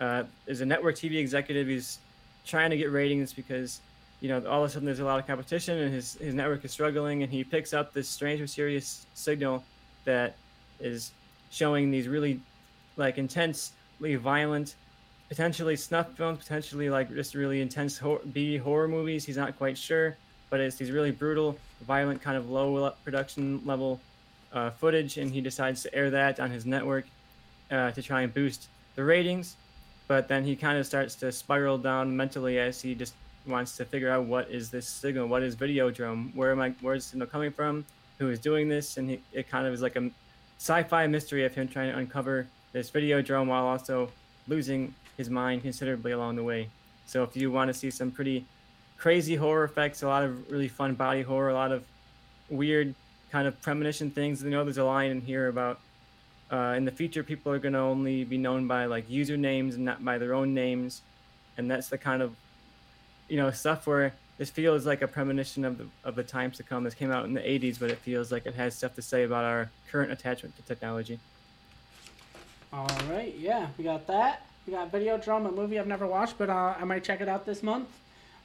uh, 0.00 0.24
is 0.46 0.60
a 0.60 0.66
network 0.66 0.94
TV 0.94 1.16
executive. 1.16 1.66
He's 1.66 1.98
trying 2.46 2.70
to 2.70 2.76
get 2.76 2.92
ratings 2.92 3.32
because 3.32 3.80
you 4.20 4.28
know 4.28 4.46
all 4.46 4.62
of 4.62 4.70
a 4.70 4.72
sudden 4.72 4.86
there's 4.86 5.00
a 5.00 5.04
lot 5.04 5.18
of 5.18 5.26
competition 5.26 5.78
and 5.78 5.92
his 5.92 6.14
his 6.14 6.34
network 6.34 6.64
is 6.64 6.72
struggling 6.72 7.22
and 7.22 7.32
he 7.32 7.42
picks 7.42 7.72
up 7.72 7.92
this 7.92 8.08
strange 8.08 8.40
mysterious 8.40 9.06
signal 9.14 9.64
that 10.04 10.36
is 10.78 11.12
showing 11.50 11.90
these 11.90 12.06
really 12.06 12.40
like 12.96 13.18
intensely 13.18 13.74
violent. 14.00 14.74
Potentially 15.28 15.76
snuff 15.76 16.12
films 16.16 16.38
potentially 16.38 16.90
like 16.90 17.12
just 17.14 17.34
really 17.34 17.60
intense 17.60 17.98
hor- 17.98 18.20
b 18.32 18.56
horror 18.56 18.86
movies 18.86 19.24
he's 19.24 19.38
not 19.38 19.56
quite 19.56 19.76
sure 19.76 20.16
but 20.50 20.60
it's 20.60 20.76
these 20.76 20.90
really 20.90 21.10
brutal 21.10 21.56
violent 21.80 22.20
kind 22.20 22.36
of 22.36 22.50
low 22.50 22.92
production 23.02 23.60
level 23.64 23.98
uh, 24.52 24.70
footage 24.70 25.16
and 25.16 25.32
he 25.32 25.40
decides 25.40 25.82
to 25.82 25.92
air 25.94 26.10
that 26.10 26.38
on 26.38 26.50
his 26.50 26.66
network 26.66 27.06
uh, 27.70 27.90
to 27.90 28.02
try 28.02 28.20
and 28.20 28.34
boost 28.34 28.68
the 28.96 29.02
ratings 29.02 29.56
but 30.06 30.28
then 30.28 30.44
he 30.44 30.54
kind 30.54 30.78
of 30.78 30.86
starts 30.86 31.14
to 31.16 31.32
spiral 31.32 31.78
down 31.78 32.14
mentally 32.14 32.58
as 32.58 32.80
he 32.82 32.94
just 32.94 33.14
wants 33.46 33.76
to 33.76 33.84
figure 33.84 34.10
out 34.10 34.24
what 34.24 34.50
is 34.50 34.70
this 34.70 34.88
signal, 34.88 35.26
what 35.26 35.42
is 35.42 35.56
Videodrome, 35.56 36.34
where 36.34 36.52
am 36.52 36.60
I, 36.60 36.74
where's 36.80 37.04
the 37.04 37.10
signal 37.10 37.28
coming 37.28 37.50
from, 37.50 37.84
who 38.18 38.30
is 38.30 38.38
doing 38.38 38.68
this, 38.68 38.96
and 38.96 39.10
he, 39.10 39.20
it 39.32 39.48
kind 39.48 39.66
of 39.66 39.72
is 39.72 39.82
like 39.82 39.96
a 39.96 40.10
sci-fi 40.58 41.06
mystery 41.06 41.44
of 41.44 41.54
him 41.54 41.68
trying 41.68 41.92
to 41.92 41.98
uncover 41.98 42.46
this 42.74 42.90
Videodrome 42.90 43.46
while 43.46 43.64
also 43.64 44.10
losing 44.48 44.94
his 45.16 45.30
mind 45.30 45.62
considerably 45.62 46.12
along 46.12 46.36
the 46.36 46.42
way. 46.42 46.68
So 47.06 47.22
if 47.22 47.36
you 47.36 47.50
want 47.50 47.68
to 47.68 47.74
see 47.74 47.90
some 47.90 48.10
pretty 48.10 48.44
crazy 48.98 49.36
horror 49.36 49.64
effects, 49.64 50.02
a 50.02 50.08
lot 50.08 50.24
of 50.24 50.50
really 50.50 50.68
fun 50.68 50.94
body 50.94 51.22
horror, 51.22 51.48
a 51.48 51.54
lot 51.54 51.72
of 51.72 51.84
weird 52.50 52.94
kind 53.30 53.46
of 53.46 53.60
premonition 53.62 54.10
things. 54.10 54.42
You 54.42 54.50
know, 54.50 54.64
there's 54.64 54.76
a 54.76 54.84
line 54.84 55.10
in 55.10 55.20
here 55.20 55.48
about 55.48 55.78
uh, 56.50 56.74
in 56.76 56.84
the 56.84 56.90
future 56.90 57.22
people 57.22 57.52
are 57.52 57.58
going 57.58 57.74
to 57.74 57.78
only 57.78 58.24
be 58.24 58.38
known 58.38 58.66
by 58.66 58.86
like 58.86 59.08
usernames 59.08 59.74
and 59.74 59.84
not 59.84 60.04
by 60.04 60.18
their 60.18 60.34
own 60.34 60.52
names, 60.52 61.02
and 61.56 61.70
that's 61.70 61.88
the 61.88 61.98
kind 61.98 62.22
of 62.22 62.34
you 63.28 63.36
know 63.36 63.50
stuff 63.52 63.86
where 63.86 64.14
this 64.36 64.50
feels 64.50 64.84
like 64.84 65.00
a 65.00 65.08
premonition 65.08 65.64
of 65.64 65.78
the 65.78 65.86
of 66.02 66.16
the 66.16 66.24
times 66.24 66.56
to 66.56 66.64
come. 66.64 66.82
This 66.82 66.94
came 66.94 67.12
out 67.12 67.24
in 67.24 67.34
the 67.34 67.40
'80s, 67.40 67.78
but 67.78 67.90
it 67.90 67.98
feels 67.98 68.32
like 68.32 68.46
it 68.46 68.54
has 68.54 68.74
stuff 68.74 68.94
to 68.96 69.02
say 69.02 69.22
about 69.22 69.44
our 69.44 69.70
current 69.90 70.10
attachment 70.10 70.56
to 70.56 70.62
technology. 70.62 71.20
All 72.74 72.88
right, 73.08 73.32
yeah, 73.38 73.68
we 73.78 73.84
got 73.84 74.08
that. 74.08 74.46
We 74.66 74.72
got 74.72 74.90
Videodrome, 74.90 75.46
a 75.46 75.52
movie 75.52 75.78
I've 75.78 75.86
never 75.86 76.08
watched, 76.08 76.38
but 76.38 76.50
uh, 76.50 76.74
I 76.76 76.82
might 76.84 77.04
check 77.04 77.20
it 77.20 77.28
out 77.28 77.46
this 77.46 77.62
month. 77.62 77.88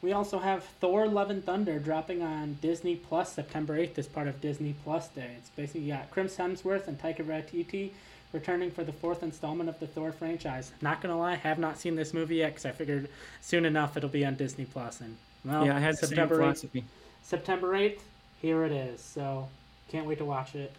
We 0.04 0.14
also 0.14 0.38
have 0.38 0.64
Thor: 0.80 1.08
Love 1.08 1.32
and 1.32 1.44
Thunder 1.44 1.80
dropping 1.80 2.22
on 2.22 2.58
Disney 2.62 2.96
Plus 2.96 3.34
September 3.34 3.76
8th 3.76 3.98
as 3.98 4.08
part 4.08 4.28
of 4.28 4.40
Disney 4.40 4.76
Plus 4.84 5.08
Day. 5.08 5.32
It's 5.38 5.50
basically 5.50 5.88
got 5.88 6.12
Chris 6.12 6.38
Hemsworth 6.38 6.88
and 6.88 7.00
Taika 7.02 7.26
Waititi 7.26 7.90
returning 8.32 8.70
for 8.70 8.84
the 8.84 8.94
fourth 8.94 9.24
installment 9.24 9.68
of 9.68 9.80
the 9.80 9.88
Thor 9.88 10.12
franchise. 10.12 10.74
Not 10.80 11.02
gonna 11.02 11.18
lie, 11.18 11.34
have 11.34 11.58
not 11.58 11.80
seen 11.80 11.96
this 11.96 12.14
movie 12.14 12.36
yet 12.36 12.50
because 12.50 12.68
I 12.68 12.72
figured 12.72 13.10
soon 13.42 13.66
enough 13.66 13.98
it'll 13.98 14.10
be 14.10 14.26
on 14.26 14.36
Disney 14.36 14.66
Plus. 14.66 15.02
And 15.02 15.18
well, 15.44 15.66
yeah, 15.66 15.76
I 15.76 15.80
had 15.80 15.98
September 15.98 16.38
8th, 16.38 16.84
September 17.24 17.74
8th, 17.74 18.00
here 18.44 18.64
it 18.64 18.72
is. 18.72 19.02
So 19.02 19.50
can't 19.90 20.06
wait 20.06 20.20
to 20.20 20.26
watch 20.26 20.54
it. 20.54 20.72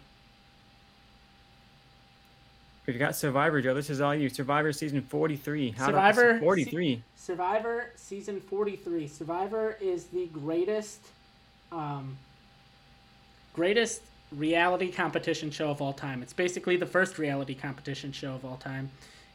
We've 2.85 2.97
got 2.97 3.15
Survivor, 3.15 3.61
Joe. 3.61 3.73
This 3.73 3.89
is 3.89 4.01
all 4.01 4.15
you. 4.15 4.29
Survivor 4.29 4.73
season 4.73 5.01
43. 5.01 5.71
How 5.71 5.87
Survivor 5.87 6.39
43. 6.39 6.95
Se- 6.95 7.01
Survivor 7.15 7.91
season 7.95 8.41
43. 8.41 9.07
Survivor 9.07 9.77
is 9.79 10.05
the 10.05 10.25
greatest 10.27 10.99
um, 11.71 12.17
greatest 13.53 14.01
reality 14.35 14.91
competition 14.91 15.51
show 15.51 15.69
of 15.69 15.81
all 15.81 15.93
time. 15.93 16.21
It's 16.23 16.33
basically 16.33 16.75
the 16.77 16.85
first 16.85 17.17
reality 17.17 17.53
competition 17.53 18.11
show 18.11 18.33
of 18.33 18.43
all 18.43 18.57
time. 18.57 18.89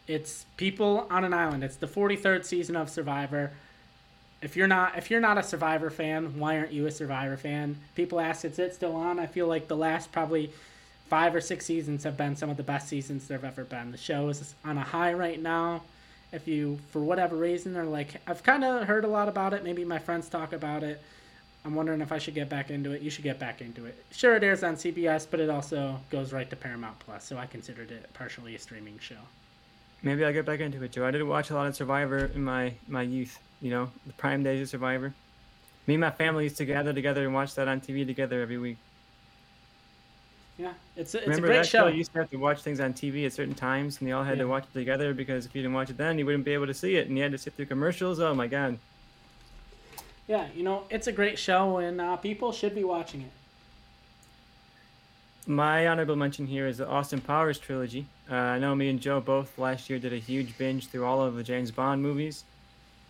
It's 0.09 0.45
people 0.57 1.07
on 1.11 1.25
an 1.25 1.33
island. 1.33 1.65
It's 1.65 1.77
the 1.77 1.87
43rd 1.87 2.45
season 2.45 2.77
of 2.77 2.91
Survivor. 2.91 3.53
If 4.43 4.57
you're 4.57 4.69
not 4.69 4.99
if 4.99 5.11
you're 5.11 5.21
not 5.21 5.39
a 5.39 5.43
Survivor 5.43 5.91
fan, 5.91 6.39
why 6.39 6.59
aren't 6.59 6.73
you 6.73 6.87
a 6.87 6.91
Survivor 6.91 7.37
fan? 7.37 7.77
People 7.95 8.21
ask, 8.21 8.45
is 8.45 8.59
it 8.59 8.75
still 8.75 8.97
on? 8.97 9.19
I 9.19 9.27
feel 9.27 9.47
like 9.47 9.69
the 9.69 9.77
last 9.77 10.11
probably 10.13 10.51
five 11.09 11.35
or 11.35 11.41
six 11.41 11.65
seasons 11.65 12.05
have 12.05 12.17
been 12.17 12.37
some 12.37 12.51
of 12.51 12.57
the 12.57 12.63
best 12.63 12.89
seasons 12.89 13.29
there 13.29 13.39
have 13.39 13.45
ever 13.45 13.65
been. 13.65 13.93
The 13.93 13.99
show 13.99 14.29
is 14.29 14.55
on 14.65 14.79
a 14.79 14.83
high 14.83 15.13
right 15.13 15.41
now. 15.41 15.83
If 16.33 16.49
you, 16.49 16.79
for 16.91 17.01
whatever 17.01 17.37
reason, 17.37 17.77
are 17.77 17.85
like, 17.85 18.21
I've 18.27 18.43
kind 18.43 18.65
of 18.65 18.87
heard 18.87 19.05
a 19.05 19.09
lot 19.09 19.29
about 19.29 19.55
it. 19.55 19.63
Maybe 19.63 19.85
my 19.85 19.99
friends 19.99 20.29
talk 20.29 20.53
about 20.53 20.83
it. 20.83 21.01
I'm 21.65 21.75
wondering 21.75 22.01
if 22.01 22.13
I 22.13 22.19
should 22.19 22.35
get 22.35 22.49
back 22.49 22.71
into 22.71 22.93
it. 22.93 23.03
You 23.03 23.11
should 23.11 23.25
get 23.25 23.39
back 23.39 23.61
into 23.61 23.87
it. 23.87 23.97
Sure, 24.11 24.37
it 24.37 24.45
airs 24.45 24.63
on 24.63 24.77
CBS, 24.77 25.27
but 25.29 25.41
it 25.41 25.51
also 25.51 25.99
goes 26.11 26.33
right 26.33 26.49
to 26.51 26.57
Paramount 26.57 26.99
Plus, 27.01 27.25
so 27.25 27.39
I 27.39 27.47
considered 27.47 27.91
it 27.91 28.09
partially 28.15 28.55
a 28.55 28.59
streaming 28.59 28.99
show. 28.99 29.17
Maybe 30.03 30.25
I'll 30.25 30.33
get 30.33 30.47
back 30.47 30.61
into 30.61 30.83
it, 30.83 30.93
Joe. 30.93 31.07
I 31.07 31.11
did 31.11 31.23
watch 31.25 31.51
a 31.51 31.55
lot 31.55 31.67
of 31.67 31.75
Survivor 31.75 32.31
in 32.33 32.45
my, 32.45 32.75
my 32.87 33.03
youth, 33.03 33.39
you 33.61 33.71
know, 33.71 33.91
the 34.07 34.13
prime 34.13 34.43
days 34.43 34.63
of 34.63 34.69
Survivor. 34.69 35.15
Me 35.87 35.95
and 35.95 36.01
my 36.01 36.11
family 36.11 36.45
used 36.45 36.59
to 36.59 36.65
gather 36.65 36.93
together 36.93 37.25
and 37.25 37.35
watch 37.35 37.55
that 37.55 37.67
on 37.67 37.81
TV 37.81 38.07
together 38.07 38.43
every 38.43 38.59
week. 38.59 38.77
Yeah, 40.59 40.73
it's 40.97 41.15
a, 41.15 41.19
it's 41.19 41.27
Remember 41.27 41.49
a 41.49 41.51
great 41.51 41.67
show. 41.67 41.87
You 41.87 41.99
used 41.99 42.13
to 42.15 42.21
have 42.21 42.31
to 42.31 42.39
watch 42.39 42.63
things 42.63 42.81
on 42.81 42.95
TV 42.95 43.27
at 43.27 43.33
certain 43.35 43.55
times, 43.55 43.99
and 44.01 44.09
they 44.09 44.13
all 44.13 44.25
had 44.25 44.39
Yeah. 44.39 44.45
to 44.45 44.49
watch 44.49 44.65
it 44.65 44.73
together 44.73 45.13
because 45.13 45.45
if 45.45 45.55
you 45.55 45.61
didn't 45.61 45.75
watch 45.75 45.91
it 45.91 45.99
then, 45.99 46.19
you 46.19 46.25
wouldn't 46.25 46.45
be 46.45 46.55
able 46.55 46.67
to 46.67 46.75
see 46.75 46.97
it, 46.97 47.09
and 47.09 47.17
you 47.17 47.23
had 47.23 47.33
to 47.33 47.39
sit 47.39 47.55
through 47.55 47.67
commercials. 47.67 48.21
Oh 48.21 48.35
my 48.35 48.47
god! 48.47 48.79
Yeah, 50.27 50.47
you 50.55 50.63
know, 50.63 50.85
it's 50.89 51.07
a 51.07 51.13
great 51.13 51.39
show, 51.39 51.77
and 51.79 52.01
uh, 52.01 52.17
people 52.17 52.53
should 52.53 52.75
be 52.75 52.85
watching 52.85 53.21
it. 53.21 53.31
My 55.47 55.87
honorable 55.87 56.17
mention 56.17 56.47
here 56.47 56.67
is 56.67 56.79
the 56.79 56.89
Austin 56.89 57.21
Powers 57.21 57.59
trilogy. 57.59 58.07
Uh, 58.29 58.35
I 58.35 58.59
know 58.59 58.75
me 58.75 58.89
and 58.89 59.01
Joe 59.01 59.21
both 59.21 59.57
last 59.59 59.89
year 59.89 59.99
did 59.99 60.13
a 60.13 60.19
huge 60.19 60.59
binge 60.59 60.89
through 60.89 61.05
all 61.05 61.23
of 61.23 61.37
the 61.37 61.45
James 61.45 61.71
Bond 61.71 62.03
movies, 62.03 62.45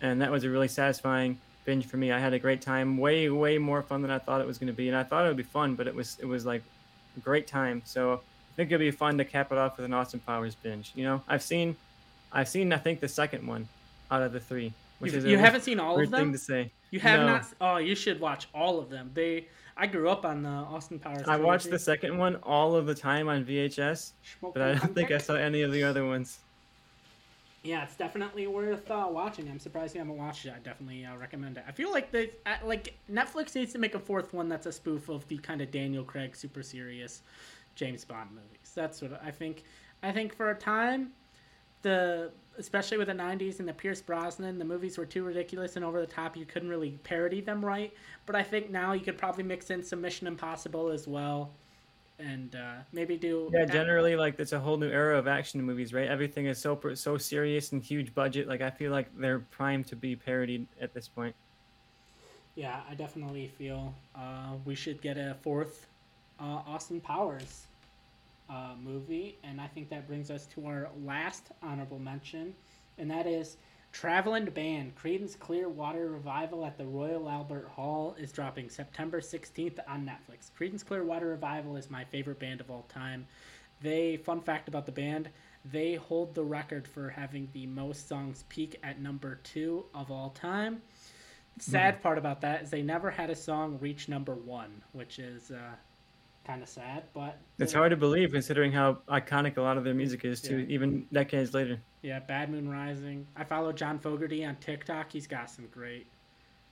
and 0.01 0.21
that 0.21 0.29
was 0.31 0.43
a 0.43 0.49
really 0.49 0.67
satisfying 0.67 1.39
binge 1.65 1.87
for 1.87 1.97
me. 1.97 2.11
I 2.11 2.19
had 2.19 2.33
a 2.33 2.39
great 2.39 2.61
time, 2.61 2.97
way 2.97 3.29
way 3.29 3.57
more 3.57 3.81
fun 3.81 4.01
than 4.01 4.11
I 4.11 4.19
thought 4.19 4.41
it 4.41 4.47
was 4.47 4.57
going 4.59 4.67
to 4.67 4.73
be, 4.73 4.87
and 4.89 4.97
I 4.97 5.03
thought 5.03 5.25
it 5.25 5.29
would 5.29 5.37
be 5.37 5.43
fun, 5.43 5.75
but 5.75 5.87
it 5.87 5.95
was 5.95 6.17
it 6.21 6.25
was 6.25 6.45
like 6.45 6.61
great 7.19 7.47
time. 7.47 7.81
So 7.85 8.13
I 8.13 8.55
think 8.55 8.71
it'll 8.71 8.79
be 8.79 8.91
fun 8.91 9.17
to 9.17 9.25
cap 9.25 9.51
it 9.51 9.57
off 9.57 9.77
with 9.77 9.85
an 9.85 9.93
Austin 9.93 10.19
Powers 10.19 10.55
binge. 10.55 10.91
You 10.95 11.03
know, 11.05 11.21
I've 11.27 11.43
seen, 11.43 11.75
I've 12.31 12.47
seen 12.49 12.71
I 12.73 12.77
think 12.77 12.99
the 12.99 13.07
second 13.07 13.45
one 13.45 13.67
out 14.11 14.21
of 14.21 14.31
the 14.33 14.39
three, 14.39 14.73
which 14.99 15.11
You, 15.13 15.17
is 15.19 15.25
you 15.25 15.37
haven't 15.37 15.61
seen 15.61 15.79
all 15.79 15.99
of 16.01 16.09
them. 16.09 16.19
thing 16.25 16.31
to 16.33 16.37
say. 16.37 16.71
You 16.91 16.99
have 17.01 17.19
No. 17.21 17.25
not. 17.27 17.45
Oh, 17.59 17.77
you 17.77 17.95
should 17.95 18.19
watch 18.19 18.47
all 18.53 18.79
of 18.79 18.89
them. 18.89 19.11
They. 19.13 19.47
I 19.79 19.85
grew 19.85 20.09
up 20.09 20.25
on 20.25 20.41
the 20.41 20.49
Austin 20.49 20.97
Powers. 20.97 21.27
I 21.27 21.35
watched 21.37 21.69
the 21.69 21.77
second 21.77 22.17
one 22.17 22.37
all 22.37 22.75
of 22.75 22.87
the 22.87 22.95
time 22.95 23.29
on 23.29 23.45
VHS, 23.45 24.13
but 24.41 24.59
I 24.59 24.73
don't 24.73 24.95
think 24.95 25.11
I 25.11 25.19
saw 25.19 25.35
any 25.35 25.61
of 25.61 25.71
the 25.71 25.83
other 25.83 26.03
ones. 26.03 26.39
Yeah, 27.63 27.83
it's 27.83 27.95
definitely 27.95 28.47
worth 28.47 28.89
uh, 28.89 29.07
watching. 29.09 29.49
I'm 29.49 29.59
surprised 29.59 29.93
you 29.93 29.99
haven't 29.99 30.17
watched 30.17 30.45
it. 30.45 30.53
I 30.55 30.59
definitely 30.59 31.05
uh, 31.05 31.17
recommend 31.17 31.57
it. 31.57 31.65
I 31.67 31.71
feel 31.71 31.91
like 31.91 32.11
they 32.11 32.31
uh, 32.45 32.55
like 32.63 32.95
Netflix 33.11 33.55
needs 33.55 33.73
to 33.73 33.79
make 33.79 33.95
a 33.95 33.99
fourth 33.99 34.33
one 34.33 34.47
that's 34.47 34.65
a 34.65 34.71
spoof 34.71 35.09
of 35.09 35.27
the 35.27 35.37
kind 35.39 35.61
of 35.61 35.71
Daniel 35.71 36.03
Craig 36.03 36.35
super 36.35 36.63
serious 36.63 37.23
James 37.75 38.05
Bond 38.05 38.31
movies. 38.31 38.71
That's 38.73 39.01
what 39.01 39.21
I 39.23 39.31
think. 39.31 39.63
I 40.03 40.11
think 40.11 40.35
for 40.35 40.51
a 40.51 40.55
time, 40.55 41.11
the 41.81 42.31
especially 42.57 42.97
with 42.97 43.07
the 43.07 43.13
90s 43.13 43.59
and 43.59 43.67
the 43.67 43.73
Pierce 43.73 44.01
Brosnan, 44.01 44.57
the 44.57 44.65
movies 44.65 44.97
were 44.97 45.05
too 45.05 45.23
ridiculous 45.23 45.75
and 45.75 45.85
over 45.85 45.99
the 45.99 46.07
top. 46.07 46.35
You 46.35 46.45
couldn't 46.45 46.69
really 46.69 46.91
parody 47.03 47.39
them 47.39 47.63
right. 47.63 47.93
But 48.25 48.35
I 48.35 48.43
think 48.43 48.71
now 48.71 48.93
you 48.93 49.01
could 49.01 49.17
probably 49.17 49.43
mix 49.43 49.69
in 49.69 49.83
some 49.83 50.01
Mission 50.01 50.25
Impossible 50.27 50.89
as 50.89 51.07
well, 51.07 51.51
and 52.19 52.55
uh, 52.55 52.75
maybe 52.91 53.17
do 53.17 53.51
Yeah, 53.51 53.65
generally, 53.65 54.15
like 54.15 54.39
it's 54.39 54.51
a 54.51 54.59
whole 54.59 54.77
new 54.77 54.89
era 54.89 55.17
of 55.17 55.27
action 55.27 55.61
movies, 55.61 55.93
right? 55.93 56.07
Everything 56.07 56.47
is 56.47 56.59
so 56.59 56.79
so 56.95 57.17
serious 57.17 57.71
and 57.71 57.81
huge 57.83 58.13
budget. 58.13 58.47
Like 58.47 58.61
I 58.61 58.71
feel 58.71 58.91
like 58.91 59.09
they're 59.17 59.39
primed 59.39 59.87
to 59.87 59.95
be 59.95 60.15
parodied 60.15 60.67
at 60.81 60.93
this 60.93 61.07
point. 61.07 61.35
Yeah, 62.55 62.81
I 62.89 62.95
definitely 62.95 63.47
feel 63.47 63.93
uh, 64.15 64.55
we 64.65 64.75
should 64.75 65.01
get 65.01 65.17
a 65.17 65.35
fourth 65.41 65.87
uh, 66.39 66.61
Austin 66.65 66.99
Powers 66.99 67.67
uh, 68.49 68.73
movie, 68.81 69.37
and 69.43 69.61
I 69.61 69.67
think 69.67 69.89
that 69.89 70.07
brings 70.07 70.31
us 70.31 70.47
to 70.47 70.65
our 70.65 70.89
last 71.05 71.51
honorable 71.61 71.99
mention, 71.99 72.53
and 72.97 73.09
that 73.11 73.27
is 73.27 73.57
Traveling 73.91 74.45
Band 74.45 74.95
Creedence 74.95 75.37
Clearwater 75.37 76.09
Revival 76.09 76.65
at 76.65 76.77
the 76.77 76.85
Royal 76.85 77.29
Albert 77.29 77.67
Hall 77.67 78.15
is 78.19 78.31
dropping 78.31 78.69
September 78.69 79.21
16th 79.21 79.79
on 79.87 80.05
Netflix. 80.05 80.51
Creedence 80.59 80.85
Clearwater 80.85 81.27
Revival 81.27 81.75
is 81.77 81.89
my 81.89 82.03
favorite 82.03 82.39
band 82.39 82.61
of 82.61 82.69
all 82.69 82.85
time. 82.89 83.25
They, 83.81 84.17
fun 84.17 84.41
fact 84.41 84.67
about 84.67 84.85
the 84.85 84.91
band, 84.91 85.29
they 85.65 85.95
hold 85.95 86.35
the 86.35 86.43
record 86.43 86.87
for 86.87 87.09
having 87.09 87.49
the 87.53 87.67
most 87.67 88.07
songs 88.07 88.45
peak 88.49 88.79
at 88.83 89.01
number 89.01 89.35
two 89.43 89.85
of 89.93 90.11
all 90.11 90.29
time. 90.29 90.81
Sad 91.59 92.01
part 92.03 92.19
about 92.19 92.41
that 92.41 92.63
is 92.63 92.69
they 92.69 92.83
never 92.83 93.09
had 93.09 93.31
a 93.31 93.35
song 93.35 93.79
reach 93.81 94.07
number 94.07 94.35
one, 94.35 94.83
which 94.91 95.17
is 95.17 95.49
uh, 95.49 95.75
kind 96.47 96.63
of 96.63 96.69
sad. 96.69 97.03
But 97.13 97.37
It's 97.59 97.73
hard 97.73 97.91
to 97.91 97.97
believe 97.97 98.31
considering 98.31 98.71
how 98.71 98.99
iconic 99.09 99.57
a 99.57 99.61
lot 99.61 99.77
of 99.77 99.83
their 99.83 99.93
music 99.93 100.23
is 100.25 100.41
too, 100.41 100.59
Yeah. 100.59 100.73
even 100.73 101.05
decades 101.11 101.53
later. 101.53 101.79
Yeah, 102.01 102.19
Bad 102.19 102.49
Moon 102.49 102.69
Rising. 102.69 103.27
I 103.35 103.43
follow 103.43 103.73
John 103.73 103.99
Fogerty 103.99 104.45
on 104.45 104.55
TikTok. 104.55 105.11
He's 105.11 105.27
got 105.27 105.49
some 105.51 105.67
great, 105.67 106.07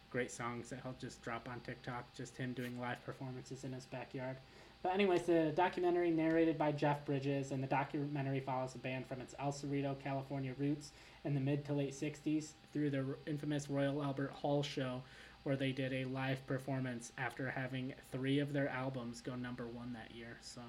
great 0.09 0.31
songs 0.31 0.69
that 0.69 0.79
he'll 0.81 0.95
just 0.99 1.21
drop 1.21 1.49
on 1.49 1.59
TikTok. 1.59 2.11
Just 2.13 2.37
him 2.37 2.53
doing 2.53 2.79
live 2.79 3.03
performances 3.05 3.65
in 3.65 3.73
his 3.73 3.85
backyard. 3.85 4.37
But 4.81 4.93
anyways, 4.93 5.23
the 5.23 5.51
documentary 5.55 6.11
narrated 6.11 6.59
by 6.59 6.71
Jeff 6.71 7.03
Bridges, 7.05 7.51
and 7.51 7.61
the 7.61 7.67
documentary 7.67 8.39
follows 8.39 8.73
the 8.73 8.79
band 8.79 9.07
from 9.07 9.19
its 9.19 9.33
El 9.39 9.51
Cerrito, 9.51 9.97
California 9.99 10.53
roots 10.59 10.91
in 11.23 11.33
the 11.33 11.39
mid 11.41 11.65
to 11.65 11.73
late 11.73 11.93
'60s 11.93 12.53
through 12.71 12.91
the 12.91 13.03
infamous 13.25 13.67
Royal 13.67 14.03
Albert 14.03 14.29
Hall 14.31 14.61
show, 14.61 15.01
where 15.45 15.55
they 15.55 15.71
did 15.71 15.93
a 15.93 16.05
live 16.05 16.45
performance 16.47 17.11
after 17.19 17.51
having 17.51 17.93
three 18.11 18.39
of 18.39 18.51
their 18.51 18.67
albums 18.67 19.21
go 19.21 19.35
number 19.35 19.67
one 19.67 19.93
that 19.93 20.15
year. 20.15 20.37
So 20.41 20.61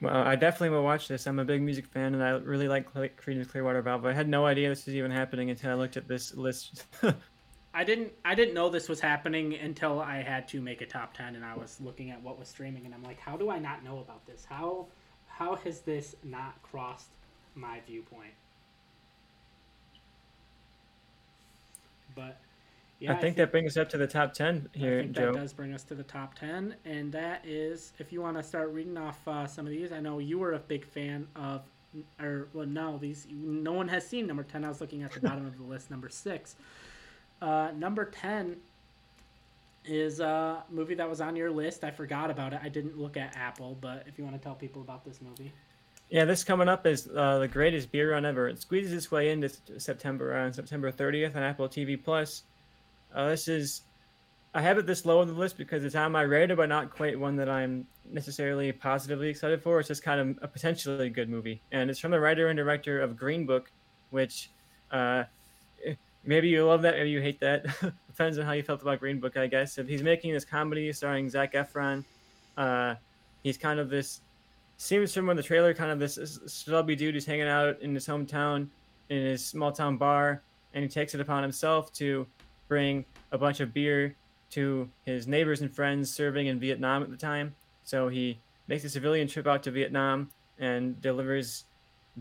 Well, 0.00 0.16
I 0.16 0.36
definitely 0.36 0.70
will 0.70 0.82
watch 0.82 1.06
this. 1.06 1.26
I'm 1.26 1.38
a 1.38 1.44
big 1.44 1.60
music 1.60 1.86
fan, 1.86 2.14
and 2.14 2.22
I 2.22 2.30
really 2.30 2.66
like 2.66 2.92
Creedence 2.94 3.48
Clearwater 3.50 3.76
Revival. 3.76 4.08
I 4.08 4.14
had 4.14 4.28
no 4.28 4.46
idea 4.46 4.70
this 4.70 4.86
was 4.86 4.94
even 4.94 5.10
happening 5.10 5.50
until 5.50 5.70
I 5.70 5.74
looked 5.74 5.98
at 5.98 6.08
this 6.08 6.34
list. 6.34 6.86
I 7.74 7.84
didn't 7.84 8.12
I 8.24 8.34
didn't 8.34 8.54
know 8.54 8.70
this 8.70 8.88
was 8.88 9.00
happening 9.00 9.54
until 9.54 10.00
I 10.00 10.22
had 10.22 10.48
to 10.48 10.62
make 10.62 10.80
a 10.80 10.86
top 10.86 11.12
10 11.12 11.36
and 11.36 11.44
I 11.44 11.54
was 11.54 11.78
looking 11.78 12.10
at 12.10 12.22
what 12.22 12.38
was 12.38 12.48
streaming 12.48 12.86
and 12.86 12.94
I'm 12.94 13.02
like 13.02 13.20
how 13.20 13.36
do 13.36 13.50
I 13.50 13.58
not 13.58 13.84
know 13.84 13.98
about 13.98 14.24
this? 14.26 14.46
How 14.48 14.86
how 15.26 15.56
has 15.56 15.80
this 15.80 16.16
not 16.24 16.62
crossed 16.62 17.10
my 17.54 17.80
viewpoint? 17.86 18.32
But 22.14 22.40
yeah, 22.98 23.12
I 23.12 23.16
think 23.16 23.36
that 23.36 23.50
brings 23.50 23.76
us 23.76 23.80
up 23.80 23.88
to 23.90 23.98
the 23.98 24.06
top 24.06 24.32
ten 24.32 24.68
here, 24.72 24.98
I 24.98 25.02
think 25.02 25.16
Joe. 25.16 25.32
that 25.32 25.40
does 25.40 25.52
bring 25.52 25.74
us 25.74 25.82
to 25.84 25.94
the 25.94 26.02
top 26.02 26.34
10 26.34 26.74
and 26.84 27.12
that 27.12 27.44
is 27.44 27.92
if 27.98 28.12
you 28.12 28.22
want 28.22 28.36
to 28.36 28.42
start 28.42 28.72
reading 28.72 28.96
off 28.96 29.26
uh, 29.28 29.46
some 29.46 29.66
of 29.66 29.72
these. 29.72 29.92
I 29.92 30.00
know 30.00 30.18
you 30.18 30.38
were 30.38 30.54
a 30.54 30.58
big 30.58 30.84
fan 30.84 31.26
of 31.36 31.62
or 32.20 32.48
well 32.52 32.66
no, 32.66 32.98
these 32.98 33.26
no 33.30 33.72
one 33.72 33.88
has 33.88 34.06
seen 34.06 34.26
number 34.26 34.42
10. 34.42 34.64
I 34.64 34.68
was 34.68 34.80
looking 34.80 35.02
at 35.02 35.12
the 35.12 35.20
bottom 35.20 35.46
of 35.46 35.56
the 35.58 35.64
list 35.64 35.90
number 35.90 36.08
6. 36.08 36.56
Uh, 37.42 37.70
number 37.76 38.06
10 38.06 38.56
is 39.84 40.20
a 40.20 40.64
movie 40.70 40.94
that 40.94 41.08
was 41.08 41.20
on 41.20 41.36
your 41.36 41.50
list. 41.50 41.84
I 41.84 41.90
forgot 41.90 42.30
about 42.30 42.52
it. 42.52 42.60
I 42.62 42.68
didn't 42.68 42.98
look 42.98 43.16
at 43.16 43.36
Apple, 43.36 43.76
but 43.80 44.04
if 44.06 44.18
you 44.18 44.24
want 44.24 44.36
to 44.36 44.42
tell 44.42 44.54
people 44.54 44.82
about 44.82 45.04
this 45.04 45.20
movie. 45.20 45.52
Yeah, 46.10 46.24
this 46.24 46.44
coming 46.44 46.68
up 46.68 46.86
is 46.86 47.08
uh, 47.14 47.38
the 47.38 47.48
greatest 47.48 47.90
beer 47.90 48.12
run 48.12 48.24
ever. 48.24 48.48
It 48.48 48.60
squeezes 48.60 48.92
its 48.92 49.10
way 49.10 49.30
into 49.30 49.50
September 49.78 50.36
on 50.36 50.52
September 50.52 50.92
30th 50.92 51.34
on 51.34 51.42
Apple 51.42 51.68
TV 51.68 52.02
Plus. 52.02 52.42
Uh, 53.14 53.28
this 53.30 53.48
is 53.48 53.82
I 54.56 54.62
have 54.62 54.78
it 54.78 54.86
this 54.86 55.04
low 55.04 55.20
on 55.20 55.28
the 55.28 55.34
list 55.34 55.58
because 55.58 55.84
it's 55.84 55.94
on 55.94 56.12
my 56.12 56.22
radar, 56.22 56.56
but 56.56 56.70
not 56.70 56.90
quite 56.90 57.20
one 57.20 57.36
that 57.36 57.48
I'm 57.48 57.86
necessarily 58.10 58.72
positively 58.72 59.28
excited 59.28 59.62
for. 59.62 59.78
It's 59.78 59.88
just 59.88 60.02
kind 60.02 60.18
of 60.18 60.38
a 60.42 60.48
potentially 60.48 61.10
good 61.10 61.28
movie, 61.28 61.60
and 61.72 61.90
it's 61.90 61.98
from 61.98 62.10
the 62.10 62.18
writer 62.18 62.48
and 62.48 62.56
director 62.56 63.00
of 63.00 63.18
Green 63.18 63.44
Book, 63.44 63.70
which 64.10 64.50
uh, 64.90 65.24
maybe 66.24 66.48
you 66.48 66.64
love 66.64 66.80
that, 66.82 66.94
maybe 66.96 67.10
you 67.10 67.20
hate 67.20 67.38
that. 67.40 67.66
Depends 68.06 68.38
on 68.38 68.46
how 68.46 68.52
you 68.52 68.62
felt 68.62 68.80
about 68.80 68.98
Green 68.98 69.20
Book, 69.20 69.36
I 69.36 69.46
guess. 69.46 69.76
If 69.76 69.88
he's 69.88 70.02
making 70.02 70.32
this 70.32 70.46
comedy 70.46 70.90
starring 70.92 71.28
Zac 71.28 71.52
Efron, 71.52 72.02
uh, 72.56 72.94
he's 73.42 73.58
kind 73.58 73.78
of 73.78 73.90
this 73.90 74.22
seems 74.78 75.12
from 75.12 75.26
the 75.36 75.42
trailer, 75.42 75.74
kind 75.74 75.90
of 75.90 75.98
this 75.98 76.18
stubby 76.46 76.96
dude 76.96 77.14
who's 77.14 77.26
hanging 77.26 77.48
out 77.48 77.80
in 77.82 77.94
his 77.94 78.06
hometown 78.06 78.68
in 79.10 79.22
his 79.22 79.44
small 79.44 79.70
town 79.70 79.96
bar, 79.98 80.42
and 80.72 80.82
he 80.82 80.88
takes 80.88 81.14
it 81.14 81.20
upon 81.20 81.42
himself 81.42 81.92
to 81.92 82.26
bring 82.68 83.04
a 83.32 83.38
bunch 83.38 83.60
of 83.60 83.72
beer 83.72 84.16
to 84.50 84.88
his 85.04 85.26
neighbors 85.26 85.60
and 85.60 85.74
friends 85.74 86.12
serving 86.12 86.46
in 86.46 86.58
Vietnam 86.58 87.02
at 87.02 87.10
the 87.10 87.16
time. 87.16 87.54
So 87.84 88.08
he 88.08 88.38
makes 88.68 88.84
a 88.84 88.88
civilian 88.88 89.28
trip 89.28 89.46
out 89.46 89.62
to 89.64 89.70
Vietnam 89.70 90.30
and 90.58 91.00
delivers 91.00 91.64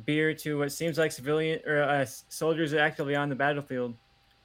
beer 0.05 0.33
to 0.33 0.59
what 0.59 0.71
seems 0.71 0.97
like 0.97 1.11
civilian 1.11 1.59
or 1.65 1.81
uh, 1.83 2.05
soldiers 2.29 2.73
actively 2.73 3.15
on 3.15 3.29
the 3.29 3.35
battlefield. 3.35 3.95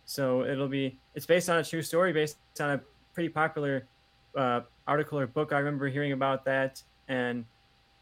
So 0.05 0.44
it'll 0.44 0.68
be 0.68 0.98
it's 1.14 1.26
based 1.26 1.48
on 1.48 1.59
a 1.59 1.64
true 1.64 1.82
story, 1.82 2.12
based 2.12 2.36
on 2.61 2.70
a 2.70 2.80
pretty 3.14 3.28
popular 3.28 3.86
uh, 4.36 4.61
article 4.86 5.18
or 5.18 5.26
book. 5.26 5.53
I 5.53 5.59
remember 5.59 5.88
hearing 5.88 6.12
about 6.12 6.44
that, 6.46 6.82
and 7.09 7.44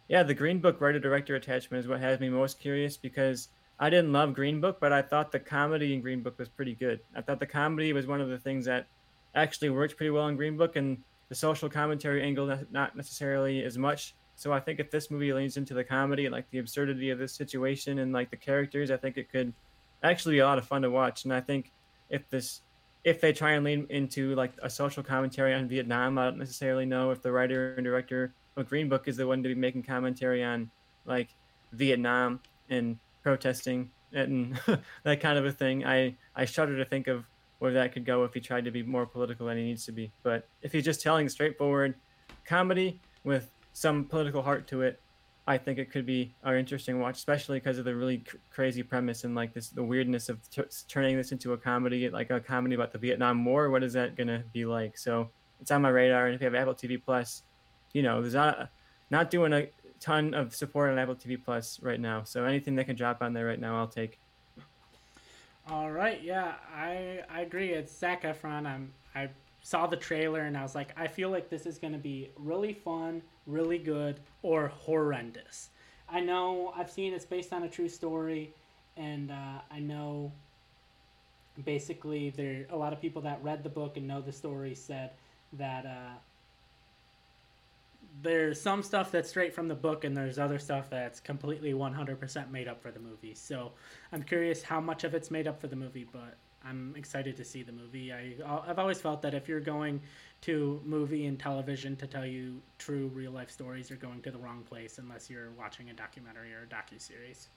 yeah, 0.08 0.22
the 0.22 0.34
Green 0.34 0.58
Book 0.58 0.80
writer 0.80 0.98
director 0.98 1.36
attachment 1.36 1.82
is 1.82 1.88
what 1.88 2.00
has 2.00 2.18
me 2.18 2.28
most 2.28 2.60
curious 2.60 2.96
because 2.96 3.48
I 3.80 3.90
didn't 3.90 4.12
love 4.12 4.34
Green 4.34 4.60
Book, 4.60 4.78
but 4.80 4.92
I 4.92 5.02
thought 5.02 5.30
the 5.30 5.38
comedy 5.38 5.94
in 5.94 6.00
Green 6.00 6.20
Book 6.20 6.38
was 6.38 6.48
pretty 6.48 6.74
good. 6.74 7.00
I 7.14 7.20
thought 7.20 7.38
the 7.38 7.46
comedy 7.46 7.92
was 7.92 8.06
one 8.06 8.20
of 8.20 8.28
the 8.28 8.38
things 8.38 8.64
that 8.64 8.86
actually 9.34 9.70
worked 9.70 9.96
pretty 9.96 10.10
well 10.10 10.26
in 10.28 10.36
Green 10.36 10.56
Book, 10.56 10.76
and 10.76 10.98
the 11.28 11.34
social 11.34 11.68
commentary 11.68 12.22
angle 12.22 12.58
not 12.70 12.96
necessarily 12.96 13.62
as 13.62 13.78
much. 13.78 14.14
So 14.34 14.52
I 14.52 14.60
think 14.60 14.80
if 14.80 14.90
this 14.90 15.10
movie 15.10 15.32
leans 15.32 15.56
into 15.56 15.74
the 15.74 15.84
comedy 15.84 16.26
and 16.26 16.32
like 16.32 16.50
the 16.50 16.58
absurdity 16.58 17.10
of 17.10 17.18
this 17.18 17.32
situation 17.32 17.98
and 17.98 18.12
like 18.12 18.30
the 18.30 18.36
characters, 18.36 18.90
I 18.90 18.96
think 18.96 19.16
it 19.16 19.30
could 19.30 19.52
actually 20.02 20.36
be 20.36 20.38
a 20.40 20.46
lot 20.46 20.58
of 20.58 20.66
fun 20.66 20.82
to 20.82 20.90
watch. 20.90 21.24
And 21.24 21.32
I 21.32 21.40
think 21.40 21.72
if 22.08 22.28
this 22.30 22.62
if 23.04 23.20
they 23.20 23.32
try 23.32 23.52
and 23.52 23.64
lean 23.64 23.86
into 23.90 24.34
like 24.34 24.52
a 24.62 24.68
social 24.68 25.02
commentary 25.02 25.54
on 25.54 25.68
Vietnam, 25.68 26.18
I 26.18 26.24
don't 26.24 26.38
necessarily 26.38 26.84
know 26.84 27.10
if 27.10 27.22
the 27.22 27.32
writer 27.32 27.74
and 27.74 27.84
director 27.84 28.32
of 28.56 28.68
Green 28.68 28.88
Book 28.88 29.08
is 29.08 29.16
the 29.16 29.26
one 29.26 29.42
to 29.42 29.48
be 29.48 29.54
making 29.54 29.84
commentary 29.84 30.42
on 30.42 30.70
like 31.04 31.28
Vietnam 31.72 32.40
and 32.70 32.98
protesting 33.22 33.90
and 34.12 34.58
that 35.04 35.20
kind 35.20 35.38
of 35.38 35.46
a 35.46 35.52
thing. 35.52 35.84
I 35.84 36.16
I 36.34 36.44
shudder 36.44 36.76
to 36.76 36.84
think 36.84 37.08
of 37.08 37.24
where 37.58 37.72
that 37.72 37.92
could 37.92 38.04
go 38.04 38.24
if 38.24 38.34
he 38.34 38.40
tried 38.40 38.64
to 38.64 38.70
be 38.70 38.82
more 38.82 39.06
political 39.06 39.46
than 39.46 39.56
he 39.56 39.64
needs 39.64 39.84
to 39.86 39.92
be. 39.92 40.12
But 40.22 40.46
if 40.62 40.72
he's 40.72 40.84
just 40.84 41.02
telling 41.02 41.28
straightforward 41.28 41.94
comedy 42.44 43.00
with 43.24 43.50
some 43.72 44.04
political 44.04 44.42
heart 44.42 44.66
to 44.68 44.82
it, 44.82 45.00
I 45.46 45.56
think 45.58 45.78
it 45.78 45.90
could 45.90 46.04
be 46.04 46.34
an 46.44 46.56
interesting 46.56 47.00
watch, 47.00 47.16
especially 47.16 47.58
because 47.58 47.78
of 47.78 47.84
the 47.84 47.94
really 47.94 48.18
cr- 48.18 48.36
crazy 48.50 48.82
premise 48.82 49.24
and 49.24 49.34
like 49.34 49.54
this 49.54 49.70
the 49.70 49.82
weirdness 49.82 50.28
of 50.28 50.38
t- 50.50 50.62
turning 50.88 51.16
this 51.16 51.32
into 51.32 51.52
a 51.54 51.56
comedy, 51.56 52.08
like 52.10 52.30
a 52.30 52.38
comedy 52.38 52.74
about 52.74 52.92
the 52.92 52.98
Vietnam 52.98 53.44
War. 53.44 53.70
What 53.70 53.82
is 53.82 53.94
that 53.94 54.14
gonna 54.14 54.44
be 54.52 54.66
like? 54.66 54.98
So 54.98 55.30
it's 55.60 55.70
on 55.70 55.82
my 55.82 55.88
radar. 55.88 56.26
And 56.26 56.34
if 56.34 56.40
you 56.40 56.44
have 56.44 56.54
Apple 56.54 56.74
TV 56.74 57.02
Plus, 57.02 57.42
you 57.92 58.02
know, 58.02 58.20
there's 58.20 58.34
not 58.34 58.70
not 59.10 59.30
doing 59.30 59.52
a 59.54 59.68
ton 60.00 60.34
of 60.34 60.54
support 60.54 60.90
on 60.90 60.98
Apple 60.98 61.14
TV 61.14 61.42
Plus 61.42 61.80
right 61.82 62.00
now. 62.00 62.24
So 62.24 62.44
anything 62.44 62.76
that 62.76 62.84
can 62.84 62.96
drop 62.96 63.22
on 63.22 63.32
there 63.32 63.46
right 63.46 63.60
now, 63.60 63.78
I'll 63.78 63.88
take. 63.88 64.18
All 65.70 65.90
right, 65.90 66.22
yeah, 66.22 66.54
I 66.74 67.20
I 67.30 67.42
agree. 67.42 67.70
It's 67.70 67.96
Zac 67.96 68.22
Efron. 68.22 68.66
I'm 68.66 68.92
I 69.14 69.28
saw 69.60 69.86
the 69.86 69.96
trailer 69.96 70.42
and 70.42 70.56
I 70.56 70.62
was 70.62 70.74
like, 70.74 70.94
I 70.96 71.06
feel 71.06 71.30
like 71.30 71.50
this 71.50 71.66
is 71.66 71.78
going 71.78 71.92
to 71.92 71.98
be 71.98 72.30
really 72.36 72.72
fun, 72.72 73.20
really 73.46 73.78
good, 73.78 74.20
or 74.42 74.68
horrendous. 74.68 75.70
I 76.08 76.20
know 76.20 76.72
I've 76.74 76.90
seen 76.90 77.12
it's 77.12 77.26
based 77.26 77.52
on 77.52 77.64
a 77.64 77.68
true 77.68 77.88
story, 77.88 78.54
and 78.96 79.30
uh, 79.30 79.60
I 79.70 79.80
know 79.80 80.32
basically 81.64 82.30
there 82.30 82.66
a 82.70 82.76
lot 82.76 82.92
of 82.92 83.00
people 83.00 83.20
that 83.22 83.42
read 83.42 83.62
the 83.62 83.68
book 83.68 83.96
and 83.96 84.06
know 84.06 84.20
the 84.20 84.32
story 84.32 84.74
said 84.74 85.10
that 85.54 85.84
uh, 85.84 86.14
there's 88.22 88.60
some 88.60 88.82
stuff 88.82 89.10
that's 89.10 89.28
straight 89.28 89.54
from 89.54 89.68
the 89.68 89.74
book 89.74 90.04
and 90.04 90.16
there's 90.16 90.38
other 90.38 90.58
stuff 90.58 90.90
that's 90.90 91.20
completely 91.20 91.72
100% 91.72 92.50
made 92.50 92.68
up 92.68 92.82
for 92.82 92.90
the 92.90 92.98
movie. 92.98 93.34
So 93.34 93.72
I'm 94.12 94.22
curious 94.22 94.62
how 94.62 94.80
much 94.80 95.04
of 95.04 95.14
it's 95.14 95.30
made 95.30 95.46
up 95.46 95.60
for 95.60 95.68
the 95.68 95.76
movie, 95.76 96.06
but 96.10 96.36
I'm 96.64 96.94
excited 96.96 97.36
to 97.36 97.44
see 97.44 97.62
the 97.62 97.72
movie. 97.72 98.12
I, 98.12 98.34
I've 98.66 98.78
always 98.78 99.00
felt 99.00 99.22
that 99.22 99.34
if 99.34 99.48
you're 99.48 99.60
going 99.60 100.00
to 100.42 100.80
movie 100.84 101.26
and 101.26 101.38
television 101.38 101.96
to 101.96 102.06
tell 102.06 102.26
you 102.26 102.60
true 102.78 103.08
real 103.14 103.32
life 103.32 103.50
stories, 103.50 103.88
you're 103.88 103.98
going 103.98 104.22
to 104.22 104.30
the 104.30 104.38
wrong 104.38 104.64
place 104.68 104.98
unless 104.98 105.30
you're 105.30 105.50
watching 105.52 105.90
a 105.90 105.94
documentary 105.94 106.52
or 106.52 106.64
a 106.64 106.66
docu 106.66 107.00
series. 107.00 107.48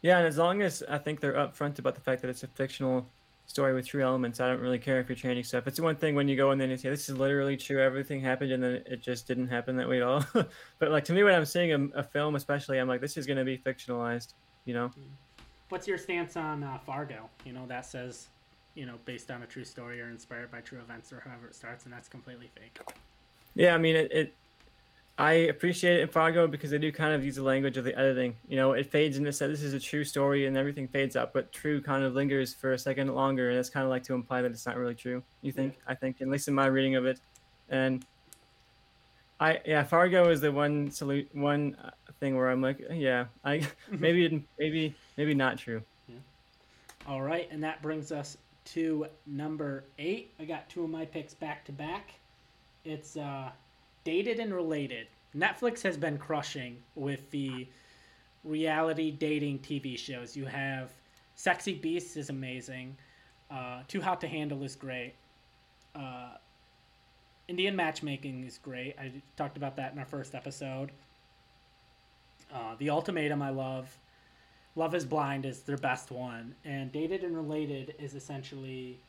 Yeah, 0.00 0.18
and 0.18 0.26
as 0.28 0.38
long 0.38 0.62
as 0.62 0.84
I 0.88 0.98
think 0.98 1.20
they're 1.20 1.34
upfront 1.34 1.78
about 1.80 1.96
the 1.96 2.00
fact 2.00 2.22
that 2.22 2.28
it's 2.28 2.44
a 2.44 2.46
fictional 2.46 3.06
story 3.48 3.74
with 3.74 3.86
true 3.86 4.02
elements. 4.02 4.40
I 4.40 4.46
don't 4.46 4.60
really 4.60 4.78
care 4.78 5.00
if 5.00 5.08
you're 5.08 5.16
changing 5.16 5.42
stuff. 5.42 5.66
It's 5.66 5.80
one 5.80 5.96
thing 5.96 6.14
when 6.14 6.28
you 6.28 6.36
go 6.36 6.52
in 6.52 6.58
there 6.58 6.68
and 6.68 6.78
say 6.78 6.90
this 6.90 7.08
is 7.08 7.16
literally 7.16 7.56
true, 7.56 7.82
everything 7.82 8.20
happened, 8.20 8.52
and 8.52 8.62
then 8.62 8.82
it 8.86 9.00
just 9.02 9.26
didn't 9.26 9.48
happen 9.48 9.76
that 9.76 9.88
way 9.88 9.96
at 9.96 10.02
all. 10.02 10.24
but 10.78 10.90
like 10.90 11.04
to 11.04 11.12
me, 11.12 11.24
when 11.24 11.34
I'm 11.34 11.46
seeing 11.46 11.72
a, 11.72 11.98
a, 11.98 12.02
film, 12.02 12.36
especially, 12.36 12.78
I'm 12.78 12.86
like, 12.86 13.00
this 13.00 13.16
is 13.16 13.26
going 13.26 13.38
to 13.38 13.44
be 13.44 13.58
fictionalized. 13.58 14.34
You 14.66 14.74
know. 14.74 14.90
What's 15.70 15.88
your 15.88 15.98
stance 15.98 16.36
on 16.36 16.62
uh, 16.62 16.78
Fargo? 16.86 17.28
You 17.44 17.54
know 17.54 17.66
that 17.66 17.86
says, 17.86 18.28
you 18.74 18.86
know, 18.86 18.94
based 19.06 19.30
on 19.30 19.42
a 19.42 19.46
true 19.46 19.64
story 19.64 20.00
or 20.00 20.08
inspired 20.08 20.52
by 20.52 20.60
true 20.60 20.78
events 20.78 21.12
or 21.12 21.20
however 21.20 21.48
it 21.48 21.54
starts, 21.54 21.84
and 21.84 21.92
that's 21.92 22.08
completely 22.08 22.50
fake. 22.54 22.78
Yeah, 23.54 23.74
I 23.74 23.78
mean 23.78 23.96
it, 23.96 24.12
it 24.12 24.34
I 25.18 25.32
appreciate 25.32 25.98
it 25.98 26.02
in 26.02 26.08
Fargo 26.08 26.46
because 26.46 26.70
they 26.70 26.78
do 26.78 26.92
kind 26.92 27.12
of 27.12 27.24
use 27.24 27.34
the 27.34 27.42
language 27.42 27.76
of 27.76 27.82
the 27.82 27.98
editing. 27.98 28.36
You 28.48 28.56
know, 28.56 28.72
it 28.72 28.86
fades 28.86 29.16
into 29.16 29.32
this 29.32 29.62
is 29.62 29.74
a 29.74 29.80
true 29.80 30.04
story 30.04 30.46
and 30.46 30.56
everything 30.56 30.86
fades 30.86 31.16
up, 31.16 31.32
but 31.32 31.50
true 31.50 31.82
kind 31.82 32.04
of 32.04 32.14
lingers 32.14 32.54
for 32.54 32.72
a 32.72 32.78
second 32.78 33.12
longer, 33.12 33.50
and 33.50 33.58
it's 33.58 33.68
kind 33.68 33.82
of 33.82 33.90
like 33.90 34.04
to 34.04 34.14
imply 34.14 34.42
that 34.42 34.52
it's 34.52 34.64
not 34.64 34.76
really 34.76 34.94
true. 34.94 35.24
You 35.42 35.50
think? 35.50 35.74
Yeah. 35.74 35.92
I 35.92 35.94
think, 35.96 36.20
at 36.20 36.28
least 36.28 36.46
in 36.46 36.54
my 36.54 36.66
reading 36.66 36.94
of 36.94 37.04
it, 37.04 37.20
and 37.68 38.06
I 39.40 39.60
yeah, 39.64 39.82
Fargo 39.82 40.30
is 40.30 40.40
the 40.40 40.52
one 40.52 40.88
salute 40.92 41.28
one 41.32 41.76
uh, 41.82 41.90
thing 42.20 42.36
where 42.36 42.48
I'm 42.48 42.62
like, 42.62 42.80
yeah, 42.88 43.26
I 43.44 43.66
maybe 43.90 44.46
maybe 44.56 44.94
maybe 45.16 45.34
not 45.34 45.58
true. 45.58 45.82
Yeah. 46.08 46.14
All 47.08 47.22
right, 47.22 47.48
and 47.50 47.62
that 47.64 47.82
brings 47.82 48.12
us 48.12 48.38
to 48.66 49.06
number 49.26 49.82
eight. 49.98 50.32
I 50.38 50.44
got 50.44 50.68
two 50.68 50.84
of 50.84 50.90
my 50.90 51.04
picks 51.04 51.34
back 51.34 51.64
to 51.64 51.72
back. 51.72 52.12
It's 52.84 53.16
uh 53.16 53.50
dated 54.08 54.40
and 54.40 54.54
related. 54.54 55.06
Netflix 55.36 55.82
has 55.82 55.98
been 55.98 56.16
crushing 56.16 56.78
with 56.94 57.30
the 57.30 57.68
reality 58.42 59.10
dating 59.10 59.58
TV 59.58 59.98
shows. 59.98 60.34
You 60.34 60.46
have 60.46 60.90
Sexy 61.34 61.74
Beasts 61.74 62.16
is 62.16 62.30
amazing. 62.30 62.96
Uh, 63.50 63.82
Too 63.86 64.00
Hot 64.00 64.18
to 64.22 64.26
Handle 64.26 64.62
is 64.62 64.76
great. 64.76 65.12
Uh, 65.94 66.30
Indian 67.48 67.76
Matchmaking 67.76 68.44
is 68.44 68.56
great. 68.56 68.96
I 68.98 69.12
talked 69.36 69.58
about 69.58 69.76
that 69.76 69.92
in 69.92 69.98
our 69.98 70.06
first 70.06 70.34
episode. 70.34 70.90
Uh, 72.50 72.76
the 72.78 72.88
Ultimatum 72.88 73.42
I 73.42 73.50
love. 73.50 73.94
Love 74.74 74.94
is 74.94 75.04
Blind 75.04 75.44
is 75.44 75.60
their 75.60 75.76
best 75.76 76.10
one. 76.10 76.54
And 76.64 76.90
Dated 76.90 77.24
and 77.24 77.36
Related 77.36 77.94
is 77.98 78.14
essentially 78.14 79.00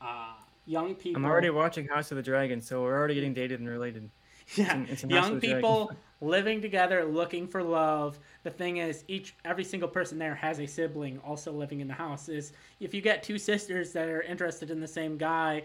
uh, 0.00 0.34
young 0.64 0.94
people. 0.94 1.20
I'm 1.20 1.28
already 1.28 1.50
watching 1.50 1.88
House 1.88 2.12
of 2.12 2.18
the 2.18 2.22
Dragon, 2.22 2.60
so 2.60 2.82
we're 2.82 2.96
already 2.96 3.14
getting 3.14 3.34
dated 3.34 3.58
and 3.58 3.68
related. 3.68 4.08
Yeah, 4.56 4.84
it's, 4.88 5.04
it's 5.04 5.04
young 5.04 5.40
people 5.40 5.90
living 6.20 6.60
together, 6.60 7.04
looking 7.04 7.48
for 7.48 7.62
love. 7.62 8.18
The 8.42 8.50
thing 8.50 8.76
is, 8.76 9.04
each 9.08 9.34
every 9.44 9.64
single 9.64 9.88
person 9.88 10.18
there 10.18 10.34
has 10.34 10.60
a 10.60 10.66
sibling 10.66 11.18
also 11.20 11.50
living 11.50 11.80
in 11.80 11.88
the 11.88 11.94
house. 11.94 12.28
Is 12.28 12.52
if 12.80 12.94
you 12.94 13.00
get 13.00 13.22
two 13.22 13.38
sisters 13.38 13.92
that 13.92 14.08
are 14.08 14.22
interested 14.22 14.70
in 14.70 14.80
the 14.80 14.88
same 14.88 15.16
guy, 15.16 15.62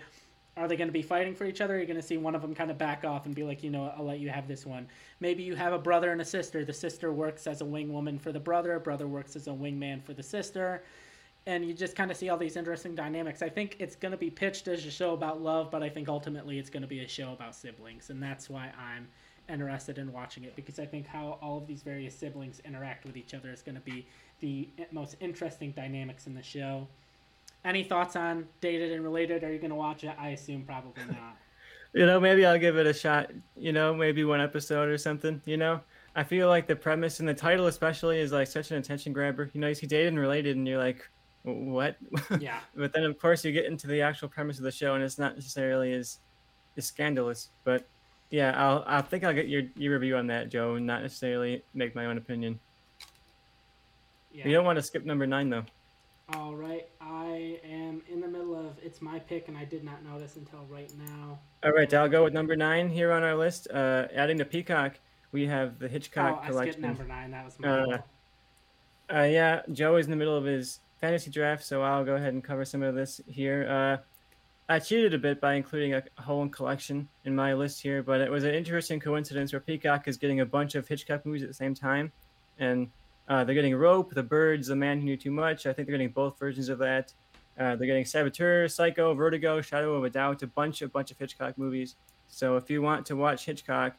are 0.58 0.68
they 0.68 0.76
going 0.76 0.88
to 0.88 0.94
be 0.94 1.02
fighting 1.02 1.36
for 1.36 1.46
each 1.46 1.62
other? 1.62 1.78
You're 1.78 1.86
going 1.86 1.98
to 1.98 2.06
see 2.06 2.18
one 2.18 2.36
of 2.36 2.42
them 2.42 2.56
kind 2.56 2.72
of 2.72 2.78
back 2.78 3.06
off 3.06 3.26
and 3.26 3.36
be 3.36 3.44
like, 3.44 3.64
you 3.64 3.70
know, 3.70 3.94
I'll 3.98 4.06
let 4.06 4.20
you 4.20 4.30
have 4.30 4.48
this 4.48 4.66
one. 4.66 4.88
Maybe 5.20 5.44
you 5.44 5.56
have 5.56 5.74
a 5.74 5.80
brother 5.80 6.12
and 6.12 6.22
a 6.22 6.26
sister. 6.26 6.66
The 6.66 6.74
sister 6.74 7.12
works 7.12 7.48
as 7.48 7.62
a 7.62 7.66
wing 7.66 7.92
woman 7.94 8.18
for 8.18 8.32
the 8.32 8.40
brother. 8.40 8.80
Brother 8.80 9.08
works 9.08 9.36
as 9.36 9.48
a 9.48 9.52
wingman 9.52 10.04
for 10.04 10.14
the 10.14 10.24
sister 10.24 10.84
and 11.46 11.66
you 11.66 11.74
just 11.74 11.96
kind 11.96 12.12
of 12.12 12.18
see 12.18 12.30
all 12.30 12.38
these 12.38 12.58
interesting 12.58 12.96
dynamics. 12.96 13.42
I 13.42 13.50
think 13.50 13.78
it's 13.80 13.96
going 13.96 14.12
to 14.12 14.18
be 14.18 14.30
pitched 14.30 14.68
as 14.68 14.86
a 14.86 14.92
show 14.92 15.14
about 15.14 15.42
love, 15.42 15.72
but 15.72 15.82
I 15.82 15.90
think 15.90 16.08
ultimately 16.10 16.60
it's 16.60 16.70
going 16.70 16.82
to 16.82 16.88
be 16.88 17.00
a 17.00 17.08
show 17.08 17.34
about 17.34 17.56
siblings, 17.56 18.10
and 18.10 18.22
that's 18.22 18.50
why 18.50 18.72
I'm 18.78 19.08
interested 19.50 19.98
in 19.98 20.14
watching 20.14 20.44
it 20.44 20.56
because 20.56 20.80
I 20.80 20.86
think 20.86 21.08
how 21.08 21.40
all 21.42 21.58
of 21.58 21.68
these 21.68 21.82
various 21.82 22.16
siblings 22.16 22.62
interact 22.66 23.06
with 23.06 23.18
each 23.18 23.34
other 23.34 23.52
is 23.52 23.62
going 23.62 23.76
to 23.76 23.82
be 23.82 24.06
the 24.40 24.70
most 24.92 25.16
interesting 25.20 25.72
dynamics 25.72 26.28
in 26.28 26.34
the 26.34 26.44
show. 26.44 26.88
any 27.66 27.84
thoughts 27.84 28.16
on 28.16 28.48
dated 28.62 28.92
and 28.92 29.04
related? 29.04 29.44
Are 29.44 29.52
you 29.52 29.60
going 29.60 29.72
to 29.72 29.76
watch 29.76 30.04
it? 30.04 30.16
I 30.20 30.30
assume 30.30 30.64
probably 30.64 31.04
not. 31.08 31.38
you 31.94 32.06
know, 32.06 32.20
maybe 32.20 32.46
I'll 32.46 32.60
give 32.60 32.78
it 32.78 32.88
a 32.88 32.94
shot. 32.94 33.32
You 33.58 33.74
know, 33.74 33.94
maybe 33.94 34.24
one 34.24 34.40
episode 34.40 34.88
or 34.88 34.98
something. 34.98 35.42
You 35.46 35.58
know, 35.58 35.82
I 36.16 36.24
feel 36.24 36.48
like 36.48 36.68
the 36.68 36.76
premise 36.76 37.20
and 37.20 37.28
the 37.28 37.34
title 37.34 37.68
especially 37.68 38.20
is 38.20 38.32
like 38.32 38.48
such 38.48 38.72
an 38.72 38.78
attention 38.78 39.14
grabber. 39.14 39.50
You 39.54 39.62
know, 39.62 39.68
you 39.68 39.76
see 39.76 39.88
dated 39.88 40.10
and 40.10 40.20
related, 40.20 40.56
and 40.56 40.68
you're 40.68 40.78
like, 40.78 41.10
what? 41.44 41.98
Yeah. 42.40 42.60
but 42.76 42.94
then 42.94 43.04
of 43.04 43.20
course 43.20 43.44
you 43.44 43.52
get 43.52 43.66
into 43.66 43.88
the 43.88 44.02
actual 44.02 44.28
premise 44.28 44.58
of 44.58 44.64
the 44.64 44.72
show, 44.72 44.96
and 44.96 45.04
it's 45.04 45.18
not 45.18 45.36
necessarily 45.36 45.94
as, 45.94 46.20
as 46.78 46.86
scandalous. 46.86 47.50
But 47.64 47.88
yeah, 48.30 48.54
I'll 48.56 48.84
I 48.86 49.02
think 49.02 49.24
I'll 49.24 49.34
get 49.34 49.48
your 49.48 49.64
your 49.76 49.94
review 49.94 50.18
on 50.18 50.28
that, 50.28 50.50
Joe, 50.50 50.76
and 50.76 50.86
not 50.86 51.02
necessarily 51.02 51.64
make 51.74 51.96
my 51.96 52.06
own 52.06 52.18
opinion. 52.18 52.60
Yeah. 54.32 54.48
You 54.48 54.54
don't 54.54 54.66
want 54.66 54.78
to 54.78 54.84
skip 54.84 55.06
number 55.06 55.26
nine 55.26 55.50
though. 55.50 55.66
All 56.36 56.54
right, 56.54 56.88
I 57.02 57.60
am 57.64 58.04
in 58.08 58.22
the 58.22 58.28
middle 58.28 58.56
of 58.56 58.78
it's 58.84 59.02
my 59.02 59.18
pick, 59.18 59.48
and 59.48 59.58
I 59.58 59.66
did 59.66 59.84
not 59.84 60.04
know 60.04 60.20
this 60.20 60.36
until 60.36 60.60
right 60.70 60.92
now. 61.08 61.40
All 61.64 61.72
right, 61.72 61.92
I'll 61.92 62.08
go 62.08 62.24
with 62.24 62.34
number 62.34 62.56
nine 62.56 62.90
here 62.90 63.12
on 63.12 63.24
our 63.24 63.36
list. 63.36 63.68
Uh, 63.74 64.08
adding 64.14 64.38
to 64.38 64.46
Peacock, 64.46 65.00
we 65.32 65.48
have 65.48 65.80
the 65.80 65.88
Hitchcock 65.88 66.42
oh, 66.44 66.48
collection. 66.48 66.86
I 66.86 66.90
skipped 66.90 67.00
number 67.00 67.04
nine. 67.06 67.32
That 67.32 67.46
was 67.46 67.60
my 67.60 67.68
Uh. 67.68 67.98
Uh, 69.12 69.24
yeah, 69.24 69.64
Joe 69.72 69.96
is 69.96 70.06
in 70.06 70.12
the 70.12 70.18
middle 70.18 70.38
of 70.38 70.44
his 70.44 70.82
fantasy 71.00 71.32
draft, 71.32 71.64
so 71.66 71.82
I'll 71.82 72.06
go 72.06 72.16
ahead 72.16 72.34
and 72.34 72.44
cover 72.44 72.66
some 72.66 72.84
of 72.84 72.96
this 72.96 73.22
here. 73.28 73.68
Uh, 73.70 74.04
I 74.72 74.80
cheated 74.80 75.14
a 75.14 75.18
bit 75.18 75.42
by 75.42 75.56
including 75.56 75.96
a 75.96 76.04
whole 76.18 76.48
collection 76.48 77.08
in 77.26 77.36
my 77.36 77.54
list 77.54 77.82
here, 77.82 78.04
but 78.04 78.22
it 78.22 78.30
was 78.30 78.44
an 78.44 78.54
interesting 78.54 79.00
coincidence 79.00 79.52
where 79.52 79.60
Peacock 79.60 80.08
is 80.08 80.18
getting 80.18 80.42
a 80.42 80.46
bunch 80.46 80.76
of 80.76 80.88
Hitchcock 80.88 81.26
movies 81.26 81.42
at 81.42 81.50
the 81.50 81.56
same 81.56 81.74
time, 81.74 82.12
and 82.60 82.90
uh, 83.28 83.44
they're 83.44 83.56
getting 83.56 83.76
Rope, 83.76 84.14
The 84.14 84.24
Birds, 84.24 84.68
The 84.68 84.76
Man 84.76 85.00
Who 85.00 85.06
Knew 85.06 85.18
Too 85.18 85.32
Much. 85.32 85.66
I 85.66 85.74
think 85.74 85.88
they're 85.88 85.98
getting 85.98 86.12
both 86.12 86.38
versions 86.38 86.70
of 86.70 86.78
that. 86.80 87.14
Uh, 87.60 87.76
they're 87.76 87.88
getting 87.88 88.06
Saboteur, 88.06 88.68
Psycho, 88.68 89.14
Vertigo, 89.14 89.60
Shadow 89.62 89.96
of 89.96 90.04
a 90.04 90.10
Doubt, 90.10 90.44
a 90.44 90.48
bunch, 90.48 90.82
a 90.82 90.88
bunch 90.88 91.12
of 91.12 91.18
Hitchcock 91.18 91.58
movies. 91.58 91.96
So 92.28 92.56
if 92.56 92.70
you 92.70 92.82
want 92.82 93.06
to 93.08 93.16
watch 93.16 93.46
Hitchcock, 93.46 93.96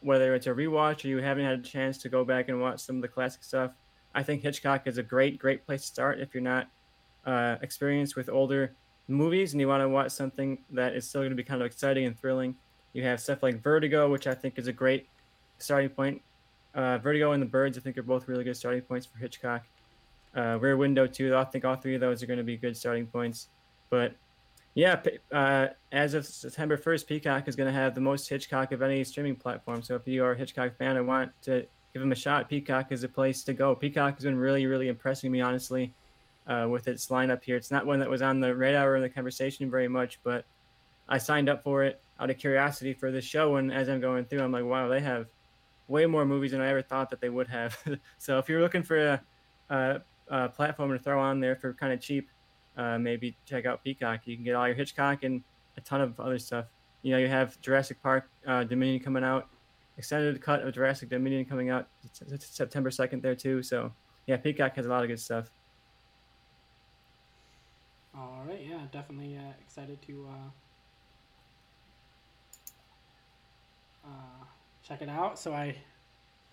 whether 0.00 0.34
it's 0.34 0.46
a 0.46 0.50
rewatch 0.50 1.04
or 1.04 1.08
you 1.08 1.18
haven't 1.18 1.44
had 1.44 1.58
a 1.58 1.62
chance 1.62 1.98
to 1.98 2.08
go 2.08 2.24
back 2.24 2.48
and 2.48 2.60
watch 2.60 2.80
some 2.80 2.96
of 2.96 3.02
the 3.02 3.08
classic 3.08 3.44
stuff, 3.44 3.72
I 4.14 4.22
think 4.22 4.42
Hitchcock 4.42 4.86
is 4.86 4.98
a 4.98 5.02
great, 5.02 5.38
great 5.38 5.66
place 5.66 5.82
to 5.82 5.86
start 5.86 6.20
if 6.20 6.34
you're 6.34 6.42
not 6.42 6.68
uh, 7.26 7.56
experienced 7.62 8.16
with 8.16 8.28
older 8.28 8.74
movies 9.08 9.52
and 9.52 9.60
you 9.60 9.68
want 9.68 9.82
to 9.82 9.88
watch 9.88 10.12
something 10.12 10.58
that 10.70 10.94
is 10.94 11.08
still 11.08 11.22
going 11.22 11.30
to 11.30 11.36
be 11.36 11.42
kind 11.42 11.60
of 11.60 11.66
exciting 11.66 12.06
and 12.06 12.18
thrilling. 12.18 12.54
You 12.92 13.02
have 13.04 13.20
stuff 13.20 13.42
like 13.42 13.62
Vertigo, 13.62 14.10
which 14.10 14.26
I 14.26 14.34
think 14.34 14.58
is 14.58 14.68
a 14.68 14.72
great 14.72 15.08
starting 15.58 15.90
point. 15.90 16.22
Uh, 16.74 16.98
Vertigo 16.98 17.32
and 17.32 17.42
The 17.42 17.46
Birds, 17.46 17.76
I 17.76 17.80
think, 17.80 17.98
are 17.98 18.02
both 18.02 18.28
really 18.28 18.44
good 18.44 18.56
starting 18.56 18.82
points 18.82 19.06
for 19.06 19.18
Hitchcock. 19.18 19.62
Uh, 20.36 20.58
Rear 20.60 20.76
Window, 20.76 21.06
too. 21.06 21.36
I 21.36 21.44
think 21.44 21.64
all 21.64 21.76
three 21.76 21.94
of 21.94 22.00
those 22.00 22.22
are 22.22 22.26
going 22.26 22.38
to 22.38 22.44
be 22.44 22.56
good 22.56 22.76
starting 22.76 23.06
points. 23.06 23.48
But 23.90 24.14
yeah, 24.74 25.00
uh, 25.32 25.68
as 25.92 26.14
of 26.14 26.26
September 26.26 26.76
1st, 26.76 27.06
Peacock 27.06 27.46
is 27.46 27.54
going 27.54 27.72
to 27.72 27.78
have 27.78 27.94
the 27.94 28.00
most 28.00 28.28
Hitchcock 28.28 28.72
of 28.72 28.82
any 28.82 29.04
streaming 29.04 29.36
platform. 29.36 29.82
So 29.82 29.94
if 29.94 30.06
you 30.06 30.24
are 30.24 30.32
a 30.32 30.36
Hitchcock 30.36 30.76
fan 30.76 30.96
and 30.96 31.06
want 31.06 31.30
to 31.42 31.66
give 31.94 32.02
him 32.02 32.12
a 32.12 32.16
shot, 32.16 32.48
Peacock 32.48 32.90
is 32.90 33.04
a 33.04 33.08
place 33.08 33.44
to 33.44 33.54
go. 33.54 33.74
Peacock 33.74 34.16
has 34.16 34.24
been 34.24 34.36
really, 34.36 34.66
really 34.66 34.88
impressing 34.88 35.30
me, 35.30 35.40
honestly, 35.40 35.94
uh, 36.48 36.66
with 36.68 36.88
its 36.88 37.06
lineup 37.06 37.42
here. 37.42 37.56
It's 37.56 37.70
not 37.70 37.86
one 37.86 38.00
that 38.00 38.10
was 38.10 38.20
on 38.20 38.40
the 38.40 38.54
radar 38.54 38.96
or 38.96 39.00
the 39.00 39.08
conversation 39.08 39.70
very 39.70 39.88
much, 39.88 40.18
but 40.24 40.44
I 41.08 41.18
signed 41.18 41.48
up 41.48 41.62
for 41.62 41.84
it 41.84 42.00
out 42.18 42.30
of 42.30 42.36
curiosity 42.36 42.92
for 42.92 43.12
this 43.12 43.24
show. 43.24 43.56
And 43.56 43.72
as 43.72 43.88
I'm 43.88 44.00
going 44.00 44.24
through, 44.24 44.42
I'm 44.42 44.50
like, 44.50 44.64
wow, 44.64 44.88
they 44.88 45.00
have 45.00 45.28
way 45.86 46.04
more 46.06 46.24
movies 46.24 46.50
than 46.50 46.60
I 46.60 46.68
ever 46.68 46.82
thought 46.82 47.10
that 47.10 47.20
they 47.20 47.30
would 47.30 47.46
have. 47.46 47.78
so 48.18 48.38
if 48.38 48.48
you're 48.48 48.60
looking 48.60 48.82
for 48.82 48.98
a, 48.98 49.22
a, 49.70 50.00
a 50.28 50.48
platform 50.48 50.90
to 50.90 50.98
throw 50.98 51.20
on 51.20 51.38
there 51.38 51.54
for 51.54 51.74
kind 51.74 51.92
of 51.92 52.00
cheap, 52.00 52.28
uh, 52.76 52.98
maybe 52.98 53.36
check 53.46 53.66
out 53.66 53.84
Peacock. 53.84 54.22
You 54.24 54.34
can 54.34 54.44
get 54.44 54.56
all 54.56 54.66
your 54.66 54.74
Hitchcock 54.74 55.22
and 55.22 55.44
a 55.76 55.80
ton 55.80 56.00
of 56.00 56.18
other 56.18 56.40
stuff. 56.40 56.66
You 57.02 57.12
know, 57.12 57.18
you 57.18 57.28
have 57.28 57.60
Jurassic 57.60 58.02
Park 58.02 58.28
uh, 58.46 58.64
Dominion 58.64 59.00
coming 59.00 59.22
out, 59.22 59.46
extended 59.96 60.40
cut 60.40 60.62
of 60.62 60.74
Jurassic 60.74 61.08
Dominion 61.08 61.44
coming 61.44 61.70
out 61.70 61.88
September 62.38 62.90
2nd 62.90 63.22
there 63.22 63.34
too. 63.34 63.62
So 63.62 63.92
yeah, 64.26 64.36
Peacock 64.36 64.76
has 64.76 64.86
a 64.86 64.88
lot 64.88 65.02
of 65.02 65.08
good 65.08 65.20
stuff. 65.20 65.50
All 68.16 68.44
right, 68.46 68.64
yeah, 68.68 68.80
definitely 68.92 69.36
uh, 69.36 69.52
excited 69.60 70.00
to 70.02 70.28
uh, 74.04 74.08
uh, 74.08 74.44
check 74.86 75.02
it 75.02 75.08
out. 75.08 75.38
So 75.38 75.52
I 75.52 75.76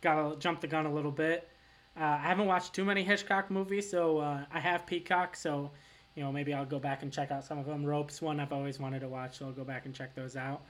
gotta 0.01 0.37
jump 0.37 0.61
the 0.61 0.67
gun 0.67 0.85
a 0.85 0.93
little 0.93 1.11
bit. 1.11 1.47
Uh, 1.99 2.03
I 2.03 2.17
haven't 2.17 2.47
watched 2.47 2.73
too 2.73 2.85
many 2.85 3.03
Hitchcock 3.03 3.51
movies, 3.51 3.89
so 3.89 4.19
uh, 4.19 4.45
I 4.51 4.59
have 4.59 4.87
Peacock. 4.87 5.35
So 5.35 5.69
you 6.15 6.23
know, 6.23 6.31
maybe 6.31 6.53
I'll 6.53 6.65
go 6.65 6.79
back 6.79 7.03
and 7.03 7.11
check 7.11 7.31
out 7.31 7.45
some 7.45 7.57
of 7.57 7.65
them. 7.65 7.85
Ropes, 7.85 8.21
one 8.21 8.39
I've 8.39 8.51
always 8.51 8.79
wanted 8.79 8.99
to 9.01 9.07
watch, 9.07 9.37
so 9.37 9.45
I'll 9.45 9.51
go 9.51 9.63
back 9.63 9.85
and 9.85 9.93
check 9.93 10.15
those 10.15 10.35
out. 10.35 10.61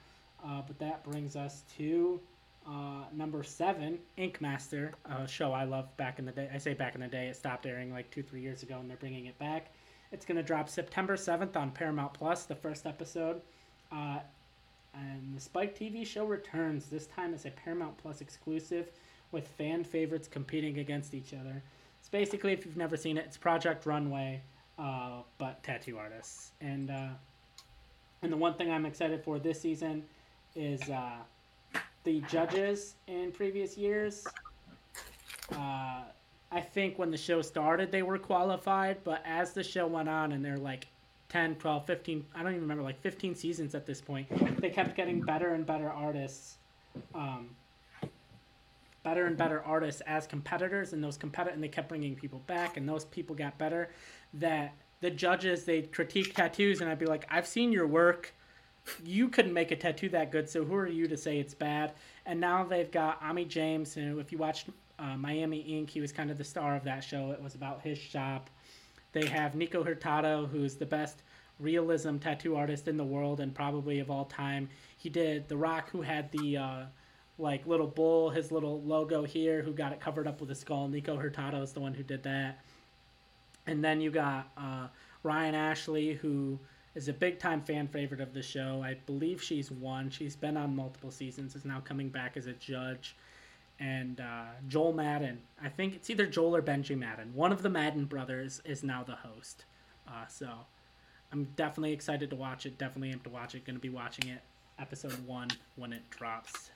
Uh, 0.45 0.61
but 0.65 0.77
that 0.79 1.03
brings 1.03 1.35
us 1.35 1.63
to 1.77 2.19
uh, 2.67 3.05
number 3.13 3.43
seven, 3.43 3.99
Ink 4.17 4.39
Master, 4.41 4.93
a 5.05 5.27
show 5.27 5.51
I 5.51 5.63
loved 5.63 5.95
back 5.97 6.19
in 6.19 6.25
the 6.25 6.31
day. 6.31 6.49
I 6.53 6.57
say 6.57 6.73
back 6.73 6.95
in 6.95 7.01
the 7.01 7.07
day, 7.07 7.27
it 7.27 7.35
stopped 7.35 7.65
airing 7.65 7.91
like 7.91 8.09
two, 8.11 8.23
three 8.23 8.41
years 8.41 8.63
ago, 8.63 8.77
and 8.79 8.89
they're 8.89 8.97
bringing 8.97 9.25
it 9.25 9.37
back. 9.39 9.71
It's 10.11 10.25
going 10.25 10.37
to 10.37 10.43
drop 10.43 10.69
September 10.69 11.15
7th 11.15 11.55
on 11.55 11.71
Paramount 11.71 12.13
Plus, 12.13 12.43
the 12.43 12.55
first 12.55 12.85
episode. 12.85 13.41
Uh, 13.91 14.19
and 14.93 15.35
the 15.35 15.39
Spike 15.39 15.77
TV 15.77 16.05
show 16.05 16.25
returns. 16.25 16.87
This 16.87 17.07
time 17.07 17.33
as 17.33 17.45
a 17.45 17.51
Paramount 17.51 17.97
Plus 17.97 18.21
exclusive 18.21 18.91
with 19.31 19.47
fan 19.47 19.83
favorites 19.83 20.27
competing 20.27 20.79
against 20.79 21.13
each 21.13 21.33
other. 21.33 21.63
It's 21.99 22.09
basically, 22.09 22.51
if 22.51 22.65
you've 22.65 22.77
never 22.77 22.97
seen 22.97 23.17
it, 23.17 23.25
it's 23.25 23.37
Project 23.37 23.85
Runway, 23.85 24.41
uh, 24.77 25.21
but 25.37 25.63
tattoo 25.63 25.97
artists. 25.97 26.51
And 26.59 26.91
uh, 26.91 27.09
and 28.21 28.31
the 28.31 28.37
one 28.37 28.53
thing 28.53 28.71
I'm 28.71 28.85
excited 28.85 29.23
for 29.23 29.39
this 29.39 29.61
season 29.61 30.03
is 30.55 30.81
uh, 30.89 31.15
the 32.03 32.21
judges 32.21 32.95
in 33.07 33.31
previous 33.31 33.77
years. 33.77 34.25
Uh, 35.51 36.01
I 36.51 36.61
think 36.61 36.99
when 36.99 37.11
the 37.11 37.17
show 37.17 37.41
started, 37.41 37.91
they 37.91 38.03
were 38.03 38.17
qualified, 38.17 39.03
but 39.03 39.21
as 39.25 39.53
the 39.53 39.63
show 39.63 39.87
went 39.87 40.09
on 40.09 40.31
and 40.31 40.43
they're 40.43 40.57
like 40.57 40.87
10, 41.29 41.55
12, 41.55 41.85
15, 41.85 42.25
I 42.35 42.43
don't 42.43 42.51
even 42.51 42.61
remember, 42.61 42.83
like 42.83 43.01
15 43.01 43.35
seasons 43.35 43.73
at 43.73 43.85
this 43.85 44.01
point, 44.01 44.27
they 44.59 44.69
kept 44.69 44.95
getting 44.95 45.21
better 45.21 45.53
and 45.53 45.65
better 45.65 45.89
artists. 45.89 46.57
Um, 47.15 47.51
better 49.03 49.25
and 49.25 49.37
better 49.37 49.63
artists 49.63 50.01
as 50.01 50.27
competitors 50.27 50.93
and 50.93 51.03
those 51.03 51.17
competitor 51.17 51.53
and 51.53 51.63
they 51.63 51.67
kept 51.67 51.89
bringing 51.89 52.15
people 52.15 52.39
back 52.47 52.77
and 52.77 52.87
those 52.87 53.05
people 53.05 53.35
got 53.35 53.57
better 53.57 53.89
that 54.33 54.73
the 54.99 55.09
judges 55.09 55.63
they 55.63 55.81
critique 55.81 56.35
tattoos 56.35 56.81
and 56.81 56.89
I'd 56.89 56.99
be 56.99 57.07
like 57.07 57.25
I've 57.29 57.47
seen 57.47 57.71
your 57.71 57.87
work 57.87 58.33
you 59.03 59.29
couldn't 59.29 59.53
make 59.53 59.71
a 59.71 59.75
tattoo 59.75 60.09
that 60.09 60.31
good 60.31 60.49
so 60.49 60.63
who 60.63 60.75
are 60.75 60.87
you 60.87 61.07
to 61.07 61.17
say 61.17 61.39
it's 61.39 61.53
bad 61.53 61.93
and 62.25 62.39
now 62.39 62.63
they've 62.63 62.91
got 62.91 63.21
Ami 63.21 63.45
James 63.45 63.93
who 63.93 64.19
if 64.19 64.31
you 64.31 64.37
watched 64.37 64.69
uh, 64.99 65.15
Miami 65.17 65.59
Ink 65.59 65.89
he 65.89 66.01
was 66.01 66.11
kind 66.11 66.31
of 66.31 66.37
the 66.37 66.43
star 66.43 66.75
of 66.75 66.83
that 66.83 67.03
show 67.03 67.31
it 67.31 67.41
was 67.41 67.55
about 67.55 67.81
his 67.81 67.97
shop 67.97 68.49
they 69.11 69.25
have 69.25 69.55
Nico 69.55 69.83
Hurtado 69.83 70.47
who's 70.47 70.75
the 70.75 70.85
best 70.85 71.21
realism 71.59 72.17
tattoo 72.17 72.55
artist 72.55 72.87
in 72.87 72.97
the 72.97 73.03
world 73.03 73.39
and 73.39 73.53
probably 73.53 73.99
of 73.99 74.09
all 74.09 74.25
time 74.25 74.67
he 74.97 75.09
did 75.09 75.47
The 75.47 75.57
Rock 75.57 75.89
who 75.91 76.01
had 76.01 76.31
the 76.31 76.57
uh, 76.57 76.83
like 77.41 77.65
little 77.65 77.87
bull, 77.87 78.29
his 78.29 78.51
little 78.51 78.81
logo 78.81 79.23
here, 79.23 79.61
who 79.61 79.73
got 79.73 79.91
it 79.91 79.99
covered 79.99 80.27
up 80.27 80.39
with 80.39 80.51
a 80.51 80.55
skull. 80.55 80.87
Nico 80.87 81.17
Hurtado 81.17 81.61
is 81.61 81.73
the 81.73 81.79
one 81.79 81.93
who 81.93 82.03
did 82.03 82.23
that. 82.23 82.59
And 83.67 83.83
then 83.83 83.99
you 83.99 84.11
got 84.11 84.49
uh, 84.57 84.87
Ryan 85.23 85.55
Ashley, 85.55 86.13
who 86.13 86.59
is 86.95 87.07
a 87.07 87.13
big 87.13 87.39
time 87.39 87.61
fan 87.61 87.87
favorite 87.87 88.21
of 88.21 88.33
the 88.33 88.41
show. 88.41 88.81
I 88.83 88.95
believe 89.05 89.41
she's 89.41 89.71
won. 89.71 90.09
She's 90.09 90.35
been 90.35 90.57
on 90.57 90.75
multiple 90.75 91.11
seasons, 91.11 91.55
is 91.55 91.65
now 91.65 91.79
coming 91.79 92.09
back 92.09 92.37
as 92.37 92.47
a 92.47 92.53
judge. 92.53 93.15
And 93.79 94.19
uh, 94.19 94.45
Joel 94.67 94.93
Madden, 94.93 95.39
I 95.63 95.69
think 95.69 95.95
it's 95.95 96.09
either 96.09 96.27
Joel 96.27 96.55
or 96.55 96.61
Benji 96.61 96.97
Madden. 96.97 97.33
One 97.33 97.51
of 97.51 97.63
the 97.63 97.69
Madden 97.69 98.05
brothers 98.05 98.61
is 98.63 98.83
now 98.83 99.03
the 99.03 99.15
host. 99.15 99.65
Uh, 100.07 100.27
so 100.27 100.49
I'm 101.31 101.45
definitely 101.55 101.93
excited 101.93 102.29
to 102.29 102.35
watch 102.35 102.65
it. 102.65 102.77
Definitely 102.77 103.11
am 103.11 103.21
to 103.21 103.29
watch 103.29 103.55
it. 103.55 103.65
Going 103.65 103.77
to 103.77 103.81
be 103.81 103.89
watching 103.89 104.29
it 104.29 104.41
episode 104.79 105.25
one 105.25 105.47
when 105.75 105.93
it 105.93 106.07
drops 106.09 106.71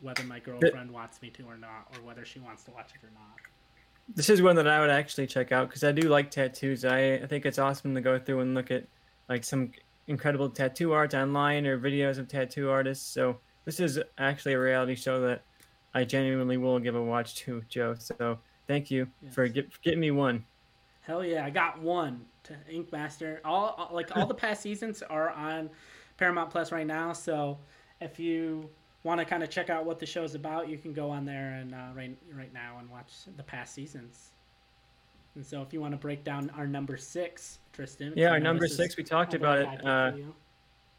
whether 0.00 0.22
my 0.24 0.38
girlfriend 0.38 0.90
wants 0.90 1.22
me 1.22 1.30
to 1.30 1.42
or 1.44 1.56
not, 1.56 1.88
or 1.92 2.06
whether 2.06 2.24
she 2.24 2.38
wants 2.38 2.64
to 2.64 2.70
watch 2.70 2.90
it 2.94 3.04
or 3.04 3.10
not. 3.14 3.38
This 4.14 4.28
is 4.28 4.42
one 4.42 4.56
that 4.56 4.68
I 4.68 4.80
would 4.80 4.90
actually 4.90 5.26
check 5.26 5.52
out 5.52 5.68
because 5.68 5.82
I 5.82 5.92
do 5.92 6.08
like 6.08 6.30
tattoos. 6.30 6.84
I, 6.84 7.14
I 7.14 7.26
think 7.26 7.46
it's 7.46 7.58
awesome 7.58 7.94
to 7.94 8.00
go 8.00 8.18
through 8.18 8.40
and 8.40 8.54
look 8.54 8.70
at 8.70 8.84
like 9.28 9.44
some 9.44 9.70
incredible 10.06 10.48
tattoo 10.48 10.92
art 10.92 11.14
online 11.14 11.66
or 11.66 11.78
videos 11.78 12.18
of 12.18 12.28
tattoo 12.28 12.70
artists. 12.70 13.06
So 13.06 13.38
this 13.64 13.80
is 13.80 13.98
actually 14.18 14.52
a 14.54 14.60
reality 14.60 14.94
show 14.94 15.20
that 15.22 15.42
I 15.94 16.04
genuinely 16.04 16.56
will 16.56 16.78
give 16.78 16.94
a 16.94 17.02
watch 17.02 17.34
to, 17.36 17.62
Joe. 17.68 17.96
So 17.98 18.38
thank 18.66 18.90
you 18.90 19.08
Yes. 19.22 19.34
for 19.34 19.48
get, 19.48 19.72
for 19.72 19.80
getting 19.80 20.00
me 20.00 20.10
one. 20.10 20.44
Hell 21.00 21.24
yeah, 21.24 21.44
I 21.44 21.50
got 21.50 21.80
one 21.80 22.24
to 22.44 22.56
Ink 22.68 22.92
Master. 22.92 23.40
All 23.44 23.90
like 23.92 24.16
all 24.16 24.26
the 24.26 24.34
past 24.34 24.60
seasons 24.62 25.02
are 25.02 25.30
on 25.30 25.70
Paramount 26.16 26.50
Plus 26.50 26.72
right 26.72 26.86
now. 26.86 27.12
So 27.12 27.58
if 28.00 28.18
you 28.18 28.68
want 29.04 29.20
to 29.20 29.24
kind 29.24 29.42
of 29.42 29.50
check 29.50 29.70
out 29.70 29.84
what 29.84 30.00
the 30.00 30.06
show's 30.06 30.34
about, 30.34 30.68
you 30.68 30.78
can 30.78 30.92
go 30.92 31.10
on 31.10 31.24
there 31.24 31.54
and 31.54 31.74
uh, 31.74 31.88
right 31.94 32.16
right 32.32 32.52
now 32.52 32.78
and 32.80 32.90
watch 32.90 33.12
the 33.36 33.42
past 33.42 33.72
seasons. 33.72 34.32
And 35.36 35.44
so, 35.44 35.60
if 35.60 35.72
you 35.72 35.82
want 35.82 35.92
to 35.92 35.98
break 35.98 36.24
down 36.24 36.50
our 36.56 36.66
number 36.66 36.96
six, 36.96 37.58
Tristan. 37.74 38.14
Yeah, 38.16 38.30
our 38.30 38.40
number 38.40 38.66
six, 38.66 38.96
we 38.96 39.04
talked 39.04 39.34
about 39.34 39.58
it 39.58 39.86
uh, 39.86 40.12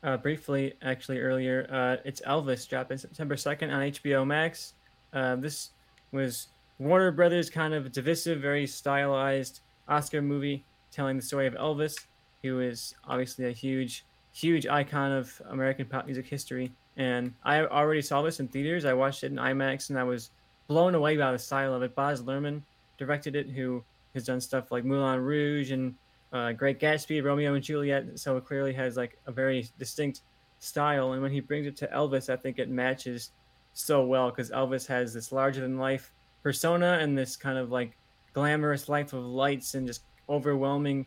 uh, 0.04 0.18
briefly 0.18 0.76
actually 0.84 1.20
earlier. 1.20 1.68
Uh, 1.72 1.98
it's 2.06 2.22
Elvis 2.22 2.70
dropping 2.70 3.00
September 3.00 3.36
2nd 3.36 3.74
on 3.74 3.82
HBO 3.82 4.26
Max. 4.28 4.74
Uh, 5.12 5.36
this 5.38 5.72
was 6.12 6.50
Warner 6.78 7.12
Brothers 7.12 7.50
kind 7.50 7.74
of 7.74 7.92
divisive, 7.92 8.40
very 8.40 8.68
stylized 8.68 9.62
Oscar 9.88 10.22
movie 10.22 10.64
telling 10.92 11.18
the 11.18 11.24
story 11.24 11.48
of 11.48 11.56
Elvis, 11.56 12.06
who 12.44 12.60
is 12.60 12.94
obviously 13.06 13.46
a 13.46 13.52
huge, 13.52 14.06
huge 14.34 14.68
icon 14.68 15.12
of 15.12 15.42
American 15.50 15.88
pop 15.88 16.06
music 16.06 16.28
history. 16.28 16.72
And 16.96 17.34
I 17.44 17.62
already 17.62 18.04
saw 18.04 18.22
this 18.22 18.40
in 18.40 18.48
theaters. 18.48 18.86
I 18.86 18.94
watched 18.94 19.24
it 19.24 19.32
in 19.32 19.38
IMAX 19.38 19.90
and 19.90 19.98
I 19.98 20.04
was 20.04 20.30
blown 20.68 20.94
away 20.94 21.18
by 21.18 21.32
the 21.32 21.40
style 21.40 21.74
of 21.74 21.82
it. 21.82 21.96
Baz 21.96 22.22
Luhrmann 22.22 22.62
directed 23.00 23.36
it, 23.36 23.50
who 23.50 23.84
has 24.18 24.26
done 24.26 24.42
stuff 24.42 24.72
like 24.72 24.84
Moulin 24.84 25.20
Rouge 25.20 25.72
and 25.72 25.96
uh, 26.34 26.52
Great 26.52 26.80
Gatsby, 26.80 27.24
Romeo 27.24 27.54
and 27.54 27.64
Juliet. 27.64 28.20
So 28.20 28.38
it 28.38 28.46
clearly 28.46 28.74
has 28.74 28.98
like 28.98 29.18
a 29.28 29.32
very 29.32 29.68
distinct 29.80 30.22
style. 30.60 31.14
And 31.14 31.22
when 31.22 31.32
he 31.32 31.40
brings 31.40 31.68
it 31.68 31.78
to 31.78 31.88
Elvis, 31.88 32.32
I 32.32 32.36
think 32.36 32.60
it 32.60 32.70
matches 32.70 33.32
so 33.74 34.06
well 34.06 34.30
because 34.30 34.50
Elvis 34.50 34.88
has 34.88 35.14
this 35.14 35.32
larger 35.32 35.62
than 35.62 35.78
life 35.78 36.12
persona 36.44 36.98
and 37.02 37.18
this 37.18 37.36
kind 37.36 37.58
of 37.58 37.72
like 37.72 37.98
glamorous 38.34 38.90
life 38.90 39.14
of 39.14 39.24
lights 39.24 39.76
and 39.76 39.88
just 39.88 40.02
overwhelming 40.30 41.06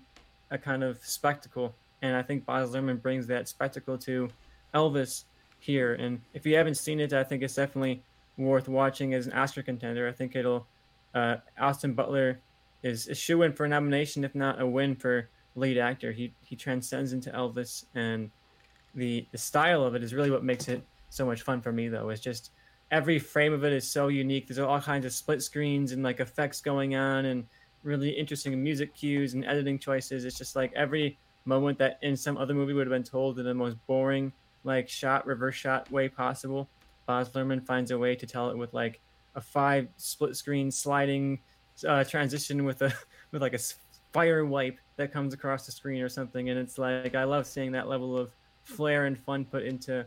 a 0.51 0.59
kind 0.59 0.83
of 0.83 1.05
spectacle. 1.05 1.75
And 2.03 2.17
I 2.17 2.23
think 2.23 2.47
Luhrmann 2.47 3.03
brings 3.03 3.27
that 3.27 3.49
spectacle 3.49 3.99
to 3.99 4.29
Elvis 4.75 5.25
here. 5.59 5.95
And 5.95 6.21
if 6.33 6.47
you 6.47 6.57
haven't 6.57 6.77
seen 6.77 7.01
it, 7.01 7.13
I 7.13 7.25
think 7.25 7.43
it's 7.43 7.55
definitely 7.55 8.03
worth 8.39 8.69
watching 8.69 9.15
as 9.15 9.27
an 9.27 9.33
Oscar 9.35 9.63
contender. 9.63 10.09
I 10.09 10.13
think 10.13 10.35
it'll. 10.37 10.67
Uh, 11.13 11.37
Austin 11.59 11.93
Butler 11.93 12.39
is 12.83 13.09
a 13.09 13.15
shoe 13.15 13.43
in 13.43 13.53
for 13.53 13.65
a 13.65 13.69
nomination, 13.69 14.25
if 14.25 14.35
not 14.35 14.61
a 14.61 14.67
win 14.67 14.97
for 14.97 15.29
lead 15.55 15.79
actor. 15.79 16.13
He 16.13 16.33
he 16.43 16.57
transcends 16.57 17.13
into 17.13 17.31
Elvis, 17.31 17.85
and 17.95 18.31
the 18.95 19.27
the 19.33 19.39
style 19.39 19.85
of 19.85 19.95
it 19.95 20.03
is 20.03 20.15
really 20.15 20.31
what 20.31 20.45
makes 20.45 20.69
it 20.69 20.83
so 21.11 21.27
much 21.27 21.43
fun 21.43 21.61
for 21.61 21.73
me. 21.73 21.89
Though 21.89 22.09
it's 22.11 22.21
just 22.21 22.51
every 22.91 23.19
frame 23.19 23.53
of 23.53 23.65
it 23.65 23.73
is 23.73 23.89
so 23.89 24.09
unique. 24.09 24.47
There's 24.47 24.59
all 24.59 24.81
kinds 24.81 25.05
of 25.05 25.13
split 25.13 25.43
screens 25.43 25.93
and 25.93 26.03
like 26.03 26.21
effects 26.21 26.61
going 26.61 26.95
on, 26.95 27.27
and 27.27 27.47
really 27.83 28.11
interesting 28.11 28.63
music 28.63 28.95
cues 28.95 29.35
and 29.35 29.45
editing 29.45 29.79
choices. 29.79 30.25
It's 30.25 30.39
just 30.39 30.57
like 30.57 30.73
every 30.75 31.19
moment 31.45 31.79
that 31.79 31.99
in 32.03 32.17
some 32.17 32.37
other 32.37 32.55
movie 32.55 32.73
would 32.73 32.87
have 32.87 32.93
been 32.93 33.03
told 33.03 33.39
in 33.39 33.45
the 33.45 33.55
most 33.55 33.77
boring, 33.87 34.33
like 34.65 34.89
shot 34.89 35.27
reverse 35.27 35.55
shot 35.55 35.91
way 35.91 36.09
possible. 36.09 36.69
Baz 37.07 37.31
Luhrmann 37.31 37.65
finds 37.65 37.91
a 37.91 37.99
way 37.99 38.15
to 38.15 38.27
tell 38.27 38.51
it 38.51 38.59
with 38.59 38.73
like 38.73 39.01
a 39.35 39.41
five 39.41 39.89
split 39.97 40.37
screen 40.37 40.71
sliding 40.71 41.39
uh, 41.85 42.05
transition 42.05 42.65
with 42.65 42.83
a 42.83 42.93
with 43.33 43.43
like 43.43 43.55
a 43.55 43.61
fire 44.13 44.45
wipe 44.45 44.79
that 44.97 45.13
comes 45.13 45.35
across 45.35 45.67
the 45.67 45.73
screen 45.73 46.03
or 46.03 46.09
something, 46.09 46.51
and 46.51 46.59
it's 46.59 46.79
like 46.79 47.15
I 47.15 47.25
love 47.25 47.47
seeing 47.47 47.73
that 47.73 47.89
level 47.89 48.17
of 48.17 48.31
flair 48.65 49.07
and 49.07 49.19
fun 49.19 49.45
put 49.45 49.65
into 49.65 50.07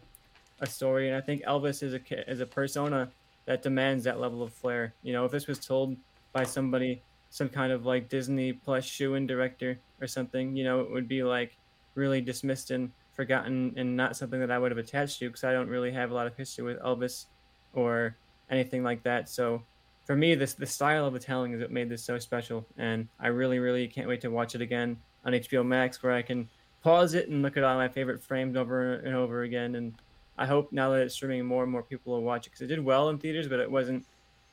a 0.59 0.65
story, 0.65 1.07
and 1.07 1.15
I 1.15 1.21
think 1.21 1.43
Elvis 1.43 1.84
is 1.84 1.93
a 1.93 2.30
is 2.30 2.39
a 2.39 2.45
persona 2.45 3.09
that 3.45 3.61
demands 3.61 4.03
that 4.05 4.19
level 4.19 4.41
of 4.41 4.53
flair. 4.53 4.93
You 5.03 5.13
know, 5.13 5.26
if 5.26 5.32
this 5.32 5.47
was 5.47 5.59
told 5.59 5.95
by 6.32 6.43
somebody, 6.43 7.01
some 7.30 7.49
kind 7.49 7.71
of 7.71 7.86
like 7.86 8.09
Disney 8.09 8.53
plus 8.53 8.86
shoe-in 8.86 9.28
director 9.28 9.80
or 10.01 10.07
something, 10.07 10.55
you 10.55 10.63
know, 10.63 10.80
it 10.80 10.91
would 10.91 11.07
be 11.07 11.24
like 11.24 11.57
really 11.95 12.21
dismissed 12.21 12.71
and 12.71 12.91
forgotten 13.13 13.74
and 13.78 13.95
not 13.95 14.15
something 14.15 14.39
that 14.39 14.51
I 14.51 14.57
would 14.57 14.71
have 14.71 14.78
attached 14.78 15.19
to 15.19 15.28
because 15.28 15.43
I 15.43 15.53
don't 15.53 15.69
really 15.69 15.91
have 15.91 16.11
a 16.11 16.13
lot 16.13 16.28
of 16.28 16.36
history 16.36 16.63
with 16.63 16.80
Elvis 16.82 17.26
or 17.74 18.15
anything 18.49 18.84
like 18.84 19.03
that. 19.03 19.30
So 19.30 19.61
for 20.06 20.16
me, 20.16 20.36
this 20.36 20.54
the 20.54 20.66
style 20.66 21.06
of 21.06 21.14
the 21.14 21.20
telling 21.20 21.54
is 21.54 21.62
what 21.62 21.72
made 21.72 21.89
this 21.89 22.04
so 22.04 22.20
special, 22.20 22.66
and 22.78 23.08
I 23.20 23.28
really, 23.28 23.60
really 23.60 23.88
can't 23.88 24.08
wait 24.08 24.22
to 24.22 24.30
watch 24.30 24.56
it 24.56 24.62
again 24.62 24.97
on 25.26 25.34
HBO 25.34 25.66
Max, 25.66 26.04
where 26.04 26.14
I 26.14 26.22
can 26.22 26.49
pause 26.82 27.14
it 27.14 27.30
and 27.30 27.41
look 27.41 27.56
at 27.56 27.64
all 27.64 27.78
my 27.78 27.88
favorite 27.88 28.22
frames 28.22 28.58
over 28.58 28.95
and 28.95 29.16
over 29.16 29.43
again. 29.43 29.76
And 29.76 29.93
I 30.38 30.45
hope 30.45 30.72
now 30.74 30.91
that 30.91 31.01
it's 31.01 31.16
streaming, 31.16 31.45
more 31.45 31.64
and 31.64 31.72
more 31.72 31.84
people 31.84 32.14
will 32.14 32.24
watch 32.24 32.45
it 32.45 32.49
because 32.49 32.62
it 32.62 32.68
did 32.68 32.84
well 32.84 33.10
in 33.10 33.18
theaters, 33.18 33.47
but 33.47 33.60
it 33.60 33.72
wasn't 33.72 34.06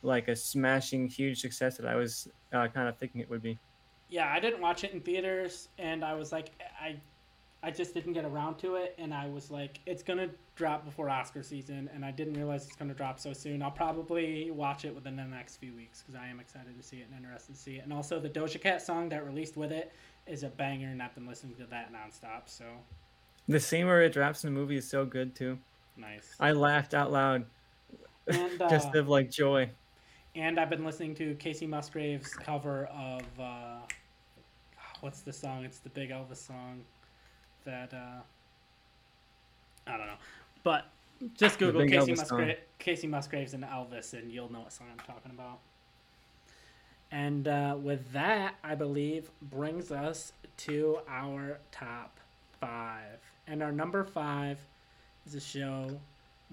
like 0.03 0.29
a 0.29 0.37
smashing, 0.37 1.09
huge 1.09 1.41
success 1.41 1.77
that 1.77 1.87
I 1.87 1.97
was 1.97 2.29
uh, 2.53 2.69
kind 2.69 2.89
of 2.89 2.97
thinking 2.99 3.21
it 3.21 3.29
would 3.29 3.43
be. 3.43 3.59
Yeah, 4.09 4.33
I 4.33 4.41
didn't 4.41 4.61
watch 4.61 4.85
it 4.85 4.93
in 4.93 5.01
theaters, 5.01 5.69
and 5.79 6.05
I 6.05 6.15
was 6.15 6.33
like, 6.33 6.51
I 6.81 6.97
I 7.63 7.71
just 7.71 7.93
didn't 7.93 8.15
get 8.15 8.25
around 8.25 8.57
to 8.59 8.77
it, 8.77 8.95
and 8.97 9.13
I 9.13 9.29
was 9.29 9.51
like, 9.51 9.81
it's 9.85 10.03
gonna 10.03 10.31
drop 10.57 10.85
before 10.85 11.11
Oscar 11.11 11.43
season, 11.43 11.91
and 11.95 12.05
I 12.05 12.11
didn't 12.11 12.35
realize 12.35 12.67
it's 12.67 12.77
gonna 12.77 12.95
drop 12.95 13.21
so 13.21 13.35
soon. 13.35 13.63
I'll 13.63 13.71
probably 13.71 14.51
watch 14.51 14.87
it 14.87 14.95
within 14.95 15.17
the 15.17 15.25
next 15.25 15.57
few 15.57 15.75
weeks 15.75 16.01
because 16.01 16.19
I 16.19 16.27
am 16.29 16.41
excited 16.41 16.75
to 16.77 16.83
see 16.83 16.99
it 16.99 17.09
and 17.11 17.19
interested 17.19 17.55
to 17.55 17.59
see 17.61 17.77
it. 17.77 17.85
And 17.85 17.93
also, 17.93 18.19
the 18.19 18.31
Doja 18.31 18.61
Cat 18.61 18.81
song 18.81 19.11
that 19.11 19.27
released 19.27 19.59
with 19.59 19.73
it 19.73 19.93
is 20.27 20.43
a 20.43 20.49
banger, 20.49 20.89
and 20.89 21.03
I've 21.03 21.15
been 21.15 21.27
listening 21.27 21.55
to 21.57 21.67
that 21.67 21.93
nonstop. 21.93 22.43
So 22.47 22.65
the 23.47 23.61
scene 23.61 23.87
where 23.87 24.03
it 24.03 24.15
drops 24.15 24.43
in 24.43 24.55
the 24.55 24.59
movie 24.59 24.77
is 24.77 24.89
so 24.89 25.05
good 25.05 25.35
too. 25.35 25.59
Nice. 25.99 26.35
I 26.41 26.53
laughed 26.53 26.95
out 26.95 27.13
loud, 27.13 27.45
and, 28.27 28.63
uh, 28.63 28.71
just 28.71 28.95
of 28.95 29.09
like 29.09 29.31
joy. 29.31 29.69
And 30.35 30.59
I've 30.59 30.71
been 30.71 30.85
listening 30.85 31.15
to 31.17 31.35
Kacey 31.35 31.69
Musgraves' 31.69 32.33
cover 32.33 32.87
of 32.87 33.23
uh, 33.39 33.81
what's 35.03 35.21
the 35.21 35.33
song? 35.33 35.65
It's 35.65 35.81
the 35.81 35.91
big 35.91 36.09
Elvis 36.09 36.37
song 36.39 36.85
that 37.65 37.93
uh, 37.93 38.21
I 39.87 39.97
don't 39.97 40.07
know, 40.07 40.19
but 40.63 40.87
just 41.37 41.59
Google 41.59 41.83
Kacey, 41.83 42.17
Musgra- 42.17 42.57
Kacey 42.79 43.09
Musgraves 43.09 43.55
and 43.55 43.65
Elvis, 43.65 44.15
and 44.15 44.33
you'll 44.33 44.53
know 44.53 44.61
what 44.61 44.73
song 44.73 44.87
I'm 44.91 45.05
talking 45.05 45.31
about. 45.31 45.59
And 47.13 47.49
uh, 47.49 47.77
with 47.81 48.13
that, 48.13 48.55
I 48.63 48.75
believe 48.75 49.31
brings 49.43 49.91
us 49.91 50.33
to 50.59 50.99
our 51.09 51.59
top 51.73 52.21
five. 52.61 53.19
And 53.47 53.63
our 53.63 53.73
number 53.73 54.05
five 54.05 54.59
is 55.27 55.35
a 55.35 55.41
show 55.41 55.99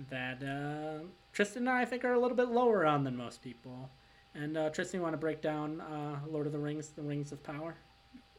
that 0.09 0.41
uh, 0.43 1.05
Tristan 1.31 1.67
and 1.67 1.69
I 1.69 1.85
think 1.85 2.03
are 2.03 2.13
a 2.13 2.19
little 2.19 2.37
bit 2.37 2.49
lower 2.49 2.85
on 2.85 3.03
than 3.03 3.15
most 3.15 3.43
people. 3.43 3.89
And 4.33 4.57
uh, 4.57 4.69
Tristan, 4.69 4.99
you 4.99 5.03
want 5.03 5.13
to 5.13 5.17
break 5.17 5.41
down 5.41 5.81
uh, 5.81 6.19
Lord 6.27 6.47
of 6.47 6.53
the 6.53 6.59
Rings, 6.59 6.89
The 6.89 7.01
Rings 7.01 7.31
of 7.31 7.43
Power? 7.43 7.75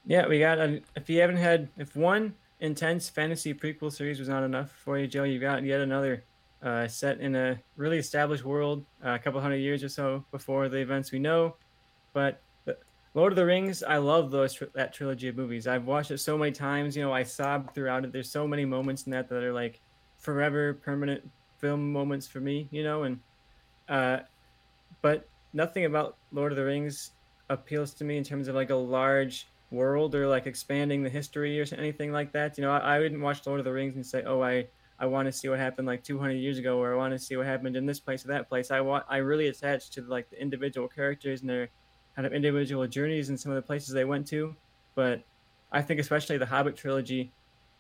Yeah, 0.07 0.27
we 0.27 0.39
got. 0.39 0.59
A, 0.59 0.81
if 0.97 1.09
you 1.09 1.21
haven't 1.21 1.37
had, 1.37 1.69
if 1.77 1.95
one 1.95 2.35
intense 2.61 3.09
fantasy 3.09 3.55
prequel 3.55 3.93
series 3.93 4.19
was 4.19 4.29
not 4.29 4.43
enough 4.43 4.71
for 4.71 4.99
you, 4.99 5.07
Joe. 5.07 5.25
You 5.25 5.39
got 5.39 5.63
yet 5.63 5.81
another 5.81 6.25
uh, 6.63 6.89
set 6.89 7.20
in 7.20 7.37
a 7.37 7.59
really 7.77 7.99
established 7.99 8.45
world, 8.45 8.85
uh, 9.05 9.11
a 9.11 9.19
couple 9.19 9.41
hundred 9.41 9.57
years 9.57 9.85
or 9.85 9.89
so 9.89 10.24
before 10.31 10.69
the 10.69 10.78
events 10.78 11.12
we 11.12 11.19
know. 11.19 11.57
But 12.12 12.41
Lord 13.15 13.32
of 13.32 13.37
the 13.37 13.47
Rings, 13.47 13.82
I 13.82 13.97
love 13.97 14.31
those 14.31 14.62
that 14.74 14.93
trilogy 14.93 15.28
of 15.28 15.37
movies. 15.37 15.66
I've 15.66 15.87
watched 15.87 16.11
it 16.11 16.19
so 16.19 16.37
many 16.37 16.53
times. 16.53 16.97
You 16.97 17.03
know, 17.03 17.12
I 17.12 17.23
sobbed 17.23 17.74
throughout 17.74 18.05
it. 18.05 18.12
There's 18.12 18.31
so 18.31 18.47
many 18.47 18.65
moments 18.65 19.05
in 19.05 19.12
that 19.12 19.28
that 19.28 19.43
are 19.43 19.53
like 19.53 19.81
forever, 20.19 20.74
permanent 20.74 21.28
film 21.59 21.93
moments 21.93 22.27
for 22.27 22.41
me. 22.41 22.69
You 22.70 22.85
know, 22.85 23.05
and 23.05 23.19
uh, 23.89 24.19
but 25.03 25.28
nothing 25.53 25.85
about 25.87 26.16
Lord 26.32 26.53
of 26.53 26.57
the 26.57 26.65
Rings 26.65 27.12
appeals 27.49 27.95
to 27.95 28.05
me 28.05 28.19
in 28.19 28.24
terms 28.24 28.47
of 28.47 28.55
like 28.55 28.70
a 28.70 28.77
large 28.77 29.49
world 29.70 30.15
or 30.15 30.27
like 30.27 30.47
expanding 30.47 31.03
the 31.03 31.11
history 31.11 31.61
or 31.61 31.66
anything 31.77 32.12
like 32.12 32.32
that. 32.32 32.57
You 32.57 32.62
know, 32.62 32.73
I, 32.73 32.97
I 32.97 32.99
wouldn't 32.99 33.20
watch 33.20 33.47
Lord 33.47 33.61
of 33.61 33.65
the 33.65 33.73
Rings 33.73 33.97
and 33.97 34.07
say, 34.07 34.23
oh, 34.24 34.43
I 34.43 34.66
I 35.01 35.07
want 35.07 35.27
to 35.27 35.32
see 35.32 35.49
what 35.49 35.61
happened 35.61 35.86
like 35.86 36.03
200 36.03 36.32
years 36.32 36.59
ago, 36.59 36.81
or 36.81 36.93
I 36.93 36.97
want 36.97 37.12
to 37.12 37.19
see 37.19 37.36
what 37.36 37.47
happened 37.47 37.77
in 37.77 37.86
this 37.86 38.01
place 38.01 38.24
or 38.24 38.28
that 38.28 38.49
place. 38.49 38.70
I 38.70 38.81
want 38.81 39.05
I 39.09 39.19
really 39.19 39.49
attach 39.49 39.90
to 39.90 40.03
like 40.03 40.28
the 40.31 40.40
individual 40.40 40.89
characters 40.89 41.40
and 41.40 41.51
their 41.51 41.69
kind 42.16 42.27
of 42.27 42.32
individual 42.32 42.86
journeys 42.86 43.28
and 43.28 43.39
some 43.39 43.53
of 43.53 43.57
the 43.57 43.62
places 43.62 43.95
they 43.95 44.05
went 44.05 44.27
to. 44.28 44.57
But 44.95 45.23
I 45.70 45.82
think 45.82 46.01
especially 46.01 46.39
the 46.39 46.47
Hobbit 46.47 46.77
trilogy 46.77 47.32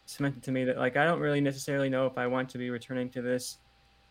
cemented 0.06 0.42
to 0.44 0.52
me 0.52 0.64
that 0.64 0.78
like 0.78 0.96
I 0.96 1.04
don't 1.04 1.20
really 1.20 1.40
necessarily 1.40 1.88
know 1.88 2.06
if 2.06 2.16
I 2.16 2.26
want 2.26 2.48
to 2.50 2.58
be 2.58 2.70
returning 2.70 3.10
to 3.10 3.22
this 3.22 3.58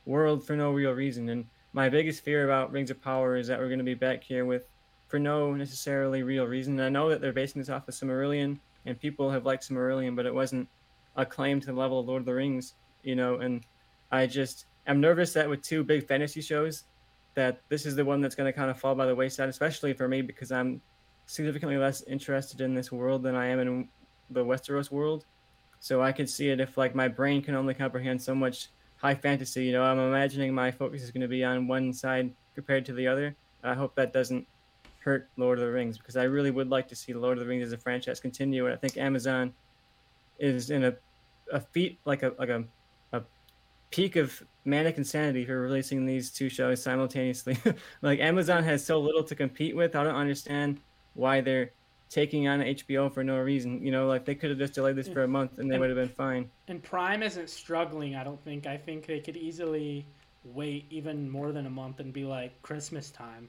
world 0.05 0.45
for 0.45 0.55
no 0.55 0.71
real 0.71 0.91
reason. 0.91 1.29
And 1.29 1.45
my 1.73 1.89
biggest 1.89 2.23
fear 2.23 2.43
about 2.43 2.71
Rings 2.71 2.91
of 2.91 3.01
Power 3.01 3.37
is 3.37 3.47
that 3.47 3.59
we're 3.59 3.67
going 3.67 3.79
to 3.79 3.85
be 3.85 3.93
back 3.93 4.23
here 4.23 4.45
with 4.45 4.63
for 5.07 5.19
no 5.19 5.53
necessarily 5.53 6.23
real 6.23 6.45
reason. 6.45 6.73
And 6.79 6.83
I 6.83 6.89
know 6.89 7.09
that 7.09 7.21
they're 7.21 7.33
basing 7.33 7.61
this 7.61 7.69
off 7.69 7.87
of 7.87 7.93
Silmarillion, 7.93 8.59
and 8.85 8.99
people 8.99 9.29
have 9.31 9.45
liked 9.45 9.67
Silmarillion, 9.67 10.15
but 10.15 10.25
it 10.25 10.33
wasn't 10.33 10.67
acclaimed 11.15 11.61
to 11.63 11.67
the 11.67 11.79
level 11.79 11.99
of 11.99 12.07
Lord 12.07 12.21
of 12.21 12.25
the 12.25 12.33
Rings, 12.33 12.75
you 13.03 13.15
know. 13.15 13.35
And 13.37 13.65
I 14.11 14.27
just 14.27 14.65
am 14.85 15.01
nervous 15.01 15.33
that 15.33 15.49
with 15.49 15.61
two 15.61 15.83
big 15.83 16.07
fantasy 16.07 16.41
shows, 16.41 16.83
that 17.35 17.61
this 17.69 17.85
is 17.85 17.95
the 17.95 18.05
one 18.05 18.21
that's 18.21 18.35
going 18.35 18.51
to 18.51 18.57
kind 18.57 18.71
of 18.71 18.79
fall 18.79 18.95
by 18.95 19.05
the 19.05 19.15
wayside, 19.15 19.49
especially 19.49 19.93
for 19.93 20.07
me 20.07 20.21
because 20.21 20.51
I'm 20.51 20.81
significantly 21.25 21.77
less 21.77 22.01
interested 22.03 22.61
in 22.61 22.73
this 22.73 22.91
world 22.91 23.23
than 23.23 23.35
I 23.35 23.47
am 23.47 23.59
in 23.59 23.87
the 24.29 24.43
Westeros 24.43 24.91
world. 24.91 25.25
So 25.79 26.01
I 26.01 26.11
could 26.11 26.29
see 26.29 26.49
it 26.49 26.59
if 26.59 26.77
like 26.77 26.95
my 26.95 27.07
brain 27.07 27.41
can 27.41 27.55
only 27.55 27.73
comprehend 27.73 28.21
so 28.21 28.33
much 28.33 28.69
high 28.97 29.15
fantasy. 29.15 29.65
You 29.65 29.73
know, 29.73 29.83
I'm 29.83 29.99
imagining 29.99 30.53
my 30.53 30.71
focus 30.71 31.03
is 31.03 31.11
going 31.11 31.21
to 31.21 31.27
be 31.27 31.43
on 31.43 31.67
one 31.67 31.93
side 31.93 32.33
compared 32.55 32.85
to 32.85 32.93
the 32.93 33.07
other. 33.07 33.35
I 33.63 33.73
hope 33.73 33.95
that 33.95 34.13
doesn't 34.13 34.47
hurt 35.07 35.29
Lord 35.37 35.57
of 35.57 35.63
the 35.63 35.71
Rings 35.71 35.97
because 35.97 36.17
I 36.17 36.23
really 36.23 36.51
would 36.51 36.69
like 36.69 36.89
to 36.89 36.95
see 36.95 37.13
Lord 37.13 37.37
of 37.37 37.43
the 37.45 37.47
Rings 37.47 37.65
as 37.65 37.71
a 37.71 37.77
franchise 37.77 38.19
continue, 38.19 38.65
and 38.65 38.73
I 38.73 38.77
think 38.77 38.97
Amazon 38.97 39.53
is 40.37 40.69
in 40.69 40.83
a 40.83 40.93
a 41.53 41.61
feat 41.61 41.97
like 42.03 42.23
a 42.23 42.33
like 42.37 42.49
a 42.49 42.65
a 43.13 43.21
peak 43.89 44.17
of 44.17 44.43
manic 44.65 44.97
insanity 44.97 45.45
for 45.45 45.61
releasing 45.61 46.05
these 46.05 46.29
two 46.29 46.49
shows 46.49 46.83
simultaneously. 46.83 47.57
like 48.01 48.19
Amazon 48.19 48.65
has 48.65 48.85
so 48.85 48.99
little 48.99 49.23
to 49.23 49.33
compete 49.33 49.77
with. 49.77 49.95
I 49.95 50.03
don't 50.03 50.15
understand 50.15 50.81
why 51.13 51.39
they're 51.39 51.71
taking 52.09 52.49
on 52.49 52.59
HBO 52.59 53.09
for 53.13 53.23
no 53.23 53.37
reason. 53.37 53.81
You 53.81 53.91
know, 53.91 54.07
like 54.07 54.25
they 54.25 54.35
could 54.35 54.49
have 54.49 54.59
just 54.59 54.73
delayed 54.73 54.97
this 54.97 55.07
for 55.07 55.23
a 55.23 55.27
month 55.27 55.57
and 55.57 55.71
they 55.71 55.79
would 55.79 55.89
have 55.89 55.97
been 55.97 56.09
fine. 56.09 56.51
And 56.67 56.83
Prime 56.83 57.23
isn't 57.23 57.49
struggling, 57.49 58.17
I 58.17 58.25
don't 58.25 58.43
think. 58.43 58.67
I 58.67 58.75
think 58.75 59.05
they 59.05 59.21
could 59.21 59.37
easily 59.37 60.05
wait 60.43 60.85
even 60.89 61.29
more 61.29 61.53
than 61.53 61.65
a 61.65 61.69
month 61.69 62.01
and 62.01 62.11
be 62.11 62.25
like 62.25 62.61
Christmas 62.61 63.09
time. 63.09 63.47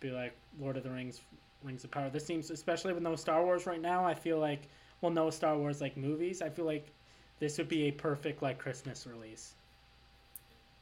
Be 0.00 0.10
like 0.10 0.34
Lord 0.58 0.76
of 0.76 0.82
the 0.82 0.90
Rings 0.90 1.20
Rings 1.62 1.84
of 1.84 1.90
Power. 1.90 2.10
This 2.10 2.26
seems 2.26 2.50
especially 2.50 2.92
with 2.92 3.02
no 3.02 3.16
Star 3.16 3.44
Wars 3.44 3.66
right 3.66 3.80
now, 3.80 4.04
I 4.04 4.14
feel 4.14 4.38
like 4.38 4.62
well 5.00 5.12
no 5.12 5.30
Star 5.30 5.56
Wars 5.56 5.80
like 5.80 5.96
movies, 5.96 6.42
I 6.42 6.48
feel 6.48 6.64
like 6.64 6.90
this 7.38 7.58
would 7.58 7.68
be 7.68 7.84
a 7.84 7.90
perfect 7.90 8.42
like 8.42 8.58
Christmas 8.58 9.06
release. 9.06 9.54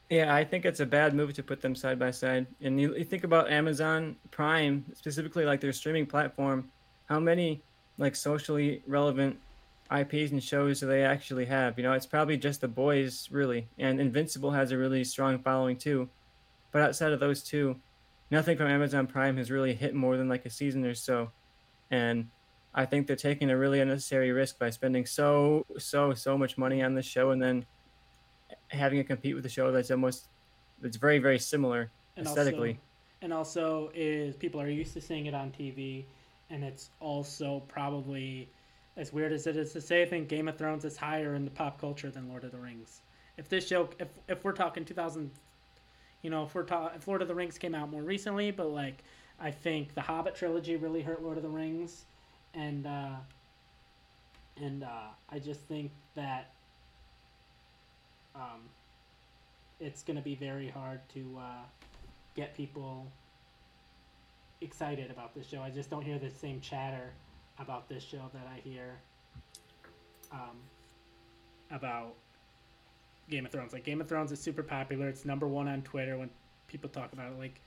Yeah, 0.09 0.33
I 0.33 0.43
think 0.43 0.65
it's 0.65 0.79
a 0.79 0.85
bad 0.85 1.13
move 1.13 1.33
to 1.35 1.43
put 1.43 1.61
them 1.61 1.75
side 1.75 1.99
by 1.99 2.09
side. 2.09 2.47
And 2.61 2.81
you, 2.81 2.95
you 2.95 3.05
think 3.05 3.23
about 3.23 3.51
Amazon 3.51 4.15
Prime, 4.31 4.83
specifically 4.95 5.45
like 5.45 5.61
their 5.61 5.71
streaming 5.71 6.07
platform, 6.07 6.71
how 7.07 7.19
many 7.19 7.61
like 7.99 8.15
socially 8.15 8.81
relevant 8.87 9.37
IPs 9.95 10.31
and 10.31 10.43
shows 10.43 10.79
do 10.79 10.87
they 10.87 11.03
actually 11.03 11.45
have? 11.45 11.77
You 11.77 11.83
know, 11.83 11.93
it's 11.93 12.07
probably 12.07 12.37
just 12.37 12.61
the 12.61 12.67
boys 12.67 13.29
really, 13.31 13.67
and 13.77 13.99
Invincible 13.99 14.51
has 14.51 14.71
a 14.71 14.77
really 14.77 15.03
strong 15.03 15.37
following 15.39 15.77
too. 15.77 16.09
But 16.71 16.81
outside 16.81 17.11
of 17.11 17.19
those 17.19 17.43
two, 17.43 17.79
nothing 18.31 18.57
from 18.57 18.67
Amazon 18.67 19.07
Prime 19.07 19.37
has 19.37 19.51
really 19.51 19.73
hit 19.73 19.93
more 19.93 20.17
than 20.17 20.29
like 20.29 20.45
a 20.45 20.49
season 20.49 20.85
or 20.85 20.93
so, 20.93 21.31
and 21.91 22.29
I 22.73 22.85
think 22.85 23.07
they're 23.07 23.15
taking 23.15 23.49
a 23.49 23.57
really 23.57 23.79
unnecessary 23.79 24.31
risk 24.31 24.59
by 24.59 24.69
spending 24.69 25.05
so 25.05 25.65
so 25.77 26.13
so 26.13 26.37
much 26.37 26.57
money 26.57 26.83
on 26.83 26.93
this 26.93 27.05
show 27.05 27.31
and 27.31 27.41
then 27.41 27.65
having 28.67 28.99
it 28.99 29.07
compete 29.07 29.35
with 29.35 29.45
a 29.45 29.49
show 29.49 29.71
that's 29.71 29.91
almost 29.91 30.27
that's 30.81 30.97
very 30.97 31.19
very 31.19 31.39
similar 31.39 31.91
and 32.15 32.27
aesthetically. 32.27 32.69
Also, 32.69 32.79
and 33.21 33.33
also 33.33 33.91
is 33.93 34.35
people 34.35 34.61
are 34.61 34.69
used 34.69 34.93
to 34.93 35.01
seeing 35.01 35.25
it 35.25 35.33
on 35.33 35.51
TV 35.51 36.05
and 36.49 36.63
it's 36.63 36.89
also 36.99 37.63
probably 37.67 38.49
as 38.97 39.13
weird 39.13 39.31
as 39.31 39.47
it 39.47 39.55
is 39.55 39.71
to 39.73 39.81
say, 39.81 40.01
I 40.01 40.05
think 40.05 40.27
Game 40.27 40.47
of 40.47 40.57
Thrones 40.57 40.83
is 40.83 40.97
higher 40.97 41.35
in 41.35 41.45
the 41.45 41.51
pop 41.51 41.79
culture 41.79 42.11
than 42.11 42.27
Lord 42.27 42.43
of 42.43 42.51
the 42.51 42.57
Rings. 42.57 43.01
If 43.37 43.47
this 43.47 43.67
show, 43.67 43.89
if 43.99 44.09
if 44.27 44.43
we're 44.43 44.51
talking 44.51 44.83
2000, 44.83 45.31
you 46.21 46.29
know, 46.29 46.43
if 46.43 46.53
we're 46.53 46.65
Lord 47.07 47.21
of 47.21 47.27
the 47.27 47.35
Rings 47.35 47.57
came 47.57 47.73
out 47.75 47.89
more 47.89 48.01
recently, 48.01 48.51
but 48.51 48.67
like 48.67 49.03
I 49.39 49.51
think 49.51 49.93
the 49.93 50.01
Hobbit 50.01 50.35
trilogy 50.35 50.75
really 50.75 51.01
hurt 51.01 51.23
Lord 51.23 51.37
of 51.37 51.43
the 51.43 51.49
Rings, 51.49 52.03
and 52.53 52.85
uh, 52.85 53.15
and 54.57 54.83
uh, 54.83 55.09
I 55.29 55.39
just 55.39 55.61
think 55.61 55.91
that 56.15 56.51
um, 58.35 58.67
it's 59.79 60.03
gonna 60.03 60.21
be 60.21 60.35
very 60.35 60.69
hard 60.69 60.99
to 61.13 61.37
uh, 61.39 61.63
get 62.35 62.55
people 62.55 63.07
excited 64.61 65.09
about 65.09 65.33
this 65.33 65.47
show. 65.47 65.61
I 65.61 65.69
just 65.69 65.89
don't 65.89 66.03
hear 66.03 66.19
the 66.19 66.29
same 66.29 66.59
chatter 66.59 67.13
about 67.59 67.87
this 67.87 68.03
show 68.03 68.29
that 68.33 68.47
I 68.53 68.59
hear 68.59 68.95
um, 70.31 70.57
about 71.71 72.15
Game 73.29 73.45
of 73.45 73.51
Thrones. 73.51 73.73
Like 73.73 73.83
Game 73.83 74.01
of 74.01 74.07
Thrones 74.07 74.31
is 74.31 74.39
super 74.39 74.63
popular. 74.63 75.07
It's 75.07 75.25
number 75.25 75.47
one 75.47 75.67
on 75.67 75.81
Twitter 75.81 76.17
when 76.17 76.29
people 76.67 76.89
talk 76.89 77.13
about 77.13 77.31
it. 77.31 77.39
Like 77.39 77.59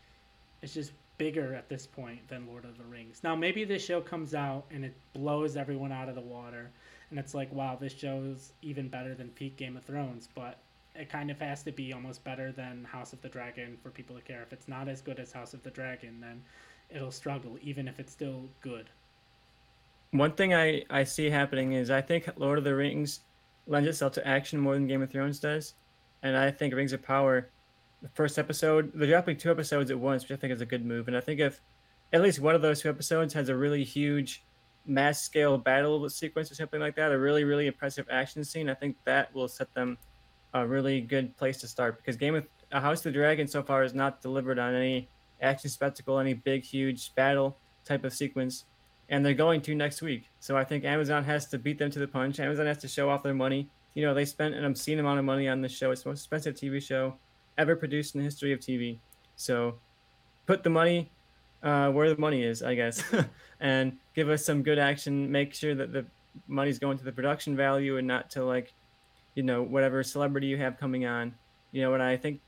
it's 0.62 0.74
just 0.74 0.93
bigger 1.18 1.55
at 1.55 1.68
this 1.68 1.86
point 1.86 2.26
than 2.28 2.47
Lord 2.47 2.64
of 2.64 2.78
the 2.78 2.84
Rings. 2.84 3.20
Now 3.22 3.36
maybe 3.36 3.64
this 3.64 3.84
show 3.84 4.01
comes 4.01 4.34
out 4.34 4.64
and 4.70 4.84
it 4.84 4.94
blows 5.12 5.56
everyone 5.56 5.93
out 5.93 6.09
of 6.09 6.14
the 6.14 6.20
water, 6.20 6.70
and 7.10 7.18
it's 7.18 7.34
like, 7.34 7.52
wow, 7.52 7.76
this 7.80 7.93
show's 7.93 8.52
even 8.62 8.89
better 8.89 9.14
than 9.14 9.28
peak 9.28 9.56
Game 9.56 9.76
of 9.76 9.84
Thrones. 9.84 10.28
But 10.34 10.59
it 10.94 11.09
kind 11.09 11.30
of 11.30 11.39
has 11.40 11.62
to 11.62 11.72
be 11.72 11.93
almost 11.93 12.22
better 12.24 12.52
than 12.52 12.84
House 12.84 13.12
of 13.12 13.22
the 13.22 13.28
Dragon 13.28 13.78
for 13.82 13.90
people 13.90 14.16
to 14.16 14.22
care. 14.22 14.43
If 14.43 14.52
it's 14.52 14.68
not 14.68 14.89
as 14.89 15.01
good 15.01 15.18
as 15.18 15.32
House 15.32 15.55
of 15.55 15.62
the 15.62 15.70
Dragon, 15.70 16.20
then 16.20 16.43
it'll 16.90 17.10
struggle, 17.10 17.56
even 17.62 17.89
if 17.89 17.98
it's 17.98 18.12
still 18.12 18.44
good. 18.60 18.90
One 20.10 20.32
thing 20.32 20.52
I, 20.52 20.84
I 20.90 21.05
see 21.05 21.30
happening 21.30 21.72
is 21.72 21.90
I 21.90 22.02
think 22.02 22.28
Lord 22.36 22.59
of 22.59 22.64
the 22.64 22.74
Rings 22.74 23.20
lends 23.66 23.89
itself 23.89 24.12
to 24.14 24.26
action 24.26 24.59
more 24.59 24.74
than 24.74 24.86
Game 24.86 25.02
of 25.02 25.10
Thrones 25.10 25.40
does. 25.40 25.74
And 26.22 26.36
I 26.36 26.51
think 26.51 26.74
Rings 26.74 26.93
of 26.93 27.02
Power, 27.02 27.51
the 28.01 28.09
first 28.10 28.39
episode, 28.39 28.93
they're 28.94 29.09
dropping 29.09 29.36
two 29.36 29.51
episodes 29.51 29.90
at 29.90 29.98
once, 29.98 30.22
which 30.22 30.32
I 30.32 30.40
think 30.40 30.52
is 30.52 30.60
a 30.60 30.66
good 30.66 30.84
move. 30.84 31.09
And 31.09 31.16
I 31.16 31.20
think 31.20 31.40
if 31.40 31.60
at 32.12 32.22
least 32.22 32.40
one 32.40 32.55
of 32.55 32.62
those 32.62 32.80
two 32.80 32.89
episodes 32.89 33.34
has 33.34 33.48
a 33.48 33.56
really 33.56 33.84
huge 33.84 34.44
mass 34.86 35.22
scale 35.22 35.59
battle 35.59 36.09
sequence 36.09 36.51
or 36.51 36.55
something 36.55 36.80
like 36.80 36.97
that, 36.97 37.12
a 37.12 37.18
really, 37.18 37.44
really 37.44 37.66
impressive 37.66 38.06
action 38.10 38.44
scene, 38.44 38.68
I 38.68 38.74
think 38.74 38.97
that 39.05 39.34
will 39.34 39.48
set 39.48 39.72
them 39.74 39.98
a 40.55 40.66
really 40.66 41.01
good 41.01 41.36
place 41.36 41.59
to 41.59 41.68
start 41.68 41.97
because 41.97 42.16
Game 42.16 42.34
of 42.34 42.47
a 42.72 42.80
House 42.80 42.98
of 42.98 43.05
the 43.05 43.12
Dragon 43.12 43.47
so 43.47 43.62
far 43.62 43.82
has 43.82 43.94
not 43.94 44.20
delivered 44.20 44.59
on 44.59 44.74
any 44.74 45.09
action 45.40 45.70
spectacle, 45.70 46.18
any 46.18 46.34
big, 46.34 46.62
huge 46.62 47.14
battle 47.14 47.56
type 47.84 48.05
of 48.05 48.12
sequence, 48.12 48.64
and 49.12 49.24
they're 49.24 49.34
going 49.34 49.60
to 49.60 49.74
next 49.74 50.01
week. 50.01 50.30
So 50.40 50.56
I 50.56 50.64
think 50.64 50.84
Amazon 50.84 51.22
has 51.24 51.47
to 51.48 51.59
beat 51.59 51.78
them 51.78 51.90
to 51.90 51.98
the 51.98 52.09
punch. 52.09 52.40
Amazon 52.40 52.64
has 52.64 52.78
to 52.78 52.89
show 52.89 53.10
off 53.10 53.22
their 53.22 53.34
money. 53.34 53.68
You 53.93 54.06
know, 54.06 54.14
they 54.14 54.24
spent 54.24 54.55
an 54.55 54.64
obscene 54.64 54.98
amount 54.98 55.18
of 55.18 55.26
money 55.26 55.48
on 55.48 55.60
this 55.60 55.70
show. 55.70 55.90
It's 55.90 56.02
the 56.02 56.09
most 56.09 56.20
expensive 56.20 56.55
TV 56.55 56.82
show 56.82 57.14
ever 57.59 57.76
produced 57.76 58.14
in 58.14 58.20
the 58.20 58.24
history 58.24 58.55
of 58.55 58.60
TV. 58.60 58.98
So 59.36 59.74
put 60.47 60.62
the 60.62 60.70
money 60.70 61.10
uh, 61.62 61.90
where 61.90 62.09
the 62.09 62.18
money 62.18 62.43
is, 62.43 62.62
I 62.62 62.74
guess, 62.74 63.05
and 63.60 63.98
give 64.14 64.30
us 64.30 64.47
some 64.47 64.62
good 64.62 64.78
action. 64.78 65.30
Make 65.30 65.52
sure 65.52 65.74
that 65.74 65.93
the 65.93 66.06
money's 66.48 66.78
going 66.78 66.97
to 66.97 67.05
the 67.05 67.12
production 67.12 67.55
value 67.55 67.98
and 67.98 68.09
not 68.09 68.30
to 68.30 68.43
like, 68.43 68.72
you 69.34 69.43
know, 69.43 69.62
whatever 69.62 70.02
celebrity 70.02 70.47
you 70.47 70.56
have 70.56 70.80
coming 70.80 71.05
on. 71.05 71.34
You 71.70 71.82
know, 71.82 71.93
and 71.93 72.02
I 72.02 72.16
think 72.16 72.40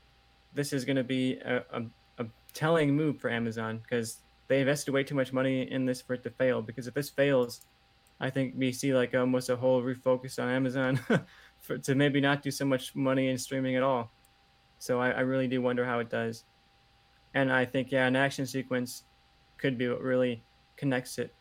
this 0.55 0.73
is 0.73 0.83
going 0.83 0.97
to 0.97 1.03
be 1.03 1.35
a, 1.45 1.61
a 1.71 1.83
telling 2.53 2.95
move 2.95 3.19
for 3.19 3.29
Amazon 3.29 3.81
because 3.83 4.21
they 4.47 4.59
invested 4.59 4.91
way 4.91 5.03
too 5.03 5.15
much 5.15 5.33
money 5.33 5.69
in 5.71 5.85
this 5.85 6.01
for 6.01 6.13
it 6.13 6.23
to 6.23 6.29
fail. 6.29 6.61
Because 6.61 6.87
if 6.87 6.93
this 6.93 7.09
fails, 7.09 7.61
I 8.19 8.29
think 8.29 8.53
we 8.57 8.71
see 8.71 8.93
like 8.93 9.13
almost 9.13 9.49
a 9.49 9.55
whole 9.55 9.81
refocus 9.81 10.41
on 10.41 10.49
Amazon 10.49 10.99
for, 11.59 11.77
to 11.77 11.95
maybe 11.95 12.21
not 12.21 12.41
do 12.41 12.51
so 12.51 12.65
much 12.65 12.95
money 12.95 13.29
in 13.29 13.37
streaming 13.37 13.75
at 13.75 13.83
all. 13.83 14.11
So 14.79 14.99
I, 14.99 15.11
I 15.11 15.19
really 15.21 15.47
do 15.47 15.61
wonder 15.61 15.85
how 15.85 15.99
it 15.99 16.09
does. 16.09 16.45
And 17.33 17.51
I 17.51 17.65
think 17.65 17.91
yeah, 17.91 18.07
an 18.07 18.15
action 18.15 18.45
sequence 18.45 19.03
could 19.57 19.77
be 19.77 19.87
what 19.89 20.01
really 20.01 20.43
connects 20.77 21.17
it. 21.17 21.33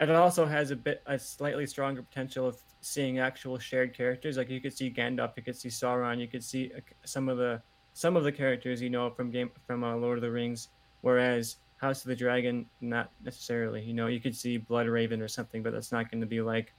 And 0.00 0.10
it 0.10 0.16
also 0.16 0.46
has 0.46 0.70
a 0.70 0.76
bit 0.76 1.02
a 1.06 1.18
slightly 1.18 1.66
stronger 1.66 2.02
potential 2.02 2.46
of 2.46 2.58
seeing 2.80 3.18
actual 3.18 3.58
shared 3.58 3.96
characters. 3.96 4.36
Like 4.36 4.50
you 4.50 4.60
could 4.60 4.76
see 4.76 4.90
Gandalf, 4.90 5.32
you 5.36 5.42
could 5.42 5.56
see 5.56 5.68
Sauron, 5.68 6.20
you 6.20 6.28
could 6.28 6.44
see 6.44 6.70
uh, 6.76 6.80
some 7.04 7.28
of 7.28 7.38
the 7.38 7.60
some 7.94 8.16
of 8.16 8.22
the 8.22 8.30
characters 8.30 8.80
you 8.80 8.90
know 8.90 9.10
from 9.10 9.30
game 9.30 9.50
from 9.66 9.82
uh, 9.82 9.96
Lord 9.96 10.18
of 10.18 10.22
the 10.22 10.30
Rings, 10.30 10.68
whereas 11.00 11.56
House 11.78 12.02
of 12.02 12.08
the 12.08 12.16
Dragon 12.16 12.66
not 12.80 13.10
necessarily. 13.24 13.82
You 13.82 13.94
know, 13.94 14.06
you 14.08 14.20
could 14.20 14.36
see 14.36 14.58
Bloodraven 14.58 15.20
or 15.20 15.28
something, 15.28 15.62
but 15.62 15.72
that's 15.72 15.92
not 15.92 16.10
going 16.10 16.20
to 16.20 16.26
be 16.26 16.40
like 16.40 16.72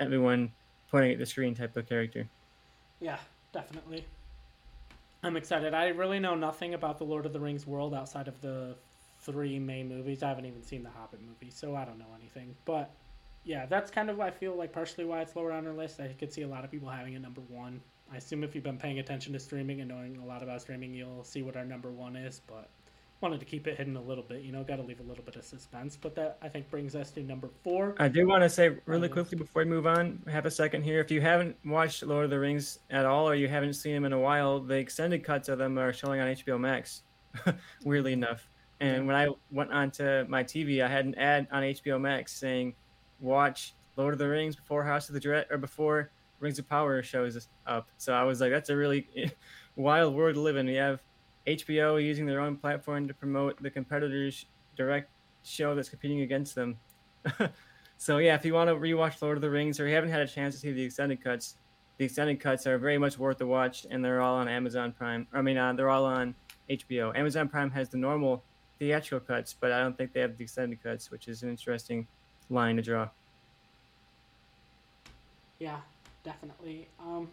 everyone 0.00 0.52
pointing 0.90 1.12
at 1.12 1.18
the 1.18 1.26
screen 1.26 1.54
type 1.54 1.76
of 1.76 1.88
character. 1.88 2.28
Yeah, 3.00 3.18
definitely. 3.52 4.04
I'm 5.22 5.36
excited. 5.36 5.72
I 5.72 5.88
really 5.88 6.18
know 6.18 6.34
nothing 6.34 6.74
about 6.74 6.98
the 6.98 7.04
Lord 7.04 7.26
of 7.26 7.32
the 7.32 7.40
Rings 7.40 7.66
world 7.66 7.94
outside 7.94 8.28
of 8.28 8.40
the 8.40 8.74
three 9.20 9.58
main 9.58 9.88
movies. 9.88 10.22
I 10.22 10.28
haven't 10.28 10.46
even 10.46 10.62
seen 10.62 10.82
the 10.82 10.90
Hobbit 10.90 11.20
movie, 11.22 11.50
so 11.50 11.74
I 11.74 11.84
don't 11.84 11.98
know 11.98 12.12
anything. 12.18 12.54
But 12.64 12.90
yeah, 13.44 13.66
that's 13.66 13.90
kind 13.90 14.10
of 14.10 14.20
I 14.20 14.30
feel 14.30 14.54
like 14.54 14.72
partially 14.72 15.04
why 15.04 15.20
it's 15.20 15.34
lower 15.34 15.52
on 15.52 15.66
our 15.66 15.72
list. 15.72 16.00
I 16.00 16.08
could 16.08 16.32
see 16.32 16.42
a 16.42 16.48
lot 16.48 16.64
of 16.64 16.70
people 16.70 16.88
having 16.88 17.14
it 17.14 17.22
number 17.22 17.40
one. 17.48 17.80
I 18.12 18.16
assume 18.16 18.44
if 18.44 18.54
you've 18.54 18.64
been 18.64 18.78
paying 18.78 18.98
attention 18.98 19.32
to 19.32 19.40
streaming 19.40 19.80
and 19.80 19.88
knowing 19.88 20.18
a 20.18 20.26
lot 20.26 20.42
about 20.42 20.60
streaming, 20.60 20.92
you'll 20.92 21.24
see 21.24 21.42
what 21.42 21.56
our 21.56 21.64
number 21.64 21.90
one 21.90 22.16
is. 22.16 22.42
But 22.46 22.68
wanted 23.24 23.40
to 23.40 23.46
keep 23.46 23.66
it 23.66 23.76
hidden 23.76 23.96
a 23.96 24.00
little 24.00 24.22
bit. 24.22 24.42
You 24.42 24.52
know, 24.52 24.62
got 24.62 24.76
to 24.76 24.82
leave 24.82 25.00
a 25.00 25.02
little 25.02 25.24
bit 25.24 25.34
of 25.34 25.44
suspense. 25.44 25.98
But 26.00 26.14
that 26.14 26.38
I 26.42 26.48
think 26.48 26.70
brings 26.70 26.94
us 26.94 27.10
to 27.12 27.22
number 27.22 27.50
four. 27.64 27.94
I 27.98 28.08
do 28.08 28.28
want 28.28 28.42
to 28.42 28.48
say 28.48 28.76
really 28.86 29.08
um, 29.08 29.14
quickly 29.14 29.36
before 29.36 29.64
we 29.64 29.70
move 29.70 29.86
on, 29.86 30.22
have 30.28 30.46
a 30.46 30.50
second 30.50 30.82
here. 30.82 31.00
If 31.00 31.10
you 31.10 31.20
haven't 31.20 31.56
watched 31.64 32.02
Lord 32.02 32.24
of 32.24 32.30
the 32.30 32.38
Rings 32.38 32.78
at 32.90 33.04
all, 33.04 33.28
or 33.28 33.34
you 33.34 33.48
haven't 33.48 33.74
seen 33.74 33.94
them 33.94 34.04
in 34.04 34.12
a 34.12 34.20
while, 34.20 34.60
the 34.60 34.76
extended 34.76 35.24
cuts 35.24 35.48
of 35.48 35.58
them 35.58 35.78
are 35.78 35.92
showing 35.92 36.20
on 36.20 36.28
HBO 36.28 36.60
Max. 36.60 37.02
weirdly 37.84 38.12
enough. 38.12 38.48
And 38.80 39.06
when 39.06 39.16
I 39.16 39.28
went 39.50 39.72
onto 39.72 40.24
my 40.28 40.44
TV, 40.44 40.84
I 40.84 40.88
had 40.88 41.06
an 41.06 41.14
ad 41.16 41.48
on 41.50 41.62
HBO 41.62 42.00
Max 42.00 42.32
saying, 42.32 42.74
"Watch 43.20 43.74
Lord 43.96 44.12
of 44.14 44.18
the 44.18 44.28
Rings 44.28 44.56
before 44.56 44.84
House 44.84 45.08
of 45.08 45.14
the 45.14 45.20
Dread 45.20 45.46
or 45.50 45.58
before 45.58 46.10
Rings 46.40 46.58
of 46.58 46.68
Power 46.68 47.02
shows 47.02 47.48
up. 47.66 47.88
So 47.96 48.12
I 48.12 48.24
was 48.24 48.40
like, 48.40 48.50
that's 48.50 48.70
a 48.70 48.76
really 48.76 49.06
wild 49.76 50.14
world 50.14 50.34
to 50.34 50.40
live 50.40 50.56
in. 50.56 50.66
You 50.68 50.78
have 50.78 51.00
HBO 51.46 52.02
using 52.02 52.26
their 52.26 52.40
own 52.40 52.56
platform 52.56 53.06
to 53.08 53.14
promote 53.14 53.62
the 53.62 53.70
competitors' 53.70 54.46
direct 54.76 55.10
show 55.44 55.74
that's 55.74 55.88
competing 55.88 56.22
against 56.22 56.54
them. 56.54 56.78
so 57.98 58.18
yeah, 58.18 58.34
if 58.34 58.44
you 58.44 58.54
want 58.54 58.68
to 58.68 58.74
rewatch 58.74 59.20
Lord 59.20 59.36
of 59.36 59.42
the 59.42 59.50
Rings 59.50 59.78
or 59.78 59.86
you 59.86 59.94
haven't 59.94 60.10
had 60.10 60.20
a 60.20 60.26
chance 60.26 60.54
to 60.54 60.60
see 60.60 60.72
the 60.72 60.82
extended 60.82 61.22
cuts, 61.22 61.56
the 61.98 62.04
extended 62.04 62.40
cuts 62.40 62.66
are 62.66 62.78
very 62.78 62.98
much 62.98 63.18
worth 63.18 63.38
the 63.38 63.46
watch, 63.46 63.86
and 63.88 64.04
they're 64.04 64.20
all 64.20 64.36
on 64.36 64.48
Amazon 64.48 64.92
Prime. 64.92 65.26
I 65.32 65.42
mean, 65.42 65.56
uh, 65.56 65.72
they're 65.74 65.90
all 65.90 66.04
on 66.04 66.34
HBO. 66.68 67.16
Amazon 67.16 67.48
Prime 67.48 67.70
has 67.70 67.88
the 67.88 67.98
normal 67.98 68.42
theatrical 68.78 69.20
cuts, 69.20 69.54
but 69.58 69.70
I 69.70 69.80
don't 69.80 69.96
think 69.96 70.12
they 70.12 70.20
have 70.20 70.36
the 70.36 70.44
extended 70.44 70.82
cuts, 70.82 71.10
which 71.10 71.28
is 71.28 71.42
an 71.42 71.50
interesting 71.50 72.06
line 72.50 72.76
to 72.76 72.82
draw. 72.82 73.08
Yeah, 75.58 75.78
definitely. 76.24 76.88
Um, 76.98 77.28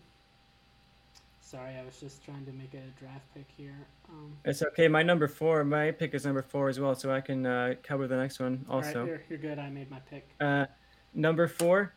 sorry, 1.51 1.75
I 1.75 1.83
was 1.83 1.99
just 1.99 2.23
trying 2.23 2.45
to 2.45 2.53
make 2.53 2.73
a 2.73 2.83
draft 2.97 3.25
pick 3.35 3.45
here. 3.57 3.75
Um, 4.09 4.31
It's 4.45 4.63
okay. 4.63 4.87
My 4.87 5.03
number 5.03 5.27
four, 5.27 5.65
my 5.65 5.91
pick 5.91 6.13
is 6.13 6.25
number 6.25 6.41
four 6.41 6.69
as 6.69 6.79
well, 6.79 6.95
so 6.95 7.11
I 7.11 7.19
can 7.19 7.45
uh, 7.45 7.75
cover 7.83 8.07
the 8.07 8.15
next 8.15 8.39
one 8.39 8.65
all 8.69 8.79
right, 8.79 8.87
also. 8.87 9.05
you're, 9.05 9.21
you're 9.29 9.37
good. 9.37 9.59
I 9.59 9.69
made 9.69 9.91
my 9.91 9.99
pick. 9.99 10.29
Uh, 10.39 10.67
number 11.13 11.47
four, 11.49 11.93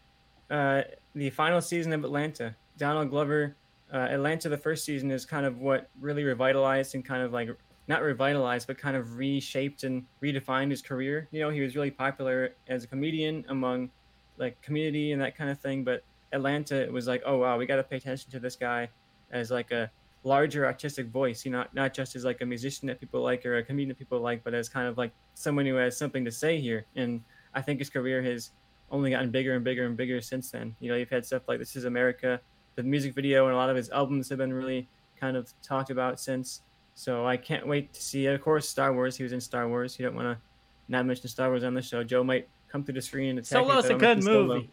uh, 0.51 0.83
the 1.15 1.31
final 1.31 1.61
season 1.61 1.93
of 1.93 2.03
Atlanta. 2.03 2.57
Donald 2.79 3.11
Glover. 3.11 3.55
Uh, 3.93 3.99
Atlanta, 3.99 4.49
the 4.49 4.59
first 4.59 4.85
season, 4.85 5.13
is 5.13 5.25
kind 5.25 5.47
of 5.47 5.61
what 5.61 5.89
really 6.01 6.25
revitalized 6.25 6.97
and 6.97 7.05
kind 7.05 7.23
of 7.23 7.33
like 7.33 7.49
not 7.87 8.03
revitalized, 8.03 8.67
but 8.67 8.77
kind 8.77 8.97
of 8.97 9.19
reshaped 9.19 9.85
and 9.85 10.05
redefined 10.21 10.71
his 10.71 10.83
career. 10.83 11.29
You 11.31 11.43
know, 11.43 11.51
he 11.51 11.61
was 11.61 11.77
really 11.77 11.93
popular 11.93 12.55
as 12.67 12.83
a 12.83 12.87
comedian 12.89 13.45
among 13.49 13.91
like 14.37 14.61
community 14.63 15.13
and 15.13 15.23
that 15.23 15.37
kind 15.37 15.49
of 15.49 15.61
thing. 15.61 15.85
But 15.85 16.03
Atlanta 16.33 16.89
was 16.91 17.07
like, 17.07 17.23
oh 17.25 17.39
wow, 17.39 17.57
we 17.57 17.67
got 17.67 17.77
to 17.77 17.85
pay 17.85 17.99
attention 17.99 18.33
to 18.33 18.41
this 18.41 18.57
guy 18.57 18.89
as 19.31 19.51
like 19.51 19.71
a 19.71 19.91
larger 20.23 20.67
artistic 20.67 21.09
voice. 21.09 21.45
You 21.45 21.53
know, 21.53 21.59
not 21.59 21.75
not 21.75 21.95
just 21.95 22.17
as 22.17 22.25
like 22.25 22.41
a 22.41 22.47
musician 22.47 22.89
that 22.89 23.01
people 23.01 23.23
like 23.23 23.45
or 23.45 23.59
a 23.59 23.63
comedian 23.63 23.91
that 23.91 23.99
people 23.99 24.21
like, 24.21 24.43
but 24.45 24.55
as 24.55 24.69
kind 24.69 24.89
of 24.89 24.99
like 24.99 25.13
someone 25.35 25.67
who 25.67 25.77
has 25.77 25.97
something 25.97 26.25
to 26.25 26.33
say 26.33 26.61
here. 26.61 26.85
And 26.97 27.23
I 27.55 27.63
think 27.63 27.79
his 27.79 27.91
career 27.91 28.23
has 28.23 28.51
only 28.91 29.11
gotten 29.11 29.31
bigger 29.31 29.55
and 29.55 29.65
bigger 29.65 29.87
and 29.87 29.97
bigger 29.97 30.21
since 30.21 30.51
then. 30.51 30.75
You 30.81 30.91
know, 30.91 30.97
you've 30.97 31.11
had 31.11 31.25
stuff 31.25 31.43
like 31.49 31.59
This 31.59 31.77
Is 31.77 31.85
America, 31.85 32.41
the 32.77 32.83
music 32.83 33.15
video, 33.15 33.47
and 33.47 33.55
a 33.55 33.57
lot 33.57 33.71
of 33.71 33.77
his 33.77 33.91
albums 33.91 34.29
have 34.29 34.39
been 34.39 34.53
really 34.53 34.89
kind 35.19 35.37
of 35.37 35.53
talked 35.63 35.91
about 35.91 36.21
since. 36.21 36.63
So 36.95 37.27
I 37.27 37.37
can't 37.37 37.67
wait 37.67 37.93
to 37.95 38.03
see. 38.03 38.27
Of 38.27 38.41
course, 38.41 38.69
Star 38.69 38.93
Wars. 38.93 39.17
He 39.17 39.23
was 39.23 39.33
in 39.33 39.41
Star 39.41 39.69
Wars. 39.69 39.99
You 39.99 40.07
don't 40.07 40.15
want 40.15 40.37
to 40.37 40.43
not 40.89 41.07
mention 41.07 41.29
Star 41.29 41.49
Wars 41.49 41.65
on 41.65 41.75
the 41.75 41.83
show. 41.83 42.05
Joe 42.05 42.23
might 42.23 42.49
come 42.69 42.85
through 42.85 42.95
the 42.95 43.03
screen 43.03 43.31
and 43.31 43.39
attack 43.41 43.67
Solo's 43.67 43.87
a 43.87 43.95
good 43.95 44.23
movie. 44.23 44.71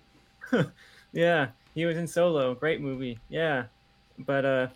Yeah, 1.13 1.47
he 1.75 1.85
was 1.85 1.97
in 1.97 2.07
Solo. 2.07 2.55
Great 2.55 2.81
movie. 2.81 3.19
Yeah, 3.29 3.65
but 4.19 4.45
uh, 4.45 4.67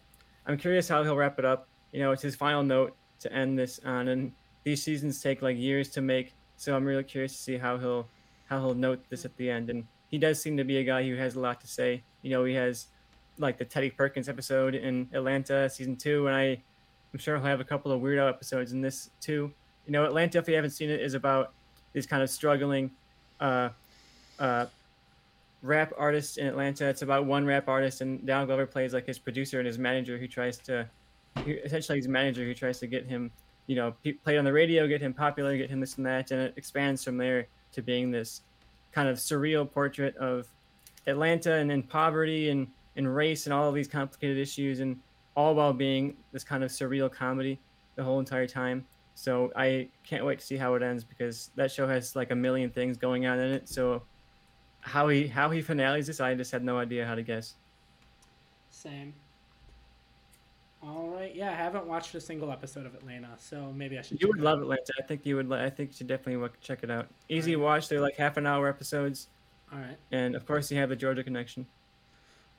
I'm 0.45 0.57
curious 0.57 0.87
how 0.87 1.03
he'll 1.03 1.15
wrap 1.15 1.39
it 1.39 1.45
up. 1.45 1.67
You 1.91 2.01
know, 2.01 2.11
it's 2.11 2.21
his 2.21 2.35
final 2.35 2.63
note 2.63 2.95
to 3.19 3.31
end 3.33 3.57
this 3.57 3.79
on, 3.85 4.09
and 4.09 4.31
these 4.63 4.83
seasons 4.83 5.21
take 5.21 5.41
like 5.41 5.57
years 5.57 5.89
to 5.91 6.01
make. 6.01 6.33
So 6.57 6.75
I'm 6.75 6.85
really 6.85 7.03
curious 7.03 7.33
to 7.33 7.37
see 7.37 7.57
how 7.57 7.77
he'll 7.77 8.07
how 8.45 8.59
he'll 8.59 8.75
note 8.75 9.03
this 9.09 9.25
at 9.25 9.35
the 9.37 9.49
end. 9.49 9.69
And 9.69 9.85
he 10.09 10.17
does 10.17 10.41
seem 10.41 10.57
to 10.57 10.63
be 10.63 10.77
a 10.77 10.83
guy 10.83 11.07
who 11.07 11.15
has 11.15 11.35
a 11.35 11.39
lot 11.39 11.61
to 11.61 11.67
say. 11.67 12.03
You 12.21 12.31
know, 12.31 12.43
he 12.45 12.53
has 12.53 12.87
like 13.37 13.57
the 13.57 13.65
Teddy 13.65 13.89
Perkins 13.89 14.29
episode 14.29 14.75
in 14.75 15.09
Atlanta 15.13 15.69
season 15.69 15.95
two, 15.95 16.27
and 16.27 16.35
I 16.35 16.61
I'm 17.13 17.19
sure 17.19 17.37
he'll 17.37 17.45
have 17.45 17.61
a 17.61 17.65
couple 17.65 17.91
of 17.91 18.01
weirdo 18.01 18.27
episodes 18.27 18.71
in 18.71 18.81
this 18.81 19.09
too. 19.21 19.51
You 19.85 19.91
know, 19.91 20.05
Atlanta, 20.05 20.39
if 20.39 20.47
you 20.47 20.55
haven't 20.55 20.71
seen 20.71 20.89
it, 20.89 20.99
is 20.99 21.13
about 21.13 21.53
these 21.93 22.05
kind 22.05 22.21
of 22.21 22.29
struggling 22.29 22.91
uh, 23.39 23.69
uh, 24.39 24.65
rap 25.65 25.91
artists 25.97 26.37
in 26.37 26.47
Atlanta. 26.47 26.87
It's 26.87 27.01
about 27.01 27.25
one 27.25 27.45
rap 27.45 27.67
artist, 27.67 28.01
and 28.01 28.25
Donald 28.25 28.47
Glover 28.47 28.65
plays 28.65 28.93
like 28.93 29.05
his 29.05 29.19
producer 29.19 29.59
and 29.59 29.67
his 29.67 29.79
manager 29.79 30.17
who 30.17 30.27
tries 30.27 30.57
to, 30.59 30.87
essentially, 31.45 31.97
his 31.97 32.07
manager 32.07 32.43
who 32.43 32.53
tries 32.53 32.79
to 32.79 32.87
get 32.87 33.05
him, 33.05 33.31
you 33.67 33.75
know, 33.75 33.93
pe- 34.03 34.13
played 34.13 34.37
on 34.37 34.45
the 34.45 34.53
radio, 34.53 34.87
get 34.87 35.01
him 35.01 35.13
popular, 35.13 35.57
get 35.57 35.69
him 35.69 35.79
this 35.79 35.97
and 35.97 36.05
that, 36.05 36.31
and 36.31 36.39
it 36.39 36.53
expands 36.55 37.03
from 37.03 37.17
there 37.17 37.47
to 37.71 37.81
being 37.81 38.11
this 38.11 38.41
kind 38.91 39.09
of 39.09 39.17
surreal 39.17 39.69
portrait 39.69 40.15
of 40.17 40.47
Atlanta 41.07 41.55
and, 41.55 41.69
then 41.69 41.83
poverty 41.83 42.49
and, 42.49 42.67
and 42.95 43.13
race 43.13 43.45
and 43.45 43.53
all 43.53 43.67
of 43.67 43.75
these 43.75 43.87
complicated 43.87 44.37
issues, 44.37 44.79
and 44.79 44.99
all 45.35 45.55
while 45.55 45.73
being 45.73 46.15
this 46.31 46.43
kind 46.43 46.63
of 46.63 46.71
surreal 46.71 47.11
comedy 47.11 47.59
the 47.95 48.03
whole 48.03 48.19
entire 48.19 48.47
time. 48.47 48.85
So 49.15 49.51
I 49.55 49.89
can't 50.03 50.25
wait 50.25 50.39
to 50.39 50.45
see 50.45 50.57
how 50.57 50.75
it 50.75 50.83
ends 50.83 51.03
because 51.03 51.51
that 51.55 51.71
show 51.71 51.87
has 51.87 52.15
like 52.15 52.31
a 52.31 52.35
million 52.35 52.69
things 52.69 52.97
going 52.97 53.25
on 53.25 53.39
in 53.39 53.51
it. 53.51 53.69
So 53.69 54.03
how 54.85 55.07
he 55.07 55.27
how 55.27 55.49
he 55.49 55.61
finales 55.61 56.07
this, 56.07 56.19
I 56.19 56.35
just 56.35 56.51
had 56.51 56.63
no 56.63 56.77
idea 56.77 57.05
how 57.05 57.15
to 57.15 57.23
guess. 57.23 57.55
Same. 58.69 59.13
All 60.83 61.09
right. 61.09 61.33
Yeah, 61.35 61.49
I 61.49 61.55
haven't 61.55 61.87
watched 61.87 62.13
a 62.13 62.21
single 62.21 62.51
episode 62.51 62.85
of 62.85 62.93
Atlanta, 62.93 63.29
so 63.39 63.73
maybe 63.75 63.97
I 63.97 64.03
should. 64.03 64.21
You 64.21 64.27
would 64.27 64.39
love 64.39 64.59
out. 64.59 64.63
Atlanta. 64.63 64.93
I 64.99 65.01
think 65.01 65.25
you 65.25 65.37
would. 65.37 65.51
I 65.51 65.71
think 65.71 65.89
you 65.89 65.95
should 65.97 66.07
definitely 66.07 66.47
check 66.61 66.83
it 66.83 66.91
out. 66.91 67.07
Easy 67.29 67.55
Alright. 67.55 67.65
watch. 67.65 67.89
They're 67.89 67.99
like 67.99 68.15
half 68.15 68.37
an 68.37 68.45
hour 68.45 68.67
episodes, 68.67 69.27
All 69.73 69.79
right. 69.79 69.97
and 70.11 70.35
of 70.35 70.45
course 70.45 70.71
you 70.71 70.77
have 70.77 70.89
the 70.89 70.95
Georgia 70.95 71.23
connection. 71.23 71.65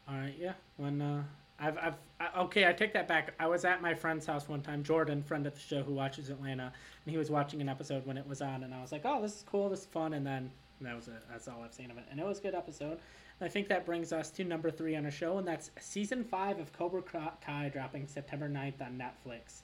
All 0.08 0.16
right. 0.16 0.34
Yeah. 0.36 0.54
When 0.78 1.00
uh, 1.00 1.22
I've 1.60 1.78
I've 1.78 1.94
I, 2.18 2.40
okay, 2.40 2.66
I 2.66 2.72
take 2.72 2.92
that 2.94 3.06
back. 3.06 3.34
I 3.38 3.46
was 3.46 3.64
at 3.64 3.80
my 3.80 3.94
friend's 3.94 4.26
house 4.26 4.48
one 4.48 4.62
time, 4.62 4.82
Jordan, 4.82 5.22
friend 5.22 5.46
of 5.46 5.54
the 5.54 5.60
show 5.60 5.84
who 5.84 5.94
watches 5.94 6.28
Atlanta, 6.28 6.72
and 7.04 7.12
he 7.12 7.18
was 7.18 7.30
watching 7.30 7.60
an 7.60 7.68
episode 7.68 8.04
when 8.04 8.18
it 8.18 8.26
was 8.26 8.42
on, 8.42 8.64
and 8.64 8.74
I 8.74 8.82
was 8.82 8.90
like, 8.90 9.02
oh, 9.04 9.22
this 9.22 9.36
is 9.36 9.44
cool, 9.48 9.68
this 9.68 9.80
is 9.80 9.86
fun, 9.86 10.14
and 10.14 10.26
then 10.26 10.50
that 10.80 10.96
was 10.96 11.08
it. 11.08 11.22
That's 11.30 11.48
all 11.48 11.62
I've 11.64 11.72
seen 11.72 11.90
of 11.90 11.98
it, 11.98 12.04
and 12.10 12.20
it 12.20 12.26
was 12.26 12.38
a 12.38 12.42
good 12.42 12.54
episode. 12.54 12.98
And 13.40 13.46
I 13.46 13.48
think 13.48 13.68
that 13.68 13.86
brings 13.86 14.12
us 14.12 14.30
to 14.32 14.44
number 14.44 14.70
three 14.70 14.96
on 14.96 15.04
our 15.04 15.10
show, 15.10 15.38
and 15.38 15.46
that's 15.46 15.70
season 15.80 16.24
five 16.24 16.58
of 16.58 16.72
Cobra 16.72 17.02
Kai 17.02 17.70
dropping 17.72 18.06
September 18.06 18.48
9th 18.48 18.80
on 18.80 18.98
Netflix. 18.98 19.62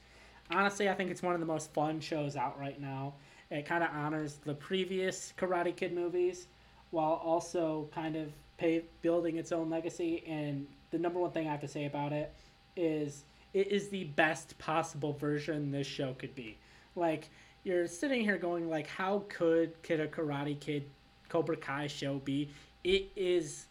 Honestly, 0.51 0.89
I 0.89 0.94
think 0.94 1.10
it's 1.10 1.22
one 1.22 1.34
of 1.34 1.40
the 1.40 1.47
most 1.47 1.72
fun 1.72 2.01
shows 2.01 2.36
out 2.36 2.59
right 2.59 2.80
now. 2.80 3.14
It 3.51 3.66
kind 3.66 3.84
of 3.84 3.90
honors 3.93 4.39
the 4.44 4.55
previous 4.55 5.32
Karate 5.36 5.74
Kid 5.76 5.94
movies 5.94 6.48
while 6.90 7.20
also 7.24 7.89
kind 7.94 8.16
of 8.16 8.32
pay, 8.56 8.82
building 9.01 9.36
its 9.36 9.52
own 9.52 9.70
legacy. 9.70 10.24
And 10.26 10.66
the 10.90 10.98
number 10.98 11.18
one 11.18 11.30
thing 11.30 11.48
I 11.48 11.51
have 11.51 11.60
to 11.60 11.68
say 11.68 11.86
about 11.86 12.12
it 12.12 12.32
is 12.76 13.24
it 13.52 13.68
is 13.68 13.89
the 13.89 14.05
best 14.05 14.56
possible 14.59 15.12
version 15.12 15.70
this 15.70 15.86
show 15.86 16.14
could 16.14 16.34
be. 16.34 16.59
Like 16.97 17.28
you're 17.64 17.86
sitting 17.86 18.22
here 18.22 18.39
going 18.39 18.68
like, 18.68 18.86
how 18.86 19.24
could 19.28 19.80
Kid 19.82 20.01
a 20.01 20.09
Karate 20.09 20.59
Kid 20.59 20.84
Cobra 21.32 21.56
Kai 21.56 21.86
show 21.86 22.18
be? 22.18 22.50
It 22.84 23.10
is 23.16 23.64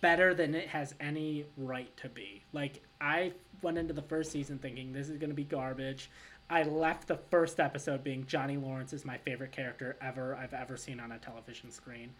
better 0.00 0.32
than 0.32 0.54
it 0.54 0.68
has 0.68 0.94
any 1.00 1.44
right 1.56 1.94
to 1.96 2.08
be. 2.08 2.42
Like 2.52 2.80
I 3.00 3.32
went 3.62 3.78
into 3.78 3.92
the 3.92 4.02
first 4.02 4.30
season 4.30 4.58
thinking 4.58 4.92
this 4.92 5.08
is 5.08 5.18
going 5.18 5.30
to 5.30 5.36
be 5.36 5.42
garbage. 5.44 6.08
I 6.48 6.62
left 6.62 7.08
the 7.08 7.18
first 7.30 7.58
episode 7.58 8.04
being 8.04 8.26
Johnny 8.26 8.56
Lawrence 8.56 8.92
is 8.92 9.04
my 9.04 9.18
favorite 9.18 9.50
character 9.50 9.96
ever 10.00 10.36
I've 10.36 10.54
ever 10.54 10.76
seen 10.76 11.00
on 11.00 11.10
a 11.10 11.18
television 11.18 11.72
screen. 11.72 12.10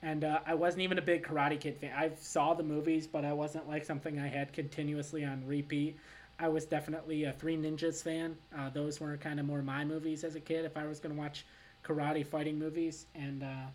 And 0.00 0.22
uh, 0.22 0.40
I 0.46 0.54
wasn't 0.54 0.82
even 0.82 0.98
a 0.98 1.02
big 1.02 1.26
Karate 1.26 1.58
Kid 1.58 1.78
fan. 1.78 1.92
I 1.96 2.12
saw 2.16 2.54
the 2.54 2.62
movies, 2.62 3.06
but 3.06 3.24
I 3.24 3.32
wasn't 3.32 3.68
like 3.68 3.84
something 3.84 4.20
I 4.20 4.28
had 4.28 4.52
continuously 4.52 5.24
on 5.24 5.44
repeat. 5.44 5.98
I 6.38 6.48
was 6.48 6.66
definitely 6.66 7.24
a 7.24 7.32
Three 7.32 7.56
Ninjas 7.56 8.02
fan. 8.02 8.36
Uh, 8.56 8.70
those 8.70 9.00
were 9.00 9.16
kind 9.16 9.40
of 9.40 9.46
more 9.46 9.62
my 9.62 9.84
movies 9.84 10.22
as 10.22 10.34
a 10.36 10.40
kid 10.40 10.64
if 10.64 10.76
I 10.76 10.86
was 10.86 11.00
going 11.00 11.14
to 11.14 11.20
watch 11.20 11.44
karate 11.84 12.26
fighting 12.26 12.58
movies. 12.58 13.06
And 13.14 13.42
uh, 13.42 13.66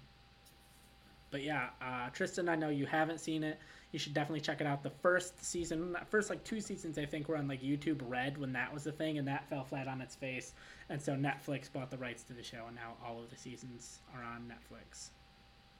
but 1.31 1.43
yeah, 1.43 1.69
uh, 1.81 2.09
Tristan, 2.09 2.49
I 2.49 2.55
know 2.55 2.69
you 2.69 2.85
haven't 2.85 3.19
seen 3.19 3.43
it. 3.43 3.59
You 3.91 3.99
should 3.99 4.13
definitely 4.13 4.41
check 4.41 4.61
it 4.61 4.67
out. 4.67 4.83
The 4.83 4.89
first 4.89 5.43
season, 5.43 5.95
first 6.09 6.29
like 6.29 6.43
two 6.43 6.61
seasons, 6.61 6.97
I 6.97 7.05
think 7.05 7.27
were 7.27 7.37
on 7.37 7.47
like 7.47 7.61
YouTube 7.61 8.01
Red 8.05 8.37
when 8.37 8.53
that 8.53 8.73
was 8.73 8.85
a 8.87 8.91
thing, 8.91 9.17
and 9.17 9.27
that 9.27 9.49
fell 9.49 9.63
flat 9.63 9.87
on 9.87 10.01
its 10.01 10.15
face. 10.15 10.53
And 10.89 11.01
so 11.01 11.13
Netflix 11.13 11.71
bought 11.71 11.89
the 11.89 11.97
rights 11.97 12.23
to 12.23 12.33
the 12.33 12.43
show, 12.43 12.65
and 12.67 12.75
now 12.75 12.93
all 13.05 13.19
of 13.19 13.29
the 13.29 13.37
seasons 13.37 13.99
are 14.15 14.23
on 14.23 14.51
Netflix. 14.51 15.09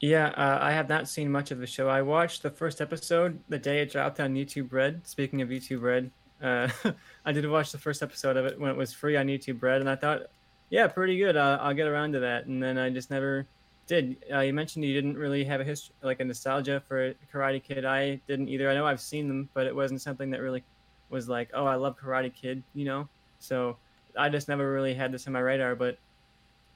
Yeah, 0.02 0.28
uh, 0.30 0.60
I 0.62 0.72
have 0.72 0.88
not 0.88 1.10
seen 1.10 1.32
much 1.32 1.52
of 1.52 1.60
the 1.60 1.68
show. 1.68 1.90
I 1.90 2.02
watched 2.02 2.42
the 2.42 2.50
first 2.50 2.80
episode 2.80 3.40
the 3.50 3.60
day 3.60 3.82
it 3.82 3.92
dropped 3.92 4.20
on 4.20 4.34
YouTube 4.34 4.72
Red. 4.72 5.06
Speaking 5.06 5.42
of 5.42 5.50
YouTube 5.50 5.82
Red, 5.82 6.10
uh, 6.42 6.70
I 7.26 7.32
did 7.32 7.48
watch 7.50 7.72
the 7.72 7.78
first 7.78 8.02
episode 8.02 8.38
of 8.38 8.46
it 8.46 8.60
when 8.60 8.72
it 8.72 8.78
was 8.78 8.94
free 8.94 9.18
on 9.18 9.28
YouTube 9.28 9.62
Red, 9.62 9.82
and 9.82 9.90
I 9.90 9.96
thought, 9.96 10.22
yeah, 10.70 10.88
pretty 10.88 11.18
good. 11.18 11.36
I'll 11.36 11.74
get 11.74 11.88
around 11.88 12.14
to 12.14 12.20
that, 12.22 12.46
and 12.46 12.64
then 12.64 12.78
I 12.78 12.90
just 12.90 13.12
never 13.12 13.46
did. 13.90 14.24
Uh, 14.32 14.40
you 14.42 14.54
mentioned 14.54 14.86
you 14.86 14.94
didn't 14.94 15.18
really 15.18 15.44
have 15.44 15.60
a 15.60 15.64
history, 15.64 15.96
like 16.04 16.20
a 16.20 16.24
nostalgia 16.24 16.82
for 16.88 17.14
Karate 17.34 17.62
Kid. 17.62 17.84
I 17.86 18.22
didn't 18.28 18.48
either. 18.48 18.70
I 18.70 18.76
know 18.76 18.86
I've 18.86 19.02
seen 19.02 19.28
them, 19.28 19.50
but 19.56 19.66
it 19.66 19.76
wasn't 19.76 20.00
something 20.00 20.30
that 20.30 20.42
really 20.42 20.64
was 21.10 21.28
like, 21.28 21.50
oh, 21.56 21.66
I 21.66 21.74
love 21.76 21.98
Karate 22.00 22.34
Kid, 22.34 22.64
you 22.76 22.86
know. 22.86 23.10
So 23.40 23.78
I 24.16 24.30
just 24.30 24.48
never 24.48 24.72
really 24.72 24.94
had 24.94 25.12
this 25.12 25.26
on 25.26 25.34
my 25.34 25.40
radar. 25.40 25.76
But 25.76 25.98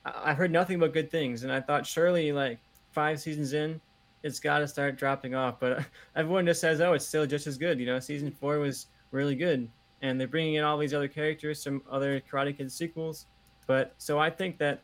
I- 0.03 0.31
I've 0.31 0.37
heard 0.37 0.51
nothing 0.51 0.79
but 0.79 0.91
good 0.91 1.11
things, 1.11 1.43
and 1.43 1.53
I 1.53 1.61
thought 1.61 1.85
surely 1.85 2.31
like 2.33 2.57
five 2.91 3.21
seasons 3.21 3.53
in, 3.53 3.79
it's 4.23 4.39
got 4.39 4.59
to 4.59 4.67
start 4.67 4.97
dropping 4.97 5.35
off. 5.35 5.59
But 5.59 5.85
everyone 6.15 6.47
just 6.47 6.61
says, 6.61 6.81
oh, 6.81 6.93
it's 6.93 7.05
still 7.05 7.27
just 7.27 7.45
as 7.45 7.59
good. 7.59 7.79
You 7.79 7.85
know, 7.85 7.99
season 7.99 8.31
four 8.31 8.57
was 8.57 8.87
really 9.11 9.35
good, 9.35 9.69
and 10.01 10.19
they're 10.19 10.27
bringing 10.27 10.55
in 10.55 10.63
all 10.63 10.79
these 10.79 10.95
other 10.95 11.07
characters 11.07 11.63
from 11.63 11.83
other 11.91 12.19
Karate 12.19 12.57
Kid 12.57 12.71
sequels. 12.71 13.27
But 13.67 13.93
so 13.99 14.17
I 14.17 14.31
think 14.31 14.57
that 14.57 14.81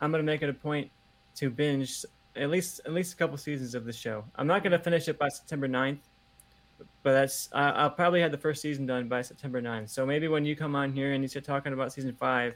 I'm 0.00 0.12
gonna 0.12 0.22
make 0.22 0.42
it 0.42 0.48
a 0.48 0.54
point 0.54 0.88
to 1.36 1.50
binge 1.50 2.04
at 2.36 2.50
least 2.50 2.80
at 2.84 2.92
least 2.92 3.14
a 3.14 3.16
couple 3.16 3.36
seasons 3.36 3.74
of 3.74 3.84
the 3.84 3.92
show. 3.92 4.24
I'm 4.36 4.46
not 4.46 4.62
gonna 4.62 4.78
finish 4.78 5.08
it 5.08 5.18
by 5.18 5.28
September 5.28 5.68
9th, 5.68 5.98
but 7.02 7.12
that's 7.12 7.48
I 7.52 7.70
I'll 7.70 7.90
probably 7.90 8.20
have 8.20 8.30
the 8.30 8.38
first 8.38 8.62
season 8.62 8.86
done 8.86 9.08
by 9.08 9.22
September 9.22 9.60
9th. 9.60 9.90
So 9.90 10.06
maybe 10.06 10.28
when 10.28 10.44
you 10.44 10.56
come 10.56 10.76
on 10.76 10.92
here 10.92 11.12
and 11.12 11.22
you 11.22 11.28
start 11.28 11.44
talking 11.44 11.72
about 11.72 11.92
season 11.92 12.14
five, 12.14 12.54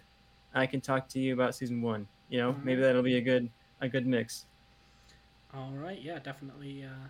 I 0.54 0.66
can 0.66 0.80
talk 0.80 1.08
to 1.08 1.18
you 1.18 1.34
about 1.34 1.54
season 1.54 1.82
one. 1.82 2.06
You 2.28 2.40
know, 2.40 2.56
maybe 2.62 2.80
that'll 2.80 3.02
be 3.02 3.16
a 3.16 3.20
good 3.20 3.50
a 3.80 3.88
good 3.88 4.06
mix. 4.06 4.46
All 5.54 5.72
right, 5.72 6.00
yeah, 6.00 6.18
definitely 6.18 6.84
uh, 6.84 7.08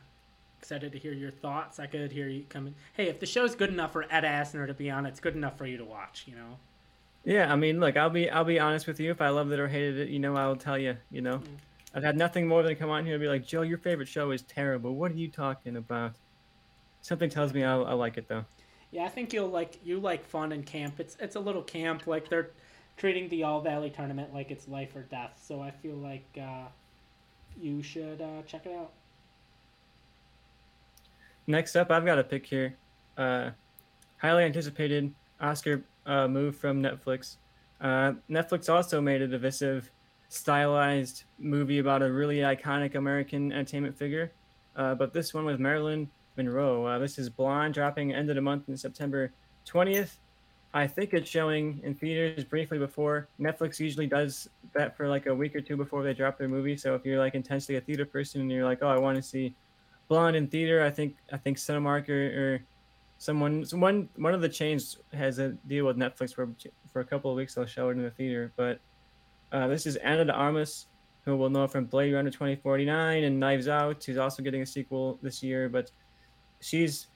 excited 0.61 0.93
to 0.93 0.99
hear 0.99 1.13
your 1.13 1.31
thoughts. 1.31 1.81
I 1.81 1.87
could 1.87 2.13
hear 2.13 2.29
you 2.29 2.45
coming. 2.49 2.75
Hey, 2.93 3.09
if 3.09 3.19
the 3.19 3.27
show's 3.27 3.55
good 3.55 3.71
enough 3.71 3.93
for 3.93 4.05
Ed 4.11 4.25
Asner 4.25 4.67
to 4.67 4.75
be 4.75 4.91
on, 4.91 5.07
it's 5.07 5.21
good 5.21 5.35
enough 5.35 5.57
for 5.57 5.67
you 5.67 5.79
to 5.79 5.85
watch. 5.85 6.25
You 6.27 6.37
know. 6.37 6.59
Yeah, 7.27 7.53
I 7.53 7.57
mean, 7.57 7.81
look, 7.81 7.97
I'll 7.97 8.09
be 8.09 8.31
I'll 8.31 8.45
be 8.45 8.61
honest 8.61 8.87
with 8.87 9.01
you. 9.01 9.11
If 9.11 9.21
I 9.21 9.31
loved 9.31 9.51
it 9.51 9.59
or 9.59 9.67
hated 9.67 9.99
it, 9.99 10.09
you 10.11 10.21
know, 10.21 10.37
I 10.37 10.47
will 10.47 10.55
tell 10.55 10.79
you. 10.79 10.97
You 11.11 11.23
know, 11.23 11.43
I've 11.93 12.05
had 12.05 12.17
nothing 12.17 12.47
more 12.47 12.63
than 12.63 12.77
come 12.77 12.89
on 12.89 13.05
here 13.05 13.15
and 13.15 13.21
be 13.21 13.27
like, 13.27 13.45
Joe, 13.45 13.63
your 13.63 13.79
favorite 13.79 14.07
show 14.07 14.31
is 14.31 14.43
terrible. 14.43 14.95
What 14.95 15.11
are 15.11 15.17
you 15.17 15.27
talking 15.27 15.77
about? 15.77 16.13
Something 17.03 17.29
tells 17.29 17.53
me 17.53 17.65
I'll, 17.65 17.85
I 17.85 17.95
like 17.95 18.17
it 18.17 18.29
though. 18.29 18.45
Yeah, 18.93 19.05
I 19.05 19.09
think 19.09 19.33
you'll 19.33 19.49
like 19.49 19.81
you 19.85 19.99
like 19.99 20.25
fun 20.25 20.53
and 20.53 20.65
camp. 20.65 21.01
It's 21.01 21.17
it's 21.19 21.35
a 21.35 21.41
little 21.41 21.63
camp. 21.63 22.07
Like 22.07 22.29
they're 22.29 22.51
treating 22.97 23.29
the 23.29 23.43
All 23.43 23.61
Valley 23.61 23.91
tournament 23.91 24.33
like 24.33 24.53
it's 24.53 24.69
life 24.69 24.95
or 24.95 25.03
death. 25.03 25.43
So 25.43 25.61
I 25.61 25.73
feel 25.73 25.97
like 25.97 26.27
uh, 26.41 26.69
you 27.61 27.83
should 27.83 28.21
uh, 28.21 28.43
check 28.47 28.67
it 28.67 28.73
out. 28.73 28.93
Next 31.49 31.75
up, 31.75 31.91
I've 31.91 32.05
got 32.05 32.21
a 32.21 32.25
pick 32.25 32.47
here. 32.47 32.77
Uh, 33.19 33.51
highly 34.19 34.45
anticipated 34.45 35.13
Oscar 35.41 35.83
uh, 36.07 36.29
move 36.29 36.57
from 36.57 36.83
Netflix. 36.83 37.37
Uh, 37.81 38.15
Netflix 38.31 38.73
also 38.73 39.01
made 39.01 39.23
a 39.23 39.29
divisive, 39.29 39.91
stylized 40.29 41.25
movie 41.39 41.79
about 41.79 42.03
a 42.03 42.11
really 42.11 42.39
iconic 42.39 42.95
American 42.95 43.53
entertainment 43.53 43.97
figure. 43.97 44.33
Uh, 44.75 44.95
but 44.95 45.13
this 45.13 45.35
one 45.35 45.45
with 45.45 45.59
Marilyn 45.61 46.09
Monroe. 46.37 46.87
Uh, 46.87 46.99
this 46.99 47.19
is 47.19 47.29
Blonde, 47.29 47.75
dropping 47.75 48.13
end 48.13 48.31
of 48.31 48.37
the 48.37 48.43
month 48.43 48.69
in 48.69 48.77
September 48.77 49.33
20th. 49.67 50.17
I 50.75 50.87
think 50.87 51.15
it's 51.15 51.29
showing 51.29 51.81
in 51.83 51.95
theaters 51.95 52.45
briefly 52.45 52.79
before. 52.79 53.29
Netflix 53.41 53.81
usually 53.81 54.07
does 54.07 54.49
that 54.75 54.95
for 54.97 55.09
like 55.09 55.27
a 55.27 55.35
week 55.35 55.57
or 55.57 55.63
two 55.63 55.77
before 55.77 56.03
they 56.03 56.13
drop 56.13 56.37
their 56.37 56.49
movie. 56.49 56.77
So 56.77 56.95
if 56.95 57.05
you're 57.07 57.19
like 57.19 57.35
intensely 57.35 57.77
a 57.77 57.81
theater 57.81 58.05
person 58.05 58.43
and 58.43 58.51
you're 58.51 58.65
like, 58.65 58.81
oh, 58.83 58.89
I 58.89 58.99
want 58.99 59.17
to 59.17 59.23
see 59.23 59.55
Blonde 60.09 60.37
in 60.37 60.49
theater, 60.49 60.85
I 60.85 60.91
think 60.91 61.17
I 61.33 61.39
think 61.39 61.57
Cinemark 61.57 62.11
or, 62.11 62.55
or 62.55 62.61
someone 63.19 63.65
one 63.73 64.09
one 64.17 64.35
of 64.35 64.41
the 64.41 64.49
chains 64.49 64.99
has 65.13 65.39
a 65.39 65.51
deal 65.67 65.87
with 65.87 65.97
Netflix 65.97 66.35
for 66.35 66.49
for 66.93 67.01
a 67.01 67.05
couple 67.05 67.31
of 67.31 67.37
weeks. 67.37 67.55
They'll 67.55 67.67
show 67.67 67.89
it 67.89 67.93
in 67.93 68.03
the 68.03 68.11
theater. 68.11 68.53
But 68.57 68.81
uh, 69.53 69.69
this 69.69 69.87
is 69.87 69.97
Ana 69.97 70.25
de 70.25 70.33
Armas, 70.33 70.87
who 71.25 71.37
we'll 71.37 71.51
know 71.51 71.67
from 71.67 71.87
Blade 71.87 72.15
Runner 72.15 72.31
2049 72.31 73.25
and 73.25 73.41
Knives 73.41 73.69
Out. 73.69 74.03
She's 74.03 74.19
also 74.19 74.43
getting 74.43 74.63
a 74.63 74.67
sequel 74.67 75.19
this 75.23 75.43
year, 75.43 75.69
but 75.69 75.91
she's 76.61 77.09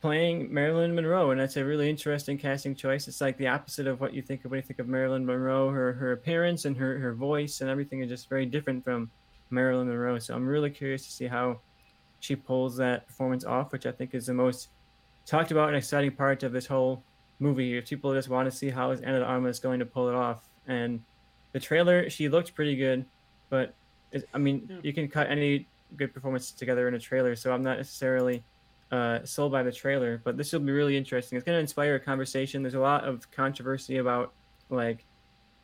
playing 0.00 0.52
Marilyn 0.52 0.94
Monroe, 0.94 1.30
and 1.30 1.40
that's 1.40 1.56
a 1.56 1.64
really 1.64 1.90
interesting 1.90 2.38
casting 2.38 2.74
choice. 2.74 3.06
It's 3.06 3.20
like 3.20 3.36
the 3.36 3.48
opposite 3.48 3.86
of 3.86 4.00
what 4.00 4.14
you 4.14 4.22
think 4.22 4.44
of 4.44 4.50
when 4.50 4.58
you 4.58 4.62
think 4.62 4.78
of 4.78 4.88
Marilyn 4.88 5.24
Monroe. 5.24 5.70
Her 5.70 5.92
her 5.92 6.12
appearance 6.12 6.64
and 6.64 6.76
her 6.76 6.98
her 6.98 7.14
voice 7.14 7.60
and 7.60 7.70
everything 7.70 8.00
is 8.00 8.08
just 8.08 8.28
very 8.28 8.46
different 8.46 8.82
from 8.84 9.10
Marilyn 9.50 9.88
Monroe. 9.88 10.18
So 10.18 10.34
I'm 10.34 10.46
really 10.46 10.70
curious 10.70 11.04
to 11.04 11.12
see 11.12 11.26
how 11.26 11.60
she 12.20 12.36
pulls 12.36 12.76
that 12.76 13.06
performance 13.06 13.44
off, 13.44 13.72
which 13.72 13.86
I 13.86 13.92
think 13.92 14.14
is 14.14 14.26
the 14.26 14.34
most 14.34 14.68
talked 15.26 15.50
about 15.50 15.68
an 15.68 15.74
exciting 15.74 16.12
part 16.12 16.42
of 16.42 16.52
this 16.52 16.66
whole 16.66 17.02
movie. 17.38 17.76
If 17.76 17.88
people 17.88 18.12
just 18.14 18.28
want 18.28 18.50
to 18.50 18.56
see 18.56 18.70
how 18.70 18.90
is 18.90 19.00
Ana 19.00 19.20
de 19.20 19.24
Armas 19.24 19.56
is 19.56 19.60
going 19.60 19.78
to 19.80 19.86
pull 19.86 20.08
it 20.08 20.14
off, 20.14 20.48
and 20.66 21.02
the 21.52 21.60
trailer, 21.60 22.08
she 22.10 22.28
looked 22.28 22.54
pretty 22.54 22.76
good, 22.76 23.04
but 23.48 23.74
it, 24.12 24.28
I 24.34 24.38
mean, 24.38 24.66
yeah. 24.68 24.76
you 24.82 24.92
can 24.92 25.08
cut 25.08 25.28
any 25.28 25.66
good 25.96 26.14
performance 26.14 26.50
together 26.50 26.88
in 26.88 26.94
a 26.94 26.98
trailer, 26.98 27.34
so 27.36 27.52
I'm 27.52 27.62
not 27.62 27.78
necessarily 27.78 28.42
uh, 28.90 29.24
sold 29.24 29.52
by 29.52 29.62
the 29.62 29.72
trailer. 29.72 30.20
But 30.22 30.36
this 30.36 30.52
will 30.52 30.60
be 30.60 30.72
really 30.72 30.96
interesting. 30.96 31.36
It's 31.36 31.44
going 31.44 31.56
to 31.56 31.60
inspire 31.60 31.96
a 31.96 32.00
conversation. 32.00 32.62
There's 32.62 32.74
a 32.74 32.80
lot 32.80 33.04
of 33.04 33.30
controversy 33.30 33.98
about 33.98 34.32
like 34.68 35.04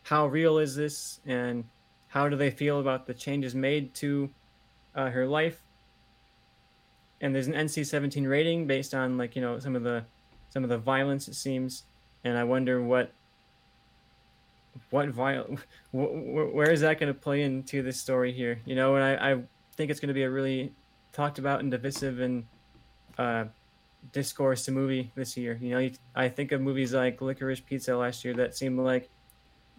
how 0.03 0.27
real 0.27 0.59
is 0.59 0.75
this 0.77 1.21
and 1.27 1.65
how 2.09 2.29
do 2.29 2.37
they 2.37 2.51
feel 2.51 2.81
about 2.81 3.07
the 3.07 3.15
changes 3.15 3.55
made 3.55 3.93
to 3.95 4.31
uh, 4.95 5.11
her 5.11 5.27
life 5.27 5.63
and 7.21 7.35
there's 7.35 7.47
an 7.47 7.55
NC-17 7.55 8.29
rating 8.29 8.67
based 8.67 8.95
on 8.95 9.17
like 9.17 9.37
you 9.37 9.43
know 9.43 9.59
some 9.59 9.77
of 9.77 9.83
the 9.83 10.05
some 10.51 10.63
of 10.63 10.71
the 10.71 10.79
violence 10.79 11.29
it 11.29 11.35
seems, 11.35 11.85
and 12.25 12.37
I 12.37 12.45
wonder 12.45 12.83
what 12.83 13.13
what 14.91 15.09
viol 15.09 15.59
where 15.93 16.71
is 16.71 16.81
that 16.83 17.01
going 17.01 17.13
to 17.13 17.19
play 17.19 17.43
into 17.43 17.83
this 17.83 18.01
story 18.01 18.33
here? 18.33 18.61
You 18.65 18.75
know, 18.75 18.97
and 18.97 19.05
I, 19.05 19.33
I 19.33 19.43
think 19.77 19.91
it's 19.91 20.01
going 20.01 20.09
to 20.09 20.15
be 20.15 20.23
a 20.23 20.31
really 20.31 20.73
talked 21.13 21.39
about 21.39 21.61
and 21.61 21.71
divisive 21.71 22.21
and 22.21 22.45
uh, 23.19 23.45
discourse 24.13 24.65
to 24.67 24.73
movie 24.73 25.13
this 25.15 25.37
year. 25.37 25.59
You 25.61 25.71
know, 25.71 25.91
I 26.15 26.29
think 26.29 26.53
of 26.53 26.61
movies 26.61 26.93
like 26.93 27.21
Licorice 27.21 27.65
Pizza 27.65 27.97
last 27.97 28.25
year 28.25 28.35
that 28.35 28.57
seemed 28.57 28.79
like 28.79 29.09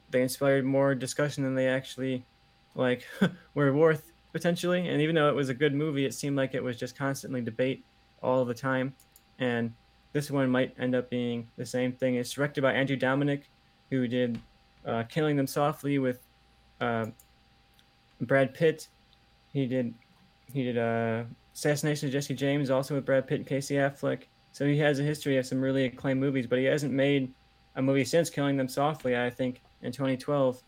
they 0.10 0.22
inspired 0.22 0.66
more 0.66 0.96
discussion 0.96 1.44
than 1.44 1.56
they 1.56 1.68
actually 1.68 2.26
like 2.76 3.06
were 3.54 3.74
worth 3.74 4.12
potentially. 4.34 4.88
And 4.88 5.02
even 5.02 5.16
though 5.16 5.30
it 5.30 5.36
was 5.36 5.50
a 5.50 5.54
good 5.54 5.74
movie, 5.74 6.06
it 6.06 6.14
seemed 6.14 6.36
like 6.36 6.54
it 6.54 6.64
was 6.64 6.78
just 6.78 6.98
constantly 6.98 7.42
debate 7.42 7.84
all 8.22 8.46
the 8.46 8.54
time. 8.54 8.94
And 9.40 9.74
this 10.14 10.32
one 10.32 10.50
might 10.50 10.74
end 10.80 10.96
up 10.96 11.10
being 11.10 11.48
the 11.58 11.66
same 11.66 11.92
thing. 11.92 12.16
It's 12.16 12.32
directed 12.32 12.62
by 12.62 12.74
Andrew 12.74 12.98
Dominik, 12.98 13.44
who 13.90 14.08
did 14.08 14.40
uh, 14.86 15.04
Killing 15.04 15.36
Them 15.36 15.48
Softly 15.48 16.00
with 16.00 16.20
uh, 16.82 17.08
Brad 18.22 18.54
Pitt. 18.54 18.88
He 19.54 19.66
did 19.66 19.94
he 20.54 20.64
did 20.64 20.78
uh, 20.78 21.24
Assassination 21.54 22.08
of 22.08 22.14
Jesse 22.14 22.34
James, 22.34 22.70
also 22.70 22.96
with 22.96 23.06
Brad 23.06 23.28
Pitt 23.28 23.40
and 23.40 23.48
Casey 23.48 23.76
Affleck. 23.76 24.24
So 24.54 24.66
he 24.66 24.78
has 24.80 25.00
a 25.00 25.04
history 25.04 25.38
of 25.38 25.46
some 25.46 25.62
really 25.62 25.86
acclaimed 25.86 26.20
movies, 26.22 26.48
but 26.48 26.58
he 26.58 26.66
hasn't 26.66 26.94
made 26.94 27.32
a 27.76 27.82
movie 27.82 28.06
since 28.06 28.30
Killing 28.30 28.58
Them 28.58 28.70
Softly. 28.70 29.18
I 29.18 29.30
think 29.30 29.62
in 29.82 29.92
2012. 29.92 30.64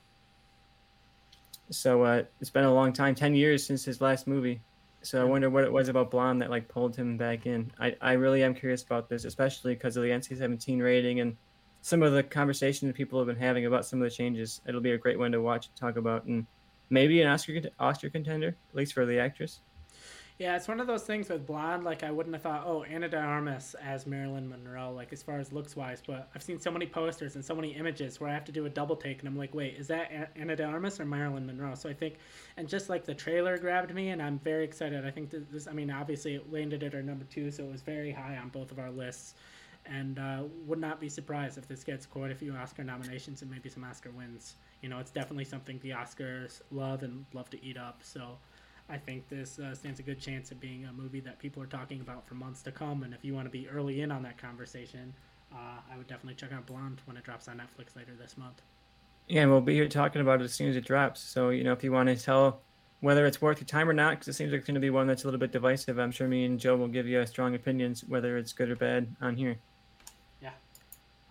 So 1.72 2.04
uh, 2.04 2.24
it's 2.42 2.50
been 2.50 2.64
a 2.64 2.74
long 2.74 2.94
time, 2.94 3.16
ten 3.16 3.36
years 3.36 3.66
since 3.66 3.86
his 3.86 4.02
last 4.02 4.28
movie. 4.28 4.62
So 5.02 5.22
I 5.22 5.24
wonder 5.24 5.50
what 5.50 5.64
it 5.64 5.72
was 5.72 5.88
about 5.88 6.12
Blonde 6.12 6.42
that 6.42 6.50
like 6.50 6.68
pulled 6.68 6.96
him 6.96 7.18
back 7.18 7.46
in. 7.46 7.72
I, 7.80 7.96
I 8.02 8.14
really 8.14 8.44
am 8.44 8.54
curious 8.54 8.84
about 8.84 9.08
this, 9.08 9.24
especially 9.24 9.74
because 9.74 9.96
of 9.96 10.04
the 10.04 10.10
NC-17 10.10 10.82
rating 10.82 11.22
and 11.22 11.38
some 11.82 12.04
of 12.04 12.12
the 12.12 12.22
conversation 12.22 12.88
that 12.88 12.96
people 12.96 13.18
have 13.18 13.28
been 13.28 13.38
having 13.38 13.66
about 13.66 13.86
some 13.86 14.02
of 14.02 14.10
the 14.10 14.14
changes. 14.14 14.62
It'll 14.68 14.82
be 14.82 14.92
a 14.92 14.98
great 14.98 15.18
one 15.18 15.32
to 15.32 15.42
watch 15.42 15.68
and 15.68 15.76
talk 15.76 15.96
about, 15.96 16.26
and 16.26 16.46
maybe 16.90 17.22
an 17.22 17.28
Oscar 17.28 17.62
Oscar 17.80 18.10
contender, 18.10 18.50
at 18.50 18.76
least 18.76 18.94
for 18.94 19.06
the 19.06 19.20
actress. 19.20 19.62
Yeah, 20.40 20.56
it's 20.56 20.70
one 20.70 20.80
of 20.80 20.88
those 20.88 21.04
things 21.04 21.28
with 21.28 21.46
Blonde. 21.46 21.84
Like 21.84 22.02
I 22.02 22.12
wouldn't 22.12 22.34
have 22.34 22.44
thought, 22.44 22.64
oh, 22.66 22.84
Ana 22.84 23.10
de 23.10 23.20
Armas 23.20 23.76
as 23.84 24.08
Marilyn 24.08 24.48
Monroe, 24.48 24.94
like 24.94 25.12
as 25.12 25.22
far 25.22 25.38
as 25.38 25.52
looks 25.52 25.76
wise. 25.76 26.02
But 26.06 26.30
I've 26.34 26.42
seen 26.42 26.58
so 26.58 26.72
many 26.72 26.86
posters 26.86 27.36
and 27.36 27.44
so 27.44 27.54
many 27.54 27.76
images 27.76 28.22
where 28.22 28.30
I 28.30 28.34
have 28.36 28.46
to 28.46 28.54
do 28.54 28.66
a 28.66 28.70
double 28.70 28.96
take, 28.96 29.20
and 29.20 29.28
I'm 29.28 29.38
like, 29.38 29.54
wait, 29.54 29.76
is 29.76 29.88
that 29.88 30.32
Ana 30.38 30.56
de 30.56 30.64
Armas 30.64 30.98
or 30.98 31.04
Marilyn 31.04 31.46
Monroe? 31.46 31.76
So 31.76 31.90
I 31.90 31.94
think, 31.94 32.20
and 32.56 32.70
just 32.70 32.88
like 32.88 33.04
the 33.04 33.14
trailer 33.14 33.58
grabbed 33.58 33.94
me, 33.94 34.10
and 34.12 34.22
I'm 34.22 34.40
very 34.40 34.64
excited. 34.64 35.06
I 35.06 35.12
think 35.12 35.30
this. 35.30 35.68
I 35.68 35.74
mean, 35.74 35.92
obviously 35.92 36.36
it 36.36 36.50
landed 36.50 36.84
at 36.86 36.96
our 36.96 37.04
number 37.04 37.26
two, 37.26 37.52
so 37.52 37.66
it 37.66 37.72
was 37.74 37.82
very 37.82 38.14
high 38.14 38.38
on 38.42 38.48
both 38.48 38.72
of 38.72 38.80
our 38.80 38.92
lists, 38.92 39.36
and 39.86 40.20
uh, 40.20 40.44
would 40.66 40.80
not 40.80 41.02
be 41.02 41.10
surprised 41.10 41.58
if 41.58 41.68
this 41.68 41.84
gets 41.84 42.06
quite 42.06 42.32
a 42.32 42.36
few 42.36 42.54
Oscar 42.54 42.86
nominations 42.86 43.42
and 43.42 43.52
maybe 43.52 43.68
some 43.68 43.84
Oscar 43.84 44.12
wins. 44.12 44.56
You 44.82 44.88
know, 44.88 45.00
it's 45.00 45.12
definitely 45.12 45.44
something 45.44 45.80
the 45.84 45.90
Oscars 45.90 46.62
love 46.72 47.04
and 47.04 47.26
love 47.34 47.50
to 47.50 47.62
eat 47.62 47.78
up. 47.78 48.00
So. 48.04 48.38
I 48.90 48.98
think 48.98 49.28
this 49.30 49.60
uh, 49.60 49.76
stands 49.76 50.00
a 50.00 50.04
good 50.04 50.20
chance 50.20 50.52
of 50.52 50.60
being 50.60 50.86
a 50.86 50.94
movie 50.94 51.20
that 51.22 51.38
people 51.38 51.62
are 51.62 51.68
talking 51.68 52.02
about 52.02 52.28
for 52.28 52.34
months 52.34 52.64
to 52.64 52.72
come. 52.72 53.04
And 53.04 53.14
if 53.14 53.24
you 53.24 53.36
want 53.36 53.46
to 53.46 53.52
be 53.52 53.70
early 53.70 54.02
in 54.02 54.12
on 54.12 54.24
that 54.24 54.38
conversation, 54.38 55.14
uh, 55.54 55.80
I 55.92 55.98
would 55.98 56.08
definitely 56.08 56.36
check 56.36 56.52
out 56.52 56.66
Blonde 56.66 57.02
when 57.06 57.16
it 57.16 57.24
drops 57.24 57.48
on 57.48 57.58
Netflix 57.58 57.96
later 57.96 58.14
this 58.20 58.38
month. 58.38 58.62
Yeah, 59.28 59.44
and 59.44 59.52
we'll 59.52 59.62
be 59.62 59.76
here 59.76 59.88
talking 59.88 60.22
about 60.22 60.42
it 60.42 60.46
as 60.46 60.54
soon 60.54 60.70
as 60.70 60.76
it 60.76 60.86
drops. 60.86 61.22
So, 61.22 61.50
you 61.50 61.64
know, 61.64 61.72
if 61.72 61.84
you 61.84 61.92
want 61.92 62.10
to 62.10 62.16
tell 62.16 62.62
whether 63.02 63.28
it's 63.28 63.42
worth 63.42 63.60
your 63.60 63.68
time 63.68 63.88
or 63.88 63.94
not, 63.94 64.12
because 64.12 64.28
it 64.28 64.34
seems 64.34 64.52
like 64.52 64.60
it's 64.60 64.68
going 64.68 64.74
to 64.74 64.82
be 64.82 64.90
one 64.90 65.06
that's 65.06 65.24
a 65.24 65.28
little 65.28 65.40
bit 65.40 65.52
divisive, 65.52 66.00
I'm 66.00 66.12
sure 66.12 66.28
me 66.28 66.46
and 66.46 66.60
Joe 66.60 66.76
will 66.76 66.88
give 66.88 67.08
you 67.08 67.24
strong 67.28 67.54
opinions 67.54 68.04
whether 68.04 68.38
it's 68.38 68.54
good 68.54 68.72
or 68.72 68.76
bad 68.76 69.16
on 69.22 69.36
here. 69.36 69.58
Yeah. 70.42 70.50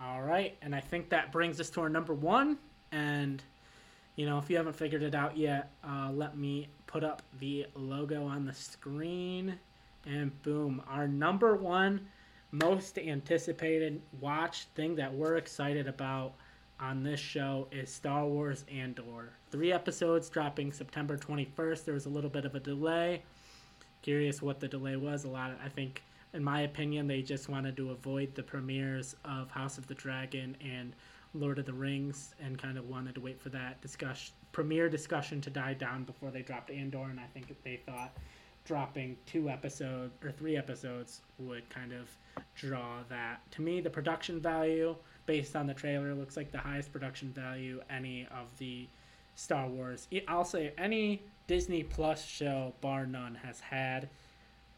All 0.01 0.22
right. 0.22 0.56
And 0.62 0.76
I 0.76 0.80
think 0.80 1.09
that 1.10 1.32
brings 1.32 1.60
us 1.60 1.70
to 1.70 1.80
our 1.80 1.89
number 1.89 2.14
one. 2.14 2.56
And, 2.93 3.43
you 4.19 4.27
know, 4.27 4.36
if 4.36 4.51
you 4.51 4.57
haven't 4.57 4.74
figured 4.74 5.05
it 5.05 5.15
out 5.15 5.36
yet, 5.36 5.70
uh, 5.85 6.11
let 6.12 6.36
me 6.36 6.66
put 6.89 7.05
up 7.05 7.23
the 7.39 7.65
logo 7.77 8.27
on 8.27 8.45
the 8.45 8.53
screen, 8.53 9.57
and 10.07 10.43
boom, 10.43 10.82
our 10.89 11.07
number 11.07 11.55
one 11.55 12.01
most 12.51 12.99
anticipated 12.99 14.03
watch 14.20 14.65
thing 14.74 14.97
that 14.97 15.15
we're 15.15 15.36
excited 15.36 15.86
about 15.86 16.32
on 16.81 17.05
this 17.05 17.20
show 17.20 17.69
is 17.70 17.95
Star 17.95 18.27
Wars 18.27 18.65
Andor. 18.69 19.31
Three 19.53 19.70
episodes 19.70 20.28
dropping 20.28 20.73
September 20.73 21.16
21st. 21.16 21.85
There 21.85 21.95
was 21.95 22.07
a 22.07 22.11
little 22.11 22.31
bit 22.31 22.45
of 22.45 22.57
a 22.57 22.61
delay. 22.61 23.23
Curious 24.03 24.43
what 24.43 24.59
the 24.59 24.66
delay 24.66 24.97
was. 24.97 25.27
A 25.27 25.28
lot, 25.28 25.53
of, 25.53 25.59
I 25.65 25.69
think, 25.69 26.03
in 26.32 26.43
my 26.43 26.62
opinion, 26.62 27.07
they 27.07 27.23
just 27.23 27.49
wanted 27.49 27.77
to 27.77 27.93
avoid 27.93 28.35
the 28.35 28.43
premieres 28.43 29.15
of 29.24 29.49
House 29.53 29.78
of 29.78 29.86
the 29.86 29.95
Dragon 29.95 30.57
and 30.61 30.93
Lord 31.35 31.59
of 31.59 31.67
the 31.67 31.73
Rings 31.73 32.35
and 32.43 32.59
kind 32.59 32.79
of 32.79 32.89
wanted 32.89 33.15
to 33.17 33.21
wait 33.21 33.41
for 33.41 33.51
that 33.51 33.81
discussion 33.81 34.35
premiere 34.53 34.89
discussion 34.89 35.41
to 35.43 35.51
die 35.51 35.75
down 35.75 36.05
before 36.05 36.31
they 36.31 36.43
dropped 36.43 36.71
Andor, 36.71 37.05
and 37.11 37.21
I 37.21 37.27
think 37.33 37.55
they 37.63 37.81
thought 37.87 38.17
dropping 38.65 39.17
two 39.25 39.49
episodes 39.49 40.13
or 40.23 40.31
three 40.31 40.57
episodes 40.57 41.21
would 41.39 41.69
kind 41.71 41.93
of 41.93 42.09
draw 42.55 42.99
that. 43.09 43.41
To 43.53 43.63
me, 43.63 43.81
the 43.81 43.91
production 43.91 44.41
value 44.41 44.95
based 45.27 45.57
on 45.57 45.67
the 45.67 45.75
trailer 45.75 46.15
looks 46.15 46.37
like 46.37 46.51
the 46.51 46.59
highest 46.59 46.93
production 46.93 47.33
value 47.33 47.81
any 47.89 48.27
of 48.31 48.57
the 48.59 48.89
Star 49.37 49.69
Wars. 49.69 50.09
I'll 50.27 50.45
say 50.45 50.73
any 50.77 51.23
Disney 51.47 51.83
Plus 51.83 52.25
show, 52.25 52.75
bar 52.81 53.07
none, 53.07 53.37
has 53.37 53.61
had, 53.61 54.09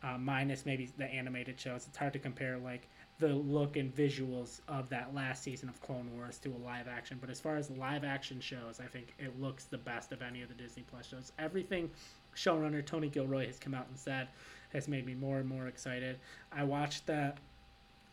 uh, 0.03 0.19
minus 0.19 0.67
maybe 0.67 0.91
the 0.99 1.07
animated 1.07 1.59
shows. 1.59 1.87
It's 1.89 1.97
hard 1.97 2.13
to 2.13 2.19
compare 2.19 2.59
like 2.59 2.89
the 3.21 3.29
look 3.29 3.77
and 3.77 3.95
visuals 3.95 4.61
of 4.67 4.89
that 4.89 5.15
last 5.15 5.43
season 5.43 5.69
of 5.69 5.81
Clone 5.81 6.11
Wars 6.17 6.39
to 6.39 6.49
a 6.49 6.61
live 6.65 6.89
action. 6.89 7.19
But 7.21 7.31
as 7.31 7.39
far 7.39 7.57
as 7.57 7.71
live 7.71 8.03
action 8.03 8.41
shows, 8.41 8.81
I 8.81 8.87
think 8.87 9.15
it 9.19 9.41
looks 9.41 9.65
the 9.65 9.79
best 9.79 10.11
of 10.11 10.23
any 10.23 10.43
of 10.43 10.49
the 10.49 10.55
Disney 10.55 10.85
Plus 10.91 11.07
shows. 11.07 11.31
Everything 11.39 11.91
showrunner 12.35 12.85
Tony 12.85 13.09
Gilroy 13.09 13.47
has 13.47 13.59
come 13.59 13.75
out 13.75 13.87
and 13.89 13.99
said 13.99 14.29
has 14.73 14.89
made 14.89 15.05
me 15.07 15.15
more 15.15 15.39
and 15.39 15.49
more 15.49 15.67
excited. 15.67 16.19
I 16.53 16.65
watched 16.65 17.07
that 17.07 17.39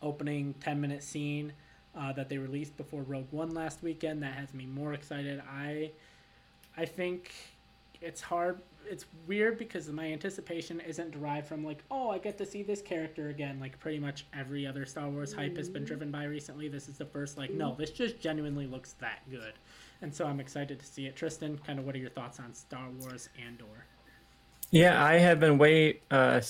opening 0.02 0.54
10 0.60 0.80
minute 0.80 1.02
scene 1.02 1.52
uh, 1.96 2.12
that 2.12 2.28
they 2.28 2.38
released 2.38 2.76
before 2.76 3.02
Rogue 3.02 3.28
One 3.30 3.54
last 3.54 3.82
weekend. 3.82 4.22
That 4.22 4.34
has 4.34 4.52
me 4.52 4.66
more 4.66 4.92
excited. 4.92 5.42
I 5.50 5.90
I 6.76 6.84
think 6.84 7.32
it's 8.00 8.20
hard. 8.20 8.60
It's 8.90 9.04
weird 9.26 9.58
because 9.58 9.88
my 9.90 10.12
anticipation 10.12 10.80
isn't 10.80 11.10
derived 11.10 11.46
from 11.46 11.64
like, 11.64 11.84
oh, 11.90 12.10
I 12.10 12.18
get 12.18 12.38
to 12.38 12.46
see 12.46 12.62
this 12.62 12.80
character 12.80 13.28
again. 13.28 13.58
Like 13.60 13.78
pretty 13.78 13.98
much 13.98 14.26
every 14.32 14.66
other 14.66 14.86
Star 14.86 15.08
Wars 15.08 15.32
hype 15.32 15.56
has 15.56 15.68
been 15.68 15.84
driven 15.84 16.10
by 16.10 16.24
recently. 16.24 16.68
This 16.68 16.88
is 16.88 16.96
the 16.96 17.04
first 17.04 17.36
like, 17.36 17.50
no, 17.50 17.74
this 17.78 17.90
just 17.90 18.20
genuinely 18.20 18.66
looks 18.66 18.94
that 18.94 19.20
good, 19.30 19.52
and 20.02 20.14
so 20.14 20.26
I'm 20.26 20.40
excited 20.40 20.78
to 20.78 20.86
see 20.86 21.06
it. 21.06 21.16
Tristan, 21.16 21.58
kind 21.58 21.78
of, 21.78 21.84
what 21.84 21.94
are 21.94 21.98
your 21.98 22.10
thoughts 22.10 22.40
on 22.40 22.54
Star 22.54 22.88
Wars 23.00 23.28
Andor? 23.44 23.86
Yeah, 24.70 25.02
I 25.02 25.14
have 25.14 25.40
been 25.40 25.58
way 25.58 26.00
uh, 26.10 26.40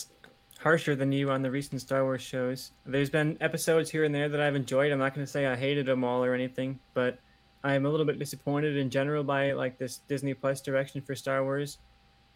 harsher 0.59 0.97
than 0.97 1.12
you 1.12 1.31
on 1.31 1.43
the 1.43 1.51
recent 1.51 1.81
Star 1.81 2.05
Wars 2.05 2.23
shows. 2.23 2.73
There's 2.85 3.10
been 3.10 3.36
episodes 3.40 3.90
here 3.90 4.05
and 4.05 4.15
there 4.15 4.28
that 4.28 4.40
I've 4.40 4.56
enjoyed. 4.56 4.93
I'm 4.93 4.98
not 4.98 5.15
going 5.15 5.24
to 5.27 5.31
say 5.31 5.47
I 5.47 5.56
hated 5.56 5.86
them 5.86 6.05
all 6.05 6.24
or 6.24 6.35
anything, 6.35 6.78
but 6.94 7.19
I'm 7.62 7.86
a 7.86 7.89
little 7.89 8.06
bit 8.06 8.19
disappointed 8.19 8.77
in 8.77 8.90
general 8.90 9.24
by 9.24 9.52
like 9.52 9.78
this 9.78 9.98
Disney 10.09 10.35
Plus 10.35 10.60
direction 10.60 11.01
for 11.01 11.15
Star 11.15 11.44
Wars. 11.44 11.78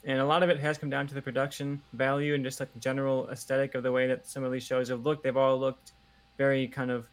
And 0.04 0.18
a 0.18 0.24
lot 0.24 0.42
of 0.42 0.50
it 0.50 0.58
has 0.58 0.78
come 0.78 0.90
down 0.90 1.06
to 1.06 1.14
the 1.14 1.22
production 1.22 1.80
value 1.92 2.34
and 2.34 2.42
just 2.42 2.58
like 2.58 2.72
the 2.72 2.80
general 2.80 3.28
aesthetic 3.30 3.74
of 3.74 3.82
the 3.82 3.92
way 3.92 4.06
that 4.08 4.26
some 4.26 4.42
of 4.42 4.50
these 4.50 4.64
shows 4.64 4.88
have 4.88 5.04
looked. 5.04 5.22
They've 5.22 5.36
all 5.36 5.58
looked 5.58 5.92
very 6.38 6.66
kind 6.66 6.90
of 6.90 7.06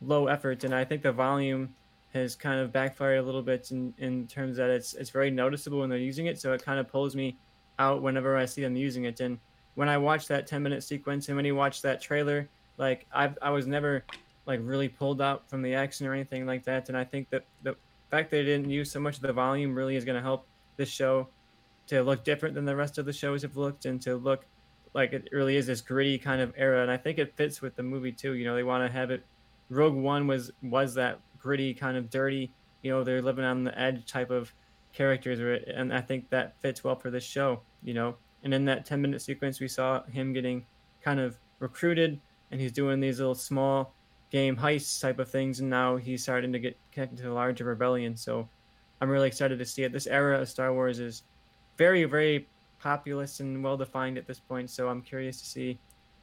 low 0.00 0.28
effort, 0.28 0.64
and 0.64 0.74
I 0.74 0.84
think 0.84 1.02
the 1.02 1.12
volume 1.12 1.74
has 2.14 2.34
kind 2.34 2.60
of 2.60 2.72
backfired 2.72 3.18
a 3.18 3.22
little 3.22 3.42
bit 3.42 3.70
in, 3.70 3.94
in 3.98 4.26
terms 4.26 4.56
that 4.56 4.70
it's 4.70 4.94
it's 4.94 5.10
very 5.10 5.30
noticeable 5.30 5.80
when 5.80 5.90
they're 5.90 5.98
using 5.98 6.26
it. 6.26 6.40
So 6.40 6.52
it 6.52 6.62
kind 6.62 6.78
of 6.78 6.88
pulls 6.88 7.14
me 7.14 7.36
out 7.78 8.02
whenever 8.02 8.36
I 8.36 8.44
see 8.44 8.62
them 8.62 8.76
using 8.76 9.04
it. 9.04 9.20
And 9.20 9.38
when 9.74 9.88
I 9.88 9.98
watched 9.98 10.28
that 10.28 10.46
10 10.46 10.62
minute 10.62 10.82
sequence 10.82 11.28
and 11.28 11.36
when 11.36 11.44
you 11.44 11.54
watch 11.54 11.82
that 11.82 12.00
trailer, 12.00 12.48
like 12.78 13.06
I 13.14 13.30
I 13.40 13.50
was 13.50 13.66
never 13.66 14.04
like 14.46 14.60
really 14.62 14.88
pulled 14.88 15.20
out 15.20 15.48
from 15.48 15.62
the 15.62 15.74
action 15.74 16.06
or 16.06 16.14
anything 16.14 16.46
like 16.46 16.64
that. 16.64 16.88
And 16.88 16.96
I 16.96 17.04
think 17.04 17.30
that 17.30 17.44
the 17.62 17.76
fact 18.10 18.30
that 18.30 18.38
they 18.38 18.44
didn't 18.44 18.70
use 18.70 18.90
so 18.90 19.00
much 19.00 19.16
of 19.16 19.22
the 19.22 19.32
volume 19.32 19.74
really 19.74 19.96
is 19.96 20.04
going 20.04 20.16
to 20.16 20.22
help 20.22 20.46
this 20.76 20.88
show 20.88 21.28
to 21.88 22.02
look 22.02 22.24
different 22.24 22.54
than 22.54 22.64
the 22.64 22.76
rest 22.76 22.98
of 22.98 23.06
the 23.06 23.12
shows 23.12 23.42
have 23.42 23.56
looked 23.56 23.84
and 23.84 24.00
to 24.02 24.16
look 24.16 24.46
like 24.94 25.12
it 25.12 25.28
really 25.32 25.56
is 25.56 25.66
this 25.66 25.80
gritty 25.80 26.18
kind 26.18 26.40
of 26.40 26.52
era. 26.56 26.82
And 26.82 26.90
I 26.90 26.96
think 26.96 27.18
it 27.18 27.36
fits 27.36 27.62
with 27.62 27.76
the 27.76 27.82
movie 27.82 28.12
too. 28.12 28.34
You 28.34 28.44
know, 28.44 28.54
they 28.54 28.62
want 28.62 28.86
to 28.86 28.92
have 28.92 29.10
it. 29.10 29.24
Rogue 29.68 29.94
One 29.94 30.26
was 30.26 30.50
was 30.62 30.94
that 30.94 31.20
gritty 31.38 31.74
kind 31.74 31.96
of 31.96 32.10
dirty. 32.10 32.52
You 32.82 32.92
know, 32.92 33.04
they're 33.04 33.22
living 33.22 33.44
on 33.44 33.64
the 33.64 33.78
edge 33.78 34.06
type 34.06 34.30
of 34.30 34.52
characters, 34.92 35.64
and 35.68 35.94
I 35.94 36.00
think 36.00 36.28
that 36.30 36.60
fits 36.60 36.84
well 36.84 36.96
for 36.96 37.10
this 37.10 37.24
show. 37.24 37.62
You 37.82 37.94
know, 37.94 38.16
and 38.42 38.52
in 38.52 38.64
that 38.66 38.84
10 38.84 39.00
minute 39.00 39.22
sequence, 39.22 39.60
we 39.60 39.68
saw 39.68 40.02
him 40.04 40.32
getting 40.32 40.66
kind 41.02 41.20
of 41.20 41.38
recruited 41.58 42.20
and 42.50 42.60
he's 42.60 42.72
doing 42.72 43.00
these 43.00 43.18
little 43.18 43.34
small 43.34 43.94
game 44.30 44.56
heists 44.56 45.00
type 45.00 45.18
of 45.18 45.30
things. 45.30 45.60
And 45.60 45.70
now 45.70 45.96
he's 45.96 46.22
starting 46.22 46.52
to 46.52 46.58
get 46.58 46.76
connected 46.92 47.16
to 47.18 47.24
the 47.24 47.32
larger 47.32 47.64
rebellion. 47.64 48.16
So 48.16 48.48
I'm 49.00 49.08
really 49.08 49.28
excited 49.28 49.58
to 49.58 49.64
see 49.64 49.84
it. 49.84 49.92
This 49.92 50.06
era 50.06 50.40
of 50.40 50.48
Star 50.48 50.72
Wars 50.72 50.98
is 50.98 51.22
very, 51.76 52.04
very 52.04 52.46
populous 52.78 53.40
and 53.40 53.62
well 53.62 53.76
defined 53.76 54.18
at 54.18 54.26
this 54.26 54.40
point. 54.40 54.70
So 54.70 54.88
I'm 54.88 55.02
curious 55.02 55.38
to 55.40 55.46
see 55.46 55.78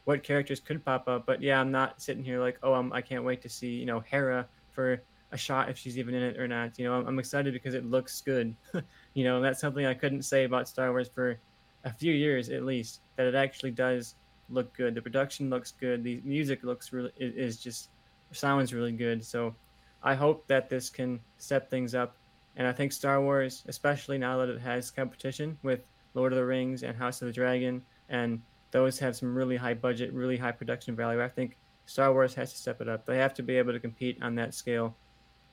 what 0.06 0.24
characters 0.24 0.60
could 0.60 0.84
pop 0.84 1.08
up. 1.08 1.26
But 1.26 1.42
yeah, 1.42 1.60
I'm 1.60 1.72
not 1.72 2.02
sitting 2.02 2.24
here 2.24 2.40
like, 2.40 2.58
oh, 2.64 2.74
I'm, 2.74 2.92
I 2.94 3.02
can't 3.02 3.24
wait 3.24 3.42
to 3.44 3.50
see, 3.50 3.70
you 3.70 3.86
know, 3.86 4.00
Hera 4.00 4.48
for 4.72 5.02
a 5.32 5.38
shot 5.38 5.70
if 5.70 5.78
she's 5.78 5.98
even 5.98 6.14
in 6.14 6.24
it 6.24 6.38
or 6.38 6.48
not. 6.48 6.78
You 6.80 6.86
know, 6.86 6.96
I'm, 6.96 7.08
I'm 7.08 7.20
excited 7.20 7.54
because 7.54 7.74
it 7.74 7.86
looks 7.86 8.22
good. 8.22 8.56
you 9.14 9.24
know, 9.24 9.42
that's 9.42 9.62
something 9.62 9.86
I 9.86 9.94
couldn't 9.94 10.24
say 10.24 10.46
about 10.46 10.68
Star 10.68 10.92
Wars 10.92 11.10
for 11.14 11.38
a 11.86 11.94
few 11.94 12.14
years 12.14 12.50
at 12.50 12.66
least 12.66 13.02
that 13.16 13.26
it 13.26 13.36
actually 13.36 13.72
does 13.72 14.16
look 14.50 14.76
good. 14.76 14.96
The 14.96 15.02
production 15.02 15.50
looks 15.50 15.72
good. 15.72 16.04
The 16.04 16.22
music 16.24 16.64
looks 16.64 16.92
really 16.92 17.12
is 17.18 17.58
just 17.58 17.90
sounds 18.32 18.74
really 18.74 18.92
good. 18.92 19.24
So 19.24 19.56
I 20.04 20.16
hope 20.16 20.48
that 20.48 20.70
this 20.70 20.90
can 20.90 21.20
step 21.38 21.70
things 21.70 21.96
up. 21.96 22.16
And 22.56 22.68
I 22.68 22.74
think 22.74 22.92
Star 22.92 23.22
Wars, 23.22 23.64
especially 23.68 24.18
now 24.18 24.38
that 24.38 24.50
it 24.50 24.60
has 24.60 24.92
competition 24.92 25.58
with 25.64 25.82
Lord 26.14 26.34
of 26.34 26.38
the 26.38 26.46
Rings 26.46 26.84
and 26.84 26.98
House 26.98 27.22
of 27.22 27.28
the 27.28 27.34
Dragon, 27.34 27.82
and 28.10 28.42
those 28.72 29.00
have 29.00 29.16
some 29.16 29.34
really 29.34 29.56
high 29.56 29.74
budget, 29.74 30.14
really 30.14 30.38
high 30.38 30.52
production 30.52 30.96
value. 30.96 31.24
I 31.24 31.30
think 31.30 31.58
Star 31.86 32.14
Wars 32.14 32.34
has 32.36 32.52
to 32.52 32.58
step 32.58 32.82
it 32.82 32.90
up. 32.90 33.06
They 33.06 33.18
have 33.18 33.34
to 33.36 33.44
be 33.44 33.58
able 33.58 33.74
to 33.74 33.80
compete 33.80 34.22
on 34.22 34.36
that 34.36 34.54
scale. 34.54 34.96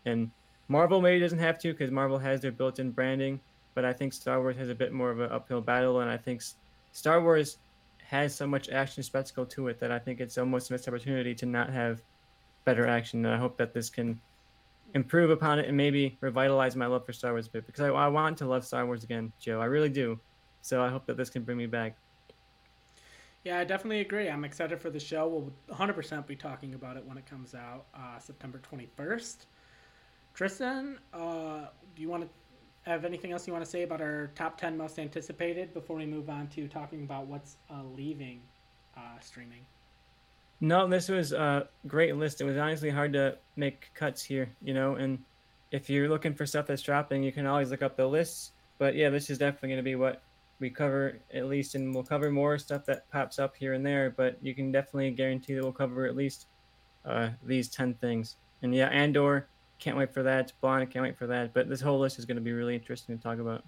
And 0.05 0.31
Marvel 0.69 1.01
maybe 1.01 1.21
doesn't 1.21 1.39
have 1.39 1.59
to 1.61 1.73
because 1.73 1.91
Marvel 1.91 2.19
has 2.19 2.41
their 2.41 2.53
built-in 2.53 2.91
branding, 2.91 3.41
but 3.75 3.85
I 3.85 3.93
think 3.93 4.13
Star 4.13 4.41
Wars 4.41 4.57
has 4.57 4.69
a 4.69 4.75
bit 4.75 4.93
more 4.93 5.11
of 5.11 5.21
an 5.21 5.31
uphill 5.31 5.61
battle, 5.61 6.01
and 6.01 6.11
I 6.11 6.17
think 6.17 6.43
Star 6.93 7.23
Wars 7.23 7.59
has 8.03 8.35
so 8.35 8.47
much 8.47 8.69
action 8.69 9.03
spectacle 9.03 9.47
to 9.47 9.69
it 9.69 9.81
that 9.81 9.91
I 9.91 9.99
think 9.99 10.21
it's 10.21 10.39
almost 10.39 10.71
a 10.71 10.73
missed 10.73 10.89
opportunity 10.89 11.35
to 11.35 11.47
not 11.47 11.71
have 11.71 12.03
better 12.65 12.87
action. 12.87 13.25
And 13.25 13.35
I 13.35 13.39
hope 13.39 13.57
that 13.59 13.75
this 13.75 13.91
can 13.91 14.21
improve 14.95 15.31
upon 15.31 15.59
it 15.59 15.67
and 15.67 15.77
maybe 15.77 16.17
revitalize 16.21 16.77
my 16.77 16.87
love 16.87 17.05
for 17.05 17.13
Star 17.13 17.33
Wars 17.33 17.47
a 17.47 17.51
bit 17.51 17.67
because 17.67 17.83
I, 17.83 17.89
I 17.89 18.09
want 18.09 18.39
to 18.39 18.47
love 18.47 18.65
Star 18.65 18.87
Wars 18.87 19.05
again, 19.05 19.33
Joe. 19.39 19.61
I 19.61 19.67
really 19.67 19.89
do. 19.89 20.19
So 20.63 20.83
I 20.83 20.89
hope 20.89 21.07
that 21.07 21.17
this 21.17 21.31
can 21.31 21.43
bring 21.43 21.59
me 21.59 21.67
back. 21.67 21.97
Yeah, 23.45 23.61
I 23.61 23.65
definitely 23.65 24.01
agree. 24.01 24.29
I'm 24.29 24.45
excited 24.45 24.81
for 24.81 24.91
the 24.91 24.99
show. 24.99 25.29
We'll 25.29 25.53
100% 25.77 26.27
be 26.27 26.35
talking 26.35 26.75
about 26.75 26.97
it 26.97 27.07
when 27.07 27.17
it 27.17 27.27
comes 27.27 27.55
out 27.55 27.87
uh, 27.95 28.19
September 28.19 28.61
21st. 28.69 29.47
Tristan, 30.35 30.99
uh, 31.15 31.67
do 31.95 32.03
you 32.03 32.09
want 32.09 32.25
to 32.25 32.91
have 32.91 33.05
anything 33.05 33.33
else 33.33 33.47
you 33.47 33.53
want 33.53 33.65
to 33.65 33.71
say 33.71 33.85
about 33.85 34.01
our 34.01 34.33
top 34.35 34.59
10 34.59 34.77
most 34.77 34.99
anticipated 34.99 35.73
before 35.73 35.97
we 35.97 36.07
move 36.07 36.29
on 36.29 36.49
to 36.49 36.67
talking 36.67 37.05
about 37.05 37.27
what's 37.27 37.57
uh, 37.71 37.83
leaving 37.97 38.41
uh, 38.97 39.21
streaming? 39.21 39.65
No, 40.61 40.89
this 40.89 41.09
was 41.09 41.33
a 41.33 41.69
great 41.87 42.17
list. 42.17 42.41
It 42.41 42.45
was 42.45 42.57
honestly 42.57 42.91
hard 42.91 43.13
to 43.13 43.37
make 43.57 43.91
cuts 43.95 44.25
here, 44.25 44.49
you 44.63 44.73
know, 44.73 44.95
and 44.95 45.19
if 45.71 45.91
you're 45.91 46.09
looking 46.09 46.35
for 46.35 46.47
stuff 46.47 46.67
that's 46.67 46.83
dropping, 46.83 47.23
you 47.23 47.33
can 47.33 47.47
always 47.47 47.71
look 47.71 47.83
up 47.83 47.97
the 47.97 48.07
lists. 48.07 48.53
But 48.79 48.95
yeah, 48.95 49.11
this 49.11 49.31
is 49.31 49.39
definitely 49.39 49.71
going 49.71 49.79
to 49.79 49.83
be 49.83 49.95
what 49.95 50.23
we 50.59 50.71
cover 50.71 51.19
at 51.33 51.47
least, 51.47 51.75
and 51.75 51.95
we'll 51.95 52.05
cover 52.05 52.31
more 52.31 52.59
stuff 52.59 52.87
that 52.87 53.11
pops 53.11 53.39
up 53.39 53.57
here 53.57 53.75
and 53.75 53.85
there. 53.85 54.11
But 54.11 54.39
you 54.43 54.55
can 54.55 54.73
definitely 54.73 55.11
guarantee 55.11 55.55
that 55.55 55.63
we'll 55.63 55.73
cover 55.73 56.07
at 56.07 56.17
least 56.17 56.47
uh, 57.05 57.31
these 57.45 57.69
10 57.69 57.95
things. 57.95 58.37
And 58.63 58.75
yeah, 58.75 58.89
Andor, 58.89 59.49
can't 59.79 59.97
wait 59.97 60.15
for 60.15 60.23
that. 60.23 60.53
Blonde, 60.61 60.91
can't 60.91 61.03
wait 61.03 61.19
for 61.19 61.27
that. 61.27 61.53
But 61.53 61.69
this 61.69 61.81
whole 61.81 61.99
list 61.99 62.19
is 62.19 62.25
going 62.25 62.37
to 62.37 62.43
be 62.43 62.53
really 62.53 62.75
interesting 62.75 63.17
to 63.17 63.23
talk 63.23 63.39
about. 63.39 63.65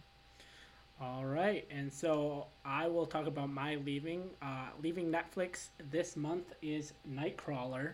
All 1.00 1.24
right, 1.24 1.64
and 1.70 1.92
so 1.92 2.48
I 2.64 2.88
will 2.88 3.06
talk 3.06 3.28
about 3.28 3.50
my 3.50 3.76
leaving. 3.76 4.30
Uh, 4.42 4.70
leaving 4.82 5.12
Netflix 5.12 5.68
this 5.92 6.16
month 6.16 6.54
is 6.60 6.92
Nightcrawler, 7.08 7.92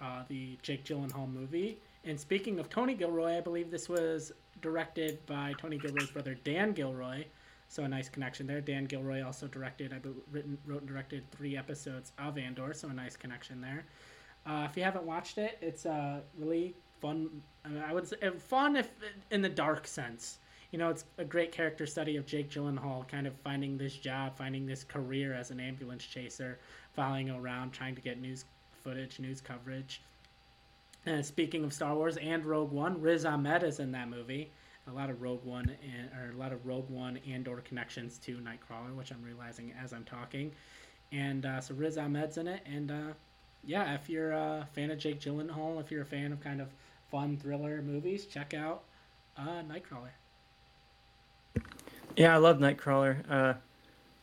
uh, 0.00 0.24
the 0.26 0.58
Jake 0.60 0.84
Gyllenhaal 0.84 1.32
movie. 1.32 1.78
And 2.04 2.18
speaking 2.18 2.58
of 2.58 2.68
Tony 2.68 2.94
Gilroy, 2.94 3.36
I 3.36 3.40
believe 3.40 3.70
this 3.70 3.88
was 3.88 4.32
directed 4.60 5.24
by 5.26 5.54
Tony 5.56 5.78
Gilroy's 5.78 6.10
brother 6.10 6.34
Dan 6.42 6.72
Gilroy. 6.72 7.24
So 7.68 7.84
a 7.84 7.88
nice 7.88 8.08
connection 8.08 8.48
there. 8.48 8.60
Dan 8.60 8.86
Gilroy 8.86 9.22
also 9.24 9.46
directed, 9.46 9.92
I 9.92 10.00
written, 10.32 10.58
wrote 10.66 10.80
and 10.80 10.88
directed 10.88 11.30
three 11.30 11.56
episodes 11.56 12.12
of 12.18 12.36
Andor. 12.38 12.74
So 12.74 12.88
a 12.88 12.92
nice 12.92 13.16
connection 13.16 13.60
there. 13.60 13.84
Uh, 14.44 14.66
if 14.68 14.76
you 14.76 14.82
haven't 14.82 15.04
watched 15.04 15.38
it, 15.38 15.58
it's 15.60 15.86
uh, 15.86 16.20
really 16.36 16.74
fun. 17.00 17.30
I 17.86 17.94
would 17.94 18.08
say 18.08 18.16
fun 18.36 18.74
if 18.74 18.90
in 19.30 19.42
the 19.42 19.48
dark 19.48 19.86
sense. 19.86 20.38
You 20.72 20.78
know, 20.78 20.88
it's 20.88 21.04
a 21.18 21.24
great 21.24 21.52
character 21.52 21.86
study 21.86 22.16
of 22.16 22.24
Jake 22.24 22.50
Gyllenhaal 22.50 23.06
kind 23.06 23.26
of 23.26 23.34
finding 23.44 23.76
this 23.76 23.94
job, 23.94 24.36
finding 24.38 24.64
this 24.66 24.84
career 24.84 25.34
as 25.34 25.50
an 25.50 25.60
ambulance 25.60 26.02
chaser, 26.02 26.58
following 26.94 27.28
around, 27.28 27.72
trying 27.72 27.94
to 27.94 28.00
get 28.00 28.18
news 28.18 28.46
footage, 28.82 29.20
news 29.20 29.42
coverage. 29.42 30.00
And 31.04 31.24
speaking 31.24 31.62
of 31.62 31.74
Star 31.74 31.94
Wars 31.94 32.16
and 32.16 32.44
Rogue 32.46 32.72
One, 32.72 33.00
Riz 33.02 33.26
Ahmed 33.26 33.62
is 33.64 33.80
in 33.80 33.92
that 33.92 34.08
movie. 34.08 34.50
A 34.88 34.92
lot 34.92 35.10
of 35.10 35.20
Rogue 35.20 35.44
One 35.44 35.76
and 35.82 36.10
or 36.18 36.32
a 36.32 36.38
lot 36.38 36.52
of 36.52 36.64
Rogue 36.64 36.88
One 36.88 37.20
and 37.28 37.46
or 37.46 37.60
connections 37.60 38.16
to 38.18 38.38
Nightcrawler, 38.38 38.94
which 38.96 39.12
I'm 39.12 39.22
realizing 39.22 39.74
as 39.82 39.92
I'm 39.92 40.04
talking. 40.04 40.52
And 41.12 41.44
uh, 41.44 41.60
so 41.60 41.74
Riz 41.74 41.98
Ahmed's 41.98 42.38
in 42.38 42.48
it, 42.48 42.62
and 42.64 42.90
uh, 42.90 43.12
yeah, 43.62 43.94
if 43.94 44.08
you're 44.08 44.32
a 44.32 44.66
fan 44.72 44.90
of 44.90 44.98
Jake 44.98 45.20
Gyllenhaal, 45.20 45.78
if 45.80 45.90
you're 45.90 46.02
a 46.02 46.06
fan 46.06 46.32
of 46.32 46.40
kind 46.40 46.62
of 46.62 46.68
fun 47.10 47.36
thriller 47.36 47.82
movies, 47.82 48.24
check 48.24 48.54
out 48.54 48.84
uh, 49.36 49.62
Nightcrawler. 49.68 50.12
Yeah, 52.16 52.34
I 52.34 52.38
love 52.38 52.58
Nightcrawler. 52.58 53.30
Uh, 53.30 53.54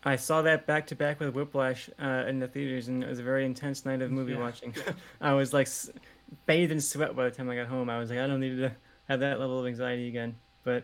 I 0.04 0.16
saw 0.16 0.42
that 0.44 0.66
back 0.66 0.88
to 0.88 0.96
back 0.96 1.20
with 1.20 1.34
Whiplash 1.34 1.90
uh, 2.02 2.26
in 2.28 2.40
the 2.40 2.48
theaters, 2.48 2.88
and 2.88 3.04
it 3.04 3.10
was 3.10 3.20
a 3.20 3.24
very 3.24 3.46
intense 3.46 3.86
night 3.86 4.02
of 4.02 4.12
movie 4.12 4.34
yeah. 4.34 4.40
watching. 4.40 4.74
I 5.22 5.34
was 5.34 5.54
like 5.54 5.68
bathed 6.46 6.72
in 6.72 6.80
sweat 6.80 7.16
by 7.16 7.26
the 7.26 7.32
time 7.32 7.50
I 7.50 7.56
got 7.56 7.68
home. 7.68 7.90
I 7.90 8.00
was 8.00 8.10
like, 8.10 8.20
I 8.20 8.28
don't 8.28 8.40
need 8.40 8.58
to 8.58 8.72
have 9.08 9.20
that 9.20 9.40
level 9.40 9.60
of 9.60 9.66
anxiety 9.66 10.08
again. 10.08 10.36
But 10.64 10.84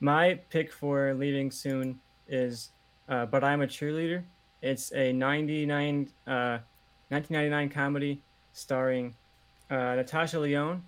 my 0.00 0.34
pick 0.50 0.72
for 0.72 1.14
leaving 1.14 1.50
soon 1.50 2.00
is 2.28 2.70
uh, 3.08 3.26
But 3.26 3.44
I'm 3.44 3.62
a 3.62 3.66
Cheerleader. 3.66 4.22
It's 4.62 4.92
a 4.92 5.12
99, 5.12 6.10
1999 6.24 7.68
uh, 7.68 7.72
comedy 7.72 8.22
starring 8.52 9.14
uh, 9.70 9.94
Natasha 9.94 10.38
Lyonne 10.38 10.82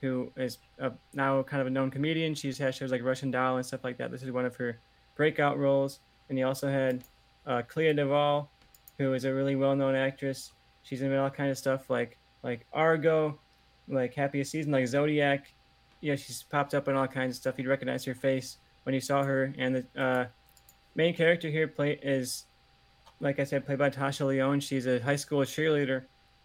who 0.00 0.30
is 0.36 0.58
a, 0.78 0.92
now 1.14 1.42
kind 1.42 1.60
of 1.60 1.66
a 1.66 1.70
known 1.70 1.90
comedian. 1.90 2.34
She's 2.34 2.58
had 2.58 2.74
shows 2.74 2.92
like 2.92 3.02
Russian 3.02 3.30
Doll 3.30 3.56
and 3.56 3.66
stuff 3.66 3.84
like 3.84 3.96
that. 3.98 4.10
This 4.10 4.22
is 4.22 4.30
one 4.30 4.44
of 4.44 4.54
her 4.56 4.78
breakout 5.16 5.58
roles. 5.58 6.00
And 6.28 6.38
he 6.38 6.44
also 6.44 6.68
had 6.68 7.04
uh, 7.46 7.62
Clea 7.62 7.94
DuVall, 7.94 8.48
who 8.98 9.14
is 9.14 9.24
a 9.24 9.32
really 9.32 9.56
well-known 9.56 9.94
actress. 9.94 10.52
she's 10.82 11.02
in 11.02 11.14
all 11.14 11.30
kind 11.30 11.50
of 11.50 11.58
stuff 11.58 11.90
like 11.90 12.16
like 12.42 12.64
Argo, 12.72 13.38
like 13.88 14.14
Happiest 14.14 14.52
Season, 14.52 14.70
like 14.70 14.86
Zodiac. 14.86 15.52
Yeah, 16.00 16.14
she's 16.14 16.44
popped 16.44 16.74
up 16.74 16.86
in 16.86 16.94
all 16.94 17.08
kinds 17.08 17.36
of 17.36 17.40
stuff. 17.40 17.58
You'd 17.58 17.66
recognize 17.66 18.04
her 18.04 18.14
face 18.14 18.58
when 18.84 18.94
you 18.94 19.00
saw 19.00 19.24
her. 19.24 19.52
And 19.58 19.74
the 19.74 20.00
uh, 20.00 20.26
main 20.94 21.14
character 21.14 21.48
here 21.48 21.66
play 21.66 21.98
is, 22.00 22.44
like 23.20 23.40
I 23.40 23.44
said, 23.44 23.66
played 23.66 23.78
by 23.78 23.90
Tasha 23.90 24.24
Lyonne. 24.26 24.60
She's 24.60 24.86
a 24.86 25.00
high 25.00 25.16
school 25.16 25.40
cheerleader 25.40 26.04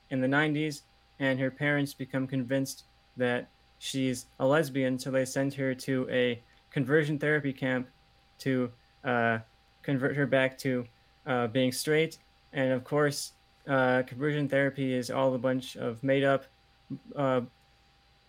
in 0.10 0.20
the 0.20 0.28
'90s, 0.28 0.82
and 1.20 1.40
her 1.40 1.52
parents 1.52 1.94
become 1.94 2.26
convinced 2.26 2.86
that 3.18 3.50
she's 3.80 4.26
a 4.40 4.48
lesbian, 4.48 4.98
so 4.98 5.12
they 5.12 5.26
send 5.26 5.54
her 5.56 5.74
to 5.76 6.08
a 6.10 6.42
conversion 6.72 7.20
therapy 7.20 7.54
camp 7.54 7.88
to 8.40 8.72
uh, 9.04 9.40
convert 9.82 10.16
her 10.16 10.26
back 10.26 10.58
to 10.60 10.86
uh, 11.26 11.48
being 11.48 11.72
straight. 11.72 12.18
And 12.54 12.72
of 12.72 12.84
course, 12.84 13.34
uh, 13.68 14.04
conversion 14.04 14.50
therapy 14.50 14.94
is 14.94 15.10
all 15.10 15.34
a 15.34 15.38
bunch 15.38 15.76
of 15.76 16.04
made 16.04 16.24
up 16.24 16.46
uh, 17.16 17.42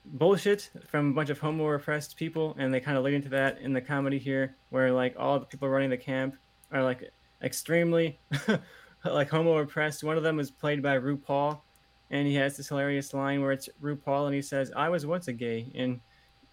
bullshit 0.04 0.70
from 0.86 1.10
a 1.10 1.14
bunch 1.14 1.30
of 1.30 1.38
homo 1.38 1.68
oppressed 1.72 2.16
people, 2.16 2.54
and 2.58 2.72
they 2.72 2.80
kind 2.80 2.96
of 2.96 3.04
lead 3.04 3.14
into 3.14 3.28
that 3.30 3.60
in 3.60 3.72
the 3.72 3.80
comedy 3.80 4.18
here, 4.18 4.54
where 4.70 4.92
like 4.92 5.14
all 5.18 5.38
the 5.38 5.46
people 5.46 5.68
running 5.68 5.90
the 5.90 5.96
camp 5.96 6.36
are 6.72 6.82
like 6.82 7.10
extremely 7.42 8.18
like 9.04 9.30
homo 9.30 9.58
oppressed. 9.58 10.04
One 10.04 10.16
of 10.16 10.22
them 10.22 10.38
is 10.38 10.50
played 10.50 10.82
by 10.82 10.98
RuPaul, 10.98 11.60
and 12.10 12.26
he 12.26 12.34
has 12.34 12.56
this 12.56 12.68
hilarious 12.68 13.14
line 13.14 13.40
where 13.42 13.52
it's 13.52 13.68
RuPaul, 13.82 14.26
and 14.26 14.34
he 14.34 14.42
says, 14.42 14.72
"I 14.74 14.88
was 14.88 15.06
once 15.06 15.28
a 15.28 15.32
gay," 15.32 15.70
and 15.74 16.00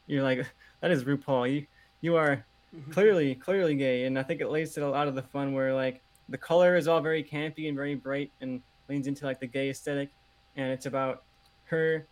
you're 0.07 0.23
like, 0.23 0.45
"That 0.81 0.91
is 0.91 1.03
RuPaul. 1.03 1.53
You 1.53 1.67
you 2.01 2.15
are 2.15 2.45
clearly 2.91 3.35
clearly 3.35 3.75
gay," 3.75 4.05
and 4.05 4.17
I 4.17 4.23
think 4.23 4.41
it 4.41 4.49
lays 4.49 4.73
to 4.73 4.85
a 4.85 4.87
lot 4.87 5.07
of 5.07 5.15
the 5.15 5.21
fun 5.21 5.53
where 5.53 5.73
like 5.73 6.01
the 6.29 6.37
color 6.37 6.75
is 6.75 6.87
all 6.87 7.01
very 7.01 7.23
campy 7.23 7.67
and 7.67 7.75
very 7.75 7.95
bright 7.95 8.31
and 8.41 8.61
leans 8.87 9.07
into 9.07 9.25
like 9.25 9.39
the 9.39 9.47
gay 9.47 9.69
aesthetic, 9.69 10.09
and 10.55 10.71
it's 10.71 10.85
about 10.85 11.23
her 11.65 12.05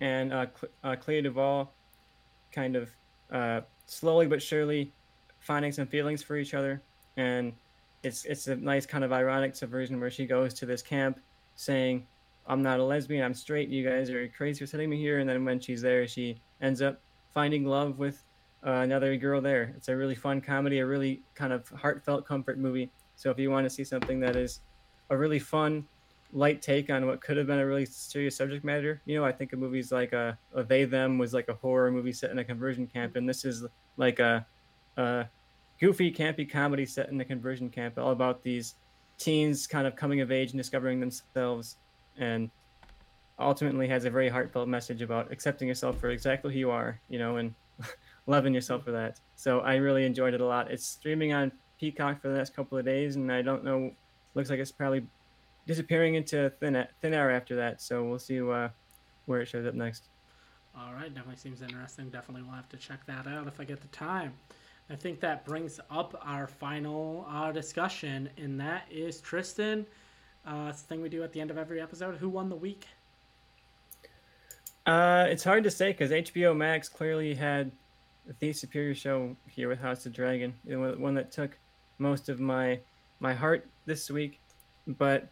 and 0.00 0.32
uh, 0.32 0.46
Cl- 0.58 0.72
uh, 0.84 0.96
Clea 0.96 1.22
Duvall 1.22 1.70
kind 2.50 2.76
of 2.76 2.90
uh, 3.30 3.60
slowly 3.86 4.26
but 4.26 4.42
surely 4.42 4.92
finding 5.40 5.72
some 5.72 5.86
feelings 5.86 6.22
for 6.22 6.36
each 6.36 6.54
other, 6.54 6.82
and 7.16 7.52
it's 8.02 8.24
it's 8.24 8.48
a 8.48 8.56
nice 8.56 8.86
kind 8.86 9.04
of 9.04 9.12
ironic 9.12 9.54
subversion 9.54 10.00
where 10.00 10.10
she 10.10 10.26
goes 10.26 10.54
to 10.54 10.66
this 10.66 10.82
camp 10.82 11.18
saying, 11.54 12.06
"I'm 12.46 12.62
not 12.62 12.80
a 12.80 12.84
lesbian, 12.84 13.24
I'm 13.24 13.34
straight. 13.34 13.68
You 13.68 13.88
guys 13.88 14.10
are 14.10 14.28
crazy 14.28 14.60
for 14.60 14.66
sending 14.66 14.90
me 14.90 14.98
here," 14.98 15.20
and 15.20 15.28
then 15.28 15.44
when 15.44 15.60
she's 15.60 15.82
there, 15.82 16.06
she 16.06 16.40
ends 16.60 16.82
up 16.82 17.00
finding 17.34 17.64
love 17.64 17.98
with 17.98 18.24
uh, 18.66 18.70
another 18.70 19.16
girl 19.16 19.40
there. 19.40 19.72
It's 19.76 19.88
a 19.88 19.96
really 19.96 20.14
fun 20.14 20.40
comedy, 20.40 20.78
a 20.78 20.86
really 20.86 21.22
kind 21.34 21.52
of 21.52 21.68
heartfelt 21.68 22.26
comfort 22.26 22.58
movie. 22.58 22.90
So 23.16 23.30
if 23.30 23.38
you 23.38 23.50
want 23.50 23.64
to 23.66 23.70
see 23.70 23.84
something 23.84 24.20
that 24.20 24.36
is 24.36 24.60
a 25.10 25.16
really 25.16 25.38
fun 25.38 25.86
light 26.32 26.62
take 26.62 26.90
on 26.90 27.06
what 27.06 27.20
could 27.20 27.36
have 27.36 27.46
been 27.46 27.58
a 27.58 27.66
really 27.66 27.84
serious 27.84 28.36
subject 28.36 28.64
matter. 28.64 29.00
You 29.04 29.18
know, 29.18 29.24
I 29.24 29.32
think 29.32 29.52
of 29.52 29.58
movies 29.58 29.92
like 29.92 30.12
uh, 30.12 30.32
a 30.54 30.64
They 30.64 30.84
Them 30.84 31.18
was 31.18 31.34
like 31.34 31.48
a 31.48 31.54
horror 31.54 31.90
movie 31.90 32.12
set 32.12 32.30
in 32.30 32.38
a 32.38 32.44
conversion 32.44 32.86
camp, 32.86 33.16
and 33.16 33.28
this 33.28 33.44
is 33.44 33.64
like 33.96 34.18
a, 34.18 34.46
a 34.96 35.26
goofy, 35.78 36.10
campy 36.10 36.50
comedy 36.50 36.86
set 36.86 37.10
in 37.10 37.20
a 37.20 37.24
conversion 37.24 37.68
camp, 37.68 37.98
all 37.98 38.12
about 38.12 38.42
these 38.42 38.76
teens 39.18 39.66
kind 39.66 39.86
of 39.86 39.94
coming 39.94 40.20
of 40.20 40.32
age 40.32 40.52
and 40.52 40.58
discovering 40.58 41.00
themselves, 41.00 41.76
and 42.18 42.50
ultimately 43.38 43.88
has 43.88 44.04
a 44.04 44.10
very 44.10 44.28
heartfelt 44.28 44.68
message 44.68 45.02
about 45.02 45.32
accepting 45.32 45.68
yourself 45.68 45.98
for 45.98 46.10
exactly 46.10 46.52
who 46.52 46.58
you 46.58 46.70
are, 46.70 47.00
you 47.08 47.18
know, 47.18 47.36
and 47.36 47.54
loving 48.26 48.54
yourself 48.54 48.84
for 48.84 48.92
that. 48.92 49.20
So 49.36 49.60
I 49.60 49.76
really 49.76 50.04
enjoyed 50.04 50.34
it 50.34 50.40
a 50.40 50.46
lot. 50.46 50.70
It's 50.70 50.86
streaming 50.86 51.32
on 51.32 51.52
Peacock 51.78 52.20
for 52.20 52.28
the 52.28 52.36
next 52.36 52.54
couple 52.54 52.78
of 52.78 52.84
days, 52.84 53.16
and 53.16 53.30
I 53.32 53.42
don't 53.42 53.64
know. 53.64 53.92
Looks 54.34 54.50
like 54.50 54.60
it's 54.60 54.72
probably 54.72 55.06
disappearing 55.66 56.14
into 56.14 56.50
thin 56.60 56.86
thin 57.00 57.14
air 57.14 57.30
after 57.30 57.56
that. 57.56 57.82
So 57.82 58.04
we'll 58.04 58.18
see 58.18 58.40
uh, 58.40 58.68
where 59.26 59.40
it 59.40 59.46
shows 59.46 59.66
up 59.66 59.74
next. 59.74 60.08
All 60.78 60.94
right, 60.94 61.12
definitely 61.12 61.36
seems 61.36 61.60
interesting. 61.60 62.08
Definitely 62.08 62.42
will 62.44 62.52
have 62.52 62.68
to 62.70 62.76
check 62.76 63.04
that 63.06 63.26
out 63.26 63.46
if 63.46 63.60
I 63.60 63.64
get 63.64 63.80
the 63.80 63.88
time. 63.88 64.32
I 64.90 64.96
think 64.96 65.20
that 65.20 65.44
brings 65.44 65.80
up 65.90 66.20
our 66.24 66.46
final 66.46 67.26
uh, 67.28 67.52
discussion, 67.52 68.28
and 68.36 68.58
that 68.60 68.84
is 68.90 69.20
Tristan. 69.20 69.86
Uh, 70.46 70.66
it's 70.68 70.82
the 70.82 70.88
thing 70.88 71.02
we 71.02 71.08
do 71.08 71.22
at 71.22 71.32
the 71.32 71.40
end 71.40 71.50
of 71.50 71.58
every 71.58 71.80
episode. 71.80 72.16
Who 72.16 72.28
won 72.28 72.48
the 72.48 72.56
week? 72.56 72.86
Uh, 74.84 75.26
it's 75.28 75.44
hard 75.44 75.62
to 75.64 75.70
say 75.70 75.92
because 75.92 76.10
HBO 76.10 76.56
Max 76.56 76.88
clearly 76.88 77.34
had 77.34 77.70
the 78.40 78.52
superior 78.52 78.94
show 78.94 79.36
here 79.48 79.68
with 79.68 79.80
House 79.80 79.98
of 79.98 80.12
the 80.12 80.16
Dragon, 80.16 80.54
the 80.64 80.76
one 80.76 81.14
that 81.14 81.30
took 81.30 81.56
most 81.98 82.28
of 82.28 82.40
my 82.40 82.80
my 83.20 83.32
heart 83.32 83.66
this 83.86 84.10
week. 84.10 84.40
But 84.86 85.28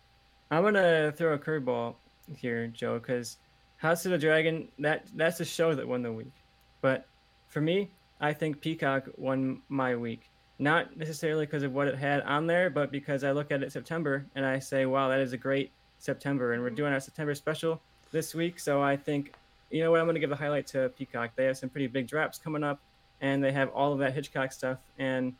I'm 0.50 0.62
gonna 0.62 1.12
throw 1.12 1.34
a 1.34 1.38
curveball 1.38 1.96
here, 2.36 2.68
Joe, 2.68 3.00
because 3.00 3.38
House 3.78 4.04
of 4.04 4.12
the 4.12 4.18
Dragon 4.18 4.68
that 4.78 5.06
that's 5.16 5.38
the 5.38 5.44
show 5.44 5.74
that 5.74 5.86
won 5.86 6.02
the 6.02 6.12
week. 6.12 6.32
But 6.80 7.06
for 7.48 7.60
me, 7.60 7.90
I 8.20 8.32
think 8.32 8.60
Peacock 8.60 9.08
won 9.16 9.62
my 9.68 9.96
week. 9.96 10.29
Not 10.60 10.94
necessarily 10.94 11.46
because 11.46 11.62
of 11.62 11.72
what 11.72 11.88
it 11.88 11.96
had 11.96 12.20
on 12.22 12.46
there, 12.46 12.68
but 12.68 12.92
because 12.92 13.24
I 13.24 13.32
look 13.32 13.50
at 13.50 13.62
it 13.62 13.72
September 13.72 14.26
and 14.34 14.44
I 14.44 14.58
say, 14.58 14.84
wow, 14.84 15.08
that 15.08 15.18
is 15.18 15.32
a 15.32 15.38
great 15.38 15.72
September. 15.98 16.52
And 16.52 16.62
we're 16.62 16.68
doing 16.68 16.92
our 16.92 17.00
September 17.00 17.34
special 17.34 17.80
this 18.12 18.34
week. 18.34 18.60
So 18.60 18.82
I 18.82 18.94
think, 18.94 19.32
you 19.70 19.82
know 19.82 19.90
what, 19.90 20.00
I'm 20.00 20.06
going 20.06 20.16
to 20.16 20.20
give 20.20 20.28
the 20.28 20.36
highlight 20.36 20.66
to 20.68 20.90
Peacock. 20.90 21.30
They 21.34 21.46
have 21.46 21.56
some 21.56 21.70
pretty 21.70 21.86
big 21.86 22.06
drops 22.06 22.38
coming 22.38 22.62
up 22.62 22.78
and 23.22 23.42
they 23.42 23.52
have 23.52 23.70
all 23.70 23.94
of 23.94 23.98
that 24.00 24.12
Hitchcock 24.12 24.52
stuff. 24.52 24.76
And 24.98 25.34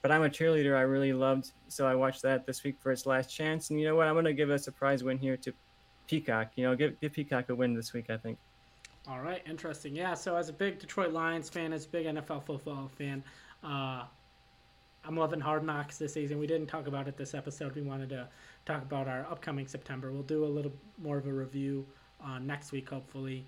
but 0.00 0.10
I'm 0.10 0.22
a 0.22 0.28
cheerleader 0.28 0.76
I 0.76 0.82
really 0.82 1.14
loved, 1.14 1.52
so 1.68 1.86
I 1.86 1.94
watched 1.94 2.20
that 2.22 2.46
this 2.46 2.62
week 2.62 2.76
for 2.80 2.92
its 2.92 3.06
last 3.06 3.34
chance. 3.34 3.70
And 3.70 3.80
you 3.80 3.86
know 3.86 3.96
what? 3.96 4.06
I'm 4.06 4.14
going 4.14 4.26
to 4.26 4.34
give 4.34 4.50
a 4.50 4.58
surprise 4.58 5.02
win 5.02 5.16
here 5.16 5.36
to 5.38 5.52
Peacock. 6.06 6.52
You 6.56 6.64
know, 6.64 6.76
give, 6.76 7.00
give 7.00 7.12
Peacock 7.12 7.48
a 7.48 7.54
win 7.54 7.72
this 7.72 7.94
week, 7.94 8.10
I 8.10 8.18
think. 8.18 8.36
All 9.08 9.20
right, 9.20 9.42
interesting. 9.48 9.94
Yeah, 9.94 10.12
so 10.12 10.36
as 10.36 10.50
a 10.50 10.52
big 10.52 10.78
Detroit 10.78 11.12
Lions 11.12 11.48
fan, 11.48 11.72
as 11.72 11.86
a 11.86 11.88
big 11.88 12.06
NFL 12.06 12.44
football 12.44 12.90
fan, 12.98 13.24
uh, 13.62 14.04
I'm 15.06 15.16
loving 15.18 15.40
Hard 15.40 15.64
Knocks 15.64 15.98
this 15.98 16.14
season. 16.14 16.38
We 16.38 16.46
didn't 16.46 16.68
talk 16.68 16.86
about 16.86 17.08
it 17.08 17.16
this 17.18 17.34
episode. 17.34 17.74
We 17.74 17.82
wanted 17.82 18.08
to 18.08 18.26
talk 18.64 18.80
about 18.82 19.06
our 19.06 19.26
upcoming 19.30 19.66
September. 19.66 20.10
We'll 20.10 20.22
do 20.22 20.44
a 20.44 20.46
little 20.46 20.72
more 21.02 21.18
of 21.18 21.26
a 21.26 21.32
review 21.32 21.86
uh, 22.24 22.38
next 22.38 22.72
week, 22.72 22.88
hopefully. 22.88 23.46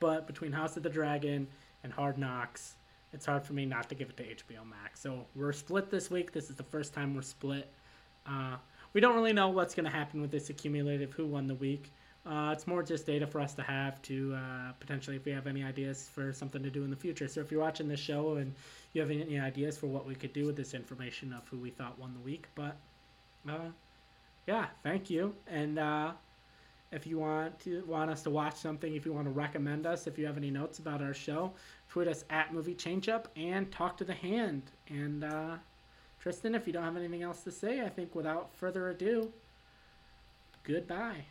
But 0.00 0.26
between 0.26 0.50
House 0.50 0.78
of 0.78 0.82
the 0.82 0.88
Dragon 0.88 1.46
and 1.82 1.92
Hard 1.92 2.16
Knocks, 2.16 2.76
it's 3.12 3.26
hard 3.26 3.44
for 3.44 3.52
me 3.52 3.66
not 3.66 3.90
to 3.90 3.94
give 3.94 4.08
it 4.08 4.16
to 4.16 4.22
HBO 4.22 4.66
Max. 4.68 5.00
So 5.00 5.26
we're 5.34 5.52
split 5.52 5.90
this 5.90 6.10
week. 6.10 6.32
This 6.32 6.48
is 6.48 6.56
the 6.56 6.62
first 6.62 6.94
time 6.94 7.14
we're 7.14 7.22
split. 7.22 7.70
Uh, 8.26 8.56
we 8.94 9.02
don't 9.02 9.14
really 9.14 9.34
know 9.34 9.50
what's 9.50 9.74
going 9.74 9.84
to 9.84 9.90
happen 9.90 10.22
with 10.22 10.30
this 10.30 10.48
accumulative 10.48 11.12
who 11.12 11.26
won 11.26 11.46
the 11.46 11.54
week. 11.54 11.92
Uh, 12.26 12.50
it's 12.52 12.66
more 12.66 12.82
just 12.82 13.04
data 13.04 13.26
for 13.26 13.38
us 13.38 13.52
to 13.54 13.62
have 13.62 14.00
to 14.00 14.34
uh, 14.34 14.72
potentially 14.80 15.16
if 15.16 15.24
we 15.26 15.32
have 15.32 15.46
any 15.46 15.62
ideas 15.62 16.08
for 16.12 16.32
something 16.32 16.62
to 16.62 16.70
do 16.70 16.82
in 16.82 16.90
the 16.90 16.96
future. 16.96 17.28
So 17.28 17.40
if 17.40 17.50
you're 17.50 17.60
watching 17.60 17.86
this 17.86 18.00
show 18.00 18.36
and 18.36 18.54
you 18.94 19.02
have 19.02 19.10
any 19.10 19.38
ideas 19.38 19.76
for 19.76 19.88
what 19.88 20.06
we 20.06 20.14
could 20.14 20.32
do 20.32 20.46
with 20.46 20.56
this 20.56 20.72
information 20.72 21.34
of 21.34 21.46
who 21.48 21.58
we 21.58 21.70
thought 21.70 21.98
won 21.98 22.14
the 22.14 22.20
week, 22.20 22.46
but 22.54 22.76
uh, 23.46 23.68
yeah, 24.46 24.66
thank 24.82 25.10
you. 25.10 25.34
And 25.46 25.78
uh, 25.78 26.12
if 26.92 27.06
you 27.06 27.18
want 27.18 27.58
to 27.60 27.84
want 27.86 28.10
us 28.10 28.22
to 28.22 28.30
watch 28.30 28.56
something, 28.56 28.94
if 28.94 29.04
you 29.04 29.12
want 29.12 29.26
to 29.26 29.32
recommend 29.32 29.86
us, 29.86 30.06
if 30.06 30.18
you 30.18 30.24
have 30.24 30.38
any 30.38 30.50
notes 30.50 30.78
about 30.78 31.02
our 31.02 31.14
show, 31.14 31.52
tweet 31.90 32.08
us 32.08 32.24
at 32.30 32.54
Movie 32.54 32.74
Changeup 32.74 33.26
and 33.36 33.70
talk 33.70 33.98
to 33.98 34.04
the 34.04 34.14
hand. 34.14 34.62
And 34.88 35.24
uh, 35.24 35.56
Tristan, 36.20 36.54
if 36.54 36.66
you 36.66 36.72
don't 36.72 36.84
have 36.84 36.96
anything 36.96 37.22
else 37.22 37.42
to 37.44 37.50
say, 37.50 37.82
I 37.82 37.90
think 37.90 38.14
without 38.14 38.54
further 38.54 38.88
ado, 38.88 39.30
goodbye. 40.62 41.24